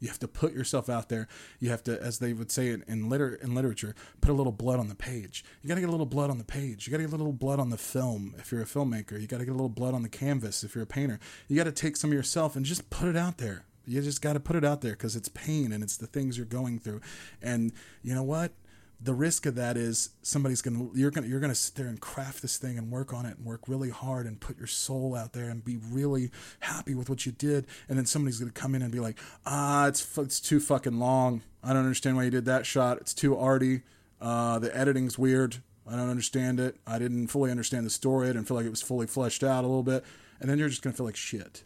You 0.00 0.08
have 0.08 0.18
to 0.18 0.28
put 0.28 0.52
yourself 0.52 0.90
out 0.90 1.08
there. 1.08 1.28
You 1.60 1.70
have 1.70 1.82
to, 1.84 2.00
as 2.02 2.18
they 2.18 2.34
would 2.34 2.50
say 2.50 2.68
in, 2.68 2.84
in, 2.86 3.08
liter, 3.08 3.36
in 3.36 3.54
literature, 3.54 3.94
put 4.20 4.30
a 4.30 4.34
little 4.34 4.52
blood 4.52 4.78
on 4.78 4.88
the 4.88 4.94
page. 4.94 5.44
You 5.62 5.68
got 5.68 5.76
to 5.76 5.80
get 5.80 5.88
a 5.88 5.92
little 5.92 6.04
blood 6.04 6.28
on 6.28 6.36
the 6.36 6.44
page. 6.44 6.86
You 6.86 6.90
got 6.90 6.98
to 6.98 7.04
get 7.04 7.12
a 7.12 7.16
little 7.16 7.32
blood 7.32 7.58
on 7.58 7.70
the 7.70 7.78
film 7.78 8.34
if 8.38 8.52
you're 8.52 8.60
a 8.60 8.66
filmmaker. 8.66 9.18
You 9.18 9.26
got 9.26 9.38
to 9.38 9.46
get 9.46 9.52
a 9.52 9.56
little 9.56 9.68
blood 9.70 9.94
on 9.94 10.02
the 10.02 10.08
canvas 10.08 10.62
if 10.62 10.74
you're 10.74 10.84
a 10.84 10.86
painter. 10.86 11.18
You 11.48 11.56
got 11.56 11.64
to 11.64 11.72
take 11.72 11.96
some 11.96 12.10
of 12.10 12.14
yourself 12.14 12.54
and 12.54 12.66
just 12.66 12.90
put 12.90 13.08
it 13.08 13.16
out 13.16 13.38
there. 13.38 13.64
You 13.86 14.02
just 14.02 14.20
got 14.20 14.34
to 14.34 14.40
put 14.40 14.56
it 14.56 14.64
out 14.64 14.82
there 14.82 14.92
because 14.92 15.16
it's 15.16 15.28
pain 15.28 15.72
and 15.72 15.82
it's 15.82 15.96
the 15.96 16.06
things 16.06 16.36
you're 16.36 16.46
going 16.46 16.80
through. 16.80 17.00
And 17.40 17.72
you 18.02 18.14
know 18.14 18.22
what? 18.22 18.52
The 19.00 19.14
risk 19.14 19.44
of 19.46 19.54
that 19.56 19.76
is 19.76 20.10
somebody's 20.22 20.62
gonna 20.62 20.88
you're 20.94 21.10
gonna 21.10 21.26
you're 21.26 21.40
gonna 21.40 21.54
sit 21.54 21.74
there 21.74 21.88
and 21.88 22.00
craft 22.00 22.42
this 22.42 22.56
thing 22.56 22.78
and 22.78 22.90
work 22.90 23.12
on 23.12 23.26
it 23.26 23.36
and 23.36 23.44
work 23.44 23.62
really 23.68 23.90
hard 23.90 24.26
and 24.26 24.40
put 24.40 24.56
your 24.56 24.66
soul 24.66 25.14
out 25.14 25.32
there 25.32 25.50
and 25.50 25.64
be 25.64 25.76
really 25.76 26.30
happy 26.60 26.94
with 26.94 27.10
what 27.10 27.26
you 27.26 27.32
did. 27.32 27.66
And 27.88 27.98
then 27.98 28.06
somebody's 28.06 28.38
gonna 28.38 28.52
come 28.52 28.74
in 28.74 28.82
and 28.82 28.92
be 28.92 29.00
like 29.00 29.18
ah 29.44 29.86
it's 29.86 30.16
it's 30.18 30.40
too 30.40 30.60
fucking 30.60 30.98
long. 30.98 31.42
I 31.62 31.68
don't 31.68 31.82
understand 31.82 32.16
why 32.16 32.24
you 32.24 32.30
did 32.30 32.44
that 32.46 32.66
shot. 32.66 32.98
It's 32.98 33.14
too 33.14 33.36
arty. 33.36 33.82
Uh, 34.20 34.58
the 34.58 34.74
editing's 34.74 35.18
weird. 35.18 35.56
I 35.86 35.96
don't 35.96 36.08
understand 36.08 36.60
it. 36.60 36.76
I 36.86 36.98
didn't 36.98 37.28
fully 37.28 37.50
understand 37.50 37.84
the 37.84 37.90
story. 37.90 38.28
I 38.28 38.32
didn't 38.32 38.48
feel 38.48 38.56
like 38.56 38.66
it 38.66 38.70
was 38.70 38.82
fully 38.82 39.06
fleshed 39.06 39.42
out 39.44 39.64
a 39.64 39.66
little 39.66 39.82
bit. 39.82 40.04
And 40.40 40.48
then 40.48 40.58
you're 40.58 40.68
just 40.68 40.82
gonna 40.82 40.96
feel 40.96 41.06
like 41.06 41.16
shit. 41.16 41.64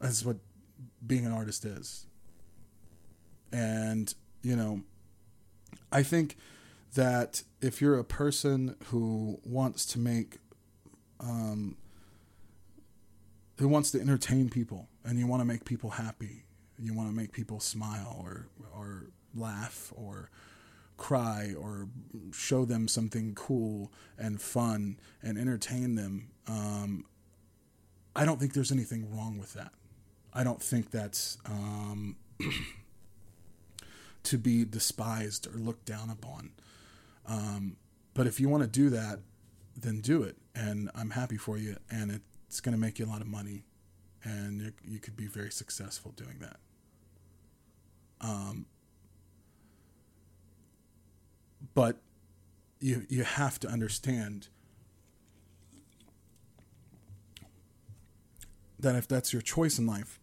That's 0.00 0.24
what 0.24 0.38
being 1.06 1.24
an 1.24 1.32
artist 1.32 1.64
is. 1.64 2.06
And 3.52 4.12
you 4.46 4.54
know, 4.54 4.80
I 5.90 6.04
think 6.04 6.36
that 6.94 7.42
if 7.60 7.80
you're 7.80 7.98
a 7.98 8.04
person 8.04 8.76
who 8.86 9.40
wants 9.44 9.84
to 9.86 9.98
make, 9.98 10.38
um, 11.18 11.76
who 13.58 13.66
wants 13.66 13.90
to 13.90 14.00
entertain 14.00 14.48
people 14.48 14.88
and 15.04 15.18
you 15.18 15.26
want 15.26 15.40
to 15.40 15.44
make 15.44 15.64
people 15.64 15.90
happy, 15.90 16.44
you 16.78 16.94
want 16.94 17.08
to 17.08 17.14
make 17.14 17.32
people 17.32 17.58
smile 17.58 18.16
or, 18.20 18.46
or 18.72 19.06
laugh 19.34 19.92
or 19.96 20.30
cry 20.96 21.52
or 21.58 21.88
show 22.32 22.64
them 22.64 22.86
something 22.86 23.34
cool 23.34 23.92
and 24.16 24.40
fun 24.40 24.96
and 25.24 25.38
entertain 25.38 25.96
them. 25.96 26.28
Um, 26.46 27.04
I 28.14 28.24
don't 28.24 28.38
think 28.38 28.52
there's 28.52 28.70
anything 28.70 29.12
wrong 29.12 29.38
with 29.38 29.54
that. 29.54 29.72
I 30.32 30.44
don't 30.44 30.62
think 30.62 30.92
that's 30.92 31.36
um, 31.46 32.14
to 34.26 34.38
be 34.38 34.64
despised 34.64 35.46
or 35.46 35.58
looked 35.58 35.84
down 35.84 36.10
upon. 36.10 36.50
Um, 37.26 37.76
but 38.14 38.26
if 38.26 38.40
you 38.40 38.48
want 38.48 38.62
to 38.62 38.68
do 38.68 38.90
that, 38.90 39.20
then 39.76 40.00
do 40.00 40.22
it. 40.22 40.36
And 40.54 40.90
I'm 40.94 41.10
happy 41.10 41.36
for 41.36 41.58
you. 41.58 41.76
And 41.90 42.20
it's 42.48 42.60
going 42.60 42.74
to 42.74 42.80
make 42.80 42.98
you 42.98 43.06
a 43.06 43.10
lot 43.10 43.20
of 43.20 43.26
money. 43.26 43.64
And 44.22 44.72
you, 44.84 44.98
could 44.98 45.16
be 45.16 45.26
very 45.26 45.50
successful 45.50 46.12
doing 46.16 46.38
that. 46.40 46.56
Um, 48.20 48.66
but 51.74 51.98
you 52.80 53.06
you 53.08 53.22
have 53.22 53.60
to 53.60 53.68
understand 53.68 54.48
that 58.78 58.96
if 58.96 59.06
that's 59.06 59.32
your 59.32 59.42
choice 59.42 59.78
in 59.78 59.86
life, 59.86 60.18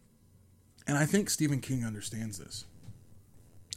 and 0.86 0.98
I 0.98 1.06
think 1.06 1.30
Stephen 1.30 1.62
King 1.62 1.86
understands 1.86 2.40
this. 2.40 2.66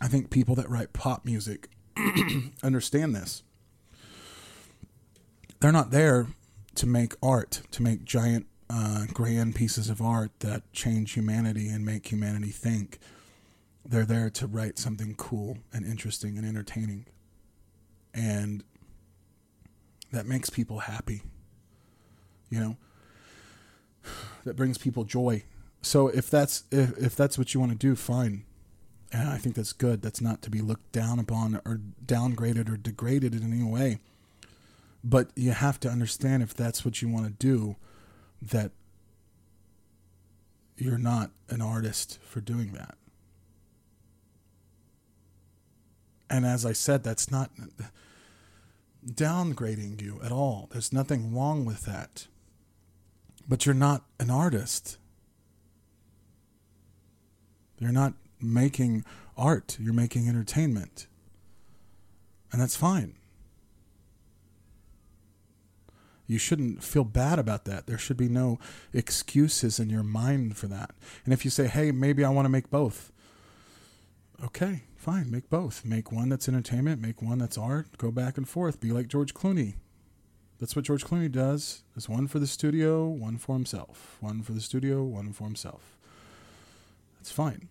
I 0.01 0.09
think 0.09 0.31
people 0.31 0.55
that 0.57 0.69
write 0.69 0.93
pop 0.93 1.25
music 1.25 1.69
understand 2.63 3.15
this. 3.15 3.43
They're 5.61 5.73
not 5.73 5.91
there 5.91 6.27
to 6.75 6.87
make 6.87 7.15
art, 7.23 7.63
to 7.73 7.83
make 7.83 8.05
giant, 8.05 8.47
uh, 8.69 9.07
grand 9.13 9.55
pieces 9.55 9.89
of 9.89 10.03
art 10.03 10.31
that 10.41 10.71
change 10.73 11.13
humanity 11.13 11.69
and 11.69 11.85
make 11.85 12.11
humanity 12.11 12.51
think. 12.51 12.99
They're 13.85 14.05
there 14.05 14.31
to 14.31 14.47
write 14.47 14.79
something 14.79 15.15
cool 15.15 15.59
and 15.73 15.87
interesting 15.87 16.37
and 16.37 16.47
entertaining. 16.47 17.07
And 18.13 18.65
that 20.13 20.27
makes 20.27 20.51
people 20.51 20.81
happy. 20.81 21.23
You 22.51 22.61
know, 22.61 22.77
that 24.45 24.57
brings 24.57 24.79
people 24.79 25.05
joy. 25.05 25.45
So 25.83 26.09
if 26.09 26.29
that's 26.29 26.65
if, 26.71 26.99
if 26.99 27.17
that's 27.17 27.39
what 27.39 27.55
you 27.55 27.61
want 27.61 27.73
to 27.73 27.79
do, 27.79 27.95
fine. 27.95 28.45
And 29.13 29.29
I 29.29 29.39
think 29.39 29.55
that's 29.55 29.73
good. 29.73 30.03
That's 30.03 30.21
not 30.21 30.43
to 30.43 30.51
be 30.51 30.61
looked 30.61 30.93
down 30.93 31.19
upon 31.19 31.61
or 31.65 31.81
downgraded 32.05 32.69
or 32.69 32.77
degraded 32.77 33.35
in 33.35 33.53
any 33.53 33.63
way. 33.63 33.99
But 35.05 35.31
you 35.37 35.53
have 35.53 35.79
to 35.81 35.89
understand 35.89 36.43
if 36.43 36.55
that's 36.55 36.85
what 36.85 37.01
you 37.01 37.09
want 37.09 37.27
to 37.27 37.33
do, 37.33 37.77
that 38.43 38.73
you're 40.77 40.99
not 40.99 41.31
an 41.49 41.63
artist 41.63 42.19
for 42.23 42.41
doing 42.41 42.73
that. 42.73 42.97
And 46.29 46.45
as 46.45 46.67
I 46.67 46.73
said, 46.73 47.05
that's 47.05 47.31
not 47.31 47.51
downgrading 49.07 50.03
you 50.03 50.21
at 50.25 50.33
all. 50.33 50.69
There's 50.73 50.93
nothing 50.93 51.33
wrong 51.33 51.65
with 51.65 51.83
that. 51.83 52.27
But 53.49 53.65
you're 53.65 53.75
not 53.77 54.05
an 54.19 54.29
artist. 54.29 54.99
You're 57.79 57.93
not 57.93 58.15
making 58.41 59.05
art, 59.37 59.77
you're 59.81 59.93
making 59.93 60.29
entertainment. 60.29 61.07
And 62.53 62.61
that's 62.61 62.77
fine. 62.77 63.15
You 66.27 66.39
shouldn't 66.39 66.83
feel 66.83 67.05
bad 67.05 67.39
about 67.39 67.67
that. 67.67 67.87
There 67.87 67.99
should 67.99 68.17
be 68.17 68.29
no 68.29 68.59
excuses 68.93 69.79
in 69.79 69.91
your 69.91 70.03
mind 70.03 70.57
for 70.57 70.67
that. 70.67 70.91
And 71.25 71.33
if 71.33 71.45
you 71.45 71.51
say, 71.51 71.69
hey, 71.69 71.93
maybe 71.93 72.25
I 72.25 72.31
want 72.31 72.47
to 72.47 72.51
make 72.51 72.69
both, 72.71 73.13
okay, 74.45 74.83
fine, 74.97 75.31
make 75.31 75.49
both. 75.49 75.85
Make 75.85 76.11
one 76.11 76.29
that's 76.29 76.49
entertainment, 76.49 77.01
make 77.01 77.23
one 77.23 77.39
that's 77.39 77.57
art, 77.57 77.97
go 77.99 78.11
back 78.11 78.37
and 78.37 78.49
forth. 78.49 78.81
Be 78.81 78.91
like 78.91 79.07
George 79.07 79.35
Clooney. 79.35 79.75
That's 80.59 80.75
what 80.75 80.85
George 80.85 81.05
Clooney 81.05 81.31
does. 81.31 81.83
There's 81.95 82.09
one 82.09 82.27
for 82.27 82.39
the 82.39 82.47
studio, 82.47 83.07
one 83.07 83.37
for 83.39 83.55
himself. 83.55 84.17
One 84.21 84.43
for 84.43 84.53
the 84.53 84.61
studio, 84.61 85.05
one 85.05 85.33
for 85.33 85.45
himself. 85.45 85.97
That's 87.19 87.31
fine. 87.31 87.69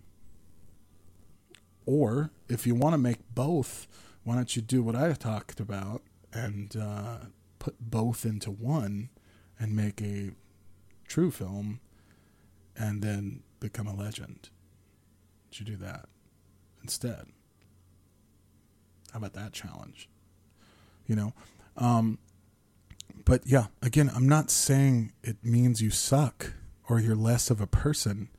Or 1.86 2.32
if 2.50 2.66
you 2.66 2.76
want 2.76 2.94
to 2.94 2.98
make 2.98 3.20
both, 3.34 3.88
why 4.24 4.36
don't 4.36 4.56
you 4.56 4.62
do 4.62 4.82
what 4.82 4.96
I 4.96 5.12
talked 5.14 5.60
about 5.60 6.02
and 6.34 6.76
uh, 6.76 7.18
put 7.60 7.80
both 7.80 8.26
into 8.26 8.52
one 8.52 9.10
and 9.60 9.76
make 9.76 10.02
a 10.02 10.32
true 11.08 11.32
film 11.32 11.80
and 12.76 13.02
then 13.02 13.44
become 13.60 13.88
a 13.88 13.96
legend? 13.96 14.50
You 15.54 15.66
do 15.66 15.78
that? 15.78 16.10
instead. 16.86 17.26
How 19.12 19.18
about 19.18 19.34
that 19.34 19.54
challenge? 19.54 20.08
You 21.08 21.16
know? 21.16 21.34
Um, 21.78 22.20
but 23.26 23.42
yeah, 23.44 23.68
again, 23.82 24.12
I'm 24.14 24.30
not 24.30 24.52
saying 24.52 25.12
it 25.24 25.38
means 25.44 25.82
you 25.82 25.90
suck 25.90 26.54
or 26.88 27.00
you're 27.00 27.16
less 27.16 27.50
of 27.50 27.60
a 27.60 27.66
person. 27.66 28.30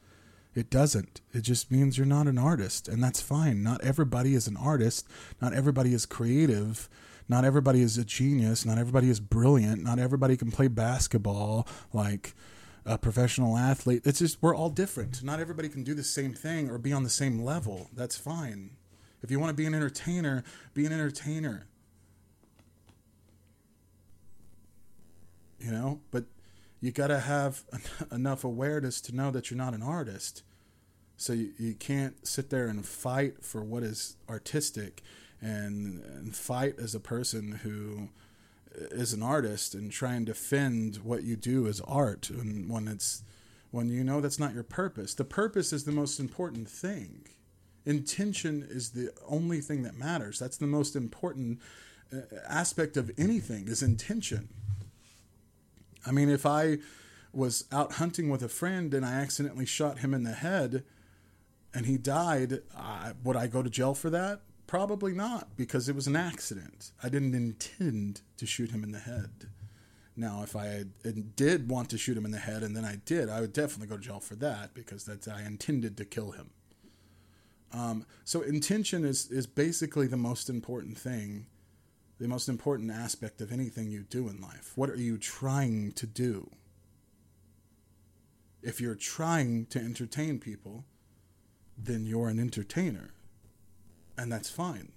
It 0.56 0.70
doesn't. 0.70 1.20
It 1.34 1.42
just 1.42 1.70
means 1.70 1.98
you're 1.98 2.06
not 2.06 2.26
an 2.26 2.38
artist, 2.38 2.88
and 2.88 3.04
that's 3.04 3.20
fine. 3.20 3.62
Not 3.62 3.84
everybody 3.84 4.34
is 4.34 4.48
an 4.48 4.56
artist. 4.56 5.06
Not 5.38 5.52
everybody 5.52 5.92
is 5.92 6.06
creative. 6.06 6.88
Not 7.28 7.44
everybody 7.44 7.82
is 7.82 7.98
a 7.98 8.04
genius. 8.06 8.64
Not 8.64 8.78
everybody 8.78 9.10
is 9.10 9.20
brilliant. 9.20 9.82
Not 9.82 9.98
everybody 9.98 10.34
can 10.34 10.50
play 10.50 10.68
basketball 10.68 11.68
like 11.92 12.34
a 12.86 12.96
professional 12.96 13.58
athlete. 13.58 14.00
It's 14.06 14.20
just 14.20 14.38
we're 14.40 14.56
all 14.56 14.70
different. 14.70 15.22
Not 15.22 15.40
everybody 15.40 15.68
can 15.68 15.84
do 15.84 15.92
the 15.92 16.02
same 16.02 16.32
thing 16.32 16.70
or 16.70 16.78
be 16.78 16.92
on 16.92 17.02
the 17.02 17.10
same 17.10 17.38
level. 17.38 17.90
That's 17.92 18.16
fine. 18.16 18.70
If 19.22 19.30
you 19.30 19.38
want 19.38 19.50
to 19.50 19.54
be 19.54 19.66
an 19.66 19.74
entertainer, 19.74 20.42
be 20.72 20.86
an 20.86 20.92
entertainer. 20.92 21.66
You 25.58 25.70
know, 25.70 26.00
but 26.10 26.24
you 26.80 26.92
got 26.92 27.08
to 27.08 27.18
have 27.18 27.64
enough 28.12 28.44
awareness 28.44 29.02
to 29.02 29.14
know 29.14 29.30
that 29.32 29.50
you're 29.50 29.58
not 29.58 29.74
an 29.74 29.82
artist. 29.82 30.44
So 31.16 31.32
you, 31.32 31.52
you 31.58 31.74
can't 31.74 32.26
sit 32.26 32.50
there 32.50 32.66
and 32.66 32.84
fight 32.84 33.42
for 33.44 33.62
what 33.62 33.82
is 33.82 34.16
artistic 34.28 35.02
and, 35.40 36.02
and 36.04 36.34
fight 36.36 36.74
as 36.78 36.94
a 36.94 37.00
person 37.00 37.60
who 37.62 38.08
is 38.90 39.12
an 39.12 39.22
artist 39.22 39.74
and 39.74 39.90
try 39.90 40.14
and 40.14 40.26
defend 40.26 40.96
what 40.96 41.22
you 41.22 41.36
do 41.36 41.66
as 41.66 41.80
art 41.82 42.28
and 42.28 42.68
when 42.70 42.88
it's 42.88 43.22
when 43.70 43.88
you 43.88 44.04
know 44.04 44.20
that's 44.20 44.38
not 44.38 44.54
your 44.54 44.62
purpose. 44.62 45.14
The 45.14 45.24
purpose 45.24 45.72
is 45.72 45.84
the 45.84 45.92
most 45.92 46.20
important 46.20 46.68
thing. 46.68 47.26
Intention 47.84 48.66
is 48.68 48.90
the 48.90 49.10
only 49.28 49.60
thing 49.60 49.82
that 49.82 49.96
matters. 49.96 50.38
That's 50.38 50.56
the 50.56 50.66
most 50.66 50.96
important 50.96 51.60
uh, 52.12 52.20
aspect 52.48 52.96
of 52.96 53.10
anything 53.18 53.68
is 53.68 53.82
intention. 53.82 54.48
I 56.06 56.12
mean 56.12 56.28
if 56.28 56.44
i 56.46 56.78
was 57.32 57.64
out 57.70 57.94
hunting 57.94 58.30
with 58.30 58.42
a 58.42 58.48
friend 58.48 58.94
and 58.94 59.04
i 59.04 59.12
accidentally 59.12 59.66
shot 59.66 59.98
him 59.98 60.14
in 60.14 60.22
the 60.22 60.32
head 60.32 60.84
and 61.74 61.86
he 61.86 61.96
died 61.98 62.60
uh, 62.76 63.12
would 63.24 63.36
i 63.36 63.46
go 63.46 63.62
to 63.62 63.70
jail 63.70 63.94
for 63.94 64.10
that 64.10 64.40
Probably 64.66 65.12
not, 65.12 65.56
because 65.56 65.88
it 65.88 65.94
was 65.94 66.08
an 66.08 66.16
accident. 66.16 66.90
I 67.02 67.08
didn't 67.08 67.34
intend 67.34 68.22
to 68.36 68.46
shoot 68.46 68.72
him 68.72 68.82
in 68.82 68.90
the 68.90 68.98
head. 68.98 69.48
Now, 70.16 70.42
if 70.42 70.56
I 70.56 70.84
did 71.36 71.68
want 71.68 71.90
to 71.90 71.98
shoot 71.98 72.16
him 72.16 72.24
in 72.24 72.32
the 72.32 72.38
head 72.38 72.62
and 72.62 72.76
then 72.76 72.84
I 72.84 72.96
did, 73.04 73.28
I 73.28 73.40
would 73.40 73.52
definitely 73.52 73.88
go 73.88 73.96
to 73.96 74.02
jail 74.02 74.18
for 74.18 74.34
that 74.36 74.74
because 74.74 75.04
that's 75.04 75.28
I 75.28 75.42
intended 75.42 75.96
to 75.98 76.04
kill 76.04 76.32
him. 76.32 76.50
Um, 77.72 78.06
so 78.24 78.40
intention 78.40 79.04
is 79.04 79.30
is 79.30 79.46
basically 79.46 80.06
the 80.06 80.16
most 80.16 80.48
important 80.48 80.96
thing, 80.96 81.46
the 82.18 82.28
most 82.28 82.48
important 82.48 82.90
aspect 82.90 83.40
of 83.40 83.52
anything 83.52 83.90
you 83.90 84.04
do 84.04 84.28
in 84.28 84.40
life. 84.40 84.72
What 84.74 84.88
are 84.88 84.96
you 84.96 85.18
trying 85.18 85.92
to 85.92 86.06
do? 86.06 86.50
If 88.62 88.80
you're 88.80 88.94
trying 88.94 89.66
to 89.66 89.78
entertain 89.78 90.38
people, 90.38 90.86
then 91.76 92.06
you're 92.06 92.28
an 92.28 92.38
entertainer 92.38 93.10
and 94.18 94.32
that's 94.32 94.50
fine. 94.50 94.92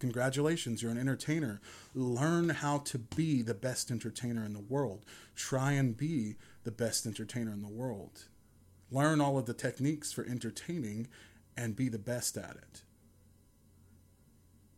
Congratulations, 0.00 0.82
you're 0.82 0.90
an 0.90 0.98
entertainer. 0.98 1.60
Learn 1.94 2.50
how 2.50 2.78
to 2.78 2.98
be 2.98 3.42
the 3.42 3.54
best 3.54 3.90
entertainer 3.90 4.44
in 4.44 4.52
the 4.52 4.60
world. 4.60 5.04
Try 5.34 5.72
and 5.72 5.96
be 5.96 6.36
the 6.64 6.70
best 6.70 7.06
entertainer 7.06 7.52
in 7.52 7.62
the 7.62 7.68
world. 7.68 8.24
Learn 8.90 9.20
all 9.20 9.38
of 9.38 9.46
the 9.46 9.54
techniques 9.54 10.12
for 10.12 10.24
entertaining 10.24 11.08
and 11.56 11.76
be 11.76 11.88
the 11.88 11.98
best 11.98 12.36
at 12.36 12.56
it. 12.56 12.82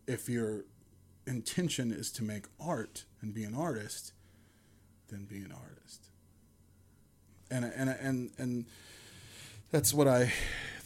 If 0.07 0.29
your 0.29 0.65
intention 1.27 1.91
is 1.91 2.13
to 2.13 2.23
make 2.23 2.47
art 2.61 3.05
and 3.21 3.35
be 3.35 3.45
an 3.45 3.55
artist, 3.55 4.13
then 5.09 5.25
be 5.25 5.39
an 5.39 5.53
artist. 5.53 6.09
And 7.51 7.65
and 7.65 7.91
and 7.91 8.31
and 8.39 8.67
that's 9.71 9.93
what 9.93 10.09
I 10.09 10.33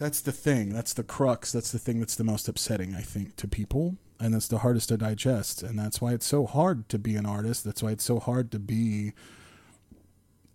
that's 0.01 0.23
the 0.23 0.33
thing. 0.33 0.71
That's 0.73 0.95
the 0.95 1.03
crux. 1.03 1.53
That's 1.53 1.73
the 1.73 1.79
thing 1.79 2.01
that's 2.01 2.17
the 2.17 2.25
most 2.25 2.49
upsetting, 2.49 2.95
I 2.95 3.03
think, 3.03 3.37
to 3.37 3.47
people. 3.47 3.97
And 4.19 4.33
that's 4.33 4.49
the 4.49 4.59
hardest 4.59 4.89
to 4.89 4.97
digest. 4.97 5.63
And 5.63 5.79
that's 5.79 6.01
why 6.01 6.13
it's 6.13 6.27
so 6.27 6.47
hard 6.47 6.89
to 6.89 6.99
be 6.99 7.17
an 7.17 7.27
artist. 7.27 7.65
That's 7.65 7.83
why 7.83 7.91
it's 7.91 8.05
so 8.05 8.19
hard 8.19 8.51
to 8.53 8.59
be 8.59 9.13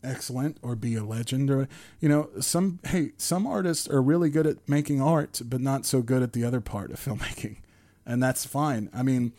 excellent 0.03 0.57
or 0.61 0.75
be 0.75 0.95
a 0.95 1.03
legend 1.03 1.49
or 1.49 1.67
you 1.99 2.07
know 2.07 2.29
some 2.39 2.79
hey 2.89 3.11
some 3.17 3.47
artists 3.47 3.87
are 3.89 4.03
really 4.03 4.29
good 4.29 4.45
at 4.45 4.69
making 4.69 5.01
art 5.01 5.41
but 5.43 5.59
not 5.59 5.83
so 5.83 6.03
good 6.03 6.21
at 6.21 6.33
the 6.33 6.43
other 6.43 6.61
part 6.61 6.91
of 6.91 6.99
filmmaking 6.99 7.57
and 8.05 8.21
that's 8.21 8.45
fine 8.45 8.87
i 8.93 9.01
mean 9.01 9.33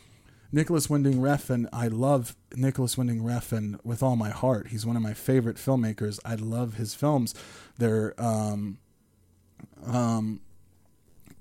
Nicolas 0.52 0.88
Winding 0.88 1.14
Refn, 1.14 1.68
I 1.72 1.88
love 1.88 2.36
Nicolas 2.54 2.96
Winding 2.96 3.20
Refn 3.20 3.78
with 3.84 4.02
all 4.02 4.16
my 4.16 4.30
heart. 4.30 4.68
He's 4.68 4.86
one 4.86 4.96
of 4.96 5.02
my 5.02 5.14
favorite 5.14 5.56
filmmakers. 5.56 6.18
I 6.24 6.34
love 6.36 6.74
his 6.74 6.94
films. 6.94 7.34
They're 7.78 8.14
um, 8.18 8.78
um, 9.84 10.40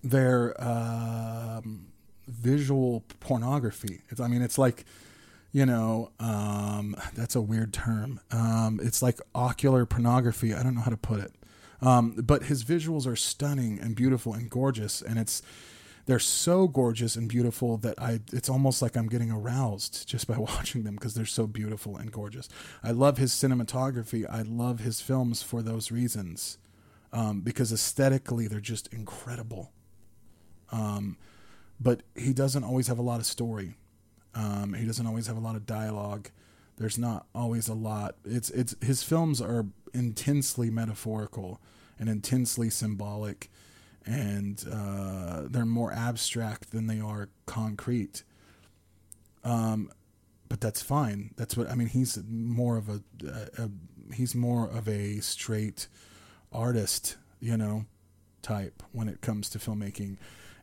they're 0.03 0.60
um, 0.61 1.88
visual 2.27 3.03
pornography. 3.19 4.02
It's, 4.10 4.19
I 4.19 4.27
mean, 4.27 4.41
it's 4.41 4.57
like 4.57 4.86
you 5.52 5.65
know, 5.65 6.11
um, 6.19 6.98
that's 7.14 7.34
a 7.34 7.40
weird 7.40 7.72
term. 7.72 8.19
Um, 8.30 8.82
it's 8.84 9.02
like 9.02 9.22
ocular 9.34 9.86
pornography. 9.86 10.53
I 10.53 10.61
don't 10.61 10.76
know 10.76 10.82
how 10.82 10.91
to 10.91 10.98
put 10.98 11.22
it. 11.22 11.32
Um, 11.82 12.11
but 12.11 12.44
his 12.44 12.65
visuals 12.65 13.07
are 13.07 13.15
stunning 13.15 13.80
and 13.80 13.95
beautiful 13.95 14.34
and 14.34 14.49
gorgeous, 14.49 15.02
and 15.02 15.18
it's 15.18 15.41
they're 16.06 16.19
so 16.19 16.68
gorgeous 16.68 17.15
and 17.15 17.27
beautiful 17.27 17.77
that 17.77 17.99
I 17.99 18.19
it's 18.32 18.49
almost 18.49 18.82
like 18.82 18.95
I'm 18.95 19.07
getting 19.07 19.32
aroused 19.32 20.07
just 20.07 20.27
by 20.27 20.38
watching 20.38 20.84
them 20.84 20.95
because 20.95 21.15
they're 21.15 21.26
so 21.26 21.48
beautiful 21.48 21.98
and 21.98 22.11
gorgeous. 22.11 22.48
I 22.84 22.91
love 22.91 23.18
his 23.18 23.32
cinematography. 23.34 24.26
I 24.30 24.44
love 24.44 24.80
his 24.80 25.02
films 25.02 25.41
for 25.41 25.61
those 25.61 25.91
reasons, 25.91 26.57
um, 27.11 27.41
because 27.41 27.73
aesthetically 27.73 28.48
they're 28.48 28.60
just 28.60 28.91
incredible. 28.94 29.72
Um, 30.72 31.18
but 31.80 32.03
he 32.15 32.34
doesn't 32.34 32.64
always 32.64 32.88
have 32.88 32.99
a 32.99 33.03
lot 33.03 33.19
of 33.19 33.26
story. 33.26 33.76
Um, 34.34 34.73
he 34.73 34.86
doesn't 34.86 35.07
always 35.07 35.27
have 35.27 35.38
a 35.38 35.41
lot 35.41 35.56
of 35.56 35.65
dialogue. 35.65 36.30
There's 36.77 36.98
not 36.98 37.26
always 37.34 37.68
a 37.68 37.73
lot. 37.73 38.15
It's 38.26 38.49
it's 38.52 38.76
his 38.82 39.02
films 39.02 39.41
are 39.41 39.65
intensely 39.94 40.69
metaphorical 40.69 41.61
and 41.98 42.10
intensely 42.10 42.69
symbolic 42.69 43.49
and 44.06 44.64
uh, 44.72 45.44
they're 45.49 45.65
more 45.65 45.91
abstract 45.91 46.72
than 46.72 46.88
they 46.88 46.99
are 46.99 47.30
concrete. 47.45 48.23
Um, 49.44 49.91
but 50.48 50.61
that's 50.61 50.82
fine. 50.82 51.32
That's 51.38 51.57
what 51.57 51.69
I 51.69 51.76
mean. 51.76 51.88
He's 51.88 52.19
more 52.30 52.77
of 52.77 52.90
a, 52.90 53.02
a, 53.27 53.64
a 53.64 53.69
he's 54.14 54.36
more 54.36 54.68
of 54.68 54.88
a 54.88 55.19
straight 55.19 55.88
artist, 56.52 57.18
you 57.40 57.57
know, 57.57 57.86
type 58.41 58.84
when 58.91 59.10
it 59.10 59.22
comes 59.22 59.49
to 59.52 59.60
filmmaking. 59.60 60.18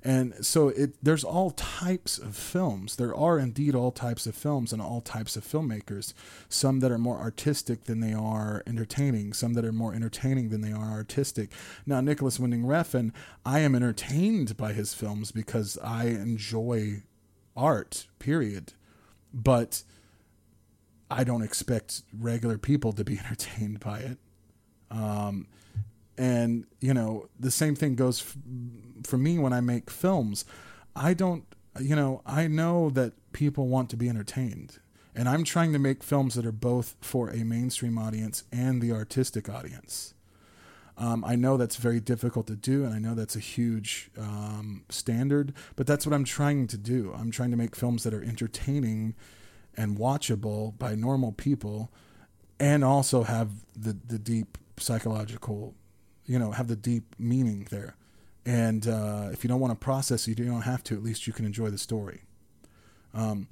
And 0.04 0.44
so 0.44 0.68
it 0.68 0.94
there's 1.02 1.22
all 1.22 1.50
types 1.52 2.18
of 2.18 2.36
films. 2.36 2.96
There 2.96 3.14
are 3.14 3.38
indeed 3.38 3.74
all 3.74 3.92
types 3.92 4.26
of 4.26 4.34
films 4.34 4.72
and 4.72 4.82
all 4.82 5.00
types 5.00 5.36
of 5.36 5.44
filmmakers. 5.44 6.12
Some 6.48 6.80
that 6.80 6.90
are 6.90 6.98
more 6.98 7.18
artistic 7.18 7.84
than 7.84 8.00
they 8.00 8.12
are 8.12 8.62
entertaining, 8.66 9.32
some 9.32 9.52
that 9.54 9.64
are 9.64 9.72
more 9.72 9.94
entertaining 9.94 10.48
than 10.48 10.60
they 10.60 10.72
are 10.72 10.90
artistic. 10.90 11.50
Now 11.86 12.00
Nicolas 12.00 12.40
Winding 12.40 12.64
Refn, 12.64 13.12
I 13.46 13.60
am 13.60 13.74
entertained 13.76 14.56
by 14.56 14.72
his 14.72 14.92
films 14.92 15.30
because 15.30 15.78
I 15.78 16.06
enjoy 16.06 17.02
art, 17.56 18.08
period. 18.18 18.72
But 19.32 19.84
I 21.10 21.24
don't 21.24 21.42
expect 21.42 22.02
regular 22.18 22.58
people 22.58 22.92
to 22.94 23.04
be 23.04 23.18
entertained 23.24 23.80
by 23.80 24.00
it. 24.00 24.18
Um, 24.90 25.46
and 26.18 26.66
you 26.80 26.92
know 26.92 27.28
the 27.38 27.50
same 27.50 27.74
thing 27.74 27.94
goes 27.94 28.20
f- 28.20 28.36
for 29.04 29.18
me 29.18 29.38
when 29.38 29.52
i 29.52 29.60
make 29.60 29.90
films. 29.90 30.44
I 30.94 31.14
don't 31.14 31.44
you 31.80 31.96
know 31.96 32.22
i 32.26 32.46
know 32.46 32.90
that 32.90 33.12
people 33.32 33.68
want 33.68 33.90
to 33.90 33.96
be 33.96 34.08
entertained. 34.08 34.78
And 35.14 35.28
i'm 35.28 35.44
trying 35.44 35.72
to 35.72 35.78
make 35.78 36.02
films 36.02 36.34
that 36.34 36.46
are 36.46 36.52
both 36.52 36.96
for 37.00 37.30
a 37.30 37.44
mainstream 37.44 37.98
audience 37.98 38.44
and 38.52 38.80
the 38.80 38.92
artistic 38.92 39.48
audience. 39.48 40.14
Um, 40.98 41.24
i 41.24 41.36
know 41.36 41.56
that's 41.56 41.76
very 41.76 42.00
difficult 42.00 42.46
to 42.48 42.56
do 42.56 42.84
and 42.84 42.94
i 42.94 42.98
know 42.98 43.14
that's 43.14 43.34
a 43.34 43.40
huge 43.40 44.10
um, 44.18 44.84
standard 44.90 45.54
but 45.74 45.86
that's 45.86 46.06
what 46.06 46.14
i'm 46.14 46.24
trying 46.24 46.66
to 46.68 46.76
do. 46.76 47.14
I'm 47.18 47.30
trying 47.30 47.50
to 47.50 47.56
make 47.56 47.74
films 47.74 48.02
that 48.04 48.12
are 48.12 48.22
entertaining 48.22 49.14
and 49.74 49.96
watchable 49.96 50.78
by 50.78 50.94
normal 50.94 51.32
people 51.32 51.90
and 52.60 52.84
also 52.84 53.22
have 53.24 53.50
the, 53.76 53.96
the 54.06 54.18
deep 54.18 54.58
psychological 54.76 55.74
you 56.26 56.38
know 56.38 56.52
have 56.52 56.68
the 56.68 56.76
deep 56.76 57.14
meaning 57.18 57.66
there 57.70 57.96
and 58.44 58.88
uh, 58.88 59.28
if 59.32 59.44
you 59.44 59.48
don't 59.48 59.60
want 59.60 59.72
to 59.72 59.84
process 59.84 60.26
you 60.26 60.34
don't 60.34 60.62
have 60.62 60.82
to 60.82 60.94
at 60.94 61.02
least 61.02 61.26
you 61.26 61.32
can 61.32 61.44
enjoy 61.44 61.70
the 61.70 61.78
story 61.78 62.22
um, 63.14 63.48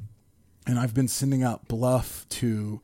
and 0.67 0.79
i've 0.79 0.95
been 0.95 1.09
sending 1.09 1.43
out 1.43 1.69
bluff 1.69 2.27
to 2.29 2.81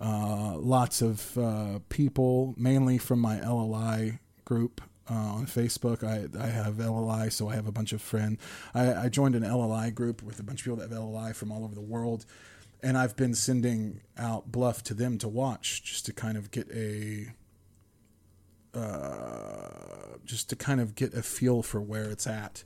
uh, 0.00 0.54
lots 0.56 1.00
of 1.00 1.38
uh, 1.38 1.78
people 1.88 2.54
mainly 2.56 2.98
from 2.98 3.18
my 3.18 3.36
lli 3.38 4.18
group 4.44 4.80
uh, 5.10 5.14
on 5.14 5.46
Facebook. 5.46 6.02
I, 6.02 6.26
I 6.42 6.48
have 6.48 6.74
LLI, 6.74 7.32
so 7.32 7.48
I 7.48 7.54
have 7.54 7.66
a 7.66 7.72
bunch 7.72 7.92
of 7.92 8.02
friends. 8.02 8.40
I, 8.74 8.94
I 8.94 9.08
joined 9.08 9.34
an 9.34 9.42
LLI 9.42 9.94
group 9.94 10.22
with 10.22 10.40
a 10.40 10.42
bunch 10.42 10.60
of 10.60 10.64
people 10.64 10.76
that 10.78 10.90
have 10.90 10.98
LLI 10.98 11.34
from 11.34 11.52
all 11.52 11.64
over 11.64 11.74
the 11.74 11.80
world, 11.80 12.26
and 12.82 12.96
I've 12.98 13.16
been 13.16 13.34
sending 13.34 14.00
out 14.18 14.50
Bluff 14.50 14.82
to 14.84 14.94
them 14.94 15.18
to 15.18 15.28
watch 15.28 15.82
just 15.82 16.06
to 16.06 16.12
kind 16.12 16.36
of 16.36 16.50
get 16.50 16.70
a 16.72 17.32
uh, 18.76 20.18
just 20.24 20.50
to 20.50 20.56
kind 20.56 20.80
of 20.80 20.94
get 20.94 21.14
a 21.14 21.22
feel 21.22 21.62
for 21.62 21.80
where 21.80 22.04
it's 22.10 22.26
at. 22.26 22.64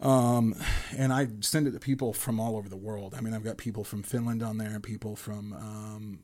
Um, 0.00 0.56
and 0.96 1.12
I 1.12 1.28
send 1.40 1.68
it 1.68 1.70
to 1.72 1.78
people 1.78 2.12
from 2.12 2.40
all 2.40 2.56
over 2.56 2.68
the 2.68 2.76
world. 2.76 3.14
I 3.16 3.20
mean, 3.20 3.34
I've 3.34 3.44
got 3.44 3.56
people 3.56 3.84
from 3.84 4.02
Finland 4.02 4.42
on 4.42 4.58
there, 4.58 4.80
people 4.80 5.14
from 5.14 5.52
um, 5.52 6.18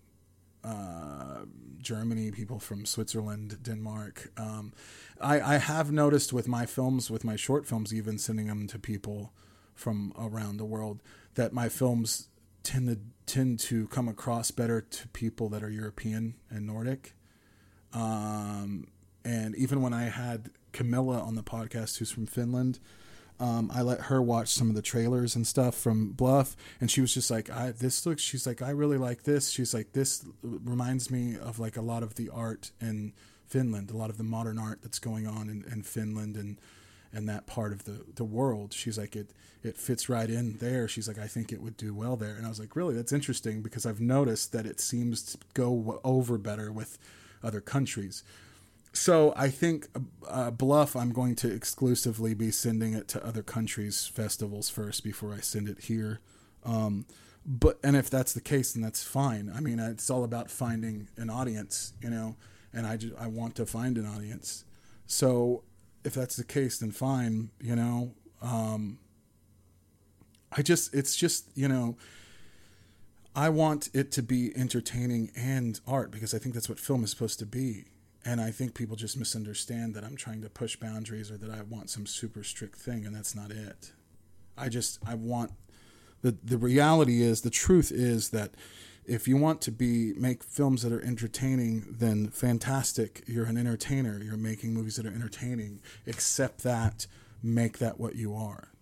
uh, 0.65 1.45
Germany, 1.79 2.33
people 2.33 2.59
from 2.59 2.85
Switzerland, 2.85 3.63
Denmark. 3.63 4.33
Um, 4.37 4.73
I, 5.21 5.41
I 5.41 5.57
have 5.59 5.93
noticed 5.93 6.33
with 6.33 6.49
my 6.49 6.67
films, 6.67 7.09
with 7.11 7.25
my 7.25 7.37
short 7.37 7.67
films, 7.67 7.95
even 7.95 8.19
sending 8.19 8.49
them 8.49 8.67
to 8.67 8.79
people 8.81 9.33
from 9.75 10.13
around 10.19 10.57
the 10.57 10.65
world, 10.65 11.01
that 11.35 11.53
my 11.53 11.69
films 11.69 12.29
tend 12.65 12.89
to 12.89 12.99
tend 13.33 13.61
to 13.61 13.87
come 13.89 14.09
across 14.09 14.51
better 14.51 14.81
to 14.81 15.07
people 15.09 15.49
that 15.51 15.63
are 15.63 15.71
European 15.71 16.35
and 16.51 16.67
Nordic. 16.67 17.15
Um, 17.93 18.89
and 19.25 19.55
even 19.57 19.83
when 19.83 19.93
I 19.93 20.05
had 20.05 20.51
Camilla 20.73 21.21
on 21.21 21.35
the 21.35 21.43
podcast, 21.43 21.99
who's 21.99 22.11
from 22.11 22.27
Finland, 22.27 22.79
um, 23.41 23.71
I 23.73 23.83
let 23.83 24.03
her 24.03 24.21
watch 24.21 24.49
some 24.49 24.69
of 24.69 24.75
the 24.75 24.83
trailers 24.83 25.37
and 25.37 25.47
stuff 25.47 25.77
from 25.77 26.11
Bluff, 26.11 26.57
and 26.81 26.91
she 26.91 27.01
was 27.01 27.15
just 27.15 27.31
like, 27.31 27.49
"I 27.51 27.71
this 27.71 28.05
looks." 28.05 28.23
She's 28.23 28.47
like, 28.47 28.63
"I 28.63 28.71
really 28.71 28.99
like 28.99 29.23
this." 29.23 29.51
She's 29.51 29.73
like, 29.73 29.93
"This 29.93 30.25
reminds 30.43 31.11
me 31.11 31.37
of 31.37 31.59
like 31.59 31.77
a 31.77 31.83
lot 31.83 32.03
of 32.03 32.17
the 32.17 32.29
art 32.31 32.73
in 32.81 33.13
Finland, 33.47 33.91
a 33.91 33.97
lot 33.97 34.11
of 34.11 34.19
the 34.19 34.25
modern 34.25 34.59
art 34.59 34.81
that's 34.83 34.99
going 34.99 35.27
on 35.27 35.49
in, 35.49 35.65
in 35.71 35.83
Finland 35.83 36.37
and 36.37 36.61
and 37.13 37.29
that 37.29 37.47
part 37.47 37.73
of 37.73 37.85
the 37.85 38.05
the 38.17 38.25
world." 38.25 38.73
She's 38.73 38.99
like, 38.99 39.15
"It 39.15 39.31
it 39.63 39.77
fits 39.77 40.09
right 40.09 40.29
in 40.29 40.59
there." 40.59 40.89
She's 40.89 41.07
like, 41.07 41.19
"I 41.19 41.29
think 41.29 41.53
it 41.53 41.63
would 41.63 41.77
do 41.77 41.95
well 41.95 42.17
there," 42.17 42.35
and 42.35 42.45
I 42.45 42.49
was 42.49 42.59
like, 42.59 42.75
"Really? 42.75 42.97
That's 42.97 43.13
interesting 43.13 43.63
because 43.63 43.87
I've 43.87 44.01
noticed 44.01 44.51
that 44.51 44.67
it 44.67 44.81
seems 44.81 45.23
to 45.23 45.39
go 45.55 46.01
over 46.03 46.39
better 46.39 46.73
with." 46.73 46.99
Other 47.43 47.61
countries. 47.61 48.23
So 48.93 49.33
I 49.37 49.49
think 49.49 49.87
uh, 50.29 50.51
Bluff, 50.51 50.97
I'm 50.97 51.13
going 51.13 51.35
to 51.37 51.53
exclusively 51.53 52.35
be 52.35 52.51
sending 52.51 52.95
it 52.95 53.07
to 53.09 53.25
other 53.25 53.43
countries' 53.43 54.07
festivals 54.07 54.71
first 54.71 55.05
before 55.05 55.33
I 55.33 55.41
send 55.41 55.69
it 55.69 55.85
here. 55.85 56.21
Um, 56.65 57.07
but 57.47 57.79
and 57.83 57.97
if 57.97 58.11
that's 58.11 58.33
the 58.33 58.41
case, 58.41 58.73
then 58.73 58.83
that's 58.83 59.05
fine. 59.05 59.53
I 59.55 59.61
mean, 59.61 59.79
it's 59.79 60.11
all 60.11 60.25
about 60.25 60.51
finding 60.51 61.09
an 61.17 61.31
audience, 61.31 61.93
you 62.03 62.11
know, 62.11 62.37
and 62.73 62.87
I 62.87 62.97
just, 62.97 63.15
I 63.19 63.27
want 63.27 63.55
to 63.57 63.67
find 63.67 63.97
an 63.97 64.07
audience. 64.07 64.65
So 65.07 65.63
if 66.05 66.15
that's 66.15 66.37
the 66.37 66.45
case, 66.45 66.79
then 66.79 66.91
fine, 66.91 67.51
you 67.61 67.77
know. 67.77 68.15
Um, 68.43 68.99
I 70.53 70.63
just 70.63 70.95
it's 70.95 71.17
just 71.17 71.47
you 71.55 71.69
know 71.69 71.97
I 73.39 73.51
want 73.51 73.91
it 73.95 74.11
to 74.13 74.23
be 74.23 74.53
entertaining 74.57 75.31
and 75.37 75.79
art 75.87 76.11
because 76.11 76.35
I 76.35 76.39
think 76.39 76.57
that's 76.57 76.69
what 76.69 76.81
film 76.81 77.05
is 77.05 77.11
supposed 77.11 77.39
to 77.39 77.47
be. 77.47 77.85
And 78.25 78.41
I 78.41 78.51
think 78.51 78.75
people 78.75 78.97
just 78.97 79.17
misunderstand 79.17 79.95
that 79.95 80.03
I'm 80.03 80.17
trying 80.17 80.43
to 80.43 80.51
push 80.51 80.75
boundaries 80.75 81.31
or 81.31 81.37
that 81.37 81.49
I 81.49 81.63
want 81.63 81.89
some 81.89 82.05
super 82.05 82.43
strict 82.43 82.75
thing, 82.75 83.07
and 83.07 83.15
that's 83.15 83.37
not 83.37 83.53
it. 83.53 83.93
I 84.57 84.69
just 84.69 84.99
I 85.07 85.15
want 85.15 85.53
the 86.21 86.37
the 86.43 86.59
reality 86.59 87.23
is 87.23 87.43
the 87.43 87.49
truth 87.49 87.93
is 87.93 88.31
that 88.31 88.55
if 89.05 89.29
you 89.29 89.37
want 89.37 89.61
to 89.63 89.71
be 89.71 90.15
make 90.15 90.43
films 90.43 90.83
that 90.83 90.93
are 90.93 91.05
entertaining, 91.05 91.87
then 91.89 92.31
fantastic. 92.31 93.23
You're 93.29 93.47
an 93.47 93.57
entertainer. 93.57 94.21
You're 94.21 94.37
making 94.37 94.75
movies 94.75 94.97
that 94.97 95.07
are 95.07 95.15
entertaining. 95.15 95.81
Accept 96.09 96.65
that. 96.65 97.07
Make 97.41 97.79
that 97.79 98.01
what 98.01 98.17
you 98.17 98.35
are. 98.35 98.73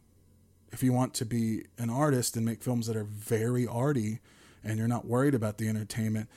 If 0.73 0.83
you 0.83 0.95
want 0.95 1.13
to 1.13 1.27
be 1.27 1.67
an 1.77 1.91
artist 1.91 2.39
and 2.39 2.47
make 2.47 2.63
films 2.63 2.87
that 2.87 2.97
are 2.97 3.05
very 3.05 3.67
arty, 3.67 4.21
and 4.67 4.79
you're 4.79 4.89
not 4.89 5.07
worried 5.07 5.35
about 5.35 5.59
the 5.59 5.69
entertainment 5.69 6.29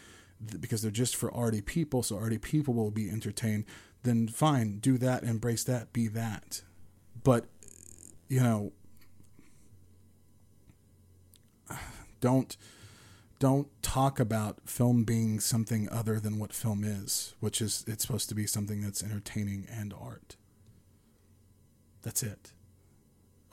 because 0.59 0.81
they're 0.81 0.91
just 0.91 1.15
for 1.15 1.33
arty 1.33 1.61
people, 1.61 2.03
so 2.03 2.17
arty 2.17 2.37
people 2.37 2.73
will 2.73 2.91
be 2.91 3.09
entertained, 3.09 3.65
then 4.03 4.27
fine, 4.27 4.79
do 4.79 4.97
that, 4.97 5.23
embrace 5.23 5.63
that, 5.65 5.91
be 5.91 6.07
that. 6.07 6.61
But, 7.23 7.45
you 8.29 8.39
know, 8.39 8.71
don't 12.21 12.55
don't 13.39 13.69
talk 13.81 14.19
about 14.19 14.59
film 14.65 15.05
being 15.05 15.39
something 15.39 15.87
other 15.89 16.19
than 16.19 16.39
what 16.39 16.51
film 16.51 16.83
is, 16.83 17.35
which 17.39 17.61
is 17.61 17.85
it's 17.87 18.05
supposed 18.05 18.27
to 18.27 18.35
be 18.35 18.45
something 18.45 18.81
that's 18.81 19.01
entertaining 19.01 19.65
and 19.71 19.93
art. 19.93 20.35
That's 22.01 22.21
it. 22.21 22.51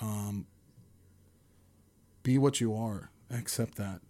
Um, 0.00 0.46
be 2.24 2.36
what 2.36 2.60
you 2.60 2.74
are, 2.74 3.10
accept 3.30 3.76
that, 3.76 4.00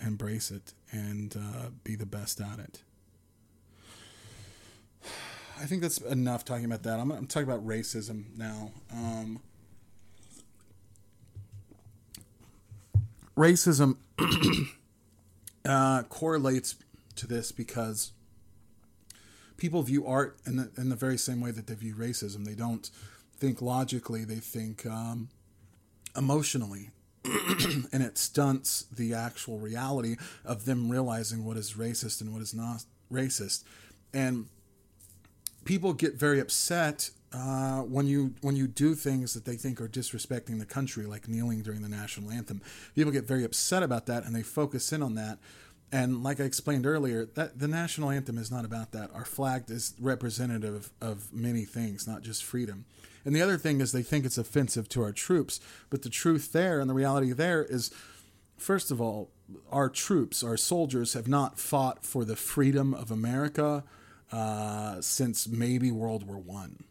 embrace 0.00 0.50
it, 0.50 0.74
and 0.90 1.36
uh, 1.36 1.68
be 1.84 1.94
the 1.94 2.06
best 2.06 2.40
at 2.40 2.58
it. 2.58 2.82
I 5.60 5.66
think 5.66 5.82
that's 5.82 5.98
enough 5.98 6.44
talking 6.44 6.64
about 6.64 6.84
that. 6.84 7.00
I'm, 7.00 7.10
I'm 7.10 7.26
talking 7.26 7.48
about 7.48 7.66
racism 7.66 8.36
now. 8.36 8.70
Um, 8.92 9.40
racism 13.36 13.96
uh, 15.64 16.02
correlates 16.04 16.76
to 17.16 17.26
this 17.26 17.50
because 17.50 18.12
people 19.56 19.82
view 19.82 20.06
art 20.06 20.38
in 20.46 20.56
the, 20.56 20.70
in 20.76 20.88
the 20.88 20.96
very 20.96 21.18
same 21.18 21.40
way 21.40 21.50
that 21.50 21.66
they 21.66 21.74
view 21.74 21.94
racism. 21.94 22.44
They 22.44 22.54
don't 22.54 22.88
think 23.36 23.60
logically, 23.60 24.24
they 24.24 24.36
think 24.36 24.86
um, 24.86 25.28
emotionally. 26.16 26.90
and 27.92 28.02
it 28.02 28.16
stunts 28.18 28.86
the 28.92 29.14
actual 29.14 29.58
reality 29.58 30.16
of 30.44 30.64
them 30.64 30.90
realizing 30.90 31.44
what 31.44 31.56
is 31.56 31.74
racist 31.74 32.20
and 32.20 32.32
what 32.32 32.42
is 32.42 32.54
not 32.54 32.84
racist. 33.12 33.64
And 34.14 34.46
people 35.64 35.92
get 35.92 36.14
very 36.14 36.40
upset 36.40 37.10
uh, 37.32 37.80
when 37.82 38.06
you 38.06 38.34
when 38.40 38.56
you 38.56 38.66
do 38.66 38.94
things 38.94 39.34
that 39.34 39.44
they 39.44 39.56
think 39.56 39.80
are 39.80 39.88
disrespecting 39.88 40.58
the 40.58 40.66
country, 40.66 41.04
like 41.04 41.28
kneeling 41.28 41.62
during 41.62 41.82
the 41.82 41.88
national 41.88 42.30
anthem. 42.30 42.62
People 42.94 43.12
get 43.12 43.24
very 43.24 43.44
upset 43.44 43.82
about 43.82 44.06
that, 44.06 44.24
and 44.24 44.34
they 44.34 44.42
focus 44.42 44.92
in 44.92 45.02
on 45.02 45.14
that. 45.16 45.38
And 45.90 46.22
like 46.22 46.40
I 46.40 46.44
explained 46.44 46.86
earlier, 46.86 47.26
that 47.34 47.58
the 47.58 47.68
national 47.68 48.10
anthem 48.10 48.38
is 48.38 48.50
not 48.50 48.64
about 48.64 48.92
that. 48.92 49.10
Our 49.14 49.24
flag 49.24 49.64
is 49.68 49.94
representative 49.98 50.90
of 51.00 51.32
many 51.32 51.64
things, 51.64 52.06
not 52.06 52.22
just 52.22 52.44
freedom. 52.44 52.84
And 53.28 53.36
the 53.36 53.42
other 53.42 53.58
thing 53.58 53.82
is 53.82 53.92
they 53.92 54.02
think 54.02 54.24
it's 54.24 54.38
offensive 54.38 54.88
to 54.88 55.02
our 55.02 55.12
troops, 55.12 55.60
but 55.90 56.00
the 56.00 56.08
truth 56.08 56.52
there 56.52 56.80
and 56.80 56.88
the 56.88 56.94
reality 56.94 57.30
there 57.34 57.62
is, 57.62 57.90
first 58.56 58.90
of 58.90 59.02
all, 59.02 59.28
our 59.70 59.90
troops, 59.90 60.42
our 60.42 60.56
soldiers, 60.56 61.12
have 61.12 61.28
not 61.28 61.58
fought 61.58 62.06
for 62.06 62.24
the 62.24 62.36
freedom 62.36 62.94
of 62.94 63.10
America 63.10 63.84
uh, 64.32 65.02
since 65.02 65.46
maybe 65.46 65.90
World 65.90 66.26
War 66.26 66.38
One. 66.38 66.84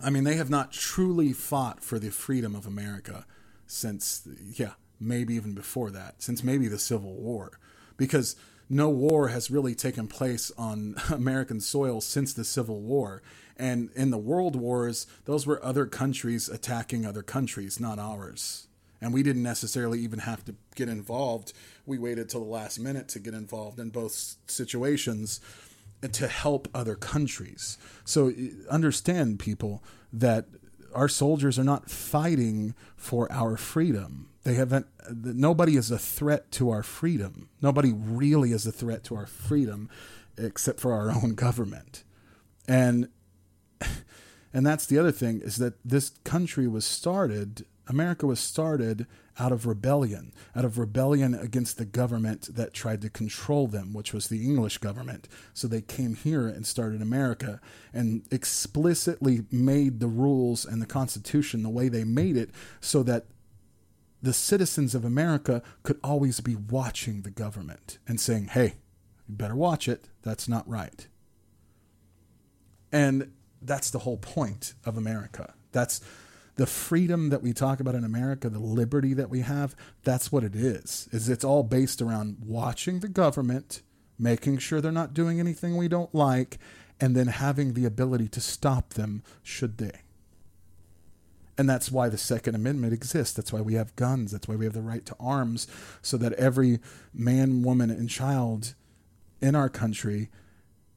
I. 0.00 0.06
I 0.06 0.10
mean, 0.10 0.24
they 0.24 0.36
have 0.36 0.48
not 0.48 0.72
truly 0.72 1.34
fought 1.34 1.84
for 1.84 1.98
the 1.98 2.10
freedom 2.10 2.54
of 2.54 2.66
America 2.66 3.26
since, 3.66 4.26
yeah, 4.54 4.72
maybe 4.98 5.34
even 5.34 5.52
before 5.52 5.90
that, 5.90 6.22
since 6.22 6.42
maybe 6.42 6.68
the 6.68 6.78
Civil 6.78 7.12
War, 7.12 7.60
because 7.98 8.34
no 8.70 8.88
war 8.88 9.28
has 9.28 9.50
really 9.50 9.74
taken 9.74 10.06
place 10.06 10.50
on 10.56 10.94
American 11.10 11.60
soil 11.60 12.00
since 12.00 12.32
the 12.32 12.44
Civil 12.44 12.80
War. 12.80 13.22
And 13.58 13.90
in 13.96 14.10
the 14.10 14.18
world 14.18 14.54
wars, 14.54 15.06
those 15.24 15.46
were 15.46 15.62
other 15.64 15.86
countries 15.86 16.48
attacking 16.48 17.04
other 17.04 17.22
countries, 17.22 17.80
not 17.80 17.98
ours. 17.98 18.68
And 19.00 19.12
we 19.12 19.22
didn't 19.22 19.42
necessarily 19.42 20.00
even 20.00 20.20
have 20.20 20.44
to 20.44 20.54
get 20.74 20.88
involved. 20.88 21.52
We 21.86 21.98
waited 21.98 22.28
till 22.28 22.44
the 22.44 22.50
last 22.50 22.78
minute 22.78 23.08
to 23.08 23.18
get 23.18 23.34
involved 23.34 23.78
in 23.78 23.90
both 23.90 24.36
situations 24.46 25.40
uh, 26.02 26.08
to 26.08 26.28
help 26.28 26.68
other 26.74 26.94
countries. 26.94 27.78
So 28.04 28.28
uh, 28.28 28.32
understand, 28.70 29.38
people, 29.38 29.82
that 30.12 30.46
our 30.94 31.08
soldiers 31.08 31.58
are 31.58 31.64
not 31.64 31.90
fighting 31.90 32.74
for 32.96 33.30
our 33.32 33.56
freedom. 33.56 34.30
They 34.44 34.54
haven't. 34.54 34.86
Uh, 35.04 35.12
nobody 35.14 35.76
is 35.76 35.90
a 35.90 35.98
threat 35.98 36.50
to 36.52 36.70
our 36.70 36.82
freedom. 36.82 37.50
Nobody 37.60 37.92
really 37.92 38.52
is 38.52 38.66
a 38.66 38.72
threat 38.72 39.04
to 39.04 39.16
our 39.16 39.26
freedom, 39.26 39.88
except 40.36 40.80
for 40.80 40.92
our 40.92 41.10
own 41.22 41.34
government. 41.34 42.04
And 42.66 43.08
and 44.52 44.66
that's 44.66 44.86
the 44.86 44.98
other 44.98 45.12
thing 45.12 45.40
is 45.40 45.56
that 45.56 45.74
this 45.84 46.10
country 46.24 46.66
was 46.66 46.84
started. 46.84 47.66
America 47.86 48.26
was 48.26 48.40
started 48.40 49.06
out 49.38 49.52
of 49.52 49.66
rebellion, 49.66 50.32
out 50.54 50.64
of 50.64 50.78
rebellion 50.78 51.34
against 51.34 51.78
the 51.78 51.84
government 51.84 52.54
that 52.54 52.74
tried 52.74 53.00
to 53.02 53.10
control 53.10 53.66
them, 53.68 53.92
which 53.92 54.12
was 54.12 54.28
the 54.28 54.44
English 54.44 54.78
government. 54.78 55.28
So 55.54 55.68
they 55.68 55.80
came 55.80 56.16
here 56.16 56.48
and 56.48 56.66
started 56.66 57.00
America 57.00 57.60
and 57.92 58.22
explicitly 58.30 59.42
made 59.50 60.00
the 60.00 60.08
rules 60.08 60.64
and 60.64 60.82
the 60.82 60.86
Constitution 60.86 61.62
the 61.62 61.68
way 61.68 61.88
they 61.88 62.04
made 62.04 62.36
it 62.36 62.50
so 62.80 63.02
that 63.04 63.26
the 64.20 64.32
citizens 64.32 64.94
of 64.94 65.04
America 65.04 65.62
could 65.84 66.00
always 66.02 66.40
be 66.40 66.56
watching 66.56 67.22
the 67.22 67.30
government 67.30 67.98
and 68.08 68.20
saying, 68.20 68.48
hey, 68.48 68.74
you 69.28 69.36
better 69.36 69.54
watch 69.54 69.88
it. 69.88 70.08
That's 70.22 70.48
not 70.48 70.68
right. 70.68 71.06
And 72.90 73.32
that's 73.62 73.90
the 73.90 74.00
whole 74.00 74.16
point 74.16 74.74
of 74.84 74.96
America. 74.96 75.54
That's 75.72 76.00
the 76.56 76.66
freedom 76.66 77.30
that 77.30 77.42
we 77.42 77.52
talk 77.52 77.78
about 77.78 77.94
in 77.94 78.04
America, 78.04 78.48
the 78.48 78.58
liberty 78.58 79.14
that 79.14 79.30
we 79.30 79.40
have, 79.40 79.76
that's 80.02 80.32
what 80.32 80.42
it 80.42 80.56
is. 80.56 81.08
Is 81.12 81.28
it's 81.28 81.44
all 81.44 81.62
based 81.62 82.02
around 82.02 82.38
watching 82.44 82.98
the 82.98 83.08
government, 83.08 83.82
making 84.18 84.58
sure 84.58 84.80
they're 84.80 84.90
not 84.90 85.14
doing 85.14 85.38
anything 85.38 85.76
we 85.76 85.86
don't 85.86 86.12
like, 86.12 86.58
and 87.00 87.14
then 87.14 87.28
having 87.28 87.74
the 87.74 87.84
ability 87.84 88.26
to 88.28 88.40
stop 88.40 88.94
them 88.94 89.22
should 89.42 89.78
they. 89.78 90.00
And 91.56 91.70
that's 91.70 91.92
why 91.92 92.08
the 92.08 92.18
Second 92.18 92.56
Amendment 92.56 92.92
exists. 92.92 93.34
That's 93.36 93.52
why 93.52 93.60
we 93.60 93.74
have 93.74 93.94
guns. 93.96 94.32
That's 94.32 94.48
why 94.48 94.56
we 94.56 94.64
have 94.64 94.74
the 94.74 94.82
right 94.82 95.06
to 95.06 95.16
arms, 95.20 95.68
so 96.02 96.16
that 96.16 96.32
every 96.32 96.80
man, 97.14 97.62
woman, 97.62 97.90
and 97.90 98.10
child 98.10 98.74
in 99.40 99.54
our 99.54 99.68
country 99.68 100.28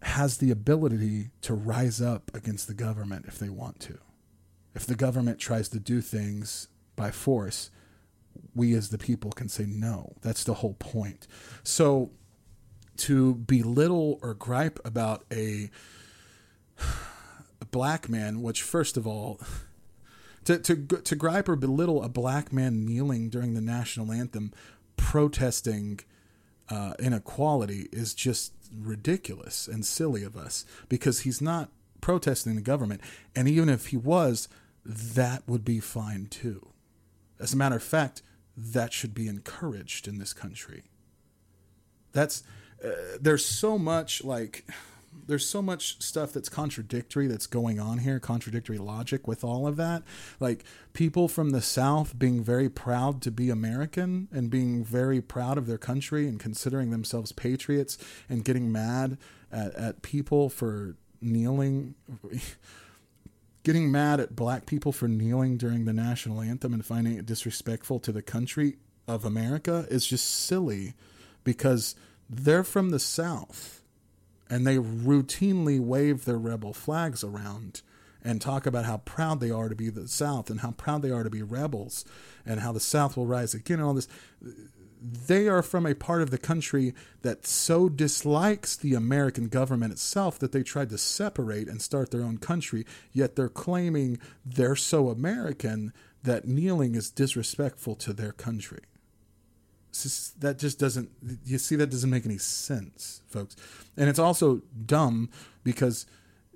has 0.03 0.38
the 0.38 0.52
ability 0.52 1.30
to 1.41 1.53
rise 1.53 2.02
up 2.02 2.32
against 2.34 2.68
the 2.68 2.73
government 2.73 3.26
if 3.28 3.38
they 3.38 3.49
want 3.49 3.80
to 3.80 3.99
if 4.73 4.86
the 4.86 4.95
government 4.95 5.40
tries 5.40 5.69
to 5.69 5.80
do 5.80 6.02
things 6.02 6.68
by 6.95 7.11
force, 7.11 7.72
we 8.56 8.73
as 8.73 8.90
the 8.90 8.98
people 8.98 9.32
can 9.32 9.49
say 9.49 9.65
no. 9.65 10.14
That's 10.22 10.44
the 10.44 10.56
whole 10.56 10.76
point. 10.76 11.28
So 11.64 12.11
to 12.98 13.36
belittle 13.36 14.19
or 14.22 14.34
gripe 14.34 14.80
about 14.86 15.26
a, 15.32 15.69
a 17.61 17.65
black 17.65 18.07
man, 18.07 18.41
which 18.41 18.61
first 18.61 18.98
of 18.98 19.06
all, 19.06 19.41
to, 20.45 20.57
to, 20.60 20.76
to 20.76 21.15
gripe 21.15 21.49
or 21.49 21.56
belittle 21.56 22.03
a 22.03 22.10
black 22.10 22.53
man 22.53 22.86
kneeling 22.86 23.30
during 23.30 23.53
the 23.53 23.61
national 23.61 24.11
anthem, 24.11 24.53
protesting 24.95 25.99
uh, 26.72 26.93
inequality 26.99 27.89
is 27.91 28.14
just 28.14 28.53
ridiculous 28.73 29.68
and 29.68 29.85
silly 29.85 30.23
of 30.23 30.38
us 30.38 30.65
because 30.88 31.22
he's 31.22 31.41
not 31.41 31.69
protesting 31.99 32.56
the 32.56 32.61
government. 32.61 33.02
And 33.35 33.48
even 33.48 33.68
if 33.68 33.88
he 33.88 33.98
was, 33.98 34.48
that 34.85 35.43
would 35.48 35.65
be 35.65 35.81
fine 35.81 36.27
too. 36.27 36.69
As 37.39 37.53
a 37.53 37.57
matter 37.57 37.76
of 37.76 37.84
fact, 37.84 38.22
that 38.56 38.93
should 38.93 39.14
be 39.14 39.27
encouraged 39.27 40.07
in 40.07 40.18
this 40.18 40.34
country. 40.34 40.84
That's 42.14 42.43
uh, 42.84 42.89
there's 43.19 43.45
so 43.45 43.77
much 43.77 44.23
like 44.23 44.65
there's 45.31 45.47
so 45.47 45.61
much 45.61 46.01
stuff 46.01 46.33
that's 46.33 46.49
contradictory 46.49 47.25
that's 47.25 47.47
going 47.47 47.79
on 47.79 47.99
here, 47.99 48.19
contradictory 48.19 48.77
logic 48.77 49.29
with 49.29 49.45
all 49.45 49.65
of 49.65 49.77
that. 49.77 50.03
Like 50.41 50.65
people 50.91 51.29
from 51.29 51.51
the 51.51 51.61
South 51.61 52.19
being 52.19 52.43
very 52.43 52.69
proud 52.69 53.21
to 53.21 53.31
be 53.31 53.49
American 53.49 54.27
and 54.33 54.49
being 54.49 54.83
very 54.83 55.21
proud 55.21 55.57
of 55.57 55.67
their 55.67 55.77
country 55.77 56.27
and 56.27 56.37
considering 56.37 56.91
themselves 56.91 57.31
patriots 57.31 57.97
and 58.27 58.43
getting 58.43 58.73
mad 58.73 59.17
at, 59.51 59.73
at 59.75 60.01
people 60.01 60.49
for 60.49 60.97
kneeling 61.21 61.95
getting 63.63 63.89
mad 63.89 64.19
at 64.19 64.35
black 64.35 64.65
people 64.65 64.91
for 64.91 65.07
kneeling 65.07 65.55
during 65.55 65.85
the 65.85 65.93
national 65.93 66.41
anthem 66.41 66.73
and 66.73 66.85
finding 66.85 67.15
it 67.15 67.25
disrespectful 67.25 67.99
to 67.99 68.11
the 68.11 68.21
country 68.21 68.75
of 69.07 69.23
America 69.23 69.85
is 69.89 70.05
just 70.05 70.25
silly 70.25 70.93
because 71.45 71.95
they're 72.29 72.65
from 72.65 72.89
the 72.89 72.99
South 72.99 73.80
and 74.52 74.68
they 74.68 74.76
routinely 74.76 75.80
wave 75.80 76.26
their 76.26 76.38
rebel 76.38 76.73
flags 76.73 77.23
around 77.23 77.82
and 78.23 78.40
talk 78.40 78.68
about 78.68 78.86
how 78.86 78.98
proud 78.98 79.40
they 79.40 79.49
are 79.49 79.69
to 79.69 79.76
be 79.76 79.90
the 79.90 80.07
South 80.07 80.52
and 80.52 80.60
how 80.60 80.72
proud 80.72 81.02
they 81.02 81.10
are 81.10 81.23
to 81.23 81.30
be 81.30 81.41
rebels 81.41 82.06
and 82.45 82.60
how 82.60 82.72
the 82.72 82.80
South 82.80 83.18
will 83.18 83.26
rise 83.26 83.56
again 83.56 83.80
and 83.80 83.88
all 83.88 83.95
this 83.95 84.10
they 85.02 85.48
are 85.48 85.64
from 85.64 85.88
a 85.88 85.95
part 85.95 86.22
of 86.22 86.30
the 86.30 86.38
country 86.38 86.94
that 87.23 87.48
so 87.48 87.90
dislikes 87.90 88.76
the 88.76 88.94
American 88.94 89.48
government 89.48 89.91
itself 89.91 90.38
that 90.38 90.52
they 90.52 90.61
tried 90.61 90.90
to 90.90 90.98
separate 90.98 91.68
and 91.68 91.82
start 91.82 92.11
their 92.11 92.22
own 92.22 92.38
country, 92.38 92.86
yet 93.11 93.36
they're 93.36 93.49
claiming 93.49 94.19
they're 94.45 94.76
so 94.76 95.10
American 95.10 95.91
that 96.22 96.48
kneeling 96.48 96.94
is 96.94 97.10
disrespectful 97.10 97.95
to 97.95 98.14
their 98.14 98.32
country. 98.32 98.82
That 100.39 100.57
just 100.57 100.80
doesn't, 100.80 101.09
you 101.45 101.57
see, 101.57 101.76
that 101.76 101.89
doesn't 101.89 102.09
make 102.09 102.26
any 102.26 102.38
sense, 102.38 103.22
folks. 103.30 103.55
And 103.97 104.09
it's 104.09 104.19
also 104.19 104.61
dumb 104.85 105.30
because 105.63 106.05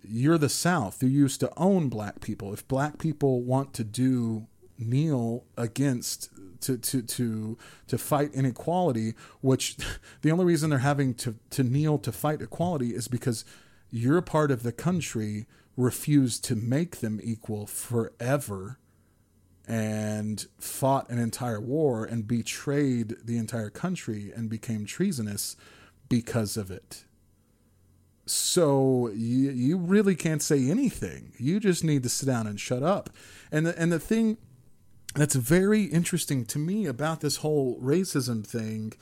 you're 0.03 0.37
the 0.37 0.49
South. 0.49 1.01
You 1.03 1.09
used 1.09 1.39
to 1.41 1.51
own 1.57 1.89
black 1.89 2.21
people. 2.21 2.53
If 2.53 2.67
black 2.67 2.97
people 2.97 3.41
want 3.41 3.73
to 3.73 3.83
do 3.83 4.47
kneel 4.77 5.45
against 5.57 6.29
to 6.61 6.77
to 6.77 7.01
to 7.01 7.57
to 7.87 7.97
fight 7.97 8.33
inequality 8.33 9.13
which 9.39 9.77
the 10.21 10.31
only 10.31 10.43
reason 10.43 10.69
they're 10.69 10.79
having 10.79 11.13
to 11.13 11.35
to 11.49 11.63
kneel 11.63 11.97
to 11.97 12.11
fight 12.11 12.41
equality 12.41 12.89
is 12.89 13.07
because 13.07 13.45
your 13.89 14.21
part 14.21 14.51
of 14.51 14.63
the 14.63 14.73
country 14.73 15.45
refused 15.77 16.43
to 16.43 16.55
make 16.55 16.97
them 16.97 17.19
equal 17.23 17.65
forever 17.65 18.77
and 19.67 20.45
fought 20.59 21.09
an 21.09 21.17
entire 21.17 21.59
war 21.59 22.05
and 22.05 22.27
betrayed 22.27 23.15
the 23.23 23.37
entire 23.37 23.69
country 23.69 24.31
and 24.35 24.49
became 24.49 24.85
treasonous 24.85 25.55
because 26.09 26.55
of 26.57 26.69
it. 26.69 27.03
So 28.27 29.09
you, 29.09 29.51
you 29.51 29.77
really 29.77 30.15
can't 30.15 30.41
say 30.41 30.69
anything. 30.69 31.33
You 31.37 31.59
just 31.59 31.83
need 31.83 32.03
to 32.03 32.09
sit 32.09 32.25
down 32.25 32.47
and 32.47 32.59
shut 32.59 32.83
up. 32.83 33.09
And 33.51 33.67
the, 33.67 33.79
and 33.79 33.91
the 33.91 33.99
thing 33.99 34.37
that's 35.15 35.35
very 35.35 35.83
interesting 35.83 36.45
to 36.45 36.59
me 36.59 36.85
about 36.85 37.21
this 37.21 37.37
whole 37.37 37.79
racism 37.79 38.45
thing 38.45 38.93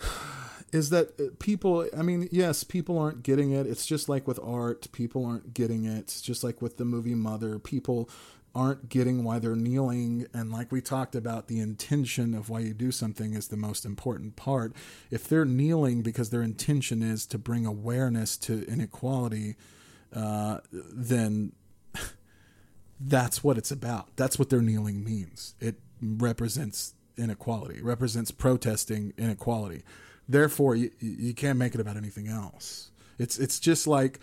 is 0.72 0.90
that 0.90 1.18
uh, 1.18 1.24
people 1.38 1.88
i 1.96 2.02
mean 2.02 2.28
yes 2.30 2.62
people 2.62 2.98
aren't 2.98 3.22
getting 3.22 3.52
it 3.52 3.66
it's 3.66 3.86
just 3.86 4.06
like 4.08 4.26
with 4.26 4.38
art 4.42 4.90
people 4.92 5.24
aren't 5.24 5.54
getting 5.54 5.84
it 5.84 5.98
it's 5.98 6.20
just 6.20 6.44
like 6.44 6.60
with 6.60 6.76
the 6.76 6.84
movie 6.84 7.14
mother 7.14 7.58
people 7.58 8.08
aren't 8.54 8.88
getting 8.88 9.24
why 9.24 9.38
they're 9.38 9.56
kneeling. 9.56 10.26
And 10.34 10.50
like 10.50 10.72
we 10.72 10.80
talked 10.80 11.14
about 11.14 11.48
the 11.48 11.60
intention 11.60 12.34
of 12.34 12.48
why 12.50 12.60
you 12.60 12.74
do 12.74 12.90
something 12.90 13.34
is 13.34 13.48
the 13.48 13.56
most 13.56 13.84
important 13.84 14.36
part. 14.36 14.74
If 15.10 15.28
they're 15.28 15.44
kneeling 15.44 16.02
because 16.02 16.30
their 16.30 16.42
intention 16.42 17.02
is 17.02 17.26
to 17.26 17.38
bring 17.38 17.66
awareness 17.66 18.36
to 18.38 18.66
inequality 18.66 19.56
uh, 20.14 20.58
then 20.72 21.52
that's 23.00 23.44
what 23.44 23.58
it's 23.58 23.70
about. 23.70 24.16
That's 24.16 24.38
what 24.38 24.50
their 24.50 24.62
kneeling 24.62 25.04
means. 25.04 25.54
It 25.60 25.76
represents 26.00 26.94
inequality 27.16 27.78
it 27.78 27.84
represents 27.84 28.30
protesting 28.30 29.12
inequality. 29.18 29.82
Therefore 30.28 30.76
you, 30.76 30.92
you 31.00 31.34
can't 31.34 31.58
make 31.58 31.74
it 31.74 31.80
about 31.80 31.96
anything 31.96 32.28
else. 32.28 32.92
It's 33.18 33.38
it's 33.38 33.58
just 33.58 33.88
like 33.88 34.20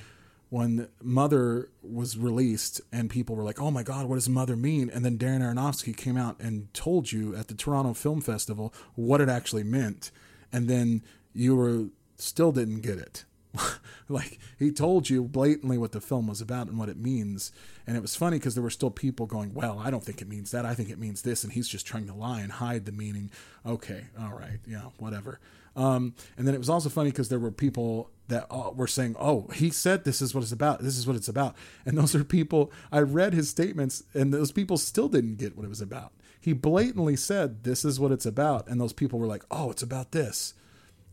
when 0.49 0.87
Mother 1.01 1.69
was 1.81 2.17
released 2.17 2.81
and 2.91 3.09
people 3.09 3.35
were 3.35 3.43
like, 3.43 3.61
"Oh 3.61 3.71
my 3.71 3.83
God, 3.83 4.07
what 4.07 4.15
does 4.15 4.29
Mother 4.29 4.55
mean?" 4.55 4.89
And 4.89 5.03
then 5.03 5.17
Darren 5.17 5.41
Aronofsky 5.41 5.95
came 5.95 6.17
out 6.17 6.39
and 6.39 6.73
told 6.73 7.11
you 7.11 7.35
at 7.35 7.47
the 7.47 7.55
Toronto 7.55 7.93
Film 7.93 8.21
Festival 8.21 8.73
what 8.95 9.21
it 9.21 9.29
actually 9.29 9.63
meant, 9.63 10.11
and 10.51 10.67
then 10.67 11.03
you 11.33 11.55
were 11.55 11.87
still 12.17 12.51
didn't 12.51 12.81
get 12.81 12.97
it. 12.97 13.25
like 14.09 14.39
he 14.59 14.71
told 14.71 15.09
you 15.09 15.23
blatantly 15.23 15.77
what 15.77 15.91
the 15.91 16.01
film 16.01 16.27
was 16.27 16.41
about 16.41 16.67
and 16.67 16.77
what 16.77 16.89
it 16.89 16.97
means, 16.97 17.51
and 17.87 17.95
it 17.97 18.01
was 18.01 18.15
funny 18.15 18.37
because 18.37 18.53
there 18.53 18.63
were 18.63 18.69
still 18.69 18.91
people 18.91 19.25
going, 19.25 19.53
"Well, 19.53 19.79
I 19.79 19.89
don't 19.89 20.03
think 20.03 20.21
it 20.21 20.27
means 20.27 20.51
that. 20.51 20.65
I 20.65 20.73
think 20.73 20.89
it 20.89 20.99
means 20.99 21.21
this," 21.21 21.43
and 21.43 21.53
he's 21.53 21.67
just 21.67 21.85
trying 21.85 22.07
to 22.07 22.13
lie 22.13 22.41
and 22.41 22.51
hide 22.51 22.85
the 22.85 22.91
meaning. 22.91 23.31
Okay, 23.65 24.05
all 24.19 24.33
right, 24.33 24.59
yeah, 24.67 24.89
whatever. 24.97 25.39
Um, 25.75 26.15
and 26.37 26.47
then 26.47 26.55
it 26.55 26.59
was 26.59 26.69
also 26.69 26.89
funny 26.89 27.11
because 27.11 27.29
there 27.29 27.39
were 27.39 27.51
people 27.51 28.09
that 28.27 28.47
uh, 28.49 28.71
were 28.73 28.87
saying, 28.87 29.15
"Oh, 29.19 29.47
he 29.53 29.69
said 29.69 30.03
this 30.03 30.21
is 30.21 30.33
what 30.33 30.43
it's 30.43 30.51
about. 30.51 30.81
This 30.81 30.97
is 30.97 31.05
what 31.05 31.15
it's 31.15 31.27
about." 31.27 31.55
And 31.85 31.97
those 31.97 32.15
are 32.15 32.23
people 32.23 32.71
I 32.91 32.99
read 32.99 33.33
his 33.33 33.49
statements, 33.49 34.03
and 34.13 34.33
those 34.33 34.51
people 34.51 34.77
still 34.77 35.07
didn't 35.07 35.35
get 35.35 35.55
what 35.55 35.65
it 35.65 35.69
was 35.69 35.81
about. 35.81 36.13
He 36.39 36.53
blatantly 36.53 37.15
said, 37.15 37.63
"This 37.63 37.85
is 37.85 37.99
what 37.99 38.11
it's 38.11 38.25
about," 38.25 38.67
and 38.67 38.79
those 38.79 38.93
people 38.93 39.19
were 39.19 39.27
like, 39.27 39.43
"Oh, 39.51 39.71
it's 39.71 39.83
about 39.83 40.11
this." 40.11 40.53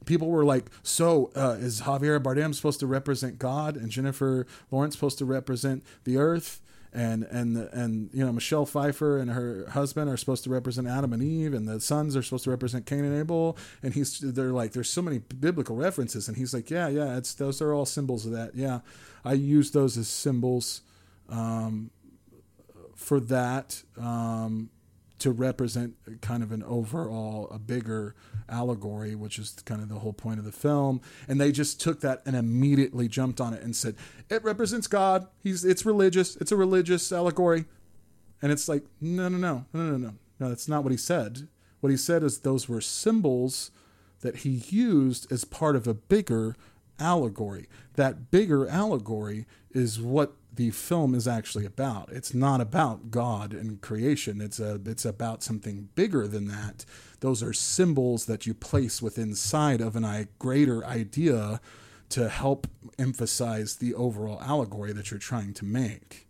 People 0.06 0.28
were 0.28 0.44
like, 0.44 0.70
"So 0.82 1.30
uh, 1.36 1.56
is 1.60 1.82
Javier 1.82 2.20
Bardem 2.20 2.54
supposed 2.54 2.80
to 2.80 2.86
represent 2.86 3.38
God, 3.38 3.76
and 3.76 3.90
Jennifer 3.90 4.46
Lawrence 4.70 4.94
supposed 4.94 5.18
to 5.18 5.24
represent 5.24 5.84
the 6.04 6.16
Earth?" 6.16 6.61
And 6.92 7.24
and 7.24 7.56
and 7.56 8.10
you 8.12 8.24
know 8.24 8.32
Michelle 8.32 8.66
Pfeiffer 8.66 9.18
and 9.18 9.30
her 9.30 9.66
husband 9.70 10.10
are 10.10 10.16
supposed 10.16 10.44
to 10.44 10.50
represent 10.50 10.86
Adam 10.86 11.12
and 11.12 11.22
Eve, 11.22 11.54
and 11.54 11.66
the 11.66 11.80
sons 11.80 12.16
are 12.16 12.22
supposed 12.22 12.44
to 12.44 12.50
represent 12.50 12.86
Cain 12.86 13.04
and 13.04 13.18
Abel. 13.18 13.56
And 13.82 13.94
he's 13.94 14.18
they're 14.18 14.52
like 14.52 14.72
there's 14.72 14.90
so 14.90 15.02
many 15.02 15.18
biblical 15.18 15.76
references, 15.76 16.28
and 16.28 16.36
he's 16.36 16.52
like, 16.52 16.70
yeah, 16.70 16.88
yeah, 16.88 17.16
it's 17.16 17.34
those 17.34 17.62
are 17.62 17.72
all 17.72 17.86
symbols 17.86 18.26
of 18.26 18.32
that. 18.32 18.54
Yeah, 18.54 18.80
I 19.24 19.32
use 19.32 19.70
those 19.70 19.96
as 19.96 20.08
symbols 20.08 20.82
um, 21.28 21.90
for 22.94 23.20
that. 23.20 23.82
Um, 23.98 24.70
to 25.22 25.30
represent 25.30 25.94
kind 26.20 26.42
of 26.42 26.50
an 26.50 26.64
overall 26.64 27.48
a 27.52 27.58
bigger 27.58 28.14
allegory 28.48 29.14
which 29.14 29.38
is 29.38 29.50
kind 29.64 29.80
of 29.80 29.88
the 29.88 30.00
whole 30.00 30.12
point 30.12 30.40
of 30.40 30.44
the 30.44 30.52
film. 30.52 31.00
And 31.28 31.40
they 31.40 31.52
just 31.52 31.80
took 31.80 32.00
that 32.00 32.22
and 32.26 32.34
immediately 32.34 33.06
jumped 33.06 33.40
on 33.40 33.54
it 33.54 33.62
and 33.62 33.74
said 33.74 33.94
it 34.28 34.42
represents 34.42 34.88
god. 34.88 35.28
He's 35.40 35.64
it's 35.64 35.86
religious. 35.86 36.34
It's 36.36 36.50
a 36.50 36.56
religious 36.56 37.12
allegory. 37.12 37.66
And 38.42 38.50
it's 38.50 38.68
like 38.68 38.84
no 39.00 39.28
no 39.28 39.38
no 39.38 39.64
no 39.72 39.82
no 39.90 39.96
no 39.96 40.14
no. 40.40 40.48
That's 40.48 40.68
not 40.68 40.82
what 40.82 40.90
he 40.90 40.98
said. 40.98 41.46
What 41.78 41.90
he 41.90 41.96
said 41.96 42.24
is 42.24 42.40
those 42.40 42.68
were 42.68 42.80
symbols 42.80 43.70
that 44.22 44.38
he 44.38 44.62
used 44.68 45.30
as 45.30 45.44
part 45.44 45.76
of 45.76 45.86
a 45.86 45.94
bigger 45.94 46.56
allegory. 46.98 47.68
That 47.94 48.32
bigger 48.32 48.66
allegory 48.66 49.46
is 49.70 50.00
what 50.00 50.32
the 50.54 50.70
film 50.70 51.14
is 51.14 51.26
actually 51.26 51.64
about. 51.64 52.10
It's 52.12 52.34
not 52.34 52.60
about 52.60 53.10
God 53.10 53.54
and 53.54 53.80
creation. 53.80 54.40
It's 54.40 54.60
a 54.60 54.80
it's 54.84 55.04
about 55.04 55.42
something 55.42 55.88
bigger 55.94 56.26
than 56.26 56.48
that. 56.48 56.84
Those 57.20 57.42
are 57.42 57.52
symbols 57.52 58.26
that 58.26 58.46
you 58.46 58.54
place 58.54 59.00
within 59.00 59.30
inside 59.30 59.80
of 59.80 59.96
an 59.96 60.28
greater 60.38 60.84
idea 60.84 61.60
to 62.10 62.28
help 62.28 62.66
emphasize 62.98 63.76
the 63.76 63.94
overall 63.94 64.38
allegory 64.42 64.92
that 64.92 65.10
you're 65.10 65.18
trying 65.18 65.54
to 65.54 65.64
make. 65.64 66.26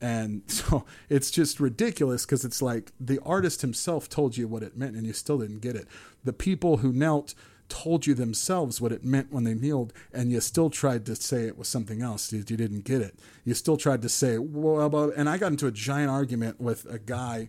And 0.00 0.42
so 0.48 0.84
it's 1.08 1.30
just 1.30 1.60
ridiculous 1.60 2.26
because 2.26 2.44
it's 2.44 2.60
like 2.60 2.92
the 2.98 3.20
artist 3.24 3.60
himself 3.60 4.08
told 4.08 4.36
you 4.36 4.48
what 4.48 4.62
it 4.64 4.76
meant 4.76 4.96
and 4.96 5.06
you 5.06 5.12
still 5.12 5.38
didn't 5.38 5.60
get 5.60 5.76
it. 5.76 5.86
The 6.24 6.32
people 6.32 6.78
who 6.78 6.92
knelt 6.92 7.34
told 7.68 8.06
you 8.06 8.14
themselves 8.14 8.80
what 8.80 8.92
it 8.92 9.04
meant 9.04 9.32
when 9.32 9.44
they 9.44 9.54
kneeled, 9.54 9.92
and 10.12 10.30
you 10.30 10.40
still 10.40 10.70
tried 10.70 11.06
to 11.06 11.16
say 11.16 11.46
it 11.46 11.58
was 11.58 11.68
something 11.68 12.02
else. 12.02 12.32
You, 12.32 12.44
you 12.46 12.56
didn't 12.56 12.84
get 12.84 13.00
it. 13.00 13.18
You 13.44 13.54
still 13.54 13.76
tried 13.76 14.02
to 14.02 14.08
say, 14.08 14.38
well, 14.38 15.12
and 15.16 15.28
I 15.28 15.38
got 15.38 15.52
into 15.52 15.66
a 15.66 15.72
giant 15.72 16.10
argument 16.10 16.60
with 16.60 16.86
a 16.86 16.98
guy, 16.98 17.48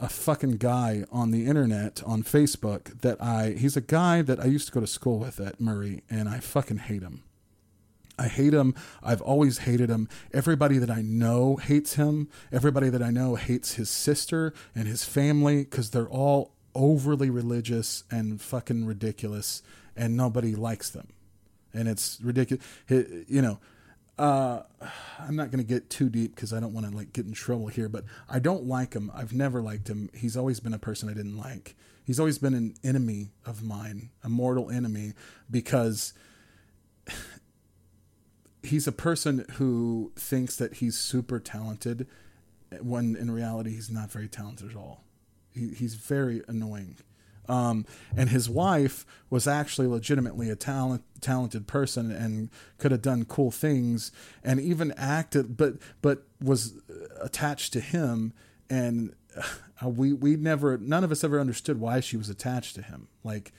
a 0.00 0.08
fucking 0.08 0.56
guy 0.56 1.04
on 1.12 1.30
the 1.30 1.46
internet, 1.46 2.02
on 2.04 2.22
Facebook, 2.22 3.00
that 3.02 3.22
I, 3.22 3.52
he's 3.52 3.76
a 3.76 3.82
guy 3.82 4.22
that 4.22 4.40
I 4.40 4.46
used 4.46 4.66
to 4.66 4.72
go 4.72 4.80
to 4.80 4.86
school 4.86 5.18
with 5.18 5.40
at 5.40 5.60
Murray, 5.60 6.02
and 6.10 6.28
I 6.28 6.40
fucking 6.40 6.78
hate 6.78 7.02
him. 7.02 7.22
I 8.18 8.28
hate 8.28 8.52
him. 8.52 8.74
I've 9.02 9.22
always 9.22 9.58
hated 9.58 9.88
him. 9.88 10.06
Everybody 10.34 10.76
that 10.76 10.90
I 10.90 11.00
know 11.00 11.56
hates 11.56 11.94
him. 11.94 12.28
Everybody 12.52 12.90
that 12.90 13.02
I 13.02 13.10
know 13.10 13.36
hates 13.36 13.74
his 13.74 13.88
sister 13.88 14.52
and 14.74 14.86
his 14.86 15.04
family 15.04 15.64
because 15.64 15.90
they're 15.90 16.08
all 16.08 16.52
overly 16.74 17.30
religious 17.30 18.04
and 18.10 18.40
fucking 18.40 18.86
ridiculous, 18.86 19.62
and 19.96 20.16
nobody 20.16 20.54
likes 20.54 20.90
them, 20.90 21.08
and 21.72 21.88
it's 21.88 22.18
ridiculous. 22.22 22.64
You 22.88 23.42
know, 23.42 23.58
uh, 24.18 24.62
I'm 25.18 25.34
not 25.34 25.50
going 25.50 25.64
to 25.64 25.68
get 25.68 25.88
too 25.88 26.08
deep 26.08 26.34
because 26.34 26.52
I 26.52 26.60
don't 26.60 26.74
want 26.74 26.90
to 26.90 26.94
like 26.94 27.12
get 27.12 27.24
in 27.26 27.32
trouble 27.32 27.68
here, 27.68 27.88
but 27.88 28.04
I 28.28 28.38
don't 28.38 28.64
like 28.64 28.94
him. 28.94 29.10
I've 29.14 29.32
never 29.32 29.62
liked 29.62 29.88
him. 29.88 30.10
He's 30.14 30.36
always 30.36 30.60
been 30.60 30.74
a 30.74 30.78
person 30.78 31.08
I 31.08 31.14
didn't 31.14 31.38
like. 31.38 31.74
He's 32.04 32.20
always 32.20 32.38
been 32.38 32.54
an 32.54 32.74
enemy 32.82 33.30
of 33.46 33.62
mine, 33.62 34.10
a 34.22 34.28
mortal 34.28 34.70
enemy, 34.70 35.14
because 35.50 36.12
he's 38.62 38.86
a 38.86 38.92
person 38.92 39.46
who 39.52 40.12
thinks 40.16 40.56
that 40.56 40.74
he's 40.74 40.98
super 40.98 41.38
talented 41.38 42.06
when 42.80 43.16
in 43.16 43.30
reality 43.30 43.70
he's 43.70 43.90
not 43.90 44.10
very 44.10 44.28
talented 44.28 44.70
at 44.70 44.76
all. 44.76 45.04
He, 45.54 45.68
he's 45.68 45.94
very 45.94 46.42
annoying. 46.48 46.96
Um, 47.48 47.84
and 48.16 48.28
his 48.28 48.48
wife 48.48 49.04
was 49.28 49.48
actually 49.48 49.88
legitimately 49.88 50.50
a 50.50 50.56
talent, 50.56 51.02
talented 51.20 51.66
person 51.66 52.12
and 52.12 52.48
could 52.78 52.92
have 52.92 53.02
done 53.02 53.24
cool 53.24 53.50
things 53.50 54.12
and 54.44 54.60
even 54.60 54.92
acted, 54.96 55.56
but 55.56 55.74
but 56.00 56.22
was 56.40 56.74
attached 57.20 57.72
to 57.72 57.80
him. 57.80 58.32
And 58.68 59.14
uh, 59.82 59.88
we 59.88 60.12
we 60.12 60.36
never, 60.36 60.78
none 60.78 61.02
of 61.02 61.10
us 61.10 61.24
ever 61.24 61.40
understood 61.40 61.80
why 61.80 61.98
she 61.98 62.16
was 62.16 62.28
attached 62.28 62.76
to 62.76 62.82
him. 62.82 63.08
Like 63.24 63.52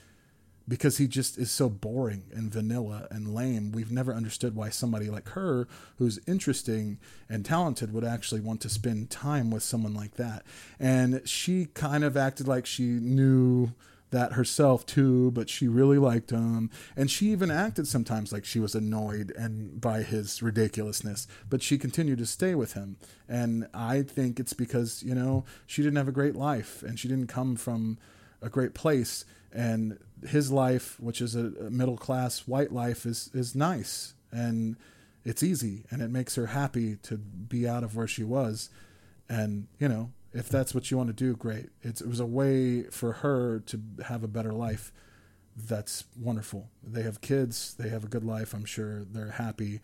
because 0.68 0.98
he 0.98 1.06
just 1.06 1.38
is 1.38 1.50
so 1.50 1.68
boring 1.68 2.24
and 2.32 2.50
vanilla 2.52 3.08
and 3.10 3.34
lame. 3.34 3.72
We've 3.72 3.90
never 3.90 4.14
understood 4.14 4.54
why 4.54 4.70
somebody 4.70 5.10
like 5.10 5.30
her, 5.30 5.66
who's 5.98 6.20
interesting 6.26 6.98
and 7.28 7.44
talented, 7.44 7.92
would 7.92 8.04
actually 8.04 8.40
want 8.40 8.60
to 8.62 8.68
spend 8.68 9.10
time 9.10 9.50
with 9.50 9.62
someone 9.62 9.94
like 9.94 10.14
that. 10.14 10.44
And 10.78 11.26
she 11.28 11.66
kind 11.74 12.04
of 12.04 12.16
acted 12.16 12.48
like 12.48 12.66
she 12.66 12.84
knew 12.84 13.72
that 14.12 14.34
herself 14.34 14.86
too, 14.86 15.30
but 15.32 15.48
she 15.48 15.66
really 15.66 15.98
liked 15.98 16.30
him. 16.30 16.70
And 16.96 17.10
she 17.10 17.30
even 17.32 17.50
acted 17.50 17.88
sometimes 17.88 18.30
like 18.32 18.44
she 18.44 18.60
was 18.60 18.74
annoyed 18.74 19.32
and 19.36 19.80
by 19.80 20.02
his 20.02 20.42
ridiculousness, 20.42 21.26
but 21.50 21.62
she 21.62 21.78
continued 21.78 22.18
to 22.18 22.26
stay 22.26 22.54
with 22.54 22.74
him. 22.74 22.96
And 23.28 23.66
I 23.74 24.02
think 24.02 24.38
it's 24.38 24.52
because, 24.52 25.02
you 25.02 25.14
know, 25.14 25.44
she 25.66 25.82
didn't 25.82 25.96
have 25.96 26.08
a 26.08 26.12
great 26.12 26.36
life 26.36 26.82
and 26.82 26.98
she 26.98 27.08
didn't 27.08 27.28
come 27.28 27.56
from 27.56 27.98
a 28.40 28.48
great 28.48 28.74
place 28.74 29.24
and 29.52 29.98
his 30.26 30.50
life, 30.50 30.98
which 31.00 31.20
is 31.20 31.34
a, 31.34 31.70
middle 31.70 31.96
class 31.96 32.46
white 32.46 32.72
life, 32.72 33.06
is 33.06 33.30
is 33.34 33.54
nice 33.54 34.14
and 34.30 34.76
it's 35.24 35.42
easy 35.42 35.84
and 35.90 36.02
it 36.02 36.10
makes 36.10 36.34
her 36.34 36.46
happy 36.46 36.96
to 36.96 37.16
be 37.16 37.68
out 37.68 37.84
of 37.84 37.96
where 37.96 38.08
she 38.08 38.24
was. 38.24 38.70
And 39.28 39.68
you 39.78 39.88
know, 39.88 40.10
if 40.32 40.48
that's 40.48 40.74
what 40.74 40.90
you 40.90 40.96
want 40.96 41.08
to 41.08 41.12
do, 41.12 41.36
great. 41.36 41.68
It's, 41.82 42.00
it 42.00 42.08
was 42.08 42.20
a 42.20 42.26
way 42.26 42.84
for 42.84 43.12
her 43.12 43.60
to 43.60 43.80
have 44.06 44.24
a 44.24 44.28
better 44.28 44.52
life. 44.52 44.92
That's 45.54 46.04
wonderful. 46.18 46.70
They 46.82 47.02
have 47.02 47.20
kids. 47.20 47.74
They 47.74 47.90
have 47.90 48.04
a 48.04 48.08
good 48.08 48.24
life. 48.24 48.54
I'm 48.54 48.64
sure 48.64 49.04
they're 49.04 49.32
happy. 49.32 49.80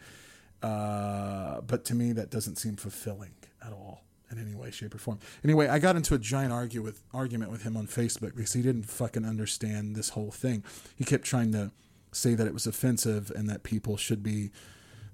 Uh, 0.63 1.61
but 1.61 1.85
to 1.87 1.95
me, 1.95 2.13
that 2.13 2.31
doesn't 2.31 2.57
seem 2.57 2.77
fulfilling 2.77 3.35
at 3.65 3.73
all. 3.73 4.05
In 4.31 4.39
any 4.39 4.55
way, 4.55 4.71
shape, 4.71 4.95
or 4.95 4.99
form. 4.99 5.19
Anyway, 5.43 5.69
I 5.69 5.79
got 5.79 5.97
into 5.97 6.15
a 6.15 6.19
giant 6.19 6.53
argue 6.53 6.83
with 6.83 7.03
argument 7.13 7.51
with 7.51 7.63
him 7.63 7.77
on 7.77 7.87
Facebook 7.87 8.35
because 8.37 8.53
he 8.53 8.63
didn't 8.63 8.85
fucking 8.85 9.25
understand 9.25 9.97
this 9.97 10.11
whole 10.11 10.31
thing. 10.31 10.65
He 10.97 11.05
kept 11.05 11.25
trying 11.25 11.53
to 11.53 11.71
say 12.13 12.35
that 12.35 12.47
it 12.47 12.55
was 12.55 12.67
offensive 12.67 13.31
and 13.35 13.49
that 13.49 13.63
people 13.63 13.97
should 13.97 14.23
be 14.23 14.51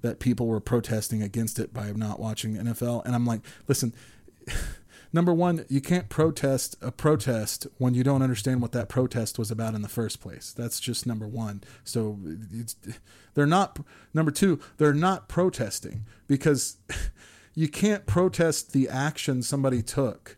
that 0.03 0.21
people 0.21 0.47
were 0.47 0.61
protesting 0.61 1.23
against 1.23 1.59
it 1.59 1.73
by 1.73 1.91
not 1.93 2.21
watching 2.21 2.57
NFL. 2.57 3.05
And 3.07 3.15
I'm 3.15 3.25
like, 3.25 3.41
listen, 3.67 3.95
number 5.15 5.33
one, 5.33 5.65
you 5.71 5.81
can't 5.81 6.11
protest 6.11 6.77
a 6.83 6.93
protest 6.93 7.67
when 7.79 7.95
you 7.95 8.05
don't 8.05 8.21
understand 8.21 8.61
what 8.61 8.73
that 8.73 8.91
protest 8.91 9.39
was 9.39 9.51
about 9.51 9.75
in 9.75 9.81
the 9.81 9.89
first 9.89 10.21
place. 10.21 10.53
That's 10.53 10.79
just 10.79 11.07
number 11.07 11.27
one. 11.27 11.63
So 11.85 12.19
they're 13.33 13.47
not, 13.47 13.79
number 14.13 14.31
two, 14.31 14.61
they're 14.77 14.93
not 14.93 15.27
protesting 15.27 16.05
because 16.27 16.77
you 17.55 17.69
can't 17.69 18.07
protest 18.07 18.73
the 18.73 18.89
action 18.89 19.43
somebody 19.43 19.83
took. 19.83 20.37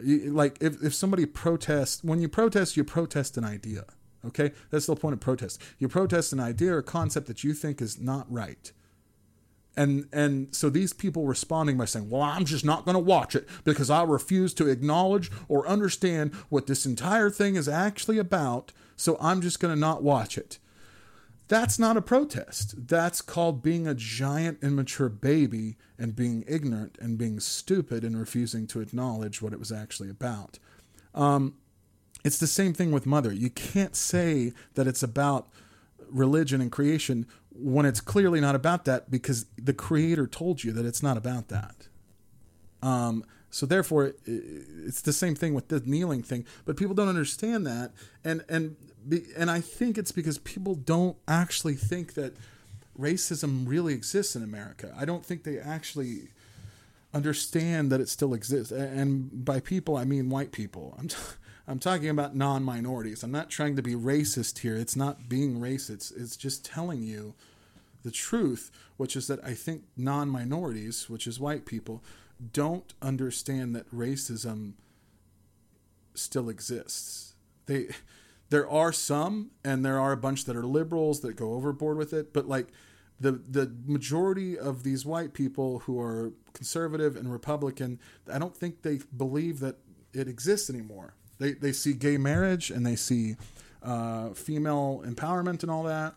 You- 0.00 0.32
Like 0.32 0.58
if, 0.60 0.82
if 0.82 0.94
somebody 0.94 1.26
protests, 1.26 2.02
when 2.04 2.20
you 2.20 2.28
protest, 2.28 2.76
you 2.76 2.84
protest 2.84 3.36
an 3.36 3.44
idea. 3.44 3.84
Okay? 4.24 4.52
That's 4.70 4.86
the 4.86 4.96
point 4.96 5.12
of 5.14 5.20
protest. 5.20 5.62
You 5.78 5.88
protest 5.88 6.32
an 6.32 6.40
idea 6.40 6.74
or 6.74 6.82
concept 6.82 7.26
that 7.28 7.44
you 7.44 7.54
think 7.54 7.80
is 7.80 8.00
not 8.00 8.30
right 8.30 8.72
and 9.78 10.08
and 10.10 10.54
so 10.54 10.70
these 10.70 10.94
people 10.94 11.26
responding 11.26 11.76
by 11.76 11.84
saying 11.84 12.08
well 12.08 12.22
i'm 12.22 12.46
just 12.46 12.64
not 12.64 12.86
going 12.86 12.94
to 12.94 12.98
watch 12.98 13.34
it 13.36 13.46
because 13.62 13.90
i 13.90 14.02
refuse 14.02 14.54
to 14.54 14.66
acknowledge 14.68 15.30
or 15.48 15.68
understand 15.68 16.34
what 16.48 16.66
this 16.66 16.86
entire 16.86 17.28
thing 17.28 17.56
is 17.56 17.68
actually 17.68 18.16
about 18.16 18.72
so 18.96 19.18
i'm 19.20 19.42
just 19.42 19.60
going 19.60 19.74
to 19.74 19.78
not 19.78 20.02
watch 20.02 20.38
it 20.38 20.58
that's 21.48 21.78
not 21.78 21.96
a 21.96 22.02
protest 22.02 22.88
that's 22.88 23.22
called 23.22 23.62
being 23.62 23.86
a 23.86 23.94
giant 23.94 24.62
immature 24.62 25.08
baby 25.08 25.76
and 25.98 26.16
being 26.16 26.44
ignorant 26.48 26.98
and 27.00 27.18
being 27.18 27.40
stupid 27.40 28.04
and 28.04 28.18
refusing 28.18 28.66
to 28.66 28.80
acknowledge 28.80 29.40
what 29.40 29.52
it 29.52 29.58
was 29.58 29.72
actually 29.72 30.10
about 30.10 30.58
it's 32.24 32.38
the 32.38 32.46
same 32.48 32.74
thing 32.74 32.90
with 32.90 33.06
mother. 33.06 33.32
You 33.32 33.50
can't 33.50 33.94
say 33.94 34.52
that 34.74 34.88
it's 34.88 35.02
about 35.02 35.48
religion 36.10 36.60
and 36.60 36.72
creation 36.72 37.26
when 37.54 37.86
it's 37.86 38.00
clearly 38.00 38.40
not 38.40 38.54
about 38.56 38.84
that 38.86 39.10
because 39.10 39.46
the 39.56 39.72
creator 39.72 40.26
told 40.26 40.64
you 40.64 40.72
that 40.72 40.84
it's 40.84 41.02
not 41.02 41.16
about 41.16 41.48
that. 41.48 41.88
Um, 42.82 43.24
so 43.48 43.64
therefore, 43.64 44.12
it's 44.26 45.00
the 45.00 45.12
same 45.12 45.36
thing 45.36 45.54
with 45.54 45.68
the 45.68 45.80
kneeling 45.80 46.22
thing. 46.22 46.44
But 46.64 46.76
people 46.76 46.94
don't 46.94 47.08
understand 47.08 47.66
that, 47.66 47.92
and 48.24 48.44
and 48.48 48.76
and 49.36 49.50
I 49.50 49.60
think 49.60 49.98
it's 49.98 50.12
because 50.12 50.38
people 50.38 50.74
don't 50.74 51.16
actually 51.28 51.74
think 51.74 52.14
that 52.14 52.34
racism 52.98 53.66
really 53.66 53.94
exists 53.94 54.34
in 54.36 54.42
America. 54.42 54.94
I 54.98 55.04
don't 55.04 55.24
think 55.24 55.44
they 55.44 55.58
actually 55.58 56.28
understand 57.14 57.90
that 57.92 58.00
it 58.00 58.08
still 58.08 58.34
exists. 58.34 58.72
And 58.72 59.44
by 59.44 59.60
people, 59.60 59.96
I 59.96 60.04
mean 60.04 60.28
white 60.28 60.52
people. 60.52 60.94
I'm, 60.98 61.08
t- 61.08 61.16
I'm 61.68 61.78
talking 61.78 62.08
about 62.08 62.36
non 62.36 62.62
minorities. 62.62 63.22
I'm 63.22 63.32
not 63.32 63.50
trying 63.50 63.76
to 63.76 63.82
be 63.82 63.94
racist 63.94 64.58
here. 64.58 64.76
It's 64.76 64.96
not 64.96 65.28
being 65.28 65.60
racist. 65.60 65.90
It's, 65.90 66.10
it's 66.12 66.36
just 66.36 66.64
telling 66.64 67.02
you 67.02 67.34
the 68.02 68.10
truth, 68.10 68.70
which 68.96 69.16
is 69.16 69.26
that 69.26 69.44
I 69.44 69.54
think 69.54 69.82
non 69.96 70.28
minorities, 70.28 71.10
which 71.10 71.26
is 71.26 71.40
white 71.40 71.66
people, 71.66 72.02
don't 72.52 72.92
understand 73.02 73.74
that 73.74 73.90
racism 73.90 74.74
still 76.14 76.48
exists. 76.48 77.34
They 77.66 77.88
there 78.50 78.68
are 78.68 78.92
some 78.92 79.50
and 79.64 79.84
there 79.84 79.98
are 79.98 80.12
a 80.12 80.16
bunch 80.16 80.44
that 80.44 80.56
are 80.56 80.64
liberals 80.64 81.20
that 81.20 81.36
go 81.36 81.54
overboard 81.54 81.96
with 81.96 82.12
it, 82.12 82.32
but 82.32 82.48
like 82.48 82.68
the 83.18 83.32
the 83.32 83.74
majority 83.86 84.58
of 84.58 84.82
these 84.82 85.04
white 85.04 85.32
people 85.32 85.80
who 85.80 86.00
are 86.00 86.32
conservative 86.52 87.16
and 87.16 87.32
republican, 87.32 87.98
I 88.32 88.38
don't 88.38 88.56
think 88.56 88.82
they 88.82 89.00
believe 89.16 89.60
that 89.60 89.76
it 90.12 90.28
exists 90.28 90.70
anymore. 90.70 91.14
They 91.38 91.52
they 91.52 91.72
see 91.72 91.92
gay 91.92 92.18
marriage 92.18 92.70
and 92.70 92.86
they 92.86 92.96
see 92.96 93.36
uh, 93.82 94.30
female 94.30 95.02
empowerment 95.06 95.62
and 95.62 95.70
all 95.70 95.82
that, 95.84 96.14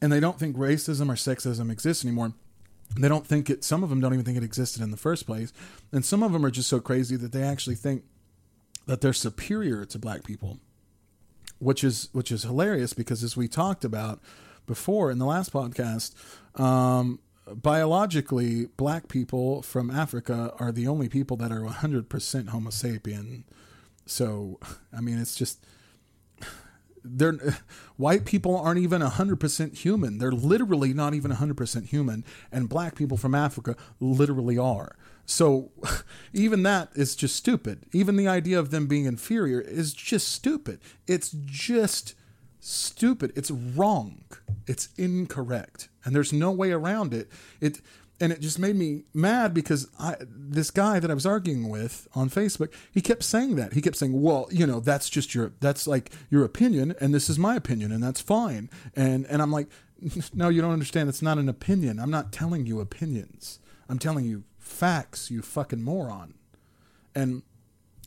and 0.00 0.12
they 0.12 0.20
don't 0.20 0.38
think 0.38 0.56
racism 0.56 1.08
or 1.08 1.14
sexism 1.14 1.70
exists 1.70 2.04
anymore. 2.04 2.32
They 2.98 3.08
don't 3.08 3.26
think 3.26 3.50
it. 3.50 3.64
Some 3.64 3.82
of 3.82 3.90
them 3.90 4.00
don't 4.00 4.12
even 4.12 4.24
think 4.24 4.38
it 4.38 4.44
existed 4.44 4.82
in 4.82 4.90
the 4.90 4.96
first 4.96 5.26
place, 5.26 5.52
and 5.92 6.04
some 6.04 6.22
of 6.22 6.32
them 6.32 6.44
are 6.44 6.50
just 6.50 6.68
so 6.68 6.80
crazy 6.80 7.16
that 7.16 7.32
they 7.32 7.42
actually 7.42 7.76
think 7.76 8.04
that 8.86 9.00
they're 9.00 9.12
superior 9.12 9.84
to 9.84 9.98
black 9.98 10.24
people, 10.24 10.58
which 11.58 11.84
is 11.84 12.08
which 12.12 12.32
is 12.32 12.44
hilarious 12.44 12.92
because 12.92 13.22
as 13.22 13.36
we 13.36 13.48
talked 13.48 13.84
about 13.84 14.20
before 14.66 15.10
in 15.10 15.18
the 15.18 15.26
last 15.26 15.52
podcast, 15.52 16.14
um, 16.60 17.20
biologically, 17.54 18.66
black 18.76 19.08
people 19.08 19.62
from 19.62 19.90
Africa 19.90 20.52
are 20.58 20.72
the 20.72 20.88
only 20.88 21.08
people 21.08 21.36
that 21.36 21.52
are 21.52 21.60
100% 21.60 22.48
Homo 22.48 22.70
sapien. 22.70 23.44
So, 24.06 24.58
I 24.96 25.00
mean, 25.00 25.18
it's 25.18 25.36
just 25.36 25.64
they're 27.04 27.38
white 27.96 28.24
people 28.24 28.56
aren't 28.56 28.80
even 28.80 29.00
100% 29.00 29.76
human. 29.76 30.18
They're 30.18 30.32
literally 30.32 30.92
not 30.92 31.14
even 31.14 31.30
100% 31.30 31.86
human. 31.86 32.24
And 32.50 32.68
black 32.68 32.96
people 32.96 33.16
from 33.16 33.34
africa 33.34 33.76
literally 34.00 34.58
are 34.58 34.96
so 35.26 35.70
even 36.32 36.62
that 36.62 36.88
is 36.94 37.14
just 37.14 37.36
stupid 37.36 37.84
even 37.92 38.16
the 38.16 38.28
idea 38.28 38.58
of 38.58 38.70
them 38.70 38.86
being 38.86 39.04
inferior 39.04 39.60
is 39.60 39.92
just 39.92 40.28
stupid 40.28 40.80
it's 41.06 41.30
just 41.44 42.14
stupid 42.60 43.32
it's 43.36 43.50
wrong 43.50 44.24
it's 44.66 44.88
incorrect 44.96 45.88
and 46.04 46.14
there's 46.14 46.32
no 46.32 46.50
way 46.50 46.72
around 46.72 47.12
it 47.12 47.28
it 47.60 47.80
and 48.20 48.32
it 48.32 48.40
just 48.40 48.58
made 48.58 48.76
me 48.76 49.02
mad 49.12 49.52
because 49.52 49.88
I 49.98 50.16
this 50.20 50.70
guy 50.70 50.98
that 51.00 51.10
I 51.10 51.14
was 51.14 51.26
arguing 51.26 51.68
with 51.68 52.08
on 52.14 52.30
Facebook, 52.30 52.72
he 52.90 53.00
kept 53.00 53.22
saying 53.22 53.56
that. 53.56 53.74
He 53.74 53.82
kept 53.82 53.96
saying, 53.96 54.20
"Well, 54.20 54.48
you 54.50 54.66
know, 54.66 54.80
that's 54.80 55.10
just 55.10 55.34
your 55.34 55.52
that's 55.60 55.86
like 55.86 56.10
your 56.30 56.44
opinion 56.44 56.94
and 57.00 57.12
this 57.12 57.28
is 57.28 57.38
my 57.38 57.56
opinion 57.56 57.92
and 57.92 58.02
that's 58.02 58.20
fine." 58.20 58.70
And 58.94 59.26
and 59.26 59.42
I'm 59.42 59.52
like, 59.52 59.68
"No, 60.34 60.48
you 60.48 60.62
don't 60.62 60.72
understand. 60.72 61.08
It's 61.08 61.22
not 61.22 61.38
an 61.38 61.48
opinion. 61.48 61.98
I'm 61.98 62.10
not 62.10 62.32
telling 62.32 62.66
you 62.66 62.80
opinions. 62.80 63.58
I'm 63.88 63.98
telling 63.98 64.24
you 64.24 64.44
facts, 64.66 65.30
you 65.30 65.42
fucking 65.42 65.82
moron." 65.82 66.34
And 67.14 67.42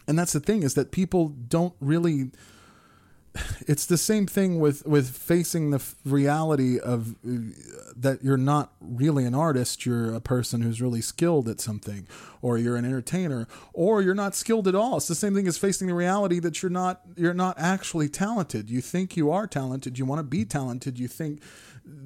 and 0.08 0.18
that's 0.18 0.34
the 0.34 0.40
thing 0.40 0.64
is 0.64 0.74
that 0.74 0.92
people 0.92 1.30
don't 1.30 1.76
really 1.80 2.32
it's 3.68 3.86
the 3.86 3.98
same 3.98 4.26
thing 4.26 4.60
with 4.60 4.86
with 4.86 5.16
facing 5.16 5.72
the 5.72 5.78
f- 5.78 5.96
reality 6.04 6.80
of 6.80 7.16
uh, 7.26 7.54
that 7.96 8.24
you're 8.24 8.38
not 8.38 8.74
really 8.82 9.26
an 9.26 9.36
artist 9.36 9.86
you're 9.86 10.14
a 10.14 10.20
person 10.20 10.62
who's 10.62 10.82
really 10.82 11.02
skilled 11.02 11.48
at 11.48 11.60
something 11.60 12.08
or 12.42 12.58
you're 12.58 12.76
an 12.76 12.86
entertainer 12.86 13.48
or 13.74 14.02
you're 14.02 14.16
not 14.16 14.36
skilled 14.36 14.68
at 14.68 14.76
all 14.76 14.98
it's 14.98 15.08
the 15.08 15.16
same 15.16 15.36
thing 15.36 15.48
as 15.48 15.58
facing 15.58 15.88
the 15.88 15.94
reality 15.94 16.40
that 16.40 16.64
you're 16.64 16.72
not 16.72 17.02
you're 17.16 17.34
not 17.34 17.58
actually 17.60 18.10
talented 18.10 18.70
you 18.70 18.82
think 18.82 19.16
you 19.16 19.32
are 19.32 19.46
talented 19.48 20.00
you 20.00 20.06
want 20.06 20.20
to 20.20 20.24
be 20.24 20.44
talented 20.44 20.98
you 20.98 21.08
think 21.08 21.42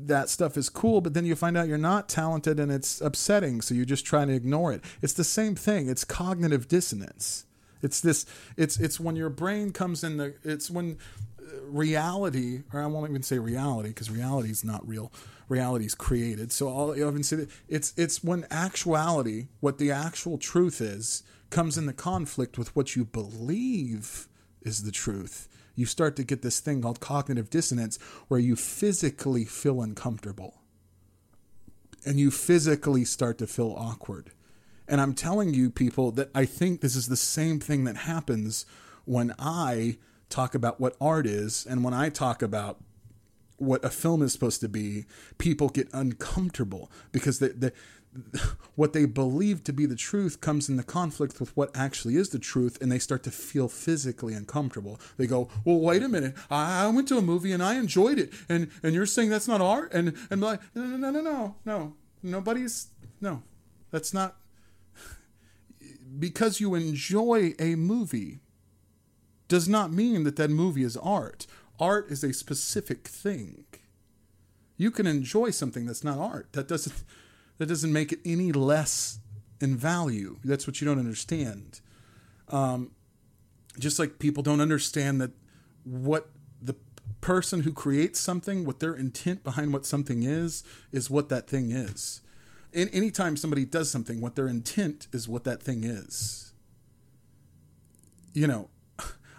that 0.06 0.30
stuff 0.30 0.58
is 0.58 0.70
cool 0.70 1.02
but 1.02 1.14
then 1.14 1.26
you 1.26 1.36
find 1.36 1.58
out 1.58 1.68
you're 1.68 1.78
not 1.78 2.08
talented 2.08 2.60
and 2.60 2.72
it's 2.72 3.02
upsetting 3.02 3.62
so 3.62 3.74
you 3.74 3.86
just 3.86 4.06
try 4.06 4.26
to 4.26 4.34
ignore 4.34 4.72
it 4.72 4.84
it's 5.02 5.14
the 5.14 5.24
same 5.24 5.56
thing 5.56 5.90
it's 5.90 6.04
cognitive 6.04 6.68
dissonance 6.68 7.46
it's 7.84 8.00
this. 8.00 8.26
It's 8.58 8.80
it's 8.80 9.00
when 9.00 9.16
your 9.16 9.30
brain 9.30 9.72
comes 9.72 10.04
in 10.04 10.18
the. 10.18 10.34
It's 10.44 10.72
when 10.72 10.98
uh, 11.40 11.62
reality, 11.66 12.64
or 12.72 12.82
I 12.82 12.88
won't 12.88 13.10
even 13.10 13.22
say 13.22 13.38
reality 13.38 13.90
because 13.90 14.10
reality 14.10 14.50
is 14.50 14.64
not 14.64 14.88
real. 14.88 15.12
Reality 15.50 15.86
is 15.86 15.94
created. 15.94 16.52
So 16.54 16.70
I'll 16.70 16.96
even 16.96 17.24
say 17.24 17.36
that 17.36 17.50
it's 17.68 17.94
it's 17.98 18.24
when 18.24 18.48
actuality, 18.50 19.48
what 19.60 19.78
the 19.78 19.92
actual 19.92 20.38
truth 20.38 20.80
is, 20.80 21.24
comes 21.50 21.78
into 21.78 21.94
conflict 21.94 22.58
with 22.58 22.74
what 22.76 22.96
you 22.96 23.04
believe 23.04 24.30
is 24.62 24.84
the 24.84 24.92
truth. 24.92 25.50
You 25.76 25.86
start 25.86 26.16
to 26.18 26.24
get 26.24 26.42
this 26.42 26.60
thing 26.60 26.82
called 26.82 27.00
cognitive 27.00 27.50
dissonance, 27.50 27.98
where 28.28 28.40
you 28.40 28.56
physically 28.56 29.46
feel 29.46 29.82
uncomfortable 29.82 30.62
and 32.06 32.20
you 32.20 32.32
physically 32.32 33.06
start 33.06 33.38
to 33.40 33.48
feel 33.48 33.74
awkward. 33.78 34.32
And 34.88 35.00
I'm 35.00 35.14
telling 35.14 35.54
you, 35.54 35.70
people, 35.70 36.12
that 36.12 36.30
I 36.36 36.46
think 36.46 36.82
this 36.82 36.96
is 36.96 37.08
the 37.08 37.16
same 37.16 37.60
thing 37.60 37.86
that 37.86 37.98
happens 37.98 38.66
when 39.06 39.34
I 39.40 39.98
talk 40.30 40.56
about 40.56 40.80
what 40.80 40.96
art 41.00 41.26
is 41.26 41.66
and 41.66 41.84
when 41.84 41.94
I 41.94 42.10
talk 42.10 42.42
about 42.42 42.82
what 43.58 43.84
a 43.86 43.90
film 43.90 44.22
is 44.22 44.34
supposed 44.34 44.62
to 44.62 44.70
be, 44.70 45.06
people 45.38 45.70
get 45.70 45.88
uncomfortable 45.94 46.92
because 47.12 47.40
they, 47.40 47.72
what 48.76 48.94
they 48.94 49.06
believe 49.06 49.64
to 49.64 49.74
be 49.74 49.86
the 49.86 49.96
truth 49.96 50.42
comes 50.42 50.70
into 50.70 50.84
conflict 50.84 51.40
with 51.40 51.56
what 51.56 51.76
actually 51.76 52.16
is 52.16 52.30
the 52.30 52.40
truth, 52.40 52.82
and 52.82 52.92
they 52.92 53.00
start 53.00 53.24
to 53.24 53.32
feel 53.32 53.68
physically 53.68 54.34
uncomfortable. 54.34 55.00
They 55.18 55.28
go, 55.28 55.50
"Well, 55.66 55.80
wait 55.80 56.04
a 56.04 56.10
minute. 56.10 56.36
I, 56.50 56.86
I 56.86 56.88
went 56.88 57.08
to 57.10 57.18
a 57.18 57.22
movie 57.22 57.52
and 57.52 57.64
I 57.64 57.76
enjoyed 57.76 58.20
it, 58.20 58.34
and 58.50 58.70
and 58.82 58.94
you're 58.94 59.06
saying 59.06 59.30
that's 59.30 59.48
not 59.48 59.62
art?" 59.62 59.94
And 59.94 60.16
and 60.30 60.42
like, 60.42 60.62
no, 60.76 60.84
no, 60.84 60.98
no, 60.98 61.10
no, 61.12 61.22
no, 61.22 61.56
no. 61.66 61.96
Nobody's 62.22 62.88
no. 63.20 63.44
That's 63.92 64.14
not 64.14 64.38
because 66.20 66.60
you 66.60 66.76
enjoy 66.76 67.54
a 67.60 67.76
movie 67.76 68.40
does 69.48 69.68
not 69.68 69.92
mean 69.92 70.24
that 70.24 70.36
that 70.38 70.50
movie 70.50 70.84
is 70.84 70.98
art. 70.98 71.46
Art 71.80 72.10
is 72.10 72.24
a 72.24 72.34
specific 72.34 73.08
thing. 73.08 73.66
You 74.78 74.90
can 74.90 75.06
enjoy 75.06 75.52
something 75.52 75.86
that's 75.86 76.04
not 76.04 76.18
art. 76.18 76.48
That 76.54 76.68
doesn't 76.68 77.04
That 77.58 77.68
doesn't 77.68 77.94
make 77.94 78.12
it 78.12 78.20
any 78.26 78.52
less 78.52 79.20
in 79.62 79.78
value. 79.78 80.38
That's 80.44 80.68
what 80.68 80.82
you 80.82 80.86
don't 80.86 81.00
understand. 81.00 81.80
Um, 82.50 82.92
just 83.80 84.00
like 84.00 84.20
people 84.20 84.44
don't 84.44 84.62
understand 84.62 85.22
that 85.22 85.32
what 85.84 86.30
the 86.62 86.76
person 87.22 87.62
who 87.62 87.72
creates 87.72 88.20
something, 88.20 88.66
what 88.66 88.80
their 88.80 88.94
intent 88.94 89.44
behind 89.44 89.74
what 89.74 89.86
something 89.86 90.24
is, 90.24 90.64
is 90.92 91.10
what 91.10 91.30
that 91.30 91.48
thing 91.48 91.72
is. 91.72 92.22
In, 92.72 92.90
anytime 92.90 93.38
somebody 93.38 93.66
does 93.66 93.90
something, 93.90 94.20
what 94.20 94.36
their 94.36 94.48
intent 94.48 95.08
is 95.12 95.28
what 95.28 95.44
that 95.44 95.62
thing 95.62 95.84
is. 95.84 96.54
You 98.34 98.48
know, 98.48 98.70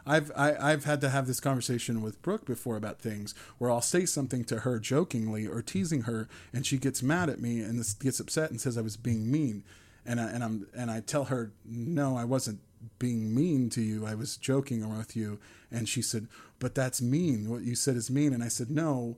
I've 0.06 0.30
I, 0.36 0.46
have 0.48 0.60
i 0.60 0.70
have 0.70 0.84
had 0.84 1.00
to 1.02 1.10
have 1.10 1.26
this 1.26 1.40
conversation 1.40 2.02
with 2.02 2.20
Brooke 2.22 2.44
before 2.44 2.76
about 2.76 3.00
things 3.00 3.34
where 3.58 3.70
I'll 3.70 3.80
say 3.80 4.04
something 4.04 4.44
to 4.44 4.60
her 4.60 4.78
jokingly 4.78 5.46
or 5.46 5.62
teasing 5.62 6.02
her, 6.02 6.28
and 6.52 6.66
she 6.66 6.76
gets 6.76 7.02
mad 7.02 7.30
at 7.30 7.40
me 7.40 7.60
and 7.60 7.82
gets 8.00 8.20
upset 8.20 8.50
and 8.50 8.60
says 8.60 8.76
I 8.76 8.82
was 8.82 8.96
being 8.96 9.30
mean, 9.30 9.64
and 10.04 10.20
I, 10.20 10.24
and 10.30 10.44
I'm 10.44 10.66
and 10.76 10.90
I 10.90 11.00
tell 11.00 11.24
her 11.24 11.52
no, 11.64 12.16
I 12.16 12.24
wasn't 12.24 12.60
being 12.98 13.34
mean 13.34 13.70
to 13.70 13.80
you. 13.80 14.06
I 14.06 14.14
was 14.14 14.36
joking 14.36 14.86
with 14.96 15.16
you, 15.16 15.38
and 15.70 15.88
she 15.88 16.02
said, 16.02 16.28
but 16.58 16.74
that's 16.74 17.00
mean. 17.00 17.48
What 17.48 17.62
you 17.62 17.74
said 17.74 17.96
is 17.96 18.10
mean, 18.10 18.32
and 18.32 18.42
I 18.42 18.48
said 18.48 18.70
no. 18.70 19.16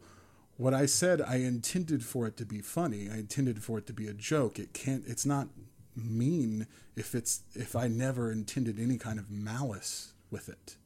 What 0.56 0.72
I 0.72 0.86
said, 0.86 1.20
I 1.20 1.36
intended 1.36 2.04
for 2.04 2.26
it 2.26 2.36
to 2.38 2.46
be 2.46 2.60
funny. 2.60 3.10
I 3.10 3.18
intended 3.18 3.62
for 3.62 3.76
it 3.76 3.86
to 3.88 3.92
be 3.92 4.06
a 4.06 4.14
joke. 4.14 4.58
It 4.58 4.72
can't. 4.72 5.04
It's 5.06 5.26
not 5.26 5.48
mean 5.96 6.66
if 6.94 7.14
it's 7.14 7.42
if 7.54 7.74
I 7.74 7.88
never 7.88 8.30
intended 8.30 8.78
any 8.78 8.98
kind 8.98 9.18
of 9.18 9.30
malice 9.30 10.12
with 10.30 10.48
it. 10.48 10.76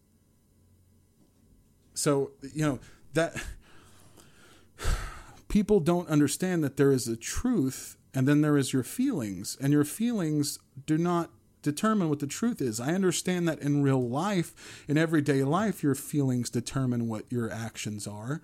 So, 1.95 2.33
you 2.55 2.65
know, 2.65 2.79
that 3.15 3.35
people 5.49 5.81
don't 5.81 6.09
understand 6.09 6.65
that 6.65 6.77
there 6.77 6.93
is 6.93 7.09
a 7.09 7.17
truth 7.17 7.97
and 8.15 8.27
then 8.27 8.41
there 8.41 8.57
is 8.57 8.73
your 8.73 8.83
feelings, 8.83 9.57
and 9.61 9.73
your 9.73 9.85
feelings 9.85 10.59
do 10.87 10.99
not 10.99 11.31
determine 11.63 12.09
what 12.09 12.19
the 12.19 12.27
truth 12.27 12.61
is. 12.61 12.81
I 12.81 12.93
understand 12.93 13.47
that 13.49 13.61
in 13.61 13.83
real 13.83 14.03
life, 14.03 14.85
in 14.89 14.97
everyday 14.99 15.45
life, 15.45 15.83
your 15.83 15.95
feelings 15.95 16.51
determine 16.51 17.07
what 17.07 17.31
your 17.31 17.53
actions 17.53 18.07
are. 18.07 18.41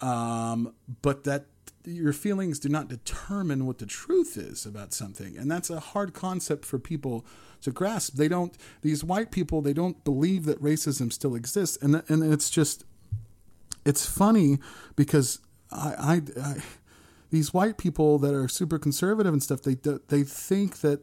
Um, 0.00 0.74
but 1.02 1.24
that 1.24 1.46
your 1.84 2.12
feelings 2.12 2.58
do 2.58 2.68
not 2.68 2.88
determine 2.88 3.66
what 3.66 3.78
the 3.78 3.86
truth 3.86 4.36
is 4.36 4.64
about 4.64 4.92
something. 4.92 5.36
And 5.36 5.50
that's 5.50 5.70
a 5.70 5.80
hard 5.80 6.14
concept 6.14 6.64
for 6.64 6.78
people 6.78 7.26
to 7.64 7.72
grasp. 7.72 8.14
They 8.14 8.28
don't, 8.28 8.56
these 8.82 9.02
white 9.04 9.30
people, 9.30 9.60
they 9.60 9.72
don't 9.72 10.02
believe 10.04 10.44
that 10.44 10.62
racism 10.62 11.12
still 11.12 11.34
exists. 11.34 11.76
And, 11.82 12.02
and 12.08 12.32
it's 12.32 12.48
just, 12.48 12.84
it's 13.84 14.06
funny 14.06 14.58
because 14.96 15.40
I, 15.70 15.94
I, 15.98 16.22
I 16.40 16.54
these 17.30 17.52
white 17.52 17.78
people 17.78 18.18
that 18.18 18.32
are 18.32 18.46
super 18.46 18.78
conservative 18.78 19.32
and 19.32 19.42
stuff, 19.42 19.62
they, 19.62 19.74
they 20.08 20.22
think 20.22 20.80
that, 20.80 21.00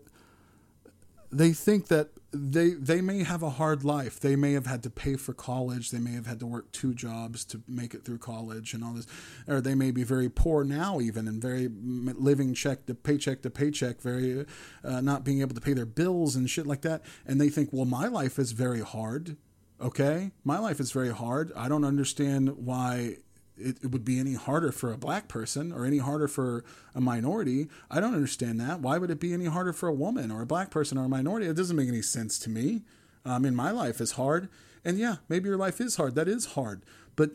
they 1.32 1.52
think 1.52 1.88
that 1.88 2.10
they 2.34 2.72
they 2.72 3.02
may 3.02 3.24
have 3.24 3.44
a 3.44 3.50
hard 3.50 3.84
life. 3.84 4.20
They 4.20 4.36
may 4.36 4.54
have 4.54 4.66
had 4.66 4.84
to 4.84 4.90
pay 4.90 5.16
for 5.16 5.34
college. 5.34 5.92
They 5.92 6.00
may 6.00 6.12
have 6.12 6.26
had 6.26 6.40
to 6.40 6.46
work 6.46 6.72
two 6.72 6.94
jobs 6.94 7.44
to 7.46 7.62
make 7.68 7.94
it 7.94 8.06
through 8.06 8.20
college 8.20 8.74
and 8.74 8.84
all 8.84 8.94
this, 8.94 9.08
or 9.48 9.60
they 9.60 9.76
may 9.76 9.92
be 9.92 10.04
very 10.04 10.30
poor 10.30 10.64
now, 10.64 11.02
even 11.02 11.28
and 11.28 11.42
very 11.42 11.70
living 11.72 12.54
check 12.54 12.86
to 12.86 12.96
paycheck 12.96 13.42
to 13.42 13.50
paycheck, 13.50 14.02
very 14.02 14.46
uh, 14.84 15.02
not 15.02 15.26
being 15.26 15.42
able 15.42 15.56
to 15.56 15.62
pay 15.62 15.74
their 15.74 15.86
bills 15.86 16.36
and 16.36 16.50
shit 16.50 16.66
like 16.66 16.82
that. 16.82 17.04
And 17.26 17.40
they 17.40 17.50
think, 17.50 17.70
well, 17.72 17.86
my 17.86 18.08
life 18.08 18.40
is 18.40 18.54
very 18.54 18.82
hard. 18.82 19.36
Okay, 19.82 20.32
my 20.44 20.60
life 20.60 20.80
is 20.80 20.92
very 20.92 21.12
hard. 21.12 21.52
I 21.56 21.68
don't 21.68 21.84
understand 21.84 22.56
why 22.58 23.18
it, 23.62 23.78
it, 23.84 23.92
would 23.92 24.06
be 24.06 24.20
any 24.20 24.34
harder 24.34 24.72
for 24.72 24.92
a 24.92 24.98
black 24.98 25.28
person 25.28 25.72
or 25.72 25.86
any 25.86 26.00
harder 26.00 26.28
for 26.28 26.64
a 26.96 27.02
minority. 27.02 27.68
I 27.90 28.00
don't 28.00 28.14
understand 28.14 28.60
that. 28.60 28.82
Why 28.82 28.98
would 28.98 29.12
it 29.12 29.20
be 29.20 29.34
any 29.34 29.46
harder 29.46 29.74
for 29.74 29.88
a 29.88 29.94
woman 29.94 30.32
or 30.32 30.42
a 30.42 30.46
black 30.46 30.72
person 30.72 30.98
or 30.98 31.06
a 31.06 31.10
minority? 31.10 31.48
It 31.48 31.56
doesn't 31.56 31.76
make 31.76 31.88
any 31.88 32.02
sense 32.02 32.40
to 32.40 32.50
me. 32.50 32.82
Um, 33.26 33.34
I 33.34 33.40
mean, 33.40 33.56
my 33.56 33.72
life 33.72 34.02
is 34.02 34.14
hard. 34.14 34.50
And 34.84 34.98
yeah, 34.98 35.18
maybe 35.30 35.48
your 35.48 35.58
life 35.58 35.80
is 35.80 35.96
hard. 35.96 36.16
That 36.16 36.28
is 36.28 36.48
hard. 36.48 36.84
But 37.16 37.32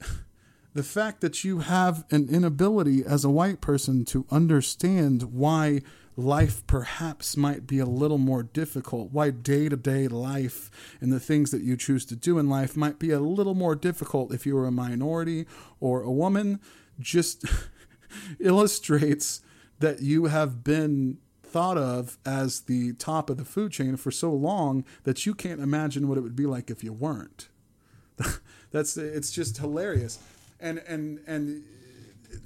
the 0.74 0.82
fact 0.82 1.20
that 1.20 1.44
you 1.44 1.60
have 1.60 2.04
an 2.10 2.28
inability 2.28 3.04
as 3.04 3.24
a 3.24 3.30
white 3.30 3.60
person 3.60 4.04
to 4.06 4.26
understand 4.30 5.34
why 5.34 5.82
life 6.16 6.66
perhaps 6.66 7.36
might 7.36 7.66
be 7.66 7.78
a 7.78 7.86
little 7.86 8.18
more 8.18 8.42
difficult, 8.42 9.12
why 9.12 9.30
day 9.30 9.68
to 9.68 9.76
day 9.76 10.08
life 10.08 10.70
and 11.00 11.12
the 11.12 11.20
things 11.20 11.50
that 11.50 11.62
you 11.62 11.76
choose 11.76 12.04
to 12.06 12.16
do 12.16 12.38
in 12.38 12.48
life 12.48 12.76
might 12.76 12.98
be 12.98 13.10
a 13.10 13.20
little 13.20 13.54
more 13.54 13.74
difficult 13.74 14.32
if 14.32 14.46
you 14.46 14.56
are 14.56 14.66
a 14.66 14.72
minority 14.72 15.46
or 15.80 16.02
a 16.02 16.10
woman, 16.10 16.60
just 17.00 17.44
illustrates 18.40 19.40
that 19.80 20.00
you 20.00 20.26
have 20.26 20.62
been 20.62 21.18
thought 21.42 21.78
of 21.78 22.18
as 22.24 22.62
the 22.62 22.92
top 22.94 23.30
of 23.30 23.36
the 23.36 23.44
food 23.44 23.70
chain 23.70 23.96
for 23.96 24.10
so 24.10 24.32
long 24.32 24.84
that 25.04 25.24
you 25.24 25.34
can't 25.34 25.60
imagine 25.60 26.08
what 26.08 26.18
it 26.18 26.20
would 26.20 26.36
be 26.36 26.46
like 26.46 26.70
if 26.70 26.82
you 26.82 26.92
weren't. 26.92 27.48
That's 28.70 28.96
it's 28.96 29.30
just 29.30 29.58
hilarious. 29.58 30.18
And 30.58 30.78
and 30.78 31.20
and 31.26 31.64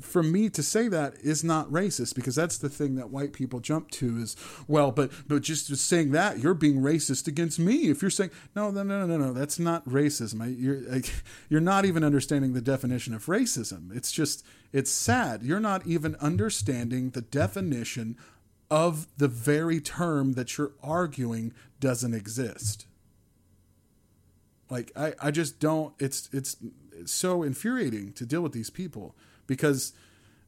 for 0.01 0.23
me 0.23 0.49
to 0.51 0.63
say 0.63 0.89
that 0.89 1.15
is 1.23 1.43
not 1.45 1.69
racist 1.71 2.15
because 2.15 2.35
that's 2.35 2.59
the 2.59 2.69
thing 2.69 2.97
that 2.97 3.11
white 3.11 3.33
people 3.33 3.61
jump 3.61 3.91
to 3.91 4.19
is 4.19 4.37
well 4.67 4.91
but 4.91 5.11
but 5.27 5.43
just 5.43 5.75
saying 5.77 6.13
that 6.13 6.39
you're 6.39 6.55
being 6.55 6.81
racist 6.81 7.27
against 7.27 7.59
me. 7.59 7.89
If 7.89 8.03
you're 8.03 8.11
saying 8.11 8.31
no 8.55 8.71
no 8.71 8.83
no 8.83 9.07
no 9.07 9.17
no 9.17 9.33
that's 9.33 9.59
not 9.59 9.89
racism. 9.89 10.43
I, 10.43 10.47
you're 10.49 11.01
you're 11.49 11.61
not 11.61 11.85
even 11.85 12.05
understanding 12.05 12.53
the 12.53 12.61
definition 12.61 13.15
of 13.15 13.27
racism. 13.27 13.95
It's 13.97 14.13
just 14.13 14.45
it's 14.73 14.91
sad. 14.91 15.43
You're 15.43 15.61
not 15.61 15.87
even 15.87 16.17
understanding 16.17 17.11
the 17.11 17.23
definition 17.23 18.17
of 18.71 19.07
the 19.17 19.29
very 19.29 19.81
term 19.81 20.35
that 20.35 20.59
you're 20.59 20.73
arguing 20.83 21.53
doesn't 21.81 22.15
exist. 22.15 22.87
Like 24.71 24.93
I, 24.97 25.15
I 25.21 25.31
just 25.31 25.61
don't 25.61 25.95
it's 25.99 26.29
it's 26.33 26.57
it's 26.93 27.13
so 27.13 27.43
infuriating 27.43 28.13
to 28.15 28.27
deal 28.27 28.43
with 28.43 28.53
these 28.53 28.71
people 28.71 29.15
because 29.49 29.93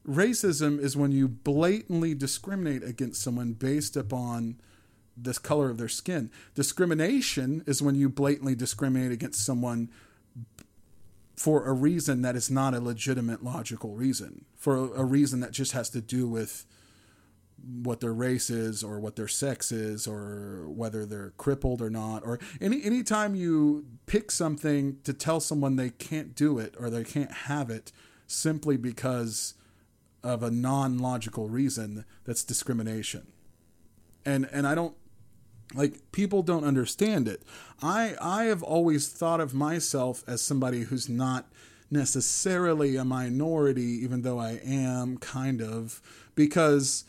racism 0.06 0.78
is 0.78 0.96
when 0.96 1.10
you 1.10 1.26
blatantly 1.26 2.14
discriminate 2.14 2.84
against 2.84 3.20
someone 3.20 3.54
based 3.54 3.96
upon 3.96 4.60
the 5.16 5.34
color 5.34 5.70
of 5.70 5.78
their 5.78 5.88
skin. 5.88 6.30
Discrimination 6.54 7.64
is 7.66 7.82
when 7.82 7.96
you 7.96 8.08
blatantly 8.08 8.54
discriminate 8.54 9.10
against 9.10 9.44
someone 9.44 9.90
for 11.36 11.66
a 11.66 11.72
reason 11.72 12.22
that 12.22 12.36
is 12.36 12.50
not 12.50 12.74
a 12.74 12.80
legitimate 12.80 13.42
logical 13.42 13.94
reason, 13.94 14.44
for 14.56 14.94
a, 14.94 15.04
reason 15.04 15.40
that 15.40 15.52
just 15.52 15.72
has 15.72 15.88
to 15.90 16.00
do 16.00 16.28
with 16.28 16.66
what 17.82 18.00
their 18.00 18.12
race 18.12 18.50
is 18.50 18.82
or 18.84 19.00
what 19.00 19.16
their 19.16 19.28
sex 19.28 19.72
is 19.72 20.06
or 20.06 20.68
whether 20.68 21.04
they're 21.04 21.32
crippled 21.36 21.82
or 21.82 21.90
not 21.90 22.24
or 22.24 22.38
any 22.58 22.82
anytime 22.82 23.34
you 23.34 23.84
pick 24.06 24.30
something 24.30 24.96
to 25.04 25.12
tell 25.12 25.40
someone 25.40 25.76
they 25.76 25.90
can't 25.90 26.34
do 26.34 26.58
it 26.58 26.74
or 26.78 26.88
they 26.88 27.04
can't 27.04 27.32
have 27.32 27.68
it 27.68 27.92
simply 28.30 28.76
because 28.76 29.54
of 30.22 30.42
a 30.42 30.50
non-logical 30.50 31.48
reason 31.48 32.04
that's 32.24 32.44
discrimination. 32.44 33.26
And 34.24 34.48
and 34.52 34.66
i 34.66 34.74
don't 34.74 34.94
like 35.74 36.12
people 36.12 36.42
don't 36.42 36.64
understand 36.64 37.26
it. 37.26 37.42
I 37.82 38.14
i 38.20 38.44
have 38.44 38.62
always 38.62 39.08
thought 39.08 39.40
of 39.40 39.54
myself 39.54 40.22
as 40.26 40.42
somebody 40.42 40.82
who's 40.82 41.08
not 41.08 41.50
necessarily 41.90 42.96
a 42.96 43.04
minority 43.04 43.82
even 44.04 44.22
though 44.22 44.38
i 44.38 44.60
am 44.64 45.16
kind 45.16 45.60
of 45.60 46.00
because 46.36 47.04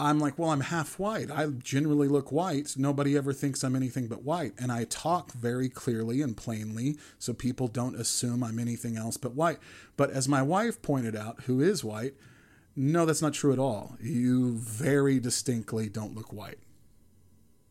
I'm 0.00 0.18
like, 0.18 0.38
well, 0.38 0.50
I'm 0.50 0.60
half 0.60 0.98
white. 0.98 1.30
I 1.30 1.46
generally 1.46 2.08
look 2.08 2.32
white. 2.32 2.74
Nobody 2.76 3.16
ever 3.16 3.34
thinks 3.34 3.62
I'm 3.62 3.76
anything 3.76 4.06
but 4.06 4.22
white. 4.22 4.54
And 4.58 4.72
I 4.72 4.84
talk 4.84 5.32
very 5.32 5.68
clearly 5.68 6.22
and 6.22 6.36
plainly 6.36 6.96
so 7.18 7.34
people 7.34 7.68
don't 7.68 7.94
assume 7.94 8.42
I'm 8.42 8.58
anything 8.58 8.96
else 8.96 9.18
but 9.18 9.34
white. 9.34 9.58
But 9.98 10.10
as 10.10 10.26
my 10.26 10.40
wife 10.40 10.80
pointed 10.80 11.14
out, 11.14 11.42
who 11.42 11.60
is 11.60 11.84
white, 11.84 12.14
no, 12.74 13.04
that's 13.04 13.20
not 13.20 13.34
true 13.34 13.52
at 13.52 13.58
all. 13.58 13.96
You 14.00 14.54
very 14.54 15.20
distinctly 15.20 15.90
don't 15.90 16.16
look 16.16 16.32
white. 16.32 16.58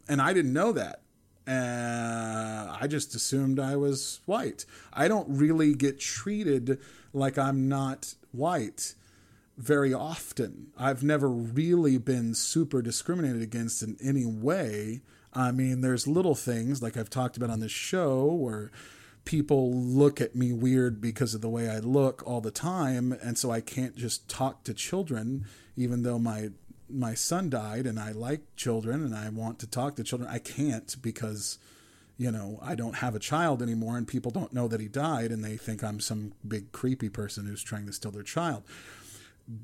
And 0.08 0.22
I 0.22 0.34
didn't 0.34 0.54
know 0.54 0.72
that. 0.74 1.02
Uh, 1.48 2.78
I 2.80 2.86
just 2.86 3.16
assumed 3.16 3.60
I 3.60 3.76
was 3.76 4.20
white. 4.28 4.66
I 4.94 5.08
don't 5.08 5.28
really 5.30 5.74
get 5.74 6.00
treated 6.00 6.80
like 7.12 7.40
I'm 7.40 7.68
not 7.68 8.14
white 8.32 8.94
very 9.60 9.94
often. 9.94 10.68
I've 10.78 11.04
never 11.04 11.30
really 11.30 11.98
been 11.98 12.34
super 12.34 12.82
discriminated 12.82 13.42
against 13.42 13.84
in 13.84 13.98
any 14.02 14.26
way. 14.26 15.02
I 15.34 15.52
mean, 15.52 15.82
there's 15.82 16.08
little 16.08 16.34
things 16.34 16.82
like 16.82 16.96
I've 16.96 17.10
talked 17.10 17.36
about 17.36 17.50
on 17.50 17.60
this 17.60 17.72
show 17.72 18.26
where 18.26 18.72
people 19.26 19.74
look 19.74 20.22
at 20.22 20.34
me 20.34 20.54
weird 20.54 21.02
because 21.02 21.36
of 21.36 21.42
the 21.42 21.50
way 21.50 21.70
I 21.70 21.80
look 21.80 22.24
all 22.26 22.40
the 22.40 22.52
time, 22.52 23.12
and 23.12 23.38
so 23.38 23.52
I 23.52 23.60
can't 23.60 23.98
just 23.98 24.30
talk 24.30 24.64
to 24.64 24.74
children, 24.74 25.46
even 25.76 26.04
though 26.04 26.20
my 26.20 26.50
my 26.92 27.14
son 27.14 27.52
died 27.52 27.86
and 27.86 28.00
I 28.00 28.14
like 28.14 28.42
children 28.56 29.04
and 29.04 29.14
I 29.14 29.30
want 29.30 29.60
to 29.60 29.68
talk 29.68 29.96
to 29.98 30.04
children. 30.04 30.28
I 30.32 30.40
can't 30.40 30.96
because 31.02 31.60
you 32.18 32.32
know, 32.32 32.60
I 32.62 32.76
don't 32.76 32.98
have 32.98 33.16
a 33.16 33.20
child 33.20 33.62
anymore 33.62 33.98
and 33.98 34.06
people 34.06 34.32
don't 34.32 34.52
know 34.52 34.68
that 34.68 34.82
he 34.82 34.90
died 34.90 35.32
and 35.32 35.42
they 35.44 35.56
think 35.56 35.84
I'm 35.84 36.02
some 36.02 36.34
big 36.46 36.74
creepy 36.74 37.08
person 37.08 37.46
who's 37.46 37.64
trying 37.64 37.86
to 37.86 37.94
steal 37.94 38.12
their 38.12 38.24
child 38.24 38.64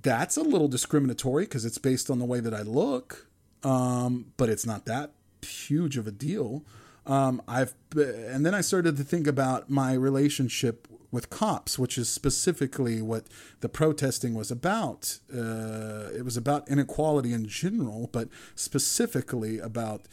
that's 0.02 0.36
a 0.36 0.42
little 0.42 0.68
discriminatory 0.68 1.46
because 1.46 1.64
it's 1.64 1.78
based 1.78 2.10
on 2.10 2.18
the 2.18 2.26
way 2.26 2.40
that 2.40 2.54
I 2.54 2.64
look, 2.64 3.28
um, 3.64 4.34
but 4.36 4.50
it's 4.50 4.66
not 4.66 4.86
that 4.86 5.12
huge 5.44 5.96
of 5.98 6.08
a 6.08 6.12
deal. 6.12 6.64
Um, 7.06 7.42
I've 7.48 7.76
and 7.96 8.44
then 8.44 8.56
I 8.56 8.62
started 8.62 8.98
to 8.98 9.04
think 9.04 9.28
about 9.28 9.70
my 9.70 9.94
relationship 9.94 10.88
with 11.12 11.30
cops, 11.30 11.78
which 11.78 12.00
is 12.00 12.10
specifically 12.10 13.00
what 13.00 13.26
the 13.62 13.70
protesting 13.70 14.34
was 14.34 14.50
about. 14.50 15.20
Uh, 15.32 16.10
it 16.18 16.26
was 16.26 16.36
about 16.36 16.68
inequality 16.68 17.32
in 17.32 17.48
general, 17.48 18.10
but 18.12 18.28
specifically 18.56 19.60
about 19.60 20.08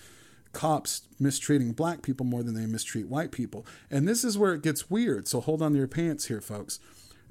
cops 0.52 1.02
mistreating 1.18 1.72
black 1.72 2.02
people 2.02 2.26
more 2.26 2.42
than 2.42 2.54
they 2.54 2.66
mistreat 2.66 3.08
white 3.08 3.32
people. 3.32 3.64
And 3.90 4.06
this 4.06 4.22
is 4.22 4.36
where 4.36 4.52
it 4.52 4.62
gets 4.62 4.90
weird. 4.90 5.26
So 5.26 5.40
hold 5.40 5.62
on 5.62 5.72
to 5.72 5.78
your 5.78 5.88
pants 5.88 6.26
here, 6.26 6.42
folks 6.42 6.78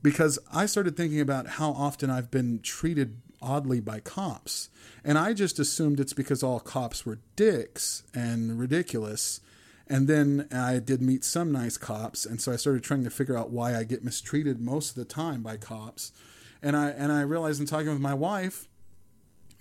because 0.01 0.39
I 0.51 0.65
started 0.65 0.97
thinking 0.97 1.19
about 1.19 1.47
how 1.47 1.71
often 1.71 2.09
I've 2.09 2.31
been 2.31 2.59
treated 2.61 3.21
oddly 3.41 3.79
by 3.79 3.99
cops. 3.99 4.69
And 5.03 5.17
I 5.17 5.33
just 5.33 5.59
assumed 5.59 5.99
it's 5.99 6.13
because 6.13 6.43
all 6.43 6.59
cops 6.59 7.05
were 7.05 7.19
dicks 7.35 8.03
and 8.13 8.59
ridiculous. 8.59 9.41
And 9.87 10.07
then 10.07 10.47
I 10.51 10.79
did 10.79 11.01
meet 11.01 11.23
some 11.25 11.51
nice 11.51 11.77
cops, 11.77 12.25
and 12.25 12.39
so 12.39 12.53
I 12.53 12.55
started 12.55 12.81
trying 12.81 13.03
to 13.03 13.09
figure 13.09 13.37
out 13.37 13.49
why 13.49 13.75
I 13.75 13.83
get 13.83 14.05
mistreated 14.05 14.61
most 14.61 14.91
of 14.91 14.95
the 14.95 15.05
time 15.05 15.41
by 15.41 15.57
cops. 15.57 16.13
And 16.61 16.77
I 16.77 16.91
and 16.91 17.11
I 17.11 17.21
realized 17.21 17.59
in 17.59 17.65
talking 17.65 17.89
with 17.89 17.99
my 17.99 18.13
wife 18.13 18.69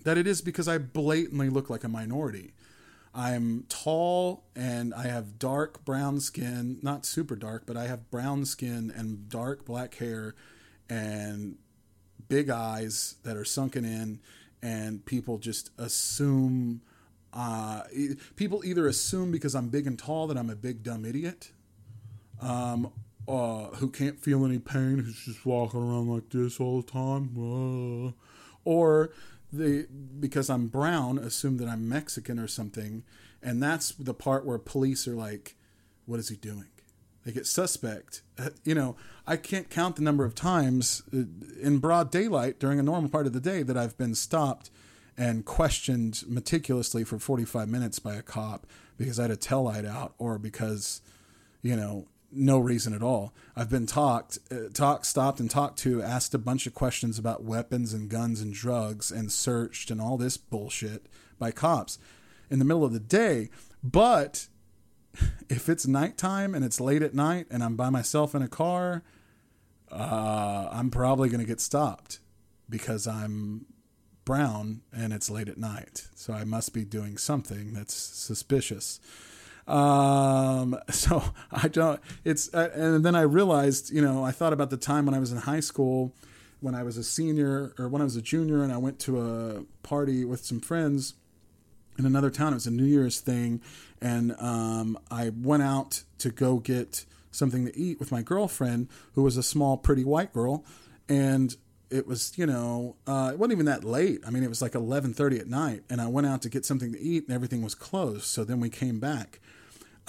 that 0.03 0.17
it 0.17 0.25
is 0.25 0.41
because 0.41 0.69
I 0.69 0.77
blatantly 0.77 1.49
look 1.49 1.69
like 1.69 1.83
a 1.83 1.89
minority. 1.89 2.53
I'm 3.13 3.65
tall 3.67 4.45
and 4.55 4.93
I 4.93 5.07
have 5.07 5.37
dark 5.37 5.83
brown 5.83 6.19
skin, 6.19 6.79
not 6.81 7.05
super 7.05 7.35
dark, 7.35 7.63
but 7.65 7.75
I 7.75 7.87
have 7.87 8.09
brown 8.09 8.45
skin 8.45 8.91
and 8.95 9.27
dark 9.27 9.65
black 9.65 9.95
hair 9.95 10.35
and 10.89 11.57
big 12.29 12.49
eyes 12.49 13.15
that 13.23 13.35
are 13.35 13.45
sunken 13.45 13.83
in 13.83 14.19
and 14.61 15.05
people 15.05 15.37
just 15.37 15.71
assume 15.77 16.81
uh, 17.33 17.83
people 18.35 18.63
either 18.65 18.87
assume 18.87 19.31
because 19.31 19.55
I'm 19.55 19.69
big 19.69 19.87
and 19.87 19.97
tall 19.97 20.27
that 20.27 20.37
I'm 20.37 20.49
a 20.49 20.55
big 20.55 20.83
dumb 20.83 21.05
idiot 21.05 21.51
um, 22.41 22.91
uh, 23.27 23.67
who 23.75 23.89
can't 23.89 24.19
feel 24.19 24.45
any 24.45 24.59
pain, 24.59 24.99
who's 24.99 25.25
just 25.25 25.45
walking 25.45 25.79
around 25.79 26.09
like 26.09 26.29
this 26.29 26.59
all 26.59 26.81
the 26.81 26.91
time, 26.91 27.31
uh, 27.37 28.11
or 28.65 29.11
they 29.51 29.85
because 30.19 30.49
I'm 30.49 30.67
brown 30.67 31.17
assume 31.17 31.57
that 31.57 31.67
I'm 31.67 31.87
Mexican 31.87 32.39
or 32.39 32.47
something, 32.47 33.03
and 33.41 33.61
that's 33.61 33.91
the 33.91 34.13
part 34.13 34.45
where 34.45 34.57
police 34.57 35.07
are 35.07 35.15
like, 35.15 35.55
"What 36.05 36.19
is 36.19 36.29
he 36.29 36.35
doing?" 36.35 36.67
They 37.25 37.31
get 37.31 37.45
suspect. 37.45 38.23
Uh, 38.37 38.49
you 38.63 38.73
know, 38.73 38.95
I 39.27 39.37
can't 39.37 39.69
count 39.69 39.95
the 39.95 40.01
number 40.01 40.25
of 40.25 40.33
times 40.33 41.03
uh, 41.13 41.23
in 41.61 41.77
broad 41.77 42.11
daylight 42.11 42.59
during 42.59 42.79
a 42.79 42.83
normal 42.83 43.09
part 43.09 43.27
of 43.27 43.33
the 43.33 43.39
day 43.39 43.61
that 43.63 43.77
I've 43.77 43.97
been 43.97 44.15
stopped 44.15 44.71
and 45.17 45.45
questioned 45.45 46.23
meticulously 46.27 47.03
for 47.03 47.19
45 47.19 47.69
minutes 47.69 47.99
by 47.99 48.15
a 48.15 48.23
cop 48.23 48.65
because 48.97 49.19
I 49.19 49.23
had 49.23 49.31
a 49.31 49.35
tail 49.35 49.63
light 49.63 49.85
out 49.85 50.15
or 50.17 50.39
because, 50.39 51.01
you 51.61 51.75
know, 51.75 52.07
no 52.31 52.59
reason 52.59 52.93
at 52.93 53.03
all. 53.03 53.33
I've 53.55 53.69
been 53.69 53.85
talked, 53.85 54.39
uh, 54.51 54.69
talked, 54.73 55.05
stopped, 55.05 55.39
and 55.39 55.49
talked 55.49 55.79
to, 55.79 56.01
asked 56.01 56.33
a 56.33 56.39
bunch 56.39 56.65
of 56.65 56.73
questions 56.73 57.19
about 57.19 57.43
weapons 57.43 57.93
and 57.93 58.09
guns 58.09 58.41
and 58.41 58.53
drugs, 58.53 59.11
and 59.11 59.31
searched 59.31 59.91
and 59.91 60.01
all 60.01 60.17
this 60.17 60.37
bullshit 60.37 61.07
by 61.39 61.51
cops 61.51 61.97
in 62.49 62.59
the 62.59 62.65
middle 62.65 62.83
of 62.83 62.93
the 62.93 62.99
day. 62.99 63.49
But 63.83 64.47
if 65.49 65.69
it's 65.69 65.87
nighttime 65.87 66.55
and 66.55 66.63
it's 66.63 66.79
late 66.79 67.01
at 67.01 67.13
night 67.13 67.47
and 67.49 67.63
I'm 67.63 67.75
by 67.75 67.89
myself 67.89 68.35
in 68.35 68.41
a 68.41 68.47
car, 68.47 69.03
uh, 69.91 70.69
I'm 70.71 70.89
probably 70.89 71.29
going 71.29 71.41
to 71.41 71.47
get 71.47 71.59
stopped 71.59 72.19
because 72.69 73.07
I'm 73.07 73.65
brown 74.23 74.81
and 74.93 75.11
it's 75.11 75.29
late 75.29 75.49
at 75.49 75.57
night. 75.57 76.07
So 76.15 76.33
I 76.33 76.43
must 76.43 76.73
be 76.73 76.85
doing 76.85 77.17
something 77.17 77.73
that's 77.73 77.93
suspicious. 77.93 78.99
Um, 79.71 80.77
so 80.89 81.23
I 81.51 81.67
don't, 81.67 81.99
it's, 82.23 82.53
uh, 82.53 82.69
and 82.73 83.05
then 83.05 83.15
I 83.15 83.21
realized, 83.21 83.91
you 83.91 84.01
know, 84.01 84.23
I 84.23 84.31
thought 84.31 84.53
about 84.53 84.69
the 84.69 84.77
time 84.77 85.05
when 85.05 85.15
I 85.15 85.19
was 85.19 85.31
in 85.31 85.39
high 85.39 85.61
school, 85.61 86.13
when 86.59 86.75
I 86.75 86.83
was 86.83 86.97
a 86.97 87.03
senior 87.03 87.73
or 87.79 87.87
when 87.87 88.01
I 88.01 88.05
was 88.05 88.15
a 88.15 88.21
junior 88.21 88.63
and 88.63 88.71
I 88.71 88.77
went 88.77 88.99
to 88.99 89.21
a 89.21 89.63
party 89.81 90.25
with 90.25 90.45
some 90.45 90.59
friends 90.59 91.15
in 91.97 92.05
another 92.05 92.29
town. 92.29 92.53
It 92.53 92.55
was 92.55 92.67
a 92.67 92.71
New 92.71 92.85
Year's 92.85 93.19
thing. 93.19 93.61
And, 94.01 94.35
um, 94.39 94.99
I 95.09 95.29
went 95.29 95.63
out 95.63 96.03
to 96.19 96.29
go 96.29 96.57
get 96.57 97.05
something 97.31 97.65
to 97.65 97.77
eat 97.77 97.99
with 97.99 98.11
my 98.11 98.21
girlfriend, 98.21 98.89
who 99.13 99.23
was 99.23 99.37
a 99.37 99.43
small, 99.43 99.77
pretty 99.77 100.03
white 100.03 100.33
girl. 100.33 100.65
And 101.07 101.55
it 101.89 102.07
was 102.07 102.31
you 102.37 102.45
know 102.45 102.95
uh, 103.05 103.31
it 103.33 103.37
wasn't 103.37 103.51
even 103.51 103.65
that 103.65 103.83
late 103.83 104.21
i 104.25 104.29
mean 104.29 104.43
it 104.43 104.47
was 104.47 104.61
like 104.61 104.71
11.30 104.71 105.41
at 105.41 105.47
night 105.47 105.83
and 105.89 105.99
i 105.99 106.07
went 106.07 106.25
out 106.25 106.41
to 106.41 106.47
get 106.47 106.65
something 106.65 106.93
to 106.93 106.99
eat 107.01 107.27
and 107.27 107.35
everything 107.35 107.61
was 107.61 107.75
closed 107.75 108.23
so 108.23 108.45
then 108.45 108.61
we 108.61 108.69
came 108.69 108.97
back 108.97 109.40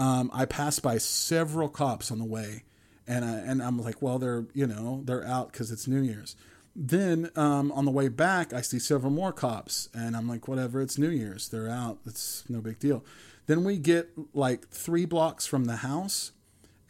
um, 0.03 0.31
I 0.35 0.47
passed 0.47 0.83
by 0.83 0.99
several 0.99 1.69
cops 1.69 2.11
on 2.11 2.19
the 2.19 2.25
way, 2.25 2.65
and 3.07 3.25
I, 3.25 3.35
and 3.37 3.63
I'm 3.63 3.79
like, 3.79 4.03
well, 4.03 4.19
they're 4.19 4.47
you 4.53 4.67
know 4.67 5.03
they're 5.05 5.25
out 5.25 5.53
because 5.53 5.71
it's 5.71 5.87
New 5.87 6.03
Year's. 6.03 6.35
Then 6.75 7.31
um, 7.37 7.71
on 7.71 7.85
the 7.85 7.91
way 7.93 8.09
back, 8.09 8.53
I 8.53 8.63
see 8.63 8.81
several 8.81 9.13
more 9.13 9.33
cops, 9.33 9.89
and 9.95 10.17
I'm 10.17 10.29
like, 10.29 10.49
whatever, 10.49 10.81
it's 10.81 10.99
New 10.99 11.11
Year's, 11.11 11.49
they're 11.51 11.69
out, 11.69 11.99
it's 12.05 12.45
no 12.49 12.61
big 12.61 12.81
deal. 12.81 13.05
Then 13.47 13.63
we 13.63 13.79
get 13.79 14.11
like 14.35 14.69
three 14.71 15.05
blocks 15.05 15.47
from 15.47 15.67
the 15.67 15.77
house, 15.77 16.33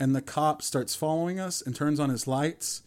and 0.00 0.16
the 0.16 0.22
cop 0.22 0.62
starts 0.62 0.94
following 0.94 1.38
us 1.38 1.60
and 1.60 1.76
turns 1.76 2.00
on 2.00 2.08
his 2.08 2.26
lights 2.26 2.82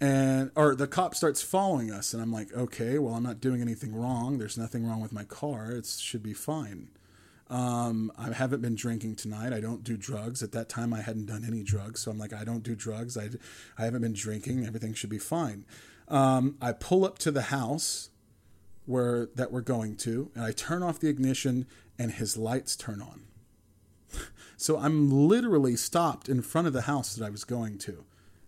and 0.00 0.52
or 0.54 0.76
the 0.76 0.86
cop 0.86 1.12
starts 1.12 1.42
following 1.42 1.90
us 1.90 2.14
and 2.14 2.22
i'm 2.22 2.32
like 2.32 2.52
okay 2.54 3.00
well 3.00 3.14
i'm 3.14 3.24
not 3.24 3.40
doing 3.40 3.60
anything 3.60 3.92
wrong. 3.92 4.38
There's 4.38 4.56
nothing 4.56 4.86
wrong 4.86 5.00
with 5.00 5.12
my 5.12 5.24
car. 5.24 5.72
It 5.72 5.86
should 5.86 6.22
be 6.22 6.34
fine 6.34 6.86
um, 7.50 8.12
I 8.18 8.32
haven't 8.32 8.60
been 8.60 8.74
drinking 8.74 9.16
tonight. 9.16 9.52
I 9.52 9.60
don't 9.60 9.82
do 9.82 9.96
drugs. 9.96 10.42
At 10.42 10.52
that 10.52 10.68
time, 10.68 10.92
I 10.92 11.00
hadn't 11.00 11.26
done 11.26 11.44
any 11.46 11.62
drugs. 11.62 12.00
So 12.00 12.10
I'm 12.10 12.18
like, 12.18 12.32
I 12.32 12.44
don't 12.44 12.62
do 12.62 12.74
drugs. 12.74 13.16
I, 13.16 13.30
I 13.78 13.84
haven't 13.84 14.02
been 14.02 14.12
drinking. 14.12 14.66
Everything 14.66 14.92
should 14.94 15.10
be 15.10 15.18
fine. 15.18 15.64
Um, 16.08 16.56
I 16.60 16.72
pull 16.72 17.04
up 17.04 17.18
to 17.20 17.30
the 17.30 17.42
house 17.42 18.10
where 18.86 19.28
that 19.34 19.52
we're 19.52 19.60
going 19.60 19.96
to, 19.96 20.30
and 20.34 20.44
I 20.44 20.52
turn 20.52 20.82
off 20.82 20.98
the 20.98 21.08
ignition, 21.08 21.66
and 21.98 22.12
his 22.12 22.36
lights 22.36 22.74
turn 22.76 23.02
on. 23.02 23.24
so 24.56 24.78
I'm 24.78 25.10
literally 25.10 25.76
stopped 25.76 26.28
in 26.28 26.40
front 26.40 26.66
of 26.66 26.72
the 26.72 26.82
house 26.82 27.14
that 27.14 27.24
I 27.24 27.28
was 27.30 27.44
going 27.44 27.78
to, 27.78 28.04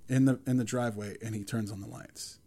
in 0.09 0.25
the 0.25 0.41
in 0.47 0.57
the 0.57 0.65
driveway, 0.65 1.17
and 1.23 1.35
he 1.35 1.45
turns 1.45 1.71
on 1.71 1.81
the 1.81 1.87
lights. 1.87 2.39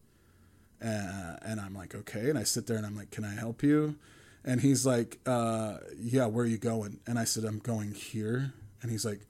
Uh, 0.84 1.38
and 1.44 1.62
I'm 1.62 1.74
like, 1.74 1.96
okay. 1.96 2.30
And 2.30 2.38
I 2.38 2.44
sit 2.44 2.68
there 2.68 2.76
and 2.76 2.86
I'm 2.86 2.96
like, 2.96 3.10
can 3.10 3.24
I 3.24 3.34
help 3.36 3.64
you? 3.64 3.96
And 4.46 4.62
he's 4.62 4.86
like, 4.86 5.20
uh, 5.26 5.78
yeah, 5.98 6.26
where 6.26 6.46
are 6.46 6.48
you 6.48 6.58
going? 6.58 7.00
And 7.08 7.18
I 7.18 7.24
said, 7.24 7.46
I'm 7.46 7.60
going 7.60 7.94
here. 7.94 8.54
And 8.82 8.92
he's 8.92 9.06
like, 9.06 9.22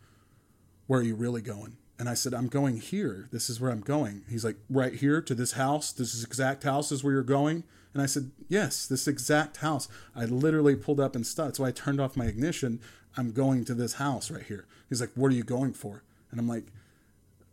where 0.87 0.99
are 0.99 1.03
you 1.03 1.15
really 1.15 1.41
going? 1.41 1.77
And 1.99 2.09
I 2.09 2.15
said, 2.15 2.33
I'm 2.33 2.47
going 2.47 2.77
here. 2.77 3.29
This 3.31 3.49
is 3.49 3.61
where 3.61 3.71
I'm 3.71 3.81
going. 3.81 4.23
He's 4.27 4.43
like, 4.43 4.57
right 4.69 4.93
here 4.95 5.21
to 5.21 5.35
this 5.35 5.53
house. 5.53 5.91
This 5.91 6.15
is 6.15 6.23
exact 6.23 6.63
house 6.63 6.91
is 6.91 7.03
where 7.03 7.13
you're 7.13 7.23
going. 7.23 7.63
And 7.93 8.01
I 8.01 8.07
said, 8.07 8.31
yes, 8.49 8.87
this 8.87 9.07
exact 9.07 9.57
house. 9.57 9.87
I 10.15 10.25
literally 10.25 10.75
pulled 10.75 10.99
up 10.99 11.15
and 11.15 11.25
stopped. 11.25 11.57
So 11.57 11.63
I 11.63 11.71
turned 11.71 12.01
off 12.01 12.17
my 12.17 12.25
ignition. 12.25 12.81
I'm 13.15 13.31
going 13.31 13.63
to 13.65 13.75
this 13.75 13.93
house 13.93 14.31
right 14.31 14.43
here. 14.43 14.65
He's 14.89 14.99
like, 14.99 15.11
what 15.13 15.31
are 15.31 15.35
you 15.35 15.43
going 15.43 15.73
for? 15.73 16.03
And 16.31 16.39
I'm 16.39 16.47
like, 16.47 16.65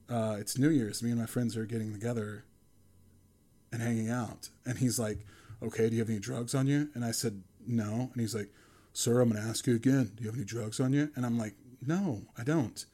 uh, 0.08 0.36
it's 0.40 0.58
New 0.58 0.70
Year's. 0.70 1.02
Me 1.02 1.10
and 1.10 1.20
my 1.20 1.26
friends 1.26 1.56
are 1.56 1.66
getting 1.66 1.92
together 1.92 2.44
and 3.70 3.82
hanging 3.82 4.08
out. 4.08 4.48
And 4.64 4.78
he's 4.78 4.98
like, 4.98 5.18
okay, 5.62 5.90
do 5.90 5.96
you 5.96 6.00
have 6.00 6.08
any 6.08 6.18
drugs 6.18 6.54
on 6.54 6.66
you? 6.66 6.88
And 6.94 7.04
I 7.04 7.10
said, 7.10 7.42
no. 7.66 8.10
And 8.12 8.20
he's 8.20 8.34
like, 8.34 8.50
Sir, 8.92 9.20
I'm 9.20 9.30
going 9.30 9.42
to 9.42 9.48
ask 9.48 9.66
you 9.66 9.76
again. 9.76 10.12
Do 10.16 10.24
you 10.24 10.28
have 10.28 10.36
any 10.36 10.44
drugs 10.44 10.80
on 10.80 10.92
you? 10.92 11.10
And 11.14 11.24
I'm 11.24 11.38
like, 11.38 11.54
No, 11.86 12.22
I 12.36 12.44
don't. 12.44 12.84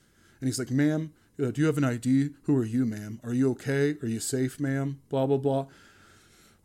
And 0.40 0.48
he's 0.48 0.58
like, 0.58 0.70
Ma'am, 0.70 1.12
uh, 1.42 1.50
do 1.50 1.60
you 1.60 1.66
have 1.66 1.78
an 1.78 1.84
ID? 1.84 2.30
Who 2.44 2.56
are 2.56 2.64
you, 2.64 2.86
ma'am? 2.86 3.20
Are 3.22 3.34
you 3.34 3.50
okay? 3.52 3.96
Are 4.02 4.06
you 4.06 4.20
safe, 4.20 4.58
ma'am? 4.58 5.00
Blah, 5.08 5.26
blah, 5.26 5.36
blah. 5.36 5.66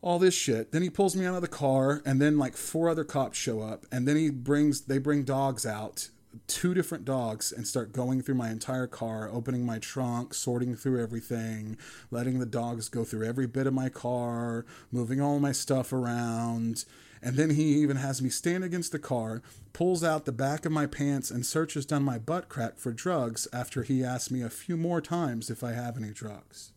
All 0.01 0.17
this 0.17 0.33
shit. 0.33 0.71
Then 0.71 0.81
he 0.81 0.89
pulls 0.89 1.15
me 1.15 1.25
out 1.25 1.35
of 1.35 1.41
the 1.41 1.47
car, 1.47 2.01
and 2.05 2.21
then 2.21 2.37
like 2.37 2.55
four 2.55 2.89
other 2.89 3.03
cops 3.03 3.37
show 3.37 3.61
up, 3.61 3.85
and 3.91 4.07
then 4.07 4.15
he 4.15 4.29
brings, 4.29 4.81
they 4.81 4.97
bring 4.97 5.23
dogs 5.23 5.65
out 5.65 6.09
two 6.47 6.73
different 6.73 7.05
dogs 7.05 7.51
and 7.51 7.67
start 7.67 7.91
going 7.91 8.21
through 8.21 8.35
my 8.35 8.49
entire 8.49 8.87
car, 8.87 9.29
opening 9.31 9.65
my 9.65 9.79
trunk, 9.79 10.33
sorting 10.33 10.75
through 10.75 11.01
everything, 11.01 11.77
letting 12.09 12.39
the 12.39 12.45
dogs 12.45 12.89
go 12.89 13.03
through 13.03 13.27
every 13.27 13.47
bit 13.47 13.67
of 13.67 13.73
my 13.73 13.89
car, 13.89 14.65
moving 14.91 15.21
all 15.21 15.39
my 15.39 15.51
stuff 15.51 15.91
around. 15.91 16.85
And 17.23 17.35
then 17.35 17.51
he 17.51 17.75
even 17.75 17.97
has 17.97 18.21
me 18.21 18.29
stand 18.29 18.63
against 18.63 18.91
the 18.91 18.99
car, 18.99 19.43
pulls 19.73 20.03
out 20.03 20.25
the 20.25 20.31
back 20.31 20.65
of 20.65 20.71
my 20.71 20.87
pants, 20.87 21.29
and 21.29 21.45
searches 21.45 21.85
down 21.85 22.03
my 22.03 22.17
butt 22.17 22.49
crack 22.49 22.79
for 22.79 22.91
drugs 22.91 23.47
after 23.53 23.83
he 23.83 24.03
asks 24.03 24.31
me 24.31 24.41
a 24.41 24.49
few 24.49 24.75
more 24.75 25.01
times 25.01 25.49
if 25.49 25.63
I 25.63 25.73
have 25.73 25.97
any 25.97 26.11
drugs. 26.11 26.71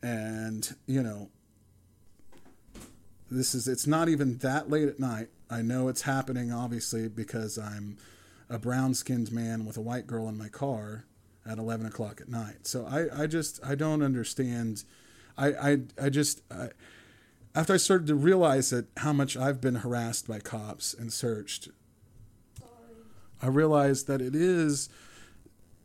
And, 0.00 0.76
you 0.86 1.02
know, 1.02 1.30
this 3.30 3.54
is, 3.54 3.66
it's 3.66 3.86
not 3.86 4.08
even 4.08 4.38
that 4.38 4.70
late 4.70 4.86
at 4.88 5.00
night. 5.00 5.28
I 5.50 5.62
know 5.62 5.88
it's 5.88 6.02
happening, 6.02 6.52
obviously, 6.52 7.08
because 7.08 7.58
I'm 7.58 7.96
a 8.48 8.58
brown 8.58 8.94
skinned 8.94 9.32
man 9.32 9.64
with 9.64 9.76
a 9.76 9.80
white 9.80 10.06
girl 10.06 10.28
in 10.28 10.38
my 10.38 10.48
car 10.48 11.06
at 11.44 11.58
11 11.58 11.86
o'clock 11.86 12.20
at 12.20 12.28
night. 12.28 12.66
So 12.66 12.86
I, 12.86 13.22
I 13.22 13.26
just, 13.26 13.58
I 13.64 13.74
don't 13.74 14.02
understand 14.02 14.84
I 15.36 15.46
I, 15.48 15.78
I 16.00 16.08
just 16.08 16.42
I, 16.50 16.68
after 17.54 17.72
I 17.72 17.76
started 17.76 18.06
to 18.08 18.14
realize 18.14 18.70
that 18.70 18.86
how 18.98 19.12
much 19.12 19.36
I've 19.36 19.60
been 19.60 19.76
harassed 19.76 20.26
by 20.26 20.40
cops 20.40 20.92
and 20.92 21.12
searched, 21.12 21.68
I 23.40 23.48
realized 23.48 24.06
that 24.08 24.20
it 24.20 24.34
is, 24.34 24.88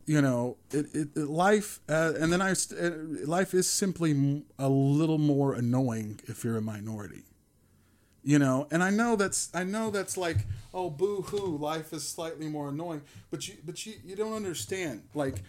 you 0.06 0.20
know, 0.20 0.56
it, 0.72 0.86
it, 0.94 1.08
it 1.14 1.28
life, 1.28 1.80
uh, 1.88 2.14
and 2.18 2.32
then 2.32 2.42
I 2.42 2.52
uh, 2.52 2.90
life 3.26 3.54
is 3.54 3.68
simply 3.68 4.42
a 4.58 4.68
little 4.68 5.18
more 5.18 5.54
annoying 5.54 6.20
if 6.24 6.42
you're 6.42 6.56
a 6.56 6.62
minority, 6.62 7.24
you 8.24 8.38
know. 8.38 8.66
And 8.70 8.82
I 8.82 8.90
know 8.90 9.14
that's 9.14 9.50
I 9.54 9.64
know 9.64 9.90
that's 9.90 10.16
like 10.16 10.46
oh 10.72 10.90
boo 10.90 11.22
hoo, 11.22 11.56
life 11.58 11.92
is 11.92 12.06
slightly 12.06 12.48
more 12.48 12.70
annoying, 12.70 13.02
but 13.30 13.46
you 13.46 13.56
but 13.64 13.84
you 13.86 13.94
you 14.04 14.16
don't 14.16 14.32
understand 14.32 15.02
like 15.14 15.42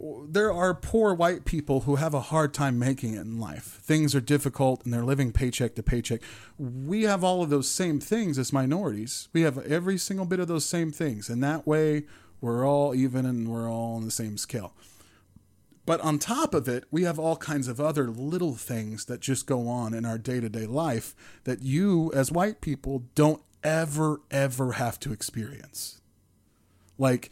there 0.00 0.52
are 0.52 0.74
poor 0.74 1.12
white 1.12 1.44
people 1.44 1.80
who 1.80 1.96
have 1.96 2.14
a 2.14 2.20
hard 2.20 2.54
time 2.54 2.78
making 2.78 3.14
it 3.14 3.20
in 3.20 3.40
life. 3.40 3.80
Things 3.82 4.14
are 4.14 4.20
difficult 4.20 4.84
and 4.84 4.94
they're 4.94 5.04
living 5.04 5.32
paycheck 5.32 5.74
to 5.74 5.82
paycheck. 5.82 6.20
We 6.58 7.02
have 7.02 7.24
all 7.24 7.42
of 7.42 7.50
those 7.50 7.68
same 7.68 7.98
things 7.98 8.38
as 8.38 8.52
minorities. 8.52 9.28
We 9.32 9.42
have 9.42 9.58
every 9.58 9.98
single 9.98 10.26
bit 10.26 10.40
of 10.40 10.48
those 10.48 10.64
same 10.64 10.92
things. 10.92 11.28
And 11.28 11.42
that 11.42 11.66
way, 11.66 12.04
we're 12.40 12.66
all 12.66 12.94
even 12.94 13.26
and 13.26 13.48
we're 13.48 13.70
all 13.70 13.96
on 13.96 14.04
the 14.04 14.10
same 14.10 14.38
scale. 14.38 14.72
But 15.84 16.00
on 16.02 16.18
top 16.18 16.54
of 16.54 16.68
it, 16.68 16.84
we 16.90 17.04
have 17.04 17.18
all 17.18 17.36
kinds 17.36 17.66
of 17.66 17.80
other 17.80 18.08
little 18.08 18.54
things 18.54 19.06
that 19.06 19.20
just 19.20 19.46
go 19.46 19.68
on 19.68 19.94
in 19.94 20.04
our 20.04 20.18
day 20.18 20.38
to 20.38 20.48
day 20.48 20.66
life 20.66 21.16
that 21.44 21.62
you, 21.62 22.12
as 22.14 22.30
white 22.30 22.60
people, 22.60 23.04
don't 23.14 23.42
ever, 23.64 24.20
ever 24.30 24.72
have 24.72 25.00
to 25.00 25.12
experience. 25.12 26.00
Like, 26.98 27.30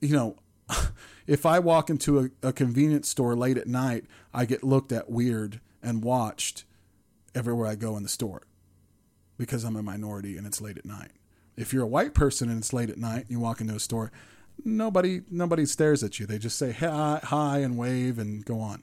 you 0.00 0.16
know, 0.16 0.36
if 1.26 1.46
I 1.46 1.58
walk 1.58 1.90
into 1.90 2.18
a, 2.20 2.48
a 2.48 2.52
convenience 2.52 3.08
store 3.08 3.36
late 3.36 3.58
at 3.58 3.66
night, 3.66 4.04
I 4.32 4.44
get 4.44 4.64
looked 4.64 4.92
at 4.92 5.10
weird 5.10 5.60
and 5.82 6.02
watched 6.02 6.64
everywhere 7.34 7.66
I 7.66 7.74
go 7.74 7.96
in 7.96 8.02
the 8.02 8.08
store 8.08 8.42
because 9.36 9.64
I'm 9.64 9.76
a 9.76 9.82
minority 9.82 10.36
and 10.36 10.46
it's 10.46 10.60
late 10.60 10.78
at 10.78 10.84
night. 10.84 11.12
If 11.56 11.72
you're 11.72 11.84
a 11.84 11.88
white 11.88 12.14
person 12.14 12.48
and 12.50 12.58
it's 12.58 12.72
late 12.72 12.90
at 12.90 12.98
night 12.98 13.22
and 13.22 13.30
you 13.30 13.40
walk 13.40 13.60
into 13.60 13.74
a 13.74 13.80
store, 13.80 14.12
nobody 14.64 15.22
nobody 15.30 15.66
stares 15.66 16.02
at 16.02 16.18
you. 16.18 16.26
They 16.26 16.38
just 16.38 16.58
say 16.58 16.72
hi, 16.72 17.20
hi 17.22 17.58
and 17.58 17.78
wave 17.78 18.18
and 18.18 18.44
go 18.44 18.60
on. 18.60 18.82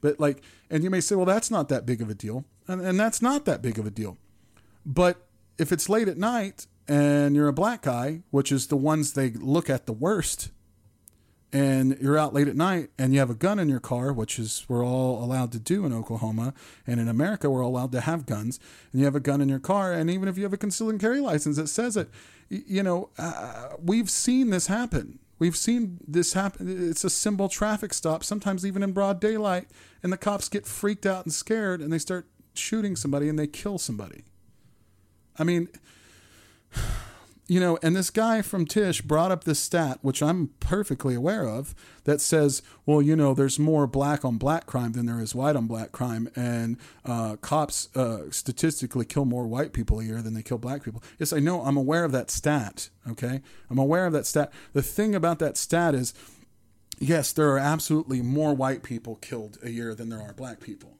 But 0.00 0.18
like, 0.18 0.42
and 0.70 0.82
you 0.82 0.90
may 0.90 1.00
say, 1.00 1.14
well, 1.14 1.26
that's 1.26 1.50
not 1.50 1.68
that 1.68 1.84
big 1.84 2.00
of 2.00 2.08
a 2.08 2.14
deal, 2.14 2.44
and, 2.66 2.80
and 2.80 2.98
that's 2.98 3.20
not 3.20 3.44
that 3.44 3.60
big 3.60 3.78
of 3.78 3.86
a 3.86 3.90
deal. 3.90 4.16
But 4.86 5.26
if 5.58 5.72
it's 5.72 5.88
late 5.88 6.08
at 6.08 6.16
night 6.16 6.66
and 6.88 7.36
you're 7.36 7.48
a 7.48 7.52
black 7.52 7.82
guy, 7.82 8.22
which 8.30 8.50
is 8.50 8.68
the 8.68 8.76
ones 8.76 9.12
they 9.12 9.30
look 9.30 9.68
at 9.68 9.86
the 9.86 9.92
worst, 9.92 10.50
and 11.52 11.98
you're 12.00 12.18
out 12.18 12.32
late 12.32 12.48
at 12.48 12.56
night 12.56 12.90
and 12.98 13.12
you 13.12 13.18
have 13.18 13.30
a 13.30 13.34
gun 13.34 13.58
in 13.58 13.68
your 13.68 13.80
car, 13.80 14.12
which 14.12 14.38
is 14.38 14.64
we're 14.68 14.84
all 14.84 15.22
allowed 15.22 15.52
to 15.52 15.58
do 15.58 15.84
in 15.84 15.92
Oklahoma, 15.92 16.54
and 16.86 17.00
in 17.00 17.08
America 17.08 17.50
we're 17.50 17.64
all 17.64 17.70
allowed 17.70 17.92
to 17.92 18.00
have 18.02 18.26
guns, 18.26 18.60
and 18.92 19.00
you 19.00 19.04
have 19.04 19.16
a 19.16 19.20
gun 19.20 19.40
in 19.40 19.48
your 19.48 19.58
car, 19.58 19.92
and 19.92 20.10
even 20.10 20.28
if 20.28 20.36
you 20.36 20.44
have 20.44 20.52
a 20.52 20.56
concealed 20.58 20.90
and 20.90 21.00
carry 21.00 21.20
license 21.20 21.56
that 21.56 21.68
says 21.68 21.96
it, 21.96 22.08
you 22.48 22.82
know, 22.82 23.10
uh, 23.18 23.70
we've 23.82 24.10
seen 24.10 24.50
this 24.50 24.66
happen. 24.66 25.18
We've 25.38 25.56
seen 25.56 25.98
this 26.06 26.34
happen. 26.34 26.90
It's 26.90 27.04
a 27.04 27.10
simple 27.10 27.48
traffic 27.48 27.94
stop, 27.94 28.24
sometimes 28.24 28.66
even 28.66 28.82
in 28.82 28.92
broad 28.92 29.20
daylight, 29.20 29.68
and 30.02 30.12
the 30.12 30.18
cops 30.18 30.48
get 30.48 30.66
freaked 30.66 31.06
out 31.06 31.24
and 31.24 31.32
scared, 31.32 31.80
and 31.80 31.92
they 31.92 31.98
start 31.98 32.26
shooting 32.54 32.96
somebody 32.96 33.28
and 33.28 33.38
they 33.38 33.46
kill 33.46 33.78
somebody. 33.78 34.24
I 35.38 35.44
mean 35.44 35.68
you 37.50 37.58
know, 37.58 37.80
and 37.82 37.96
this 37.96 38.10
guy 38.10 38.42
from 38.42 38.64
Tish 38.64 39.02
brought 39.02 39.32
up 39.32 39.42
this 39.42 39.58
stat, 39.58 39.98
which 40.02 40.22
I'm 40.22 40.50
perfectly 40.60 41.16
aware 41.16 41.48
of, 41.48 41.74
that 42.04 42.20
says, 42.20 42.62
well, 42.86 43.02
you 43.02 43.16
know, 43.16 43.34
there's 43.34 43.58
more 43.58 43.88
black 43.88 44.24
on 44.24 44.38
black 44.38 44.66
crime 44.66 44.92
than 44.92 45.06
there 45.06 45.20
is 45.20 45.34
white 45.34 45.56
on 45.56 45.66
black 45.66 45.90
crime, 45.90 46.30
and 46.36 46.76
uh, 47.04 47.34
cops 47.40 47.88
uh, 47.96 48.30
statistically 48.30 49.04
kill 49.04 49.24
more 49.24 49.48
white 49.48 49.72
people 49.72 49.98
a 49.98 50.04
year 50.04 50.22
than 50.22 50.34
they 50.34 50.44
kill 50.44 50.58
black 50.58 50.84
people. 50.84 51.02
Yes, 51.18 51.32
I 51.32 51.40
know. 51.40 51.62
I'm 51.62 51.76
aware 51.76 52.04
of 52.04 52.12
that 52.12 52.30
stat. 52.30 52.88
Okay, 53.10 53.42
I'm 53.68 53.78
aware 53.78 54.06
of 54.06 54.12
that 54.12 54.26
stat. 54.26 54.52
The 54.72 54.80
thing 54.80 55.16
about 55.16 55.40
that 55.40 55.56
stat 55.56 55.92
is, 55.92 56.14
yes, 57.00 57.32
there 57.32 57.50
are 57.50 57.58
absolutely 57.58 58.22
more 58.22 58.54
white 58.54 58.84
people 58.84 59.16
killed 59.16 59.58
a 59.60 59.70
year 59.70 59.92
than 59.96 60.08
there 60.08 60.22
are 60.22 60.34
black 60.34 60.60
people. 60.60 60.98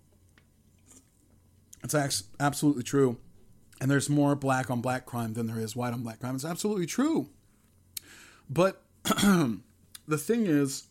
It's 1.85 1.95
absolutely 2.41 2.83
true 2.83 3.19
and 3.81 3.90
there's 3.90 4.11
more 4.11 4.35
black 4.36 4.70
on 4.70 4.81
black 4.81 5.07
crime 5.07 5.35
than 5.35 5.47
there 5.47 5.59
is 5.59 5.74
white 5.74 5.93
on 5.93 6.02
black 6.02 6.20
crime. 6.20 6.35
It's 6.35 6.44
absolutely 6.44 6.86
true. 6.86 7.28
But 8.48 8.82
the 9.05 10.19
thing 10.19 10.47
is, 10.47 10.89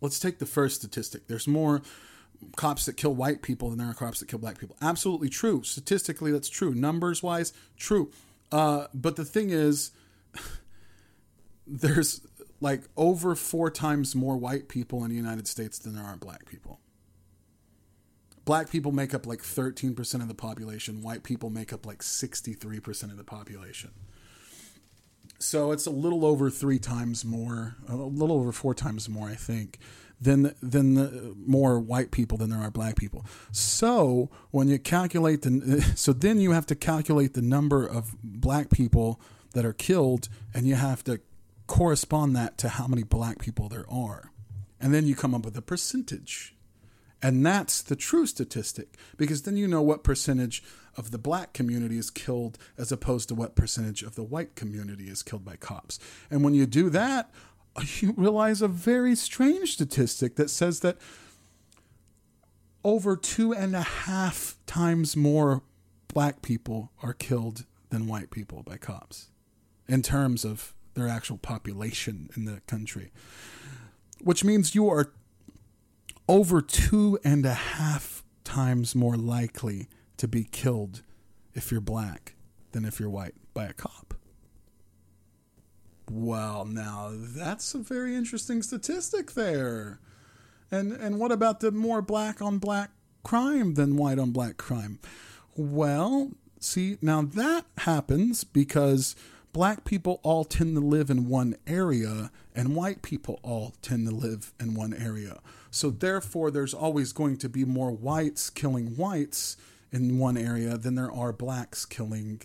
let's 0.00 0.20
take 0.20 0.38
the 0.38 0.46
first 0.46 0.76
statistic. 0.76 1.26
There's 1.26 1.48
more 1.48 1.82
cops 2.56 2.86
that 2.86 2.96
kill 2.96 3.14
white 3.14 3.42
people 3.42 3.70
than 3.70 3.78
there 3.78 3.88
are 3.88 3.94
cops 3.94 4.20
that 4.20 4.28
kill 4.28 4.38
black 4.38 4.58
people. 4.58 4.76
Absolutely 4.80 5.28
true. 5.28 5.62
Statistically, 5.64 6.30
that's 6.30 6.48
true. 6.48 6.72
Numbers 6.72 7.22
wise, 7.22 7.52
true. 7.76 8.12
Uh, 8.52 8.86
but 8.94 9.16
the 9.16 9.24
thing 9.24 9.50
is, 9.50 9.90
there's 11.66 12.20
like 12.60 12.82
over 12.96 13.34
four 13.34 13.70
times 13.70 14.14
more 14.14 14.36
white 14.36 14.68
people 14.68 15.04
in 15.04 15.10
the 15.10 15.16
United 15.16 15.48
States 15.48 15.78
than 15.78 15.94
there 15.96 16.04
are 16.04 16.16
black 16.16 16.46
people 16.46 16.80
black 18.48 18.70
people 18.70 18.92
make 18.92 19.12
up 19.12 19.26
like 19.26 19.40
13% 19.42 20.22
of 20.22 20.28
the 20.28 20.34
population, 20.34 21.02
white 21.02 21.22
people 21.22 21.50
make 21.50 21.70
up 21.70 21.84
like 21.84 21.98
63% 21.98 23.02
of 23.10 23.18
the 23.18 23.22
population. 23.22 23.90
So 25.38 25.70
it's 25.70 25.84
a 25.84 25.90
little 25.90 26.24
over 26.24 26.48
three 26.48 26.78
times 26.78 27.26
more, 27.26 27.76
a 27.86 27.94
little 27.94 28.36
over 28.36 28.50
four 28.50 28.72
times 28.72 29.06
more, 29.06 29.28
I 29.28 29.34
think, 29.34 29.78
than 30.18 30.54
than 30.62 30.94
the 30.94 31.34
more 31.36 31.78
white 31.78 32.10
people 32.10 32.38
than 32.38 32.48
there 32.48 32.60
are 32.60 32.70
black 32.70 32.96
people. 32.96 33.26
So 33.52 34.30
when 34.50 34.66
you 34.68 34.78
calculate 34.78 35.42
the, 35.42 35.82
so 35.94 36.14
then 36.14 36.40
you 36.40 36.52
have 36.52 36.64
to 36.66 36.74
calculate 36.74 37.34
the 37.34 37.42
number 37.42 37.86
of 37.86 38.16
black 38.24 38.70
people 38.70 39.20
that 39.52 39.66
are 39.66 39.74
killed, 39.74 40.30
and 40.54 40.66
you 40.66 40.76
have 40.76 41.04
to 41.04 41.20
correspond 41.66 42.34
that 42.36 42.56
to 42.58 42.70
how 42.70 42.86
many 42.86 43.02
black 43.02 43.40
people 43.40 43.68
there 43.68 43.84
are, 43.90 44.32
and 44.80 44.94
then 44.94 45.06
you 45.06 45.14
come 45.14 45.34
up 45.34 45.44
with 45.44 45.56
a 45.58 45.62
percentage 45.62 46.54
and 47.22 47.44
that's 47.44 47.82
the 47.82 47.96
true 47.96 48.26
statistic 48.26 48.96
because 49.16 49.42
then 49.42 49.56
you 49.56 49.66
know 49.66 49.82
what 49.82 50.04
percentage 50.04 50.62
of 50.96 51.10
the 51.10 51.18
black 51.18 51.52
community 51.52 51.98
is 51.98 52.10
killed 52.10 52.58
as 52.76 52.92
opposed 52.92 53.28
to 53.28 53.34
what 53.34 53.54
percentage 53.54 54.02
of 54.02 54.14
the 54.14 54.22
white 54.22 54.54
community 54.54 55.08
is 55.08 55.22
killed 55.22 55.44
by 55.44 55.56
cops. 55.56 55.98
And 56.30 56.42
when 56.42 56.54
you 56.54 56.66
do 56.66 56.90
that, 56.90 57.30
you 58.00 58.14
realize 58.16 58.62
a 58.62 58.68
very 58.68 59.14
strange 59.14 59.72
statistic 59.72 60.36
that 60.36 60.50
says 60.50 60.80
that 60.80 60.98
over 62.84 63.16
two 63.16 63.52
and 63.52 63.74
a 63.74 63.82
half 63.82 64.56
times 64.66 65.16
more 65.16 65.62
black 66.08 66.42
people 66.42 66.90
are 67.02 67.12
killed 67.12 67.64
than 67.90 68.06
white 68.06 68.30
people 68.30 68.62
by 68.62 68.76
cops 68.76 69.30
in 69.88 70.02
terms 70.02 70.44
of 70.44 70.74
their 70.94 71.08
actual 71.08 71.38
population 71.38 72.28
in 72.36 72.44
the 72.44 72.60
country. 72.66 73.10
Which 74.20 74.42
means 74.42 74.74
you 74.74 74.88
are 74.88 75.12
over 76.28 76.60
two 76.60 77.18
and 77.24 77.44
a 77.46 77.54
half 77.54 78.22
times 78.44 78.94
more 78.94 79.16
likely 79.16 79.88
to 80.18 80.28
be 80.28 80.44
killed 80.44 81.02
if 81.54 81.72
you're 81.72 81.80
black 81.80 82.34
than 82.72 82.84
if 82.84 83.00
you're 83.00 83.10
white 83.10 83.34
by 83.54 83.64
a 83.64 83.72
cop. 83.72 84.14
Well, 86.10 86.64
now 86.64 87.12
that's 87.14 87.74
a 87.74 87.78
very 87.78 88.14
interesting 88.14 88.62
statistic 88.62 89.32
there. 89.32 90.00
And 90.70 90.92
and 90.92 91.18
what 91.18 91.32
about 91.32 91.60
the 91.60 91.70
more 91.70 92.02
black 92.02 92.40
on 92.40 92.58
black 92.58 92.90
crime 93.22 93.74
than 93.74 93.96
white 93.96 94.18
on 94.18 94.30
black 94.30 94.56
crime? 94.56 94.98
Well, 95.56 96.30
see, 96.60 96.98
now 97.02 97.22
that 97.22 97.66
happens 97.78 98.44
because 98.44 99.16
black 99.52 99.84
people 99.84 100.20
all 100.22 100.44
tend 100.44 100.76
to 100.76 100.80
live 100.80 101.10
in 101.10 101.28
one 101.28 101.56
area 101.66 102.30
and 102.54 102.76
white 102.76 103.02
people 103.02 103.40
all 103.42 103.74
tend 103.82 104.06
to 104.08 104.14
live 104.14 104.52
in 104.60 104.74
one 104.74 104.94
area. 104.94 105.40
So 105.70 105.90
therefore, 105.90 106.50
there's 106.50 106.74
always 106.74 107.12
going 107.12 107.36
to 107.38 107.48
be 107.48 107.64
more 107.64 107.90
whites 107.90 108.50
killing 108.50 108.96
whites 108.96 109.56
in 109.92 110.18
one 110.18 110.36
area 110.36 110.76
than 110.76 110.94
there 110.94 111.12
are 111.12 111.32
blacks 111.32 111.84
killing 111.84 112.42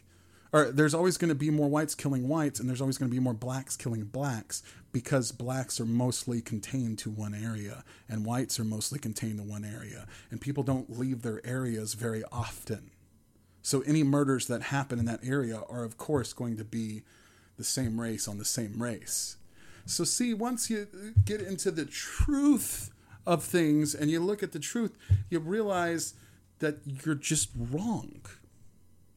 or 0.53 0.71
there's 0.71 0.93
always 0.93 1.17
going 1.17 1.29
to 1.29 1.35
be 1.35 1.49
more 1.49 1.67
whites 1.67 1.95
killing 1.95 2.29
whites 2.29 2.59
and 2.59 2.69
there's 2.69 2.79
always 2.79 2.97
going 2.99 3.09
to 3.09 3.13
be 3.15 3.19
more 3.19 3.33
blacks 3.33 3.75
killing 3.75 4.03
blacks 4.03 4.61
because 4.91 5.31
blacks 5.31 5.81
are 5.81 5.85
mostly 5.85 6.41
contained 6.41 6.99
to 6.99 7.09
one 7.09 7.33
area 7.33 7.83
and 8.07 8.23
whites 8.23 8.59
are 8.59 8.63
mostly 8.63 8.99
contained 8.99 9.39
to 9.39 9.43
one 9.43 9.65
area 9.65 10.05
and 10.29 10.39
people 10.39 10.63
don't 10.63 10.97
leave 10.97 11.23
their 11.23 11.45
areas 11.45 11.95
very 11.95 12.23
often. 12.31 12.91
So 13.63 13.81
any 13.81 14.03
murders 14.03 14.45
that 14.47 14.61
happen 14.61 14.99
in 14.99 15.05
that 15.05 15.25
area 15.25 15.59
are 15.67 15.83
of 15.83 15.97
course 15.97 16.33
going 16.33 16.57
to 16.57 16.63
be 16.63 17.01
the 17.57 17.63
same 17.63 17.99
race 17.99 18.27
on 18.27 18.37
the 18.37 18.45
same 18.45 18.81
race. 18.81 19.37
So 19.85 20.03
see 20.03 20.33
once 20.35 20.69
you 20.69 20.87
get 21.25 21.41
into 21.41 21.71
the 21.71 21.85
truth 21.85 22.92
of 23.25 23.43
things 23.43 23.95
and 23.95 24.09
you 24.09 24.19
look 24.19 24.43
at 24.43 24.51
the 24.51 24.59
truth, 24.59 24.97
you 25.29 25.39
realize 25.39 26.13
that 26.59 26.79
you're 26.85 27.15
just 27.15 27.49
wrong. 27.57 28.21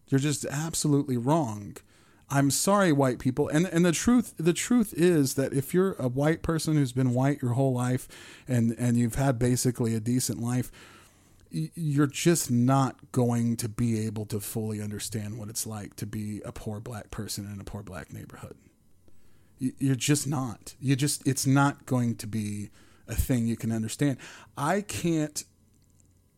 You're 0.08 0.20
just 0.20 0.44
absolutely 0.44 1.16
wrong. 1.16 1.76
I'm 2.28 2.50
sorry, 2.50 2.92
white 2.92 3.18
people. 3.18 3.48
And 3.48 3.66
and 3.66 3.84
the 3.84 3.92
truth 3.92 4.34
the 4.36 4.52
truth 4.52 4.92
is 4.96 5.34
that 5.34 5.52
if 5.52 5.72
you're 5.72 5.94
a 5.94 6.08
white 6.08 6.42
person 6.42 6.74
who's 6.74 6.92
been 6.92 7.14
white 7.14 7.40
your 7.40 7.52
whole 7.52 7.72
life 7.72 8.08
and 8.48 8.74
and 8.78 8.96
you've 8.96 9.14
had 9.14 9.38
basically 9.38 9.94
a 9.94 10.00
decent 10.00 10.40
life, 10.40 10.72
you're 11.50 12.08
just 12.08 12.50
not 12.50 13.12
going 13.12 13.56
to 13.58 13.68
be 13.68 14.04
able 14.06 14.26
to 14.26 14.40
fully 14.40 14.82
understand 14.82 15.38
what 15.38 15.48
it's 15.48 15.66
like 15.66 15.94
to 15.96 16.06
be 16.06 16.42
a 16.44 16.50
poor 16.50 16.80
black 16.80 17.10
person 17.10 17.50
in 17.52 17.60
a 17.60 17.64
poor 17.64 17.82
black 17.82 18.12
neighborhood. 18.12 18.56
You're 19.58 19.94
just 19.94 20.26
not. 20.26 20.74
You 20.80 20.96
just 20.96 21.26
it's 21.26 21.46
not 21.46 21.86
going 21.86 22.16
to 22.16 22.26
be 22.26 22.70
a 23.08 23.14
thing 23.14 23.46
you 23.46 23.56
can 23.56 23.72
understand. 23.72 24.18
I 24.56 24.80
can't 24.80 25.44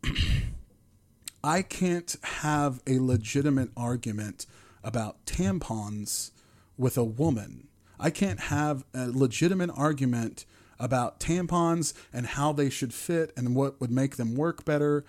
I 1.44 1.62
can't 1.62 2.16
have 2.22 2.82
a 2.86 2.98
legitimate 2.98 3.70
argument 3.76 4.46
about 4.82 5.24
tampons 5.24 6.30
with 6.76 6.96
a 6.96 7.04
woman. 7.04 7.68
I 7.98 8.10
can't 8.10 8.40
have 8.40 8.84
a 8.94 9.08
legitimate 9.08 9.70
argument 9.74 10.44
about 10.78 11.20
tampons 11.20 11.94
and 12.12 12.26
how 12.26 12.52
they 12.52 12.70
should 12.70 12.94
fit 12.94 13.32
and 13.36 13.54
what 13.54 13.80
would 13.80 13.90
make 13.90 14.16
them 14.16 14.34
work 14.34 14.64
better 14.64 15.04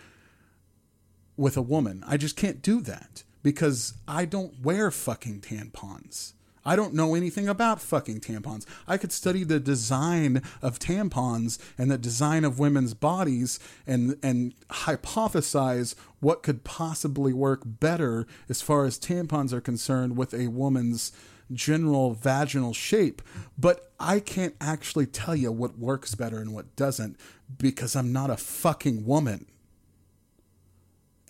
with 1.38 1.56
a 1.58 1.62
woman. 1.62 2.04
I 2.08 2.18
just 2.18 2.36
can't 2.36 2.62
do 2.62 2.82
that 2.82 3.24
because 3.44 3.94
I 4.08 4.26
don't 4.26 4.60
wear 4.62 4.92
fucking 4.92 5.42
tampons. 5.42 6.34
I 6.66 6.76
don't 6.76 6.94
know 6.94 7.16
anything 7.16 7.48
about 7.48 7.82
fucking 7.82 8.22
tampons. 8.22 8.66
I 8.88 8.98
could 8.98 9.12
study 9.12 9.44
the 9.44 9.60
design 9.60 10.42
of 10.62 10.80
tampons 10.80 11.58
and 11.78 11.90
the 11.90 11.98
design 11.98 12.44
of 12.44 12.60
women's 12.60 12.94
bodies 12.94 13.60
and 13.88 14.18
and 14.22 14.54
hypothesize 14.70 15.96
what 16.20 16.44
could 16.44 16.64
possibly 16.64 17.34
work 17.34 17.62
better 17.66 18.28
as 18.50 18.62
far 18.62 18.86
as 18.86 19.00
tampons 19.00 19.54
are 19.54 19.62
concerned 19.62 20.18
with 20.18 20.34
a 20.34 20.48
woman's 20.48 21.12
general 21.52 22.14
vaginal 22.14 22.74
shape, 22.74 23.22
but 23.58 23.92
I 24.00 24.20
can't 24.20 24.56
actually 24.62 25.08
tell 25.08 25.36
you 25.36 25.52
what 25.52 25.80
works 25.80 26.14
better 26.14 26.40
and 26.40 26.54
what 26.54 26.76
doesn't 26.76 27.18
because 27.58 27.96
I'm 27.96 28.14
not 28.14 28.30
a 28.30 28.38
fucking 28.38 29.06
woman 29.06 29.48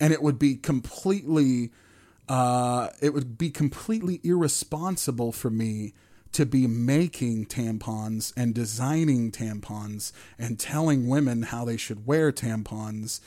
and 0.00 0.12
it 0.12 0.22
would 0.22 0.38
be 0.38 0.56
completely 0.56 1.70
uh, 2.30 2.90
it 3.02 3.12
would 3.12 3.36
be 3.36 3.50
completely 3.50 4.20
irresponsible 4.22 5.32
for 5.32 5.50
me 5.50 5.92
to 6.30 6.46
be 6.46 6.68
making 6.68 7.44
tampons 7.44 8.32
and 8.36 8.54
designing 8.54 9.32
tampons 9.32 10.12
and 10.38 10.56
telling 10.56 11.08
women 11.08 11.42
how 11.42 11.64
they 11.64 11.76
should 11.76 12.06
wear 12.06 12.30
tampons 12.30 13.18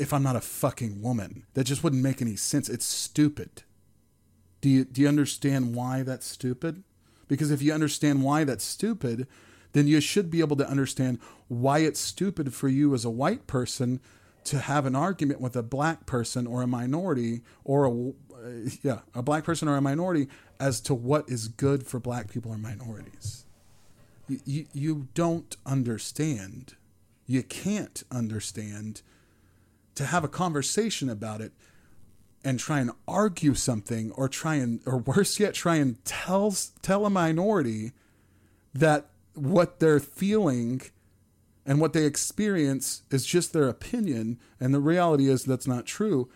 if 0.00 0.12
I'm 0.12 0.24
not 0.24 0.34
a 0.34 0.40
fucking 0.40 1.00
woman. 1.00 1.44
That 1.54 1.62
just 1.62 1.84
wouldn't 1.84 2.02
make 2.02 2.20
any 2.20 2.34
sense. 2.34 2.68
It's 2.68 2.84
stupid. 2.84 3.62
Do 4.62 4.68
you 4.68 4.84
do 4.84 5.00
you 5.00 5.06
understand 5.06 5.76
why 5.76 6.02
that's 6.02 6.26
stupid? 6.26 6.82
Because 7.28 7.52
if 7.52 7.62
you 7.62 7.72
understand 7.72 8.24
why 8.24 8.42
that's 8.42 8.64
stupid, 8.64 9.28
then 9.74 9.86
you 9.86 10.00
should 10.00 10.28
be 10.28 10.40
able 10.40 10.56
to 10.56 10.68
understand 10.68 11.20
why 11.46 11.78
it's 11.78 12.00
stupid 12.00 12.52
for 12.52 12.66
you 12.66 12.94
as 12.94 13.04
a 13.04 13.10
white 13.10 13.46
person 13.46 14.00
to 14.48 14.58
have 14.58 14.86
an 14.86 14.96
argument 14.96 15.40
with 15.40 15.54
a 15.56 15.62
black 15.62 16.06
person 16.06 16.46
or 16.46 16.62
a 16.62 16.66
minority 16.66 17.42
or 17.64 17.84
a 17.84 18.12
yeah, 18.82 19.00
a 19.14 19.22
black 19.22 19.44
person 19.44 19.68
or 19.68 19.76
a 19.76 19.80
minority 19.80 20.28
as 20.60 20.80
to 20.82 20.94
what 20.94 21.28
is 21.28 21.48
good 21.48 21.86
for 21.86 22.00
black 22.00 22.30
people 22.30 22.52
or 22.52 22.58
minorities. 22.58 23.44
You, 24.28 24.40
you, 24.44 24.66
you 24.72 25.08
don't 25.14 25.56
understand. 25.66 26.74
You 27.26 27.42
can't 27.42 28.02
understand 28.10 29.02
to 29.94 30.06
have 30.06 30.24
a 30.24 30.28
conversation 30.28 31.08
about 31.08 31.40
it 31.40 31.52
and 32.44 32.58
try 32.58 32.80
and 32.80 32.92
argue 33.06 33.54
something 33.54 34.12
or 34.12 34.28
try 34.28 34.54
and 34.54 34.80
or 34.86 34.98
worse 34.98 35.40
yet 35.40 35.54
try 35.54 35.76
and 35.76 36.02
tell 36.04 36.54
tell 36.82 37.04
a 37.04 37.10
minority 37.10 37.92
that 38.72 39.10
what 39.34 39.80
they're 39.80 40.00
feeling 40.00 40.80
and 41.68 41.82
what 41.82 41.92
they 41.92 42.06
experience 42.06 43.02
is 43.10 43.26
just 43.26 43.52
their 43.52 43.68
opinion 43.68 44.38
and 44.58 44.72
the 44.72 44.80
reality 44.80 45.28
is 45.28 45.44
that's 45.44 45.66
not 45.66 45.84
true 45.84 46.30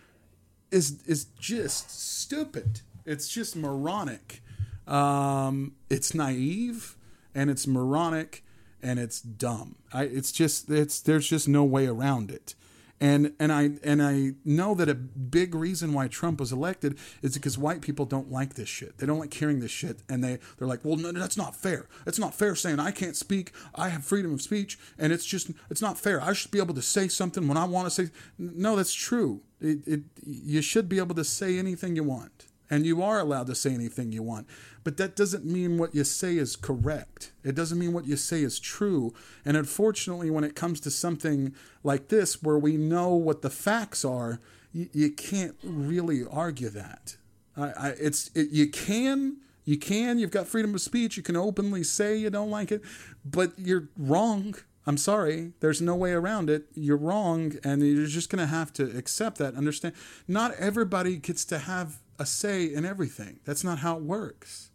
is 0.71 1.03
is 1.07 1.25
just 1.39 1.91
stupid. 1.91 2.81
It's 3.05 3.29
just 3.29 3.57
moronic. 3.57 4.43
Um, 4.87 5.73
it's 5.89 6.15
naive 6.15 6.97
and 7.35 7.51
it's 7.51 7.67
moronic 7.67 8.45
and 8.83 8.99
it's 8.99 9.21
dumb. 9.21 9.77
I, 9.93 10.05
it's 10.05 10.33
just 10.33 10.69
it's 10.71 11.01
there's 11.01 11.29
just 11.29 11.49
no 11.49 11.65
way 11.65 11.87
around 11.87 12.31
it 12.31 12.55
and 13.03 13.33
and 13.41 13.53
I 13.53 13.71
and 13.83 14.01
I 14.01 14.35
know 14.45 14.77
that 14.77 14.89
a 14.89 14.95
big 14.95 15.57
reason 15.57 15.93
why 15.93 16.07
Trump 16.07 16.39
was 16.39 16.53
elected 16.53 16.97
is 17.21 17.35
because 17.35 17.59
white 17.59 17.81
people 17.83 18.07
don't 18.07 18.31
like 18.31 18.55
this 18.55 18.69
shit. 18.69 18.99
They 18.99 19.07
don't 19.07 19.19
like 19.19 19.35
hearing 19.35 19.59
this 19.59 19.73
shit, 19.73 19.99
and 20.09 20.23
they 20.23 20.39
they're 20.57 20.69
like, 20.69 20.85
well, 20.85 20.97
no, 20.97 21.11
that's 21.11 21.37
not 21.37 21.57
fair. 21.57 21.89
It's 22.07 22.21
not 22.21 22.33
fair 22.33 22.55
saying 22.55 22.79
I 22.79 22.93
can't 22.93 23.17
speak. 23.17 23.51
I 23.75 23.89
have 23.89 24.05
freedom 24.05 24.33
of 24.33 24.41
speech, 24.41 24.79
and 24.97 25.13
it's 25.13 25.27
just 25.27 25.51
it's 25.69 25.83
not 25.83 25.99
fair. 25.99 26.23
I 26.23 26.33
should 26.33 26.53
be 26.53 26.61
able 26.61 26.75
to 26.75 26.83
say 26.83 27.09
something 27.09 27.49
when 27.49 27.57
I 27.57 27.65
want 27.65 27.87
to 27.87 27.91
say. 27.91 28.13
No, 28.39 28.77
that's 28.77 28.95
true. 28.95 29.41
It, 29.61 29.81
it 29.85 30.01
you 30.25 30.63
should 30.63 30.89
be 30.89 30.99
able 30.99 31.17
to 31.17 31.25
say 31.25 31.59
anything 31.59 31.97
you 31.97 32.05
want, 32.05 32.47
and 32.73 32.87
you 32.87 33.03
are 33.03 33.21
allowed 33.21 33.47
to 33.49 33.55
say 33.55 33.75
anything 33.75 34.13
you 34.13 34.23
want. 34.23 34.47
But 34.83 34.97
that 34.97 35.15
doesn't 35.15 35.45
mean 35.45 35.77
what 35.77 35.95
you 35.95 36.05
say 36.05 36.37
is 36.37 36.57
correct. 36.57 37.33
It 37.45 37.55
doesn't 37.55 37.79
mean 37.79 37.93
what 37.93 38.07
you 38.07 38.17
say 38.17 38.43
is 38.43 38.59
true. 38.59 39.13
And 39.45 39.59
unfortunately, 39.59 40.31
when 40.31 40.43
it 40.43 40.57
comes 40.57 40.81
to 40.81 40.91
something 40.91 41.55
like 41.85 42.09
this, 42.09 42.43
where 42.43 42.59
we 42.59 42.79
know 42.79 43.11
what 43.11 43.43
the 43.43 43.51
facts 43.51 44.07
are, 44.07 44.41
you, 44.73 44.89
you 44.95 45.11
can't 45.11 45.55
really 45.63 46.23
argue 46.31 46.71
that. 46.71 47.19
I, 47.59 47.73
I, 47.73 47.89
it's 48.01 48.31
it, 48.35 48.49
you 48.51 48.71
can 48.71 49.37
you 49.67 49.77
can 49.77 50.19
you've 50.19 50.31
got 50.31 50.47
freedom 50.47 50.75
of 50.75 50.81
speech. 50.81 51.19
You 51.19 51.23
can 51.23 51.37
openly 51.37 51.85
say 51.85 52.17
you 52.17 52.31
don't 52.31 52.51
like 52.51 52.73
it, 52.73 52.81
but 53.23 53.53
you're 53.59 53.91
wrong. 53.99 54.55
I'm 54.87 54.97
sorry. 54.97 55.53
There's 55.61 55.83
no 55.83 55.95
way 55.95 56.13
around 56.13 56.49
it. 56.49 56.65
You're 56.75 56.97
wrong, 56.97 57.53
and 57.63 57.83
you're 57.83 58.07
just 58.07 58.31
to 58.31 58.47
have 58.47 58.73
to 58.73 58.97
accept 58.97 59.37
that. 59.39 59.55
Understand? 59.55 59.95
Not 60.27 60.55
everybody 60.55 61.19
gets 61.19 61.45
to 61.47 61.59
have 61.59 62.01
a 62.23 62.27
say 62.27 62.73
in 62.73 62.85
everything. 62.85 63.41
That's 63.45 63.65
not 63.65 63.81
how 63.81 63.97
it 63.97 64.05
works. 64.05 64.71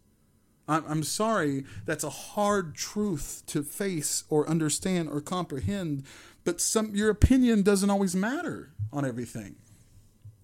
I'm, 0.68 0.84
I'm 0.86 1.02
sorry, 1.02 1.64
that's 1.86 2.04
a 2.04 2.10
hard 2.10 2.74
truth 2.74 3.42
to 3.46 3.62
face 3.62 4.24
or 4.28 4.48
understand 4.48 5.08
or 5.08 5.22
comprehend, 5.22 6.04
but 6.44 6.60
some 6.60 6.94
your 6.94 7.08
opinion 7.08 7.62
doesn't 7.62 7.88
always 7.88 8.14
matter 8.14 8.74
on 8.92 9.06
everything. 9.06 9.56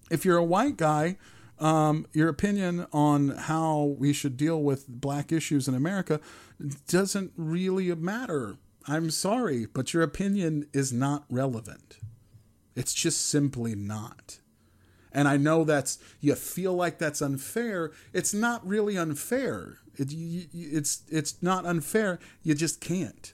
If 0.09 0.25
you're 0.25 0.37
a 0.37 0.43
white 0.43 0.77
guy, 0.77 1.17
um, 1.59 2.07
your 2.11 2.27
opinion 2.27 2.87
on 2.91 3.29
how 3.29 3.95
we 3.99 4.11
should 4.11 4.35
deal 4.35 4.61
with 4.61 4.87
black 4.87 5.31
issues 5.31 5.67
in 5.67 5.75
America 5.75 6.19
doesn't 6.87 7.31
really 7.37 7.93
matter. 7.93 8.57
I'm 8.87 9.11
sorry, 9.11 9.67
but 9.67 9.93
your 9.93 10.03
opinion 10.03 10.67
is 10.73 10.91
not 10.91 11.25
relevant. 11.29 11.97
It's 12.75 12.93
just 12.93 13.27
simply 13.27 13.75
not 13.75 14.39
and 15.15 15.29
I 15.29 15.37
know 15.37 15.63
that's 15.63 15.97
you 16.19 16.35
feel 16.35 16.73
like 16.73 16.99
that's 16.99 17.21
unfair. 17.21 17.91
It's 18.13 18.33
not 18.33 18.67
really 18.67 18.97
unfair. 18.97 19.79
It, 19.95 20.13
it's 20.53 21.03
it's 21.09 21.41
not 21.41 21.65
unfair. 21.65 22.19
You 22.43 22.53
just 22.53 22.81
can't. 22.81 23.33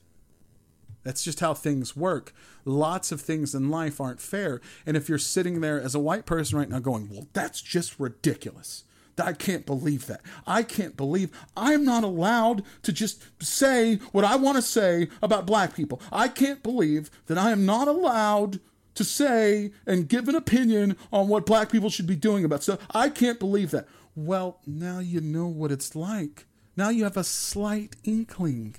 That's 1.04 1.24
just 1.24 1.40
how 1.40 1.56
things 1.56 1.98
work. 1.98 2.34
Lots 2.64 3.12
of 3.12 3.20
things 3.20 3.56
in 3.56 3.72
life 3.72 4.00
aren't 4.00 4.22
fair. 4.22 4.62
And 4.86 4.96
if 4.96 5.10
you're 5.10 5.18
sitting 5.18 5.60
there 5.60 5.82
as 5.82 5.96
a 5.96 6.00
white 6.00 6.28
person 6.28 6.60
right 6.60 6.70
now 6.70 6.80
going, 6.80 7.10
"Well, 7.10 7.28
that's 7.34 7.62
just 7.62 8.00
ridiculous." 8.00 8.84
I 9.20 9.34
can't 9.34 9.66
believe 9.66 10.08
that. 10.08 10.22
I 10.48 10.64
can't 10.64 10.98
believe 10.98 11.30
I'm 11.56 11.84
not 11.84 12.04
allowed 12.04 12.64
to 12.84 12.94
just 12.94 13.24
say 13.44 13.96
what 14.12 14.24
I 14.24 14.36
want 14.36 14.56
to 14.56 14.62
say 14.62 15.10
about 15.22 15.46
black 15.46 15.76
people. 15.76 16.02
I 16.12 16.28
can't 16.28 16.64
believe 16.64 17.12
that 17.28 17.38
I 17.38 17.52
am 17.52 17.66
not 17.66 17.88
allowed 17.88 18.60
to 18.96 19.04
say 19.04 19.72
and 19.86 20.10
give 20.10 20.28
an 20.28 20.36
opinion 20.36 20.98
on 21.12 21.28
what 21.28 21.46
black 21.46 21.72
people 21.72 21.90
should 21.90 22.08
be 22.08 22.16
doing 22.16 22.44
about 22.44 22.64
stuff. 22.64 22.80
I 22.92 23.10
can't 23.10 23.40
believe 23.40 23.72
that. 23.72 23.88
Well, 24.16 24.60
now 24.66 25.00
you 25.00 25.22
know 25.22 25.48
what 25.48 25.72
it's 25.72 25.96
like. 25.96 26.46
Now 26.76 26.90
you 26.90 27.04
have 27.04 27.18
a 27.18 27.24
slight 27.24 27.96
inkling, 28.04 28.76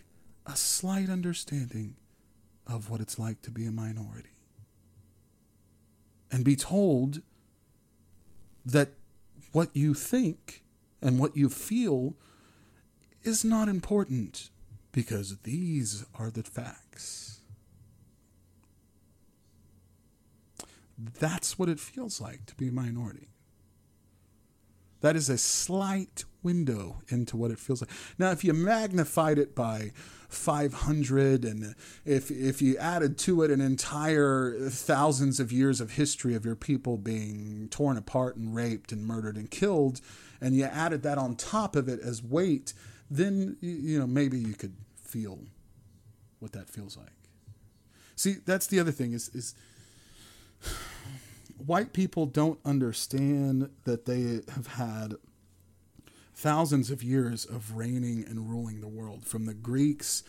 a 0.47 0.57
slight 0.57 1.09
understanding 1.09 1.97
of 2.67 2.91
what 2.91 3.01
it's 3.01 3.19
like 3.19 3.43
to 3.43 3.51
be 3.51 3.67
a 3.67 3.73
minority. 3.73 4.31
And 6.31 6.45
be 6.45 6.57
told 6.57 7.23
that 8.65 8.91
what 9.53 9.71
you 9.75 9.93
think 9.93 10.63
and 11.03 11.19
what 11.19 11.37
you 11.37 11.49
feel 11.49 12.15
is 13.23 13.45
not 13.45 13.69
important 13.69 14.51
because 14.93 15.39
these 15.39 16.05
are 16.19 16.31
the 16.31 16.43
facts. 16.43 17.41
That's 21.19 21.59
what 21.59 21.69
it 21.69 21.81
feels 21.81 22.21
like 22.21 22.47
to 22.47 22.55
be 22.55 22.69
a 22.69 22.73
minority. 22.73 23.29
That 25.01 25.17
is 25.17 25.29
a 25.29 25.37
slight 25.37 26.25
window 26.45 27.03
into 27.09 27.37
what 27.37 27.51
it 27.51 27.59
feels 27.59 27.83
like. 27.83 27.91
Now, 28.19 28.31
if 28.31 28.45
you 28.45 28.53
magnified 28.53 29.37
it 29.37 29.55
by 29.55 29.91
500 30.29 31.45
and 31.45 31.75
if, 32.05 32.31
if 32.31 32.63
you 32.63 32.79
added 32.79 33.19
to 33.19 33.43
it 33.43 33.51
an 33.51 33.61
entire 33.61 34.69
thousands 34.69 35.41
of 35.41 35.51
years 35.51 35.81
of 35.81 35.93
history 35.93 36.35
of 36.35 36.45
your 36.45 36.55
people 36.55 36.99
being 36.99 37.69
torn 37.71 37.97
apart 37.97 38.37
and 38.37 38.55
raped 38.55 38.93
and 38.93 39.05
murdered 39.05 39.37
and 39.37 39.51
killed, 39.51 40.01
and 40.41 40.57
you 40.57 40.65
added 40.65 41.03
that 41.03 41.19
on 41.19 41.35
top 41.35 41.75
of 41.75 41.89
it 41.89 42.01
as 42.01 42.23
weight, 42.23 42.73
then, 43.11 43.57
you 43.61 43.99
know, 43.99 44.07
maybe 44.07 44.39
you 44.39 44.55
could 44.55 44.77
feel 44.95 45.41
what 46.39 46.53
that 46.53 46.71
feels 46.71 46.97
like. 46.97 47.09
See, 48.15 48.37
that's 48.47 48.69
the 48.69 48.79
other 48.79 48.93
thing 48.93 49.13
is, 49.13 49.29
is 49.31 49.55
white 51.67 51.93
people 51.93 52.27
don't 52.27 52.59
understand 52.65 53.71
that 53.85 54.07
they 54.07 54.41
have 54.55 54.67
had 54.69 55.15
thousands 56.35 56.91
of 56.91 57.03
years 57.03 57.45
of 57.45 57.77
reigning 57.77 58.25
and 58.27 58.51
ruling 58.51 58.81
the 58.81 58.89
world 58.89 59.25
from 59.25 59.47
the 59.47 59.55
Greeks 59.55 60.23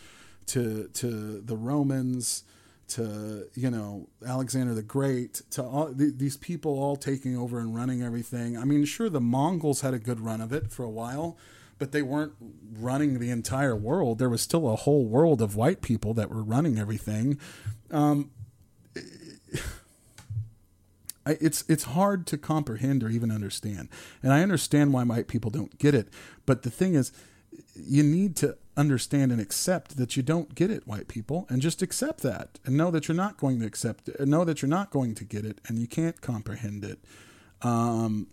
to 0.46 0.88
to 0.94 1.40
the 1.40 1.56
Romans 1.56 2.44
to 2.86 3.48
you 3.54 3.70
know 3.70 4.08
Alexander 4.26 4.74
the 4.74 4.82
Great 4.82 5.42
to 5.50 5.62
all 5.62 5.92
th- 5.92 6.14
these 6.16 6.36
people 6.36 6.78
all 6.78 6.96
taking 6.96 7.36
over 7.36 7.58
and 7.58 7.74
running 7.74 8.02
everything. 8.02 8.56
I 8.56 8.64
mean, 8.64 8.84
sure 8.84 9.08
the 9.08 9.20
Mongols 9.20 9.80
had 9.80 9.94
a 9.94 9.98
good 9.98 10.20
run 10.20 10.40
of 10.40 10.52
it 10.52 10.70
for 10.70 10.84
a 10.84 10.90
while, 10.90 11.36
but 11.78 11.92
they 11.92 12.02
weren't 12.02 12.34
running 12.78 13.18
the 13.18 13.30
entire 13.30 13.74
world. 13.74 14.18
There 14.18 14.30
was 14.30 14.42
still 14.42 14.70
a 14.70 14.76
whole 14.76 15.06
world 15.06 15.40
of 15.40 15.56
white 15.56 15.80
people 15.82 16.14
that 16.14 16.30
were 16.30 16.42
running 16.42 16.78
everything. 16.78 17.38
Um, 17.90 18.30
It's 21.26 21.64
it's 21.68 21.84
hard 21.84 22.26
to 22.28 22.38
comprehend 22.38 23.02
or 23.02 23.08
even 23.08 23.30
understand, 23.30 23.88
and 24.22 24.32
I 24.32 24.42
understand 24.42 24.92
why 24.92 25.04
white 25.04 25.28
people 25.28 25.50
don't 25.50 25.78
get 25.78 25.94
it. 25.94 26.08
But 26.44 26.62
the 26.62 26.70
thing 26.70 26.94
is, 26.94 27.12
you 27.74 28.02
need 28.02 28.36
to 28.36 28.56
understand 28.76 29.32
and 29.32 29.40
accept 29.40 29.96
that 29.96 30.16
you 30.16 30.22
don't 30.22 30.54
get 30.54 30.70
it, 30.70 30.86
white 30.86 31.08
people, 31.08 31.46
and 31.48 31.62
just 31.62 31.80
accept 31.80 32.20
that, 32.22 32.58
and 32.64 32.76
know 32.76 32.90
that 32.90 33.08
you're 33.08 33.16
not 33.16 33.36
going 33.36 33.60
to 33.60 33.66
accept 33.66 34.08
it, 34.08 34.20
know 34.26 34.44
that 34.44 34.60
you're 34.60 34.68
not 34.68 34.90
going 34.90 35.14
to 35.14 35.24
get 35.24 35.44
it, 35.44 35.60
and 35.66 35.78
you 35.78 35.86
can't 35.86 36.20
comprehend 36.20 36.84
it. 36.84 36.98
Um, 37.62 38.26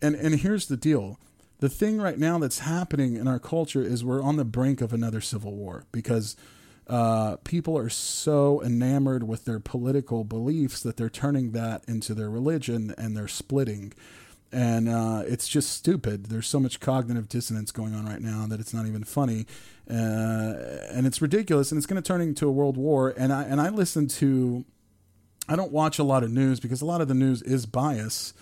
and 0.00 0.14
and 0.14 0.36
here's 0.36 0.66
the 0.66 0.76
deal: 0.76 1.18
the 1.60 1.68
thing 1.68 2.00
right 2.00 2.18
now 2.18 2.38
that's 2.38 2.60
happening 2.60 3.16
in 3.16 3.28
our 3.28 3.38
culture 3.38 3.82
is 3.82 4.04
we're 4.04 4.22
on 4.22 4.36
the 4.36 4.44
brink 4.44 4.80
of 4.80 4.92
another 4.92 5.20
civil 5.20 5.54
war 5.54 5.84
because 5.92 6.36
uh, 6.88 7.36
people 7.44 7.76
are 7.76 7.90
so 7.90 8.62
enamored 8.62 9.22
with 9.22 9.44
their 9.44 9.60
political 9.60 10.24
beliefs 10.24 10.80
that 10.82 10.96
they're 10.96 11.10
turning 11.10 11.52
that 11.52 11.84
into 11.86 12.14
their 12.14 12.30
religion 12.30 12.94
and 12.96 13.16
they're 13.16 13.28
splitting. 13.28 13.92
And 14.50 14.88
uh, 14.88 15.24
it's 15.26 15.46
just 15.46 15.70
stupid. 15.70 16.26
There's 16.26 16.46
so 16.46 16.58
much 16.58 16.80
cognitive 16.80 17.28
dissonance 17.28 17.70
going 17.70 17.94
on 17.94 18.06
right 18.06 18.22
now 18.22 18.46
that 18.46 18.60
it's 18.60 18.72
not 18.72 18.86
even 18.86 19.04
funny, 19.04 19.46
uh, 19.90 20.54
and 20.90 21.06
it's 21.06 21.20
ridiculous. 21.20 21.70
And 21.70 21.76
it's 21.76 21.86
going 21.86 22.02
to 22.02 22.06
turn 22.06 22.22
into 22.22 22.48
a 22.48 22.50
world 22.50 22.78
war. 22.78 23.12
And 23.14 23.30
I 23.30 23.42
and 23.42 23.60
I 23.60 23.68
listen 23.68 24.08
to, 24.08 24.64
I 25.46 25.56
don't 25.56 25.70
watch 25.70 25.98
a 25.98 26.02
lot 26.02 26.22
of 26.22 26.30
news 26.30 26.60
because 26.60 26.80
a 26.80 26.86
lot 26.86 27.02
of 27.02 27.08
the 27.08 27.14
news 27.14 27.42
is 27.42 27.66
bias 27.66 28.32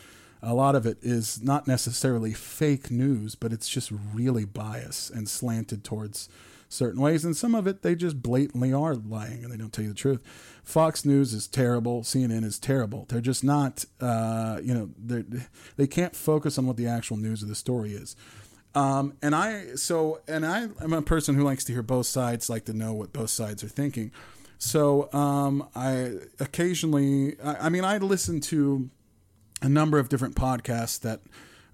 a 0.43 0.55
lot 0.55 0.77
of 0.77 0.87
it 0.87 0.99
is 1.03 1.43
not 1.43 1.67
necessarily 1.67 2.33
fake 2.33 2.91
news, 2.91 3.35
but 3.35 3.53
it's 3.53 3.69
just 3.69 3.91
really 4.15 4.45
biased 4.45 5.11
and 5.11 5.29
slanted 5.29 5.83
towards 5.83 6.29
certain 6.69 7.01
ways. 7.01 7.25
And 7.25 7.37
some 7.37 7.55
of 7.55 7.67
it, 7.67 7.83
they 7.83 7.95
just 7.95 8.23
blatantly 8.23 8.73
are 8.73 8.95
lying 8.95 9.45
and 9.45 9.53
they 9.53 9.57
don't 9.57 9.73
tell 9.73 9.85
you 9.85 9.91
the 9.91 9.97
truth. 9.97 10.23
Fox 10.65 11.05
News 11.05 11.33
is 11.33 11.47
terrible. 11.47 12.03
CNN 12.03 12.45
is 12.45 12.59
terrible. 12.59 13.07
They're 13.09 13.21
just 13.21 13.45
not, 13.45 13.85
uh, 14.01 14.61
you 14.63 14.75
know, 14.75 14.91
they 14.99 15.25
they 15.77 15.87
can't 15.87 16.17
focus 16.17 16.59
on 16.59 16.67
what 16.67 16.77
the 16.77 16.87
actual 16.87 17.17
news 17.17 17.43
of 17.43 17.49
the 17.49 17.55
story 17.55 17.93
is. 17.93 18.17
Um, 18.75 19.15
and 19.23 19.35
I, 19.35 19.75
so, 19.77 20.21
and 20.29 20.45
I 20.45 20.69
am 20.83 20.93
a 20.93 21.01
person 21.01 21.35
who 21.35 21.43
likes 21.43 21.65
to 21.65 21.73
hear 21.73 21.83
both 21.83 22.07
sides, 22.07 22.51
like 22.51 22.67
to 22.67 22.75
know 22.75 22.93
what 22.93 23.11
both 23.11 23.31
sides 23.31 23.65
are 23.65 23.69
thinking. 23.69 24.13
So 24.59 25.11
um, 25.15 25.67
I 25.75 26.15
occasionally, 26.41 27.41
I, 27.43 27.55
I 27.55 27.69
mean, 27.71 27.85
I 27.85 27.97
listen 27.99 28.41
to 28.43 28.91
a 29.63 29.69
number 29.69 29.99
of 29.99 30.11
different 30.11 30.35
podcasts 30.35 31.01
that 31.01 31.21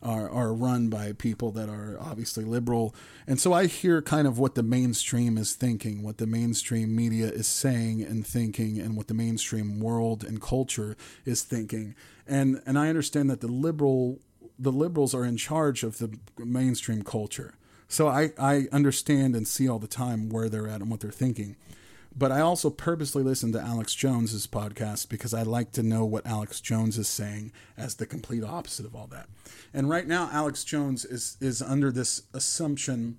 are, 0.03 0.29
are 0.29 0.53
run 0.53 0.89
by 0.89 1.13
people 1.13 1.51
that 1.53 1.69
are 1.69 1.97
obviously 2.01 2.45
liberal. 2.45 2.95
And 3.27 3.41
so 3.41 3.53
I 3.53 3.67
hear 3.67 4.03
kind 4.03 4.27
of 4.27 4.39
what 4.39 4.55
the 4.55 4.63
mainstream 4.63 5.39
is 5.39 5.55
thinking, 5.55 6.03
what 6.03 6.19
the 6.19 6.27
mainstream 6.27 6.95
media 6.95 7.27
is 7.27 7.47
saying 7.47 8.03
and 8.03 8.27
thinking, 8.27 8.79
and 8.79 8.97
what 8.97 9.09
the 9.09 9.15
mainstream 9.15 9.81
world 9.81 10.25
and 10.25 10.41
culture 10.41 10.97
is 11.25 11.43
thinking. 11.43 11.95
And 12.27 12.61
and 12.67 12.79
I 12.79 12.89
understand 12.89 13.31
that 13.31 13.41
the 13.41 13.49
liberal 13.49 14.19
the 14.59 14.73
liberals 14.73 15.15
are 15.15 15.25
in 15.25 15.37
charge 15.37 15.83
of 15.83 15.99
the 15.99 16.17
mainstream 16.39 17.03
culture. 17.03 17.55
So 17.89 18.09
I, 18.09 18.31
I 18.39 18.69
understand 18.73 19.37
and 19.37 19.47
see 19.47 19.69
all 19.69 19.79
the 19.79 19.87
time 19.87 20.31
where 20.31 20.49
they're 20.49 20.69
at 20.69 20.81
and 20.81 20.91
what 20.91 21.01
they're 21.01 21.11
thinking. 21.11 21.57
But 22.15 22.31
I 22.31 22.41
also 22.41 22.69
purposely 22.69 23.23
listen 23.23 23.53
to 23.53 23.61
Alex 23.61 23.95
Jones's 23.95 24.47
podcast 24.47 25.09
because 25.09 25.33
I 25.33 25.43
like 25.43 25.73
to 25.73 25.83
know 25.83 26.05
what 26.05 26.27
Alex 26.27 26.61
Jones 26.61 26.99
is 26.99 27.09
saying 27.09 27.53
as 27.77 27.95
the 27.95 28.07
complete 28.07 28.45
opposite 28.45 28.85
of 28.85 28.95
all 28.95 29.07
that. 29.09 29.29
And 29.73 29.89
right 29.89 30.07
now, 30.07 30.29
Alex 30.33 30.65
Jones 30.65 31.05
is 31.05 31.37
is 31.41 31.63
under 31.63 31.91
this 31.91 32.23
assumption 32.35 33.19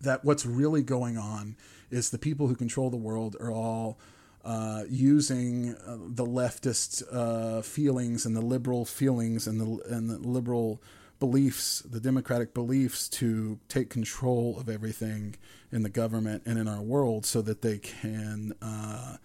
that 0.00 0.24
what's 0.24 0.46
really 0.46 0.82
going 0.82 1.18
on 1.18 1.56
is 1.90 2.10
the 2.10 2.18
people 2.18 2.46
who 2.46 2.54
control 2.54 2.90
the 2.90 2.96
world 2.96 3.36
are 3.40 3.50
all 3.50 3.98
uh, 4.44 4.84
using 4.88 5.74
uh, 5.86 5.96
the 6.00 6.24
leftist 6.24 7.02
uh, 7.12 7.62
feelings 7.62 8.24
and 8.24 8.36
the 8.36 8.40
liberal 8.40 8.84
feelings 8.84 9.46
and 9.46 9.60
the 9.60 9.94
and 9.94 10.08
the 10.08 10.18
liberal 10.18 10.80
beliefs, 11.18 11.80
the 11.80 12.00
democratic 12.00 12.54
beliefs, 12.54 13.08
to 13.08 13.58
take 13.68 13.90
control 13.90 14.58
of 14.58 14.68
everything 14.68 15.36
in 15.72 15.82
the 15.82 15.88
government 15.88 16.42
and 16.46 16.58
in 16.58 16.68
our 16.68 16.82
world 16.82 17.26
so 17.26 17.42
that 17.42 17.62
they 17.62 17.78
can 17.78 18.52
uh, 18.62 19.16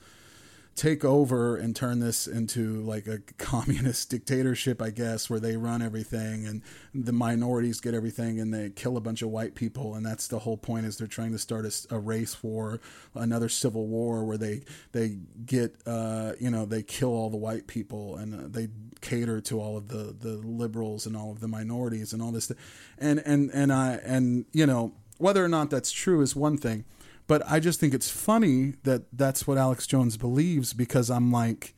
take 0.75 1.05
over 1.05 1.55
and 1.55 1.75
turn 1.75 1.99
this 1.99 2.25
into 2.25 2.81
like 2.81 3.07
a 3.07 3.19
communist 3.37 4.09
dictatorship, 4.09 4.81
I 4.81 4.89
guess, 4.89 5.29
where 5.29 5.39
they 5.39 5.55
run 5.55 5.81
everything 5.81 6.47
and 6.47 6.61
the 6.93 7.11
minorities 7.11 7.79
get 7.79 7.93
everything 7.93 8.39
and 8.39 8.53
they 8.53 8.69
kill 8.71 8.97
a 8.97 9.01
bunch 9.01 9.21
of 9.21 9.29
white 9.29 9.55
people. 9.55 9.95
And 9.95 10.05
that's 10.05 10.27
the 10.27 10.39
whole 10.39 10.57
point 10.57 10.85
is 10.85 10.97
they're 10.97 11.07
trying 11.07 11.31
to 11.31 11.37
start 11.37 11.65
a, 11.65 11.95
a 11.95 11.99
race 11.99 12.41
war, 12.41 12.79
another 13.13 13.49
civil 13.49 13.87
war 13.87 14.23
where 14.23 14.37
they, 14.37 14.63
they 14.93 15.17
get, 15.45 15.75
uh, 15.85 16.33
you 16.39 16.49
know, 16.49 16.65
they 16.65 16.81
kill 16.81 17.09
all 17.09 17.29
the 17.29 17.37
white 17.37 17.67
people 17.67 18.15
and 18.15 18.33
uh, 18.33 18.47
they 18.47 18.69
cater 19.01 19.41
to 19.41 19.59
all 19.59 19.77
of 19.77 19.89
the, 19.89 20.15
the 20.19 20.35
liberals 20.37 21.05
and 21.05 21.15
all 21.15 21.31
of 21.31 21.39
the 21.39 21.47
minorities 21.47 22.13
and 22.13 22.21
all 22.21 22.31
this. 22.31 22.51
And, 22.97 23.21
and, 23.25 23.51
and 23.51 23.71
I, 23.71 23.95
and, 24.03 24.45
you 24.53 24.65
know, 24.65 24.93
whether 25.19 25.43
or 25.43 25.47
not 25.47 25.69
that's 25.69 25.91
true 25.91 26.21
is 26.21 26.35
one 26.35 26.57
thing 26.57 26.85
but 27.27 27.41
I 27.49 27.59
just 27.59 27.79
think 27.79 27.93
it's 27.93 28.09
funny 28.09 28.73
that 28.83 29.03
that's 29.13 29.47
what 29.47 29.57
Alex 29.57 29.87
Jones 29.87 30.17
believes 30.17 30.73
because 30.73 31.09
I'm 31.09 31.31
like, 31.31 31.73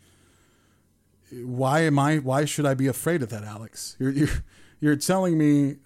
why 1.32 1.82
am 1.82 2.00
I? 2.00 2.18
Why 2.18 2.46
should 2.46 2.66
I 2.66 2.74
be 2.74 2.88
afraid 2.88 3.22
of 3.22 3.30
that, 3.30 3.44
Alex? 3.44 3.96
You're 4.00 4.12
you're, 4.12 4.44
you're 4.80 4.96
telling 4.96 5.38
me. 5.38 5.78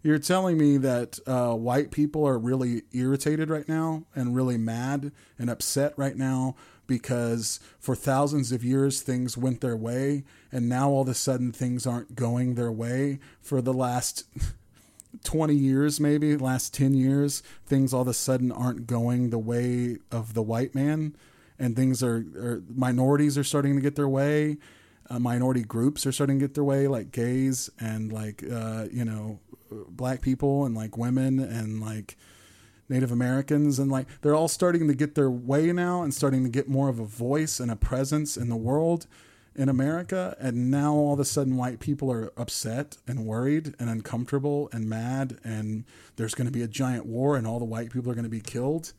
You're 0.00 0.20
telling 0.20 0.56
me 0.58 0.76
that 0.78 1.18
uh, 1.26 1.54
white 1.54 1.90
people 1.90 2.24
are 2.26 2.38
really 2.38 2.82
irritated 2.92 3.50
right 3.50 3.68
now 3.68 4.04
and 4.14 4.34
really 4.34 4.56
mad 4.56 5.10
and 5.36 5.50
upset 5.50 5.92
right 5.96 6.16
now 6.16 6.54
because 6.86 7.58
for 7.80 7.96
thousands 7.96 8.52
of 8.52 8.64
years 8.64 9.02
things 9.02 9.36
went 9.36 9.60
their 9.60 9.76
way 9.76 10.22
and 10.52 10.68
now 10.68 10.88
all 10.88 11.02
of 11.02 11.08
a 11.08 11.14
sudden 11.14 11.50
things 11.50 11.84
aren't 11.84 12.14
going 12.14 12.54
their 12.54 12.70
way 12.70 13.18
for 13.40 13.60
the 13.60 13.74
last 13.74 14.22
20 15.24 15.54
years, 15.54 16.00
maybe 16.00 16.36
last 16.36 16.74
10 16.74 16.94
years, 16.94 17.42
things 17.66 17.92
all 17.92 18.02
of 18.02 18.08
a 18.08 18.14
sudden 18.14 18.52
aren't 18.52 18.86
going 18.86 19.30
the 19.30 19.38
way 19.38 19.98
of 20.10 20.34
the 20.34 20.42
white 20.42 20.74
man, 20.74 21.16
and 21.58 21.76
things 21.76 22.02
are, 22.02 22.24
are 22.36 22.62
minorities 22.68 23.36
are 23.36 23.44
starting 23.44 23.76
to 23.76 23.82
get 23.82 23.96
their 23.96 24.08
way. 24.08 24.58
Uh, 25.10 25.18
minority 25.18 25.62
groups 25.62 26.06
are 26.06 26.12
starting 26.12 26.38
to 26.38 26.44
get 26.44 26.54
their 26.54 26.64
way, 26.64 26.86
like 26.86 27.12
gays 27.12 27.70
and 27.80 28.12
like 28.12 28.44
uh, 28.50 28.86
you 28.92 29.04
know, 29.04 29.38
black 29.70 30.20
people 30.20 30.64
and 30.64 30.74
like 30.74 30.96
women 30.96 31.38
and 31.38 31.80
like 31.80 32.16
Native 32.88 33.12
Americans 33.12 33.78
and 33.78 33.90
like 33.90 34.06
they're 34.20 34.34
all 34.34 34.48
starting 34.48 34.88
to 34.88 34.94
get 34.94 35.14
their 35.14 35.30
way 35.30 35.72
now 35.72 36.02
and 36.02 36.12
starting 36.12 36.42
to 36.44 36.50
get 36.50 36.68
more 36.68 36.88
of 36.88 36.98
a 36.98 37.04
voice 37.04 37.60
and 37.60 37.70
a 37.70 37.76
presence 37.76 38.36
in 38.36 38.48
the 38.48 38.56
world 38.56 39.06
in 39.58 39.68
America, 39.68 40.36
and 40.38 40.70
now 40.70 40.94
all 40.94 41.12
of 41.12 41.18
a 41.18 41.24
sudden 41.24 41.56
white 41.56 41.80
people 41.80 42.12
are 42.12 42.32
upset 42.36 42.96
and 43.08 43.26
worried 43.26 43.74
and 43.80 43.90
uncomfortable 43.90 44.70
and 44.72 44.88
mad, 44.88 45.38
and 45.42 45.84
there's 46.14 46.34
going 46.34 46.46
to 46.46 46.52
be 46.52 46.62
a 46.62 46.68
giant 46.68 47.04
war, 47.04 47.36
and 47.36 47.44
all 47.44 47.58
the 47.58 47.64
white 47.64 47.92
people 47.92 48.10
are 48.10 48.14
going 48.14 48.22
to 48.22 48.30
be 48.30 48.40
killed. 48.40 48.92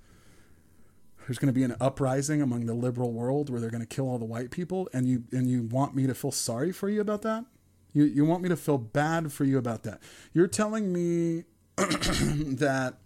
There's 1.26 1.40
going 1.40 1.48
to 1.48 1.54
be 1.54 1.64
an 1.64 1.76
uprising 1.80 2.42
among 2.42 2.66
the 2.66 2.74
liberal 2.74 3.14
world 3.14 3.50
where 3.50 3.62
they're 3.62 3.70
going 3.70 3.82
to 3.82 3.88
kill 3.88 4.10
all 4.10 4.20
the 4.20 4.26
white 4.26 4.52
people, 4.52 4.90
and 4.94 5.08
you 5.08 5.24
and 5.32 5.50
you 5.50 5.64
want 5.64 5.96
me 5.96 6.06
to 6.08 6.14
feel 6.14 6.32
sorry 6.32 6.74
for 6.74 6.90
you 6.90 7.00
about 7.00 7.22
that? 7.22 7.46
You 7.94 8.04
you 8.04 8.26
want 8.26 8.44
me 8.44 8.50
to 8.50 8.58
feel 8.58 8.78
bad 8.78 9.32
for 9.32 9.46
you 9.46 9.58
about 9.58 9.84
that? 9.84 10.02
You're 10.34 10.48
telling 10.48 10.92
me 10.92 11.46
that 11.78 12.98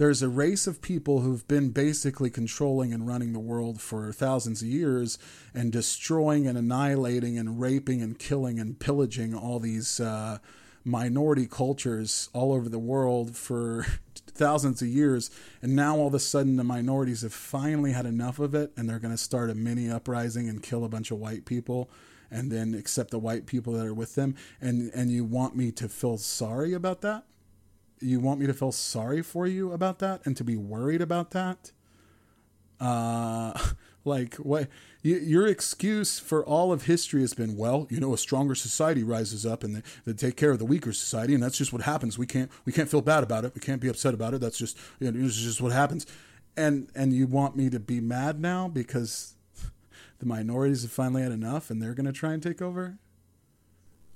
there's 0.00 0.22
a 0.22 0.30
race 0.30 0.66
of 0.66 0.80
people 0.80 1.20
who've 1.20 1.46
been 1.46 1.68
basically 1.68 2.30
controlling 2.30 2.94
and 2.94 3.06
running 3.06 3.34
the 3.34 3.38
world 3.38 3.82
for 3.82 4.10
thousands 4.12 4.62
of 4.62 4.68
years 4.68 5.18
and 5.52 5.70
destroying 5.70 6.46
and 6.46 6.56
annihilating 6.56 7.36
and 7.36 7.60
raping 7.60 8.00
and 8.00 8.18
killing 8.18 8.58
and 8.58 8.80
pillaging 8.80 9.34
all 9.34 9.58
these 9.58 10.00
uh, 10.00 10.38
minority 10.86 11.46
cultures 11.46 12.30
all 12.32 12.50
over 12.54 12.66
the 12.70 12.78
world 12.78 13.36
for 13.36 13.84
thousands 14.26 14.80
of 14.80 14.88
years. 14.88 15.30
And 15.60 15.76
now 15.76 15.98
all 15.98 16.06
of 16.06 16.14
a 16.14 16.18
sudden, 16.18 16.56
the 16.56 16.64
minorities 16.64 17.20
have 17.20 17.34
finally 17.34 17.92
had 17.92 18.06
enough 18.06 18.38
of 18.38 18.54
it 18.54 18.72
and 18.78 18.88
they're 18.88 18.98
going 18.98 19.12
to 19.12 19.18
start 19.18 19.50
a 19.50 19.54
mini 19.54 19.90
uprising 19.90 20.48
and 20.48 20.62
kill 20.62 20.82
a 20.82 20.88
bunch 20.88 21.10
of 21.10 21.18
white 21.18 21.44
people 21.44 21.90
and 22.30 22.50
then 22.50 22.72
accept 22.72 23.10
the 23.10 23.18
white 23.18 23.44
people 23.44 23.74
that 23.74 23.86
are 23.86 23.92
with 23.92 24.14
them. 24.14 24.34
And, 24.62 24.90
and 24.94 25.10
you 25.10 25.24
want 25.24 25.56
me 25.56 25.70
to 25.72 25.90
feel 25.90 26.16
sorry 26.16 26.72
about 26.72 27.02
that? 27.02 27.24
You 28.00 28.20
want 28.20 28.40
me 28.40 28.46
to 28.46 28.54
feel 28.54 28.72
sorry 28.72 29.22
for 29.22 29.46
you 29.46 29.72
about 29.72 29.98
that 30.00 30.20
and 30.24 30.36
to 30.36 30.44
be 30.44 30.56
worried 30.56 31.00
about 31.00 31.30
that? 31.32 31.72
Uh, 32.78 33.58
Like 34.04 34.36
what? 34.36 34.68
You, 35.02 35.16
your 35.18 35.46
excuse 35.46 36.18
for 36.18 36.44
all 36.44 36.72
of 36.72 36.84
history 36.84 37.20
has 37.22 37.34
been, 37.34 37.56
well, 37.56 37.86
you 37.90 38.00
know, 38.00 38.12
a 38.12 38.18
stronger 38.18 38.54
society 38.54 39.02
rises 39.02 39.46
up 39.46 39.64
and 39.64 39.76
they, 39.76 39.82
they 40.04 40.12
take 40.12 40.36
care 40.36 40.50
of 40.50 40.58
the 40.58 40.64
weaker 40.64 40.92
society, 40.92 41.34
and 41.34 41.42
that's 41.42 41.56
just 41.56 41.72
what 41.72 41.82
happens. 41.82 42.18
We 42.18 42.26
can't 42.26 42.50
we 42.64 42.72
can't 42.72 42.88
feel 42.88 43.02
bad 43.02 43.22
about 43.22 43.44
it. 43.44 43.54
We 43.54 43.60
can't 43.60 43.80
be 43.80 43.88
upset 43.88 44.14
about 44.14 44.34
it. 44.34 44.40
That's 44.40 44.58
just 44.58 44.78
you 44.98 45.10
know, 45.10 45.26
it's 45.26 45.36
just 45.36 45.60
what 45.60 45.72
happens. 45.72 46.06
And 46.56 46.88
and 46.94 47.12
you 47.12 47.26
want 47.26 47.56
me 47.56 47.70
to 47.70 47.80
be 47.80 48.00
mad 48.00 48.40
now 48.40 48.68
because 48.68 49.34
the 50.18 50.26
minorities 50.26 50.82
have 50.82 50.92
finally 50.92 51.22
had 51.22 51.32
enough 51.32 51.70
and 51.70 51.80
they're 51.80 51.94
going 51.94 52.06
to 52.06 52.12
try 52.12 52.32
and 52.32 52.42
take 52.42 52.62
over? 52.62 52.98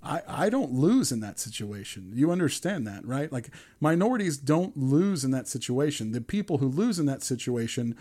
I, 0.05 0.22
I 0.28 0.51
don't 0.51 0.72
lose 0.72 1.10
in 1.10 1.20
that 1.20 1.39
situation. 1.39 2.12
You 2.14 2.31
understand 2.31 2.86
that, 2.86 3.06
right? 3.06 3.32
Like 3.32 3.51
minorities 3.81 4.36
don't 4.36 4.76
lose 4.76 5.24
in 5.24 5.31
that 5.31 5.48
situation. 5.48 6.12
The 6.12 6.20
people 6.20 6.59
who 6.59 6.68
lose 6.68 6.98
in 6.98 7.06
that 7.06 7.22
situation 7.22 7.97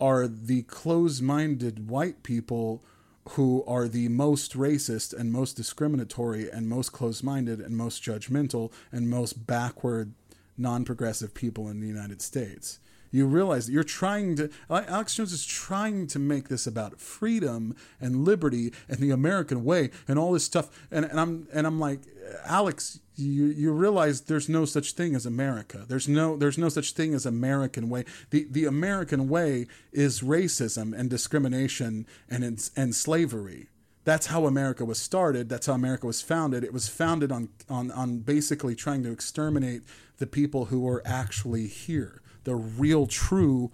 are 0.00 0.28
the 0.28 0.62
closed 0.62 1.22
minded 1.22 1.88
white 1.88 2.22
people 2.22 2.84
who 3.30 3.64
are 3.66 3.88
the 3.88 4.08
most 4.08 4.56
racist 4.56 5.12
and 5.12 5.32
most 5.32 5.56
discriminatory 5.56 6.50
and 6.50 6.68
most 6.68 6.92
closed 6.92 7.24
minded 7.24 7.60
and 7.60 7.76
most 7.76 8.02
judgmental 8.02 8.70
and 8.92 9.08
most 9.08 9.46
backward 9.46 10.12
non 10.56 10.84
progressive 10.84 11.34
people 11.34 11.68
in 11.68 11.80
the 11.80 11.88
United 11.88 12.22
States 12.22 12.78
you 13.10 13.26
realize 13.26 13.66
that 13.66 13.72
you're 13.72 13.84
trying 13.84 14.36
to 14.36 14.50
uh, 14.70 14.82
alex 14.88 15.14
jones 15.14 15.32
is 15.32 15.44
trying 15.44 16.06
to 16.06 16.18
make 16.18 16.48
this 16.48 16.66
about 16.66 17.00
freedom 17.00 17.74
and 18.00 18.24
liberty 18.24 18.72
and 18.88 18.98
the 18.98 19.10
american 19.10 19.64
way 19.64 19.90
and 20.08 20.18
all 20.18 20.32
this 20.32 20.44
stuff. 20.44 20.68
And, 20.90 21.04
and 21.04 21.20
i'm 21.20 21.48
and 21.52 21.66
i'm 21.66 21.80
like 21.80 22.00
alex 22.44 23.00
you 23.16 23.46
you 23.46 23.72
realize 23.72 24.22
there's 24.22 24.48
no 24.48 24.64
such 24.64 24.92
thing 24.92 25.14
as 25.14 25.26
america. 25.26 25.84
There's 25.88 26.08
no 26.08 26.36
there's 26.36 26.58
no 26.58 26.68
such 26.68 26.92
thing 26.92 27.14
as 27.14 27.26
american 27.26 27.88
way. 27.88 28.04
The 28.30 28.46
the 28.50 28.66
american 28.66 29.28
way 29.28 29.66
is 29.92 30.20
racism 30.20 30.96
and 30.96 31.08
discrimination 31.08 32.06
and 32.28 32.44
and 32.76 32.94
slavery. 32.94 33.68
That's 34.04 34.26
how 34.26 34.46
America 34.46 34.84
was 34.84 35.00
started. 35.00 35.48
That's 35.48 35.66
how 35.66 35.72
America 35.72 36.06
was 36.06 36.22
founded. 36.22 36.62
It 36.62 36.72
was 36.72 36.88
founded 36.88 37.32
on, 37.32 37.48
on, 37.68 37.90
on 37.90 38.18
basically 38.20 38.76
trying 38.76 39.02
to 39.02 39.10
exterminate 39.10 39.82
the 40.18 40.28
people 40.28 40.66
who 40.66 40.78
were 40.78 41.02
actually 41.04 41.66
here 41.66 42.22
the 42.46 42.54
real 42.54 43.08
true 43.08 43.72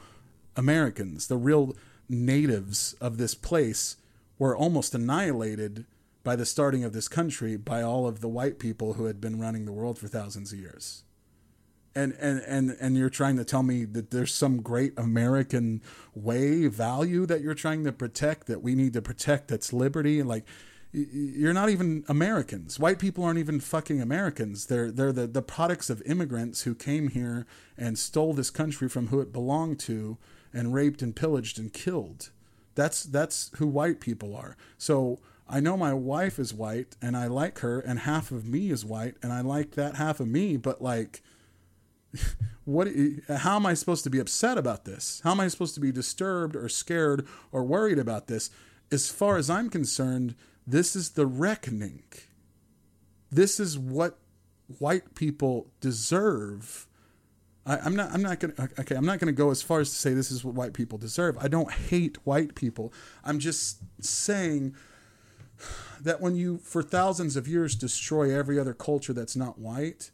Americans, 0.56 1.28
the 1.28 1.36
real 1.36 1.76
natives 2.08 2.94
of 3.02 3.18
this 3.18 3.34
place 3.34 3.96
were 4.38 4.56
almost 4.56 4.94
annihilated 4.94 5.84
by 6.24 6.36
the 6.36 6.46
starting 6.46 6.82
of 6.82 6.94
this 6.94 7.06
country 7.06 7.56
by 7.56 7.82
all 7.82 8.06
of 8.06 8.20
the 8.20 8.28
white 8.28 8.58
people 8.58 8.94
who 8.94 9.04
had 9.04 9.20
been 9.20 9.38
running 9.38 9.66
the 9.66 9.72
world 9.72 9.98
for 9.98 10.08
thousands 10.08 10.54
of 10.54 10.58
years. 10.58 11.04
And 11.94 12.14
and 12.18 12.42
and 12.46 12.74
and 12.80 12.96
you're 12.96 13.10
trying 13.10 13.36
to 13.36 13.44
tell 13.44 13.62
me 13.62 13.84
that 13.84 14.10
there's 14.10 14.32
some 14.32 14.62
great 14.62 14.94
American 14.96 15.82
way 16.14 16.66
value 16.66 17.26
that 17.26 17.42
you're 17.42 17.52
trying 17.52 17.84
to 17.84 17.92
protect 17.92 18.46
that 18.46 18.62
we 18.62 18.74
need 18.74 18.94
to 18.94 19.02
protect 19.02 19.48
that's 19.48 19.74
liberty 19.74 20.18
and 20.18 20.26
like 20.30 20.46
you're 20.92 21.54
not 21.54 21.70
even 21.70 22.04
Americans. 22.06 22.78
White 22.78 22.98
people 22.98 23.24
aren't 23.24 23.38
even 23.38 23.60
fucking 23.60 24.00
Americans. 24.00 24.66
They're 24.66 24.90
they're 24.90 25.12
the, 25.12 25.26
the 25.26 25.42
products 25.42 25.88
of 25.88 26.02
immigrants 26.02 26.62
who 26.62 26.74
came 26.74 27.08
here 27.08 27.46
and 27.78 27.98
stole 27.98 28.34
this 28.34 28.50
country 28.50 28.88
from 28.88 29.08
who 29.08 29.20
it 29.20 29.32
belonged 29.32 29.78
to 29.80 30.18
and 30.52 30.74
raped 30.74 31.00
and 31.00 31.16
pillaged 31.16 31.58
and 31.58 31.72
killed. 31.72 32.30
That's 32.74 33.04
that's 33.04 33.50
who 33.56 33.66
white 33.66 34.00
people 34.00 34.36
are. 34.36 34.56
So 34.76 35.18
I 35.48 35.60
know 35.60 35.78
my 35.78 35.94
wife 35.94 36.38
is 36.38 36.52
white 36.52 36.96
and 37.00 37.16
I 37.16 37.26
like 37.26 37.60
her 37.60 37.80
and 37.80 38.00
half 38.00 38.30
of 38.30 38.46
me 38.46 38.70
is 38.70 38.84
white 38.84 39.16
and 39.22 39.32
I 39.32 39.40
like 39.40 39.72
that 39.72 39.96
half 39.96 40.20
of 40.20 40.28
me, 40.28 40.58
but 40.58 40.82
like 40.82 41.22
what 42.64 42.88
how 43.28 43.56
am 43.56 43.64
I 43.64 43.72
supposed 43.72 44.04
to 44.04 44.10
be 44.10 44.18
upset 44.18 44.58
about 44.58 44.84
this? 44.84 45.22
How 45.24 45.30
am 45.30 45.40
I 45.40 45.48
supposed 45.48 45.74
to 45.74 45.80
be 45.80 45.90
disturbed 45.90 46.54
or 46.54 46.68
scared 46.68 47.26
or 47.50 47.64
worried 47.64 47.98
about 47.98 48.26
this? 48.26 48.50
As 48.90 49.10
far 49.10 49.38
as 49.38 49.48
I'm 49.48 49.70
concerned, 49.70 50.34
this 50.66 50.94
is 50.94 51.10
the 51.10 51.26
reckoning. 51.26 52.04
This 53.30 53.58
is 53.58 53.78
what 53.78 54.18
white 54.78 55.14
people 55.14 55.68
deserve. 55.80 56.86
I, 57.64 57.86
am 57.86 57.94
not. 57.94 58.12
I'm 58.12 58.22
not 58.22 58.40
gonna. 58.40 58.54
Okay, 58.78 58.94
I'm 58.94 59.06
not 59.06 59.18
gonna 59.18 59.32
go 59.32 59.50
as 59.50 59.62
far 59.62 59.80
as 59.80 59.90
to 59.90 59.96
say 59.96 60.14
this 60.14 60.30
is 60.30 60.44
what 60.44 60.54
white 60.54 60.72
people 60.72 60.98
deserve. 60.98 61.38
I 61.38 61.48
don't 61.48 61.70
hate 61.70 62.18
white 62.24 62.54
people. 62.54 62.92
I'm 63.24 63.38
just 63.38 63.78
saying 64.00 64.74
that 66.00 66.20
when 66.20 66.34
you, 66.34 66.58
for 66.58 66.82
thousands 66.82 67.36
of 67.36 67.46
years, 67.46 67.76
destroy 67.76 68.36
every 68.36 68.58
other 68.58 68.74
culture 68.74 69.12
that's 69.12 69.36
not 69.36 69.58
white, 69.58 70.10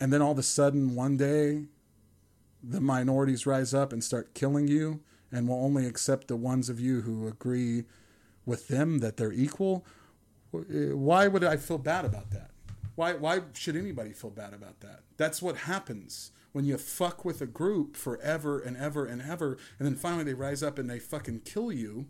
and 0.00 0.12
then 0.12 0.22
all 0.22 0.32
of 0.32 0.38
a 0.38 0.42
sudden 0.42 0.94
one 0.94 1.18
day, 1.18 1.66
the 2.62 2.80
minorities 2.80 3.46
rise 3.46 3.74
up 3.74 3.92
and 3.92 4.02
start 4.02 4.34
killing 4.34 4.66
you, 4.66 5.00
and 5.30 5.46
will 5.46 5.62
only 5.62 5.86
accept 5.86 6.28
the 6.28 6.36
ones 6.36 6.70
of 6.70 6.80
you 6.80 7.02
who 7.02 7.28
agree 7.28 7.84
with 8.44 8.68
them 8.68 8.98
that 8.98 9.16
they're 9.16 9.32
equal, 9.32 9.86
eh, 10.54 10.92
why 10.92 11.28
would 11.28 11.44
I 11.44 11.56
feel 11.56 11.78
bad 11.78 12.04
about 12.04 12.30
that? 12.30 12.50
Why 12.94 13.14
why 13.14 13.40
should 13.54 13.76
anybody 13.76 14.12
feel 14.12 14.30
bad 14.30 14.52
about 14.52 14.80
that? 14.80 15.00
That's 15.16 15.40
what 15.40 15.56
happens 15.56 16.32
when 16.52 16.64
you 16.64 16.76
fuck 16.76 17.24
with 17.24 17.40
a 17.40 17.46
group 17.46 17.96
forever 17.96 18.60
and 18.60 18.76
ever 18.76 19.06
and 19.06 19.22
ever, 19.22 19.58
and 19.78 19.86
then 19.86 19.94
finally 19.94 20.24
they 20.24 20.34
rise 20.34 20.62
up 20.62 20.78
and 20.78 20.88
they 20.88 20.98
fucking 20.98 21.40
kill 21.40 21.72
you, 21.72 22.06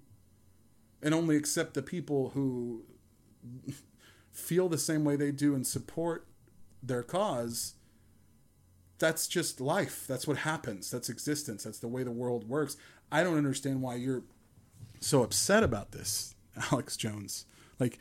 and 1.02 1.14
only 1.14 1.36
accept 1.36 1.74
the 1.74 1.82
people 1.82 2.30
who 2.30 2.84
feel 4.32 4.68
the 4.68 4.78
same 4.78 5.04
way 5.04 5.14
they 5.16 5.30
do 5.30 5.54
and 5.54 5.66
support 5.66 6.26
their 6.82 7.02
cause. 7.02 7.74
That's 8.98 9.26
just 9.28 9.60
life. 9.60 10.04
That's 10.06 10.26
what 10.26 10.38
happens. 10.38 10.90
That's 10.90 11.08
existence. 11.08 11.64
That's 11.64 11.78
the 11.78 11.88
way 11.88 12.02
the 12.02 12.10
world 12.10 12.48
works. 12.48 12.76
I 13.10 13.22
don't 13.22 13.36
understand 13.36 13.82
why 13.82 13.96
you're 13.96 14.22
so 15.02 15.22
upset 15.22 15.62
about 15.62 15.92
this, 15.92 16.34
Alex 16.72 16.96
Jones. 16.96 17.46
Like, 17.78 17.98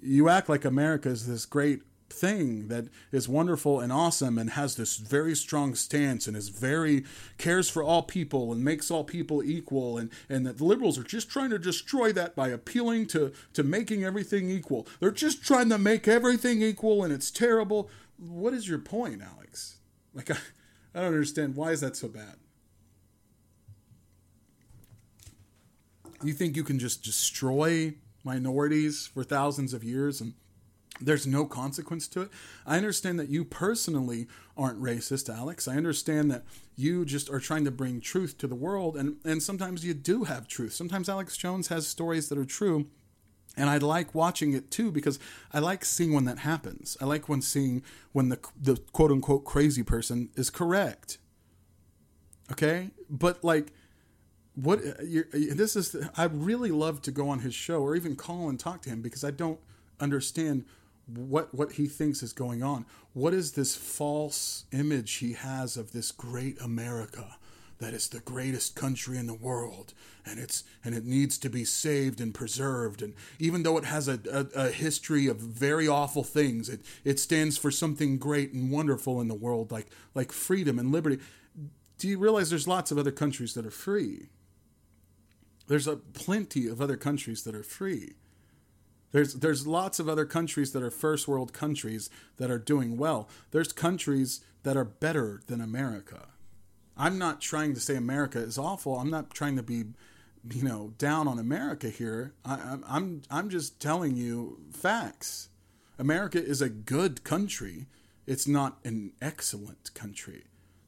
you 0.00 0.28
act 0.28 0.48
like 0.48 0.64
America 0.64 1.08
is 1.08 1.26
this 1.26 1.44
great 1.44 1.82
thing 2.10 2.68
that 2.68 2.86
is 3.12 3.28
wonderful 3.28 3.80
and 3.80 3.92
awesome 3.92 4.38
and 4.38 4.50
has 4.50 4.76
this 4.76 4.96
very 4.96 5.34
strong 5.34 5.74
stance 5.74 6.26
and 6.26 6.36
is 6.36 6.48
very 6.48 7.04
cares 7.36 7.68
for 7.68 7.82
all 7.82 8.02
people 8.02 8.50
and 8.50 8.64
makes 8.64 8.90
all 8.90 9.04
people 9.04 9.42
equal 9.44 9.98
and 9.98 10.10
and 10.28 10.46
that 10.46 10.58
the 10.58 10.64
liberals 10.64 10.98
are 10.98 11.04
just 11.04 11.28
trying 11.28 11.50
to 11.50 11.58
destroy 11.58 12.10
that 12.12 12.34
by 12.34 12.48
appealing 12.48 13.06
to 13.06 13.32
to 13.52 13.62
making 13.62 14.04
everything 14.04 14.50
equal. 14.50 14.86
They're 15.00 15.10
just 15.10 15.44
trying 15.44 15.68
to 15.68 15.78
make 15.78 16.08
everything 16.08 16.62
equal 16.62 17.04
and 17.04 17.12
it's 17.12 17.30
terrible. 17.30 17.90
What 18.16 18.54
is 18.54 18.68
your 18.68 18.78
point 18.78 19.22
alex? 19.22 19.76
Like 20.14 20.30
i, 20.30 20.38
I 20.94 21.00
don't 21.00 21.12
understand. 21.12 21.56
Why 21.56 21.72
is 21.72 21.80
that 21.82 21.96
so 21.96 22.08
bad 22.08 22.36
you 26.22 26.32
think 26.32 26.56
you 26.56 26.64
can 26.64 26.78
just 26.78 27.02
destroy 27.02 27.94
minorities 28.24 29.06
for 29.06 29.24
thousands 29.24 29.72
of 29.72 29.84
years 29.84 30.20
and 30.20 30.34
there's 31.00 31.26
no 31.26 31.44
consequence 31.46 32.08
to 32.08 32.22
it. 32.22 32.30
I 32.66 32.76
understand 32.76 33.18
that 33.20 33.28
you 33.28 33.44
personally 33.44 34.26
aren't 34.56 34.82
racist, 34.82 35.32
Alex. 35.32 35.68
I 35.68 35.76
understand 35.76 36.30
that 36.30 36.44
you 36.76 37.04
just 37.04 37.30
are 37.30 37.40
trying 37.40 37.64
to 37.64 37.70
bring 37.70 38.00
truth 38.00 38.38
to 38.38 38.46
the 38.46 38.54
world, 38.54 38.96
and, 38.96 39.16
and 39.24 39.42
sometimes 39.42 39.84
you 39.84 39.94
do 39.94 40.24
have 40.24 40.48
truth. 40.48 40.72
Sometimes 40.72 41.08
Alex 41.08 41.36
Jones 41.36 41.68
has 41.68 41.86
stories 41.86 42.28
that 42.28 42.38
are 42.38 42.44
true, 42.44 42.86
and 43.56 43.70
I 43.70 43.78
like 43.78 44.14
watching 44.14 44.52
it 44.54 44.70
too 44.70 44.90
because 44.90 45.18
I 45.52 45.58
like 45.60 45.84
seeing 45.84 46.12
when 46.12 46.24
that 46.24 46.38
happens. 46.38 46.96
I 47.00 47.04
like 47.04 47.28
when 47.28 47.42
seeing 47.42 47.82
when 48.12 48.28
the 48.28 48.38
the 48.60 48.76
quote 48.92 49.10
unquote 49.10 49.44
crazy 49.44 49.82
person 49.82 50.30
is 50.36 50.50
correct. 50.50 51.18
Okay, 52.50 52.90
but 53.10 53.42
like 53.44 53.72
what 54.62 54.80
uh, 54.80 54.92
this 55.32 55.76
is 55.76 55.96
i'd 56.16 56.34
really 56.34 56.70
love 56.70 57.00
to 57.02 57.10
go 57.10 57.28
on 57.28 57.40
his 57.40 57.54
show 57.54 57.80
or 57.80 57.94
even 57.94 58.16
call 58.16 58.48
and 58.48 58.58
talk 58.58 58.82
to 58.82 58.90
him 58.90 59.02
because 59.02 59.22
i 59.22 59.30
don't 59.30 59.60
understand 60.00 60.64
what 61.08 61.54
what 61.54 61.72
he 61.72 61.86
thinks 61.86 62.22
is 62.22 62.32
going 62.32 62.62
on. 62.62 62.84
What 63.14 63.34
is 63.34 63.52
this 63.52 63.74
false 63.74 64.64
image 64.72 65.14
he 65.14 65.32
has 65.32 65.76
of 65.76 65.92
this 65.92 66.12
great 66.12 66.60
america 66.60 67.36
that 67.78 67.94
is 67.94 68.08
the 68.08 68.20
greatest 68.20 68.74
country 68.74 69.16
in 69.16 69.26
the 69.26 69.34
world 69.34 69.94
and 70.26 70.38
it's 70.38 70.64
and 70.84 70.94
it 70.94 71.04
needs 71.04 71.38
to 71.38 71.48
be 71.48 71.64
saved 71.64 72.20
and 72.20 72.34
preserved 72.34 73.02
and 73.02 73.14
even 73.38 73.62
though 73.62 73.78
it 73.78 73.84
has 73.84 74.08
a, 74.08 74.18
a, 74.30 74.66
a 74.66 74.70
history 74.70 75.26
of 75.26 75.38
very 75.38 75.88
awful 75.88 76.24
things 76.24 76.68
it 76.68 76.80
it 77.04 77.18
stands 77.18 77.56
for 77.56 77.70
something 77.70 78.18
great 78.18 78.52
and 78.52 78.70
wonderful 78.70 79.20
in 79.20 79.28
the 79.28 79.34
world 79.34 79.72
like 79.72 79.86
like 80.14 80.32
freedom 80.32 80.78
and 80.78 80.92
liberty. 80.92 81.18
Do 81.98 82.06
you 82.06 82.18
realize 82.18 82.50
there's 82.50 82.68
lots 82.68 82.92
of 82.92 82.98
other 82.98 83.10
countries 83.10 83.54
that 83.54 83.66
are 83.66 83.70
free 83.70 84.28
there's 85.68 85.86
a 85.86 85.96
plenty 85.96 86.66
of 86.66 86.80
other 86.80 86.96
countries 86.96 87.44
that 87.44 87.54
are 87.54 87.62
free. 87.62 88.14
There's 89.12 89.34
there's 89.34 89.66
lots 89.66 89.98
of 89.98 90.08
other 90.08 90.24
countries 90.26 90.72
that 90.72 90.82
are 90.82 90.90
first 90.90 91.28
world 91.28 91.52
countries 91.52 92.10
that 92.36 92.50
are 92.50 92.58
doing 92.58 92.98
well. 92.98 93.28
There's 93.52 93.72
countries 93.72 94.40
that 94.64 94.76
are 94.76 94.84
better 94.84 95.42
than 95.46 95.60
America. 95.60 96.28
I'm 96.96 97.18
not 97.18 97.40
trying 97.40 97.74
to 97.74 97.80
say 97.80 97.94
America 97.94 98.38
is 98.38 98.58
awful. 98.58 98.98
I'm 98.98 99.10
not 99.10 99.30
trying 99.30 99.56
to 99.56 99.62
be, 99.62 99.84
you 100.50 100.62
know, 100.62 100.94
down 100.98 101.28
on 101.28 101.38
America 101.38 101.88
here. 101.88 102.34
I, 102.44 102.78
I'm 102.86 103.22
I'm 103.30 103.48
just 103.48 103.80
telling 103.80 104.16
you 104.16 104.58
facts. 104.72 105.48
America 105.98 106.42
is 106.42 106.60
a 106.60 106.68
good 106.68 107.24
country. 107.24 107.86
It's 108.26 108.48
not 108.48 108.78
an 108.84 109.12
excellent 109.22 109.94
country. 109.94 110.44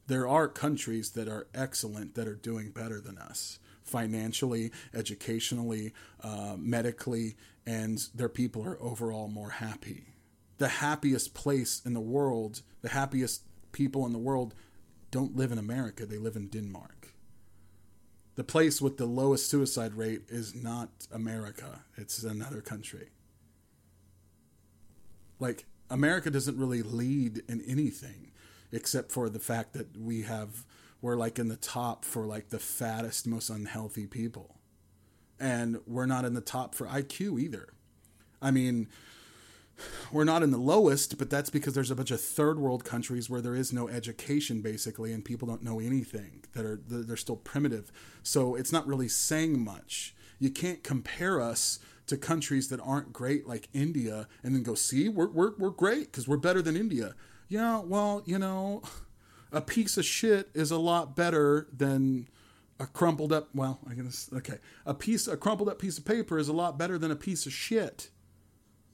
There 0.06 0.28
are 0.28 0.48
countries 0.48 1.10
that 1.12 1.28
are 1.28 1.46
excellent 1.54 2.14
that 2.16 2.28
are 2.28 2.34
doing 2.34 2.70
better 2.70 3.00
than 3.00 3.16
us 3.16 3.58
financially, 3.90 4.70
educationally, 4.94 5.92
uh, 6.22 6.56
medically, 6.58 7.36
and 7.66 7.98
their 8.14 8.28
people 8.28 8.64
are 8.64 8.80
overall 8.80 9.28
more 9.28 9.50
happy. 9.50 10.14
The 10.58 10.68
happiest 10.68 11.34
place 11.34 11.82
in 11.84 11.94
the 11.94 12.00
world, 12.00 12.62
the 12.82 12.90
happiest 12.90 13.42
people 13.72 14.06
in 14.06 14.12
the 14.12 14.18
world, 14.18 14.54
don't 15.10 15.36
live 15.36 15.52
in 15.52 15.58
America, 15.58 16.06
they 16.06 16.18
live 16.18 16.36
in 16.36 16.48
Denmark. 16.48 17.08
The 18.36 18.44
place 18.44 18.80
with 18.80 18.96
the 18.96 19.06
lowest 19.06 19.50
suicide 19.50 19.94
rate 19.94 20.22
is 20.28 20.54
not 20.54 20.88
America, 21.12 21.84
it's 21.96 22.22
another 22.22 22.60
country. 22.60 23.08
Like, 25.38 25.66
America 25.90 26.30
doesn't 26.30 26.58
really 26.58 26.82
lead 26.82 27.42
in 27.48 27.60
anything 27.62 28.30
except 28.72 29.10
for 29.10 29.28
the 29.28 29.40
fact 29.40 29.72
that 29.72 29.96
we 29.96 30.22
have, 30.22 30.64
we're 31.02 31.16
like 31.16 31.38
in 31.38 31.48
the 31.48 31.56
top 31.56 32.04
for 32.04 32.26
like 32.26 32.50
the 32.50 32.58
fattest, 32.58 33.26
most 33.26 33.50
unhealthy 33.50 34.06
people. 34.06 34.56
And 35.38 35.78
we're 35.86 36.06
not 36.06 36.24
in 36.24 36.34
the 36.34 36.40
top 36.40 36.74
for 36.74 36.86
IQ 36.86 37.40
either. 37.40 37.68
I 38.42 38.50
mean, 38.50 38.88
we're 40.12 40.24
not 40.24 40.42
in 40.42 40.50
the 40.50 40.58
lowest, 40.58 41.18
but 41.18 41.30
that's 41.30 41.50
because 41.50 41.74
there's 41.74 41.90
a 41.90 41.96
bunch 41.96 42.10
of 42.10 42.20
third 42.20 42.58
world 42.58 42.84
countries 42.84 43.30
where 43.30 43.40
there 43.40 43.54
is 43.54 43.72
no 43.72 43.88
education 43.88 44.60
basically, 44.60 45.12
and 45.12 45.24
people 45.24 45.48
don't 45.48 45.62
know 45.62 45.80
anything. 45.80 46.44
That 46.52 46.64
are 46.64 46.80
they're 46.86 47.16
still 47.16 47.36
primitive, 47.36 47.90
so 48.22 48.54
it's 48.54 48.72
not 48.72 48.86
really 48.86 49.08
saying 49.08 49.62
much. 49.62 50.14
You 50.38 50.50
can't 50.50 50.82
compare 50.82 51.40
us 51.40 51.78
to 52.06 52.16
countries 52.16 52.68
that 52.68 52.80
aren't 52.80 53.12
great 53.12 53.46
like 53.46 53.68
India, 53.72 54.28
and 54.42 54.54
then 54.54 54.62
go 54.62 54.74
see 54.74 55.08
we're 55.08 55.30
we're 55.30 55.52
we're 55.56 55.70
great 55.70 56.10
because 56.10 56.26
we're 56.26 56.36
better 56.36 56.62
than 56.62 56.76
India. 56.76 57.14
Yeah, 57.48 57.80
well, 57.80 58.22
you 58.26 58.38
know, 58.38 58.82
a 59.52 59.60
piece 59.60 59.96
of 59.96 60.04
shit 60.04 60.50
is 60.54 60.70
a 60.70 60.78
lot 60.78 61.16
better 61.16 61.68
than 61.72 62.28
a 62.78 62.86
crumpled 62.86 63.32
up. 63.32 63.48
Well, 63.54 63.78
I 63.88 63.94
guess 63.94 64.30
okay, 64.32 64.58
a 64.86 64.94
piece 64.94 65.28
a 65.28 65.36
crumpled 65.36 65.68
up 65.68 65.78
piece 65.78 65.98
of 65.98 66.04
paper 66.04 66.38
is 66.38 66.48
a 66.48 66.52
lot 66.52 66.78
better 66.78 66.98
than 66.98 67.10
a 67.10 67.16
piece 67.16 67.46
of 67.46 67.52
shit. 67.52 68.10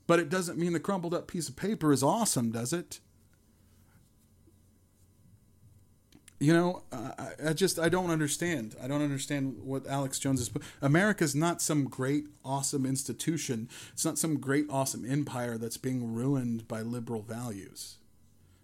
But 0.07 0.21
it 0.21 0.29
doesn't 0.29 0.59
mean 0.59 0.73
the 0.73 0.81
crumpled 0.81 1.15
up 1.15 1.27
piece 1.27 1.49
of 1.49 1.57
paper 1.57 1.93
is 1.93 2.03
awesome, 2.03 2.53
does 2.53 2.73
it? 2.73 3.01
You 6.39 6.53
know, 6.53 6.83
I, 6.93 7.31
I 7.49 7.53
just 7.55 7.79
I 7.79 7.89
don't 7.89 8.11
understand. 8.11 8.77
I 8.83 8.89
don't 8.89 9.03
understand 9.03 9.57
what 9.63 9.87
Alex 9.87 10.19
Jones 10.19 10.41
is. 10.41 10.51
America's 10.83 11.35
not 11.35 11.63
some 11.63 11.85
great, 11.85 12.27
awesome 12.45 12.85
institution. 12.85 13.69
It's 13.93 14.05
not 14.05 14.19
some 14.19 14.39
great, 14.39 14.67
awesome 14.69 15.11
empire 15.11 15.57
that's 15.57 15.79
being 15.79 16.13
ruined 16.13 16.69
by 16.69 16.83
liberal 16.83 17.23
values. 17.23 17.97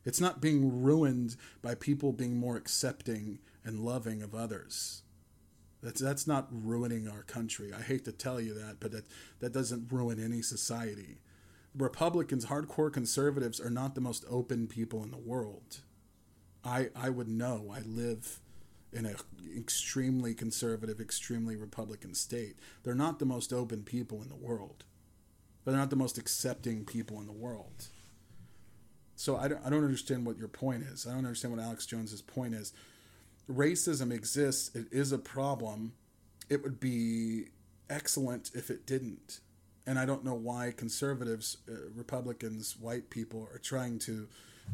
It's 0.04 0.20
not 0.20 0.40
being 0.40 0.82
ruined 0.82 1.36
by 1.60 1.74
people 1.74 2.12
being 2.12 2.36
more 2.36 2.56
accepting 2.56 3.38
and 3.64 3.80
loving 3.80 4.22
of 4.22 4.34
others. 4.34 5.02
That's 5.82 6.00
that's 6.00 6.26
not 6.26 6.48
ruining 6.50 7.08
our 7.08 7.22
country. 7.22 7.72
I 7.72 7.82
hate 7.82 8.04
to 8.04 8.12
tell 8.12 8.40
you 8.40 8.54
that, 8.54 8.76
but 8.80 8.92
that 8.92 9.04
that 9.40 9.52
doesn't 9.52 9.92
ruin 9.92 10.22
any 10.22 10.42
society. 10.42 11.18
Republicans, 11.76 12.46
hardcore 12.46 12.92
conservatives, 12.92 13.60
are 13.60 13.70
not 13.70 13.94
the 13.94 14.00
most 14.00 14.24
open 14.28 14.66
people 14.66 15.02
in 15.02 15.10
the 15.10 15.16
world. 15.16 15.80
I 16.64 16.90
I 16.94 17.10
would 17.10 17.28
know. 17.28 17.72
I 17.74 17.80
live 17.80 18.40
in 18.92 19.06
an 19.06 19.16
extremely 19.56 20.34
conservative, 20.34 21.00
extremely 21.00 21.56
Republican 21.56 22.14
state. 22.14 22.56
They're 22.82 22.94
not 22.94 23.18
the 23.18 23.24
most 23.24 23.52
open 23.52 23.82
people 23.82 24.22
in 24.22 24.28
the 24.28 24.36
world. 24.36 24.84
They're 25.64 25.76
not 25.76 25.90
the 25.90 25.96
most 25.96 26.18
accepting 26.18 26.84
people 26.84 27.20
in 27.20 27.26
the 27.26 27.32
world. 27.32 27.88
So 29.22 29.36
I 29.36 29.48
don't, 29.48 29.64
I 29.64 29.70
don't 29.70 29.84
understand 29.84 30.26
what 30.26 30.36
your 30.36 30.48
point 30.48 30.82
is. 30.82 31.06
I 31.06 31.10
don't 31.10 31.24
understand 31.24 31.54
what 31.54 31.62
Alex 31.62 31.86
Jones's 31.86 32.22
point 32.22 32.54
is. 32.54 32.72
Racism 33.50 34.12
exists. 34.12 34.74
It 34.74 34.86
is 34.90 35.12
a 35.12 35.18
problem. 35.18 35.92
It 36.48 36.62
would 36.62 36.80
be 36.80 37.46
excellent 37.88 38.50
if 38.54 38.70
it 38.70 38.86
didn't 38.86 39.40
and 39.86 39.98
I 39.98 40.06
don't 40.06 40.24
know 40.24 40.34
why 40.34 40.72
conservatives, 40.76 41.58
uh, 41.68 41.74
Republicans, 41.94 42.76
white 42.78 43.10
people 43.10 43.48
are 43.52 43.58
trying 43.58 43.98
to 44.00 44.28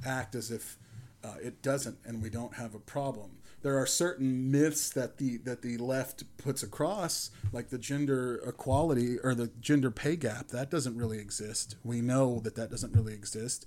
act 0.05 0.35
as 0.35 0.51
if 0.51 0.77
uh, 1.25 1.35
it 1.43 1.63
doesn't, 1.63 1.99
and 2.05 2.23
we 2.23 2.31
don't 2.31 2.55
have 2.55 2.75
a 2.75 2.79
problem. 2.79 3.39
There 3.63 3.77
are 3.77 3.87
certain 3.87 4.53
myths 4.53 4.91
that 4.91 5.19
the 5.19 5.39
that 5.39 5.63
the 5.63 5.79
left 5.79 6.25
puts 6.37 6.63
across, 6.63 7.31
like 7.53 7.71
the 7.71 7.79
gender 7.79 8.41
equality 8.47 9.19
or 9.19 9.35
the 9.35 9.49
gender 9.61 9.91
pay 9.91 10.15
gap. 10.15 10.49
That 10.49 10.71
doesn't 10.71 10.97
really 10.97 11.19
exist. 11.19 11.75
We 11.83 12.01
know 12.01 12.39
that 12.41 12.55
that 12.55 12.71
doesn't 12.71 12.95
really 12.95 13.15
exist. 13.15 13.67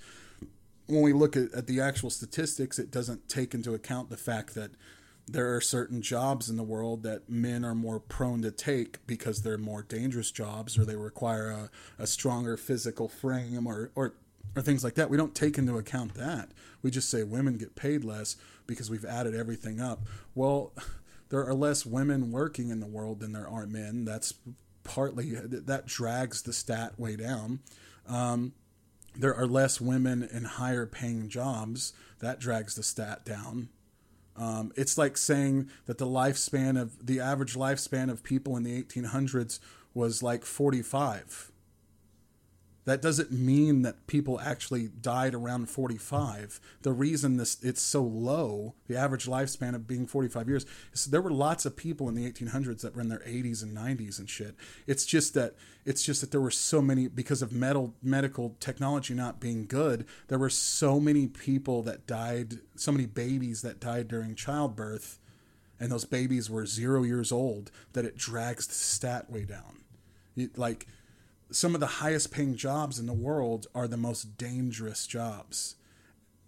When 0.92 1.02
we 1.02 1.14
look 1.14 1.38
at, 1.38 1.54
at 1.54 1.68
the 1.68 1.80
actual 1.80 2.10
statistics, 2.10 2.78
it 2.78 2.92
doesn't 2.92 3.30
take 3.30 3.54
into 3.54 3.74
account 3.74 4.10
the 4.10 4.18
fact 4.18 4.56
that 4.56 4.72
there 5.28 5.56
are 5.56 5.62
certain 5.62 6.02
jobs 6.02 6.50
in 6.50 6.58
the 6.58 6.64
world 6.64 7.04
that 7.04 7.30
men 7.30 7.64
are 7.64 7.76
more 7.76 8.00
prone 8.00 8.42
to 8.42 8.52
take 8.52 9.06
because 9.08 9.42
they're 9.42 9.58
more 9.58 9.84
dangerous 9.84 10.32
jobs 10.32 10.78
or 10.78 10.84
they 10.84 10.96
require 10.96 11.50
a, 11.50 11.70
a 11.98 12.08
stronger 12.08 12.58
physical 12.58 13.08
frame 13.08 13.66
or, 13.66 13.92
or 13.96 14.16
or 14.56 14.62
things 14.62 14.84
like 14.84 14.96
that. 14.96 15.10
We 15.10 15.18
don't 15.18 15.34
take 15.34 15.58
into 15.58 15.78
account 15.78 16.16
that. 16.16 16.50
We 16.82 16.92
just 16.92 17.10
say 17.10 17.24
women 17.24 17.58
get 17.58 17.76
paid 17.76 18.04
less 18.04 18.36
because 18.68 18.90
we've 18.90 19.06
added 19.06 19.36
everything 19.36 19.80
up. 19.80 20.02
Well, 20.36 20.74
there 21.30 21.46
are 21.46 21.54
less 21.54 21.86
women 21.86 22.32
working 22.32 22.70
in 22.70 22.80
the 22.80 22.88
world 22.88 23.20
than 23.22 23.32
there 23.32 23.48
are 23.48 23.66
men. 23.66 24.04
That's 24.04 24.34
partly 24.84 25.36
that 25.36 25.86
drags 25.86 26.42
the 26.42 26.54
stat 26.54 27.00
way 27.00 27.16
down. 27.16 27.60
Um, 28.08 28.54
there 29.16 29.36
are 29.36 29.48
less 29.48 29.82
women 29.82 30.24
in 30.24 30.46
higher 30.46 30.86
paying 30.86 31.30
jobs. 31.30 31.94
That 32.20 32.40
drags 32.40 32.76
the 32.76 32.84
stat 32.84 33.26
down. 33.26 33.70
Um, 34.38 34.72
it's 34.76 34.98
like 34.98 35.18
saying 35.18 35.70
that 35.86 35.98
the 35.98 36.08
lifespan 36.08 36.80
of 36.80 37.06
the 37.06 37.20
average 37.20 37.56
lifespan 37.56 38.10
of 38.10 38.24
people 38.24 38.56
in 38.56 38.64
the 38.64 38.82
1800s 38.82 39.60
was 39.94 40.24
like 40.24 40.46
45. 40.46 41.51
That 42.86 43.02
doesn't 43.02 43.32
mean 43.32 43.84
that 43.84 44.08
people 44.08 44.40
actually 44.40 44.88
died 44.88 45.36
around 45.36 45.70
45. 45.70 46.60
The 46.82 46.92
reason 46.92 47.38
this 47.38 47.62
it's 47.62 47.82
so 47.82 48.02
low, 48.02 48.74
the 48.88 48.98
average 48.98 49.28
lifespan 49.28 49.76
of 49.76 49.86
being 49.86 50.08
45 50.08 50.50
years, 50.50 50.66
is 50.92 51.06
there 51.06 51.22
were 51.22 51.32
lots 51.32 51.66
of 51.66 51.78
people 51.78 52.10
in 52.10 52.16
the 52.16 52.30
1800s 52.30 52.82
that 52.82 52.96
were 52.96 53.02
in 53.02 53.10
their 53.10 53.20
80s 53.20 53.62
and 53.62 53.78
90s 53.78 54.18
and 54.18 54.28
shit. 54.28 54.56
It's 54.88 55.06
just 55.06 55.36
that 55.36 55.54
it's 55.86 56.02
just 56.02 56.22
that 56.22 56.32
there 56.32 56.42
were 56.42 56.52
so 56.52 56.82
many 56.82 57.08
because 57.08 57.44
of 57.44 57.52
metal 57.52 57.94
medical 58.02 58.56
technology 58.60 59.14
not 59.14 59.40
being 59.40 59.68
good. 59.68 60.06
There 60.28 60.40
were 60.40 60.50
so 60.50 61.00
many 61.00 61.28
people 61.28 61.84
that 61.84 62.08
died, 62.08 62.60
so 62.76 62.92
many 62.92 63.06
babies 63.06 63.62
that 63.62 63.80
died 63.80 64.08
during 64.08 64.34
childbirth, 64.34 65.20
and 65.80 65.92
those 65.92 66.06
babies 66.06 66.50
were 66.50 66.66
zero 66.66 67.04
years 67.04 67.32
old 67.32 67.70
that 67.94 68.06
it 68.06 68.18
drags 68.18 68.66
the 68.66 68.74
stat 68.74 69.30
way 69.30 69.44
down. 69.44 69.82
It, 70.36 70.58
like 70.58 70.88
some 71.52 71.74
of 71.74 71.82
the 71.82 71.88
highest 71.88 72.32
paying 72.32 72.56
jobs 72.56 73.00
in 73.00 73.06
the 73.06 73.14
world 73.14 73.68
are 73.76 73.88
the 73.88 73.98
most 73.98 74.38
dangerous 74.38 75.06
jobs 75.06 75.76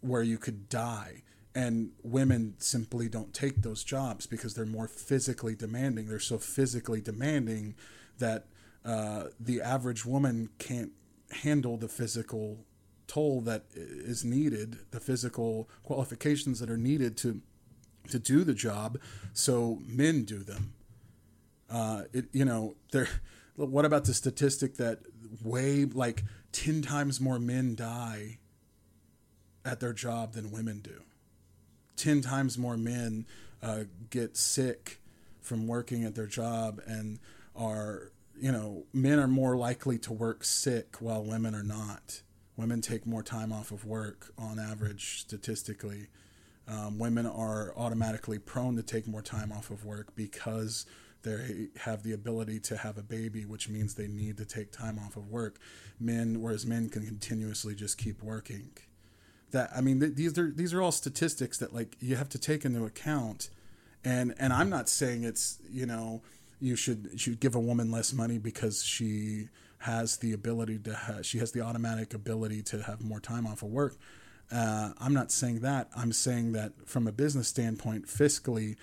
where 0.02 0.24
you 0.24 0.38
could 0.38 0.70
die. 0.70 1.24
And 1.56 1.92
women 2.02 2.56
simply 2.58 3.08
don't 3.08 3.34
take 3.34 3.62
those 3.62 3.84
jobs 3.84 4.26
because 4.26 4.56
they're 4.56 4.66
more 4.66 4.88
physically 4.88 5.56
demanding. 5.56 6.08
They're 6.08 6.20
so 6.20 6.40
physically 6.40 7.00
demanding 7.00 7.76
that 8.18 8.48
uh, 8.84 9.26
the 9.40 9.62
average 9.62 10.06
woman 10.06 10.50
can't 10.58 10.92
handle 11.32 11.78
the 11.78 11.88
physical 11.88 12.66
toll 13.08 13.42
that 13.42 13.64
is 13.76 14.24
needed 14.24 14.80
the 14.92 15.00
physical 15.00 15.70
qualifications 15.84 16.60
that 16.60 16.70
are 16.70 16.78
needed 16.78 17.18
to 17.18 17.42
to 18.10 18.18
do 18.20 18.44
the 18.44 18.54
job 18.54 18.98
so 19.34 19.80
men 19.86 20.24
do 20.24 20.40
them. 20.40 20.74
Uh, 21.70 22.04
it 22.12 22.26
you 22.32 22.46
know 22.46 22.76
they're 22.92 23.10
what 23.56 23.86
about 23.86 24.06
the 24.06 24.14
statistic 24.14 24.78
that 24.78 25.00
way 25.44 25.86
like 25.86 26.24
10 26.54 26.82
times 26.82 27.22
more 27.22 27.40
men 27.40 27.76
die 27.76 28.40
at 29.66 29.80
their 29.80 29.94
job 29.94 30.34
than 30.34 30.52
women 30.52 30.80
do? 30.80 31.02
10 31.98 32.22
times 32.22 32.58
more 32.58 32.78
men 32.78 33.26
uh, 33.62 33.84
get 34.10 34.36
sick 34.36 35.00
from 35.42 35.68
working 35.68 36.04
at 36.04 36.16
their 36.16 36.28
job 36.28 36.82
and 36.88 37.20
are 37.56 38.12
you 38.40 38.52
know 38.52 38.86
men 38.94 39.20
are 39.20 39.28
more 39.28 39.56
likely 39.56 39.98
to 40.00 40.12
work 40.12 40.44
sick 40.44 40.96
while 41.00 41.24
women 41.24 41.54
are 41.54 41.64
not. 41.64 42.22
Women 42.56 42.82
take 42.82 43.06
more 43.06 43.24
time 43.24 43.52
off 43.52 43.72
of 43.72 43.86
work 43.86 44.32
on 44.38 44.60
average 44.60 45.22
statistically. 45.22 46.08
Um, 46.68 46.98
women 46.98 47.26
are 47.26 47.74
automatically 47.76 48.40
prone 48.40 48.76
to 48.76 48.84
take 48.84 49.08
more 49.08 49.22
time 49.22 49.52
off 49.52 49.70
of 49.70 49.86
work 49.86 50.16
because 50.16 50.86
they 51.24 51.68
have 51.82 52.04
the 52.04 52.14
ability 52.14 52.60
to 52.60 52.78
have 52.78 52.98
a 52.98 53.02
baby, 53.02 53.46
which 53.46 53.70
means 53.70 53.96
they 53.96 54.08
need 54.08 54.38
to 54.38 54.46
take 54.46 54.72
time 54.72 55.00
off 55.00 55.16
of 55.16 55.30
work. 55.30 55.58
Men, 56.00 56.42
whereas 56.42 56.66
men 56.66 56.90
can 56.90 57.06
continuously 57.06 57.76
just 57.76 57.98
keep 57.98 58.22
working. 58.22 58.72
That 59.52 59.72
I 59.76 59.82
mean, 59.82 60.00
th- 60.00 60.16
these 60.16 60.38
are 60.38 60.52
these 60.52 60.74
are 60.74 60.82
all 60.82 60.92
statistics 60.92 61.58
that 61.60 61.74
like 61.74 61.96
you 62.00 62.16
have 62.16 62.30
to 62.30 62.40
take 62.40 62.66
into 62.66 62.86
account, 62.86 63.50
and 64.04 64.34
and 64.38 64.52
I'm 64.52 64.70
not 64.70 64.90
saying 64.90 65.24
it's 65.24 65.60
you 65.72 65.86
know 65.86 66.22
you 66.60 66.76
should 66.76 67.12
should 67.20 67.40
give 67.40 67.56
a 67.56 67.60
woman 67.60 67.92
less 67.92 68.14
money 68.14 68.38
because 68.38 68.84
she 68.84 69.50
has 69.80 70.18
the 70.18 70.32
ability 70.34 70.80
to 70.80 70.96
ha- 70.96 71.22
she 71.22 71.38
has 71.40 71.52
the 71.52 71.62
automatic 71.62 72.14
ability 72.14 72.62
to 72.64 72.82
have 72.84 73.02
more 73.02 73.20
time 73.20 73.46
off 73.46 73.62
of 73.62 73.70
work. 73.70 73.98
Uh, 74.52 74.92
I'm 75.00 75.14
not 75.14 75.32
saying 75.32 75.60
that. 75.60 75.90
I'm 75.96 76.12
saying 76.12 76.54
that 76.54 76.72
from 76.86 77.08
a 77.08 77.12
business 77.12 77.48
standpoint, 77.48 78.08
fiscally, 78.08 78.76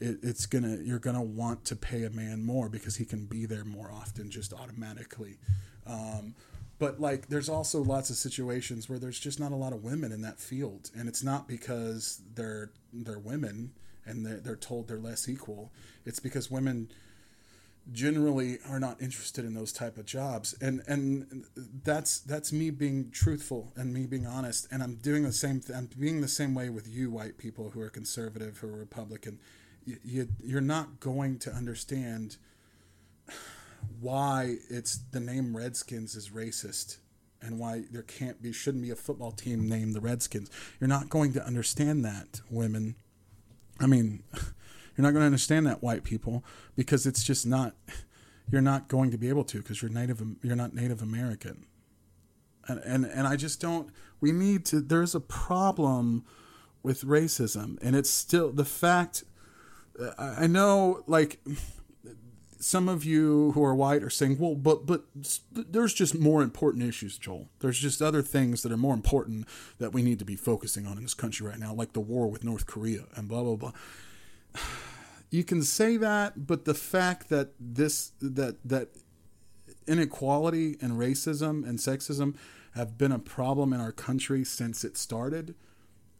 it, 0.00 0.18
it's 0.22 0.46
gonna 0.46 0.78
you're 0.82 0.98
gonna 0.98 1.22
want 1.22 1.64
to 1.66 1.76
pay 1.76 2.04
a 2.04 2.10
man 2.10 2.44
more 2.44 2.68
because 2.68 2.96
he 2.96 3.04
can 3.04 3.26
be 3.26 3.46
there 3.46 3.64
more 3.64 3.90
often 3.92 4.30
just 4.30 4.52
automatically. 4.52 5.38
Um, 5.86 6.34
but 6.78 7.00
like 7.00 7.28
there's 7.28 7.48
also 7.48 7.82
lots 7.82 8.10
of 8.10 8.16
situations 8.16 8.88
where 8.88 8.98
there's 8.98 9.18
just 9.18 9.40
not 9.40 9.52
a 9.52 9.56
lot 9.56 9.72
of 9.72 9.82
women 9.82 10.12
in 10.12 10.22
that 10.22 10.38
field. 10.38 10.90
And 10.96 11.08
it's 11.08 11.24
not 11.24 11.48
because 11.48 12.20
they're 12.34 12.70
they're 12.92 13.18
women 13.18 13.72
and 14.06 14.24
they're, 14.24 14.38
they're 14.38 14.56
told 14.56 14.88
they're 14.88 14.98
less 14.98 15.28
equal. 15.28 15.72
It's 16.06 16.20
because 16.20 16.50
women 16.50 16.88
generally 17.90 18.58
are 18.68 18.78
not 18.78 19.00
interested 19.00 19.44
in 19.44 19.54
those 19.54 19.72
type 19.72 19.98
of 19.98 20.06
jobs. 20.06 20.54
And 20.60 20.82
and 20.86 21.44
that's 21.82 22.20
that's 22.20 22.52
me 22.52 22.70
being 22.70 23.10
truthful 23.10 23.72
and 23.76 23.92
me 23.92 24.06
being 24.06 24.26
honest. 24.26 24.68
And 24.70 24.82
i'm 24.82 24.96
doing 24.96 25.24
the 25.24 25.32
same 25.32 25.60
th- 25.60 25.76
i'm 25.76 25.88
being 25.98 26.20
the 26.20 26.28
same 26.28 26.54
way 26.54 26.68
with 26.68 26.86
you 26.88 27.10
white 27.10 27.38
people 27.38 27.70
who 27.70 27.80
are 27.80 27.90
conservative 27.90 28.58
who 28.58 28.68
are 28.68 28.76
republican 28.76 29.38
you, 29.88 29.96
you 30.04 30.28
you're 30.42 30.60
not 30.60 31.00
going 31.00 31.38
to 31.40 31.50
understand 31.50 32.36
why 34.00 34.56
it's 34.68 34.98
the 35.12 35.20
name 35.20 35.56
redskins 35.56 36.14
is 36.14 36.30
racist 36.30 36.98
and 37.40 37.58
why 37.58 37.84
there 37.90 38.02
can't 38.02 38.42
be 38.42 38.52
shouldn't 38.52 38.82
be 38.82 38.90
a 38.90 38.96
football 38.96 39.30
team 39.30 39.68
named 39.68 39.94
the 39.94 40.00
redskins 40.00 40.50
you're 40.80 40.88
not 40.88 41.08
going 41.08 41.32
to 41.32 41.44
understand 41.46 42.04
that 42.04 42.40
women 42.50 42.96
i 43.80 43.86
mean 43.86 44.22
you're 44.98 45.04
not 45.04 45.12
going 45.12 45.22
to 45.22 45.26
understand 45.26 45.64
that 45.68 45.80
white 45.80 46.02
people 46.02 46.44
because 46.74 47.06
it's 47.06 47.22
just 47.22 47.46
not. 47.46 47.74
You're 48.50 48.62
not 48.62 48.88
going 48.88 49.12
to 49.12 49.18
be 49.18 49.28
able 49.28 49.44
to 49.44 49.58
because 49.58 49.80
you're 49.80 49.92
native. 49.92 50.20
You're 50.42 50.56
not 50.56 50.74
Native 50.74 51.02
American. 51.02 51.66
And, 52.66 52.80
and 52.80 53.04
and 53.04 53.26
I 53.26 53.36
just 53.36 53.60
don't. 53.60 53.90
We 54.20 54.32
need 54.32 54.64
to. 54.66 54.80
There's 54.80 55.14
a 55.14 55.20
problem 55.20 56.24
with 56.82 57.02
racism, 57.02 57.78
and 57.80 57.94
it's 57.94 58.10
still 58.10 58.50
the 58.50 58.64
fact. 58.64 59.22
I 60.18 60.46
know, 60.46 61.02
like 61.06 61.40
some 62.60 62.88
of 62.88 63.04
you 63.04 63.52
who 63.52 63.62
are 63.64 63.74
white 63.74 64.02
are 64.02 64.10
saying, 64.10 64.38
"Well, 64.38 64.54
but 64.54 64.86
but 64.86 65.04
there's 65.52 65.94
just 65.94 66.18
more 66.18 66.42
important 66.42 66.84
issues, 66.84 67.18
Joel. 67.18 67.48
There's 67.60 67.78
just 67.78 68.02
other 68.02 68.22
things 68.22 68.62
that 68.62 68.72
are 68.72 68.76
more 68.76 68.94
important 68.94 69.46
that 69.78 69.92
we 69.92 70.02
need 70.02 70.18
to 70.18 70.24
be 70.24 70.36
focusing 70.36 70.86
on 70.86 70.96
in 70.96 71.02
this 71.02 71.14
country 71.14 71.46
right 71.46 71.58
now, 71.58 71.72
like 71.72 71.92
the 71.92 72.00
war 72.00 72.28
with 72.28 72.44
North 72.44 72.66
Korea 72.66 73.04
and 73.14 73.28
blah 73.28 73.42
blah 73.42 73.56
blah." 73.56 73.72
you 75.30 75.44
can 75.44 75.62
say 75.62 75.96
that, 75.96 76.46
but 76.46 76.64
the 76.64 76.74
fact 76.74 77.28
that 77.28 77.50
this 77.58 78.12
that 78.20 78.56
that 78.64 78.88
inequality 79.86 80.76
and 80.80 80.92
racism 80.92 81.66
and 81.66 81.78
sexism 81.78 82.36
have 82.74 82.98
been 82.98 83.12
a 83.12 83.18
problem 83.18 83.72
in 83.72 83.80
our 83.80 83.92
country 83.92 84.44
since 84.44 84.84
it 84.84 84.96
started 84.96 85.54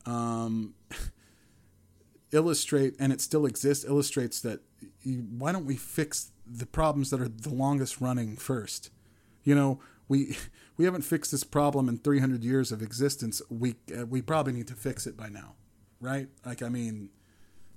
um, 0.07 0.75
illustrate 2.33 2.95
and 2.99 3.13
it 3.13 3.21
still 3.21 3.47
exists 3.47 3.85
illustrates 3.85 4.41
that 4.41 4.61
you, 5.03 5.27
why 5.39 5.53
don't 5.53 5.65
we 5.65 5.77
fix 5.77 6.31
the 6.47 6.67
problems 6.67 7.11
that 7.11 7.21
are 7.21 7.29
the 7.29 7.49
longest 7.49 8.01
running 8.01 8.37
first 8.37 8.91
you 9.45 9.55
know 9.55 9.81
we 10.09 10.37
we 10.77 10.85
haven't 10.85 11.03
fixed 11.03 11.33
this 11.33 11.45
problem 11.45 11.89
in 11.89 11.99
300 11.99 12.45
years 12.45 12.71
of 12.71 12.83
existence 12.83 13.41
we 13.49 13.75
uh, 13.99 14.07
we 14.07 14.21
probably 14.23 14.53
need 14.53 14.69
to 14.69 14.75
fix 14.75 15.07
it 15.07 15.17
by 15.17 15.29
now 15.29 15.55
right 16.01 16.29
like 16.45 16.63
i 16.63 16.69
mean 16.69 17.11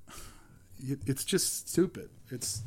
it's 1.06 1.24
just 1.24 1.70
stupid. 1.70 2.10
It's 2.30 2.64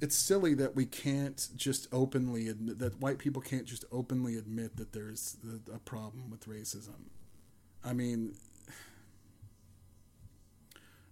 it's 0.00 0.16
silly 0.16 0.54
that 0.54 0.74
we 0.74 0.86
can't 0.86 1.48
just 1.56 1.86
openly 1.92 2.48
admit 2.48 2.78
that 2.78 3.00
white 3.00 3.18
people 3.18 3.42
can't 3.42 3.66
just 3.66 3.84
openly 3.92 4.36
admit 4.36 4.76
that 4.76 4.92
there's 4.92 5.36
a 5.72 5.78
problem 5.78 6.30
with 6.30 6.48
racism. 6.48 7.08
I 7.84 7.92
mean, 7.92 8.34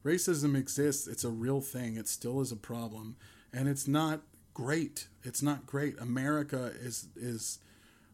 racism 0.09 0.57
exists. 0.57 1.07
It's 1.07 1.25
a 1.25 1.31
real 1.31 1.61
thing. 1.61 1.97
It 1.97 2.09
still 2.09 2.41
is 2.41 2.53
a 2.53 2.57
problem, 2.57 3.17
and 3.53 3.69
it's 3.69 3.89
not 3.89 4.23
great. 4.55 5.09
It's 5.23 5.43
not 5.43 5.67
great. 5.67 5.99
America 5.99 6.73
is 6.81 7.09
is 7.17 7.59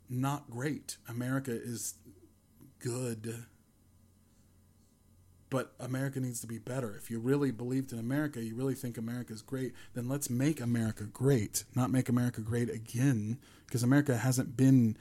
not 0.09 0.51
great. 0.51 0.97
America 1.09 1.53
is 1.53 1.95
good 2.79 3.47
but 5.55 5.73
America 5.79 6.19
needs 6.19 6.41
to 6.41 6.49
be 6.49 6.59
better. 6.59 6.97
If 6.97 7.13
you 7.13 7.21
really 7.21 7.53
believed 7.53 7.93
in 7.93 7.99
America, 8.01 8.43
you 8.43 8.57
really 8.57 8.75
think 8.75 8.99
America 8.99 9.33
is 9.33 9.41
great, 9.41 9.73
then 9.95 10.09
let's 10.09 10.29
make 10.29 10.61
America 10.61 11.05
great, 11.05 11.63
not 11.77 11.93
make 11.93 12.09
America 12.09 12.41
great 12.41 12.69
again, 12.69 13.39
because 13.65 13.85
America 13.85 14.17
hasn't 14.17 14.57
been, 14.57 14.97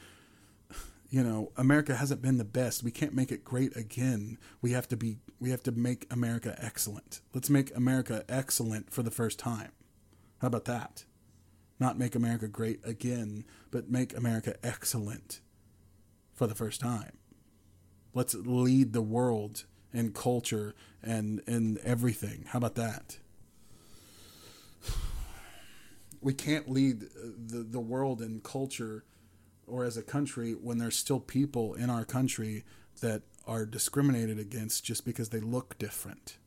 you 1.14 1.22
know, 1.24 1.52
America 1.58 1.94
hasn't 1.94 2.24
been 2.24 2.40
the 2.40 2.44
best. 2.44 2.82
We 2.82 2.90
can't 2.90 3.14
make 3.14 3.32
it 3.32 3.46
great 3.46 3.78
again. 3.78 4.40
We 4.64 4.72
have 4.72 4.88
to 4.88 4.98
be, 4.98 5.20
we 5.40 5.52
have 5.52 5.62
to 5.62 5.72
make 5.72 6.08
America 6.10 6.58
excellent. 6.60 7.22
Let's 7.36 7.52
make 7.52 7.74
America 7.76 8.26
excellent 8.28 8.92
for 8.92 9.04
the 9.04 9.12
first 9.12 9.38
time. 9.38 9.74
How 10.42 10.48
about 10.48 10.66
that? 10.66 11.06
Not 11.80 12.00
make 12.00 12.16
America 12.16 12.48
great 12.48 12.80
again, 12.84 13.46
but 13.70 13.92
make 13.92 14.18
America 14.18 14.56
excellent 14.64 15.40
for 16.34 16.48
the 16.48 16.56
first 16.56 16.82
time. 16.82 17.20
Let's 18.16 18.34
lead 18.34 18.94
the 18.94 19.04
world 19.04 19.66
in 19.94 20.14
culture 20.14 20.74
and 21.04 21.42
in 21.46 21.78
everything. 21.84 22.46
How 22.48 22.58
about 22.58 22.74
that? 22.74 23.20
We 26.22 26.34
can't 26.34 26.72
lead 26.72 27.04
uh, 27.04 27.34
the 27.48 27.64
the 27.64 27.82
world 27.82 28.22
in 28.22 28.40
culture 28.40 29.04
or 29.68 29.84
as 29.84 29.98
a 29.98 30.04
country 30.04 30.54
when 30.54 30.78
there's 30.78 30.98
still 30.98 31.20
people 31.20 31.74
in 31.74 31.90
our 31.90 32.06
country 32.06 32.64
that 33.02 33.22
are 33.48 33.66
discriminated 33.66 34.40
against 34.40 34.84
just 34.84 35.06
because 35.06 35.30
they 35.30 35.40
look 35.40 35.78
different. 35.78 36.38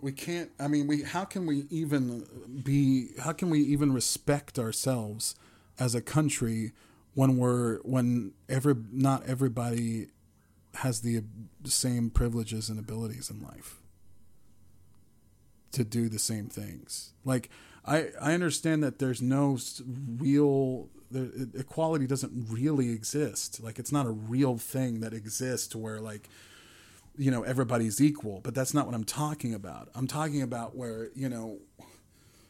We 0.00 0.12
can't 0.12 0.50
I 0.60 0.68
mean 0.68 0.86
we 0.86 1.02
how 1.02 1.24
can 1.24 1.46
we 1.46 1.64
even 1.70 2.26
be 2.62 3.08
how 3.18 3.32
can 3.32 3.48
we 3.48 3.60
even 3.60 3.92
respect 3.92 4.58
ourselves 4.58 5.34
as 5.78 5.94
a 5.94 6.02
country 6.02 6.72
when 7.14 7.38
we're 7.38 7.78
when 7.78 8.32
every 8.48 8.74
not 8.92 9.24
everybody 9.26 10.08
has 10.74 11.00
the 11.00 11.22
same 11.64 12.10
privileges 12.10 12.68
and 12.68 12.78
abilities 12.78 13.30
in 13.30 13.40
life 13.42 13.80
to 15.72 15.84
do 15.84 16.08
the 16.08 16.18
same 16.18 16.46
things. 16.46 17.12
Like 17.24 17.50
I 17.84 18.08
I 18.20 18.34
understand 18.34 18.82
that 18.82 18.98
there's 18.98 19.22
no 19.22 19.58
real 20.18 20.88
the, 21.10 21.50
equality 21.54 22.06
doesn't 22.06 22.46
really 22.50 22.90
exist. 22.90 23.62
Like 23.62 23.78
it's 23.78 23.92
not 23.92 24.06
a 24.06 24.10
real 24.10 24.58
thing 24.58 25.00
that 25.00 25.12
exists 25.12 25.74
where 25.74 26.00
like 26.00 26.28
you 27.16 27.30
know 27.30 27.42
everybody's 27.42 28.00
equal, 28.00 28.40
but 28.42 28.54
that's 28.54 28.74
not 28.74 28.86
what 28.86 28.94
I'm 28.94 29.04
talking 29.04 29.54
about. 29.54 29.88
I'm 29.94 30.06
talking 30.06 30.42
about 30.42 30.74
where, 30.74 31.10
you 31.14 31.28
know, 31.28 31.58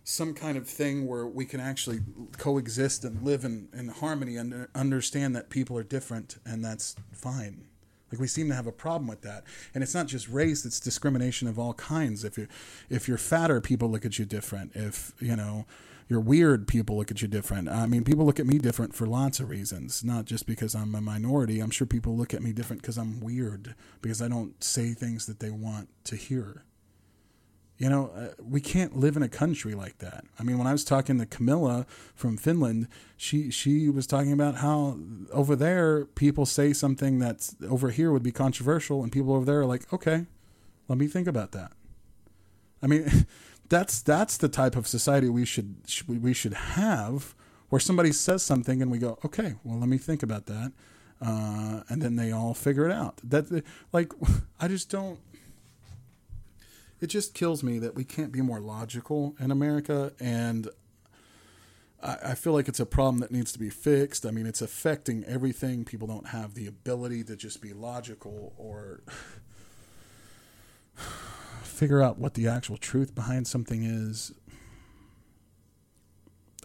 some 0.04 0.34
kind 0.34 0.56
of 0.58 0.68
thing 0.68 1.06
where 1.06 1.26
we 1.26 1.46
can 1.46 1.60
actually 1.60 2.00
coexist 2.36 3.04
and 3.04 3.22
live 3.22 3.44
in, 3.44 3.68
in 3.72 3.88
harmony 3.88 4.36
and 4.36 4.54
uh, 4.54 4.66
understand 4.74 5.34
that 5.34 5.48
people 5.48 5.76
are 5.78 5.82
different 5.82 6.36
and 6.44 6.64
that's 6.64 6.94
fine. 7.12 7.64
Like 8.14 8.20
we 8.20 8.28
seem 8.28 8.48
to 8.48 8.54
have 8.54 8.68
a 8.68 8.72
problem 8.72 9.08
with 9.08 9.22
that, 9.22 9.42
and 9.74 9.82
it's 9.82 9.94
not 9.94 10.06
just 10.06 10.28
race; 10.28 10.64
it's 10.64 10.78
discrimination 10.78 11.48
of 11.48 11.58
all 11.58 11.74
kinds. 11.74 12.22
If 12.22 12.38
you 12.38 12.46
if 12.88 13.08
you're 13.08 13.18
fatter, 13.18 13.60
people 13.60 13.90
look 13.90 14.04
at 14.04 14.18
you 14.18 14.24
different. 14.24 14.70
If 14.76 15.12
you 15.18 15.34
know 15.34 15.66
you're 16.08 16.20
weird, 16.20 16.68
people 16.68 16.96
look 16.96 17.10
at 17.10 17.22
you 17.22 17.28
different. 17.28 17.68
I 17.68 17.86
mean, 17.86 18.04
people 18.04 18.24
look 18.24 18.38
at 18.38 18.46
me 18.46 18.58
different 18.58 18.94
for 18.94 19.06
lots 19.06 19.40
of 19.40 19.48
reasons, 19.50 20.04
not 20.04 20.26
just 20.26 20.46
because 20.46 20.74
I'm 20.74 20.94
a 20.94 21.00
minority. 21.00 21.58
I'm 21.58 21.70
sure 21.70 21.86
people 21.86 22.16
look 22.16 22.32
at 22.32 22.42
me 22.42 22.52
different 22.52 22.82
because 22.82 22.98
I'm 22.98 23.20
weird, 23.20 23.74
because 24.00 24.22
I 24.22 24.28
don't 24.28 24.62
say 24.62 24.92
things 24.92 25.26
that 25.26 25.40
they 25.40 25.50
want 25.50 25.88
to 26.04 26.16
hear. 26.16 26.62
You 27.84 27.90
know, 27.90 28.10
uh, 28.16 28.28
we 28.42 28.62
can't 28.62 28.96
live 28.96 29.14
in 29.14 29.22
a 29.22 29.28
country 29.28 29.74
like 29.74 29.98
that. 29.98 30.24
I 30.38 30.42
mean, 30.42 30.56
when 30.56 30.66
I 30.66 30.72
was 30.72 30.84
talking 30.84 31.18
to 31.18 31.26
Camilla 31.26 31.84
from 32.14 32.38
Finland, 32.38 32.88
she 33.18 33.50
she 33.50 33.90
was 33.90 34.06
talking 34.06 34.32
about 34.32 34.54
how 34.54 34.96
over 35.30 35.54
there 35.54 36.06
people 36.06 36.46
say 36.46 36.72
something 36.72 37.18
that's 37.18 37.54
over 37.68 37.90
here 37.90 38.10
would 38.10 38.22
be 38.22 38.32
controversial, 38.32 39.02
and 39.02 39.12
people 39.12 39.34
over 39.34 39.44
there 39.44 39.60
are 39.60 39.66
like, 39.66 39.92
okay, 39.92 40.24
let 40.88 40.96
me 40.96 41.06
think 41.06 41.26
about 41.28 41.52
that. 41.52 41.72
I 42.82 42.86
mean, 42.86 43.26
that's 43.68 44.00
that's 44.00 44.38
the 44.38 44.48
type 44.48 44.76
of 44.76 44.86
society 44.86 45.28
we 45.28 45.44
should 45.44 45.76
we 46.08 46.32
should 46.32 46.54
have, 46.54 47.34
where 47.68 47.80
somebody 47.80 48.12
says 48.12 48.42
something 48.42 48.80
and 48.80 48.90
we 48.90 48.96
go, 48.96 49.18
okay, 49.26 49.56
well, 49.62 49.78
let 49.78 49.90
me 49.90 49.98
think 49.98 50.22
about 50.22 50.46
that, 50.46 50.72
uh, 51.20 51.82
and 51.90 52.00
then 52.00 52.16
they 52.16 52.32
all 52.32 52.54
figure 52.54 52.86
it 52.88 52.92
out. 52.92 53.20
That 53.22 53.62
like, 53.92 54.10
I 54.58 54.68
just 54.68 54.88
don't 54.88 55.18
it 57.05 57.08
just 57.08 57.34
kills 57.34 57.62
me 57.62 57.78
that 57.81 57.94
we 57.94 58.02
can't 58.02 58.33
be 58.33 58.41
more 58.41 58.60
logical 58.60 59.36
in 59.39 59.50
America, 59.50 60.15
and 60.18 60.70
I, 62.02 62.16
I 62.31 62.34
feel 62.34 62.55
like 62.55 62.66
it's 62.66 62.81
a 62.81 62.86
problem 62.86 63.18
that 63.18 63.31
needs 63.31 63.52
to 63.52 63.58
be 63.58 63.68
fixed. 63.68 64.24
I 64.24 64.31
mean, 64.31 64.47
it's 64.47 64.62
affecting 64.62 65.23
everything. 65.24 65.84
People 65.84 66.08
don't 66.08 66.28
have 66.28 66.55
the 66.55 66.66
ability 66.66 67.23
to 67.24 67.36
just 67.36 67.60
be 67.60 67.74
logical 67.74 68.55
or 68.57 69.02
figure 71.62 72.00
out 72.00 72.18
what 72.18 72.33
the 72.33 72.49
actual 72.49 72.78
truth 72.78 73.15
behind 73.15 73.47
something 73.47 73.84
is. 73.84 74.33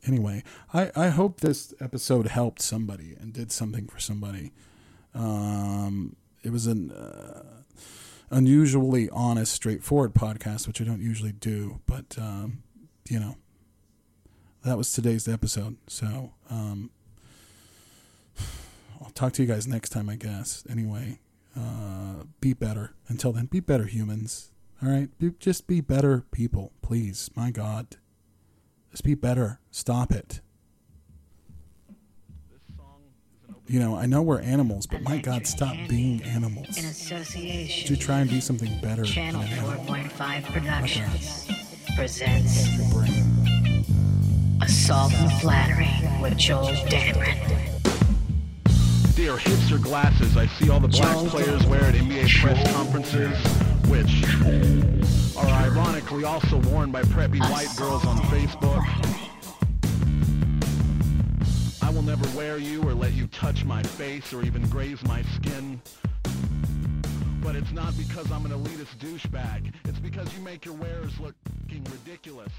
Anyway, 0.08 0.42
I, 0.74 0.90
I 0.96 1.10
hope 1.10 1.42
this 1.42 1.74
episode 1.82 2.28
helped 2.28 2.62
somebody 2.62 3.14
and 3.20 3.34
did 3.34 3.52
something 3.52 3.88
for 3.88 4.00
somebody. 4.00 4.54
Um, 5.14 6.16
it 6.44 6.54
was 6.54 6.66
an. 6.66 6.92
Uh, 6.92 7.59
unusually 8.30 9.10
honest, 9.10 9.54
straightforward 9.54 10.14
podcast, 10.14 10.68
which 10.68 10.82
I 10.82 10.84
don't 10.84 11.02
usually 11.02 11.32
do. 11.32 11.80
But 11.86 12.18
um, 12.18 12.64
you 13.10 13.20
know, 13.20 13.36
that 14.64 14.78
was 14.78 14.92
today's 14.92 15.28
episode. 15.28 15.78
So 15.88 16.34
um, 16.50 16.92
I'll 19.02 19.12
talk 19.12 19.34
to 19.34 19.42
you 19.42 19.48
guys 19.48 19.68
next 19.68 19.90
time, 19.90 20.10
I 20.10 20.16
guess. 20.16 20.64
Anyway, 20.70 21.20
uh, 21.58 22.24
be 22.42 22.54
better. 22.54 22.94
Until 23.08 23.32
then, 23.32 23.46
be 23.46 23.60
better 23.60 23.86
humans. 23.86 24.52
All 24.82 24.90
right, 24.90 25.10
be, 25.20 25.32
just 25.40 25.68
be 25.68 25.82
better 25.82 26.24
people, 26.32 26.72
please. 26.82 27.30
My 27.36 27.52
God, 27.52 27.98
just 28.92 29.04
be 29.04 29.14
better. 29.14 29.60
Stop 29.72 30.12
it. 30.12 30.42
You 33.70 33.80
know, 33.80 33.96
I 33.96 34.08
know 34.08 34.24
we're 34.24 34.42
animals, 34.42 34.88
but 34.88 35.04
my 35.04 35.20
God, 35.20 35.46
stop 35.46 35.76
being 35.88 36.24
animals. 36.24 36.76
In 36.76 36.86
association 36.86 37.88
To 37.88 37.96
try 37.96 38.18
and 38.22 38.28
be 38.28 38.42
something 38.42 38.82
better. 38.82 39.04
Channel 39.04 39.44
than 39.44 39.52
an 39.52 39.60
animal. 39.60 39.96
4.5 39.96 40.44
Productions 40.52 41.48
presents 41.96 42.76
Your 42.76 42.90
brain. 42.90 43.86
Assault 44.64 45.14
and 45.14 45.32
Flattery 45.34 45.88
with 46.20 46.36
Joel 46.36 46.74
Dameron. 46.88 47.38
They 49.16 49.28
are 49.28 49.38
hipster 49.38 49.80
glasses 49.80 50.36
I 50.36 50.48
see 50.48 50.72
all 50.72 50.80
the 50.80 50.88
black 50.88 51.28
players 51.28 51.64
wear 51.68 51.84
at 51.84 51.94
NBA 51.94 52.42
press 52.42 52.74
conferences, 52.74 53.38
which 53.88 54.24
are 55.38 55.64
ironically 55.64 56.24
also 56.24 56.58
worn 56.72 56.90
by 56.90 57.04
preppy 57.04 57.40
white 57.52 57.70
girls 57.78 58.04
on 58.08 58.18
Facebook. 58.32 59.29
Never 62.10 62.36
wear 62.36 62.58
you 62.58 62.82
or 62.90 62.96
let 62.96 63.14
you 63.14 63.28
touch 63.28 63.64
my 63.66 63.84
face 63.84 64.34
or 64.34 64.42
even 64.42 64.68
graze 64.70 65.00
my 65.04 65.22
skin. 65.36 65.80
But 67.44 67.56
it's 67.56 67.72
not 67.72 67.96
because 68.00 68.32
I'm 68.32 68.48
an 68.48 68.52
elitist 68.52 68.98
douchebag. 68.98 69.72
It's 69.86 70.00
because 70.00 70.34
you 70.34 70.42
make 70.42 70.66
your 70.66 70.74
wearers 70.74 71.20
look 71.20 71.36
ridiculous. 71.70 72.52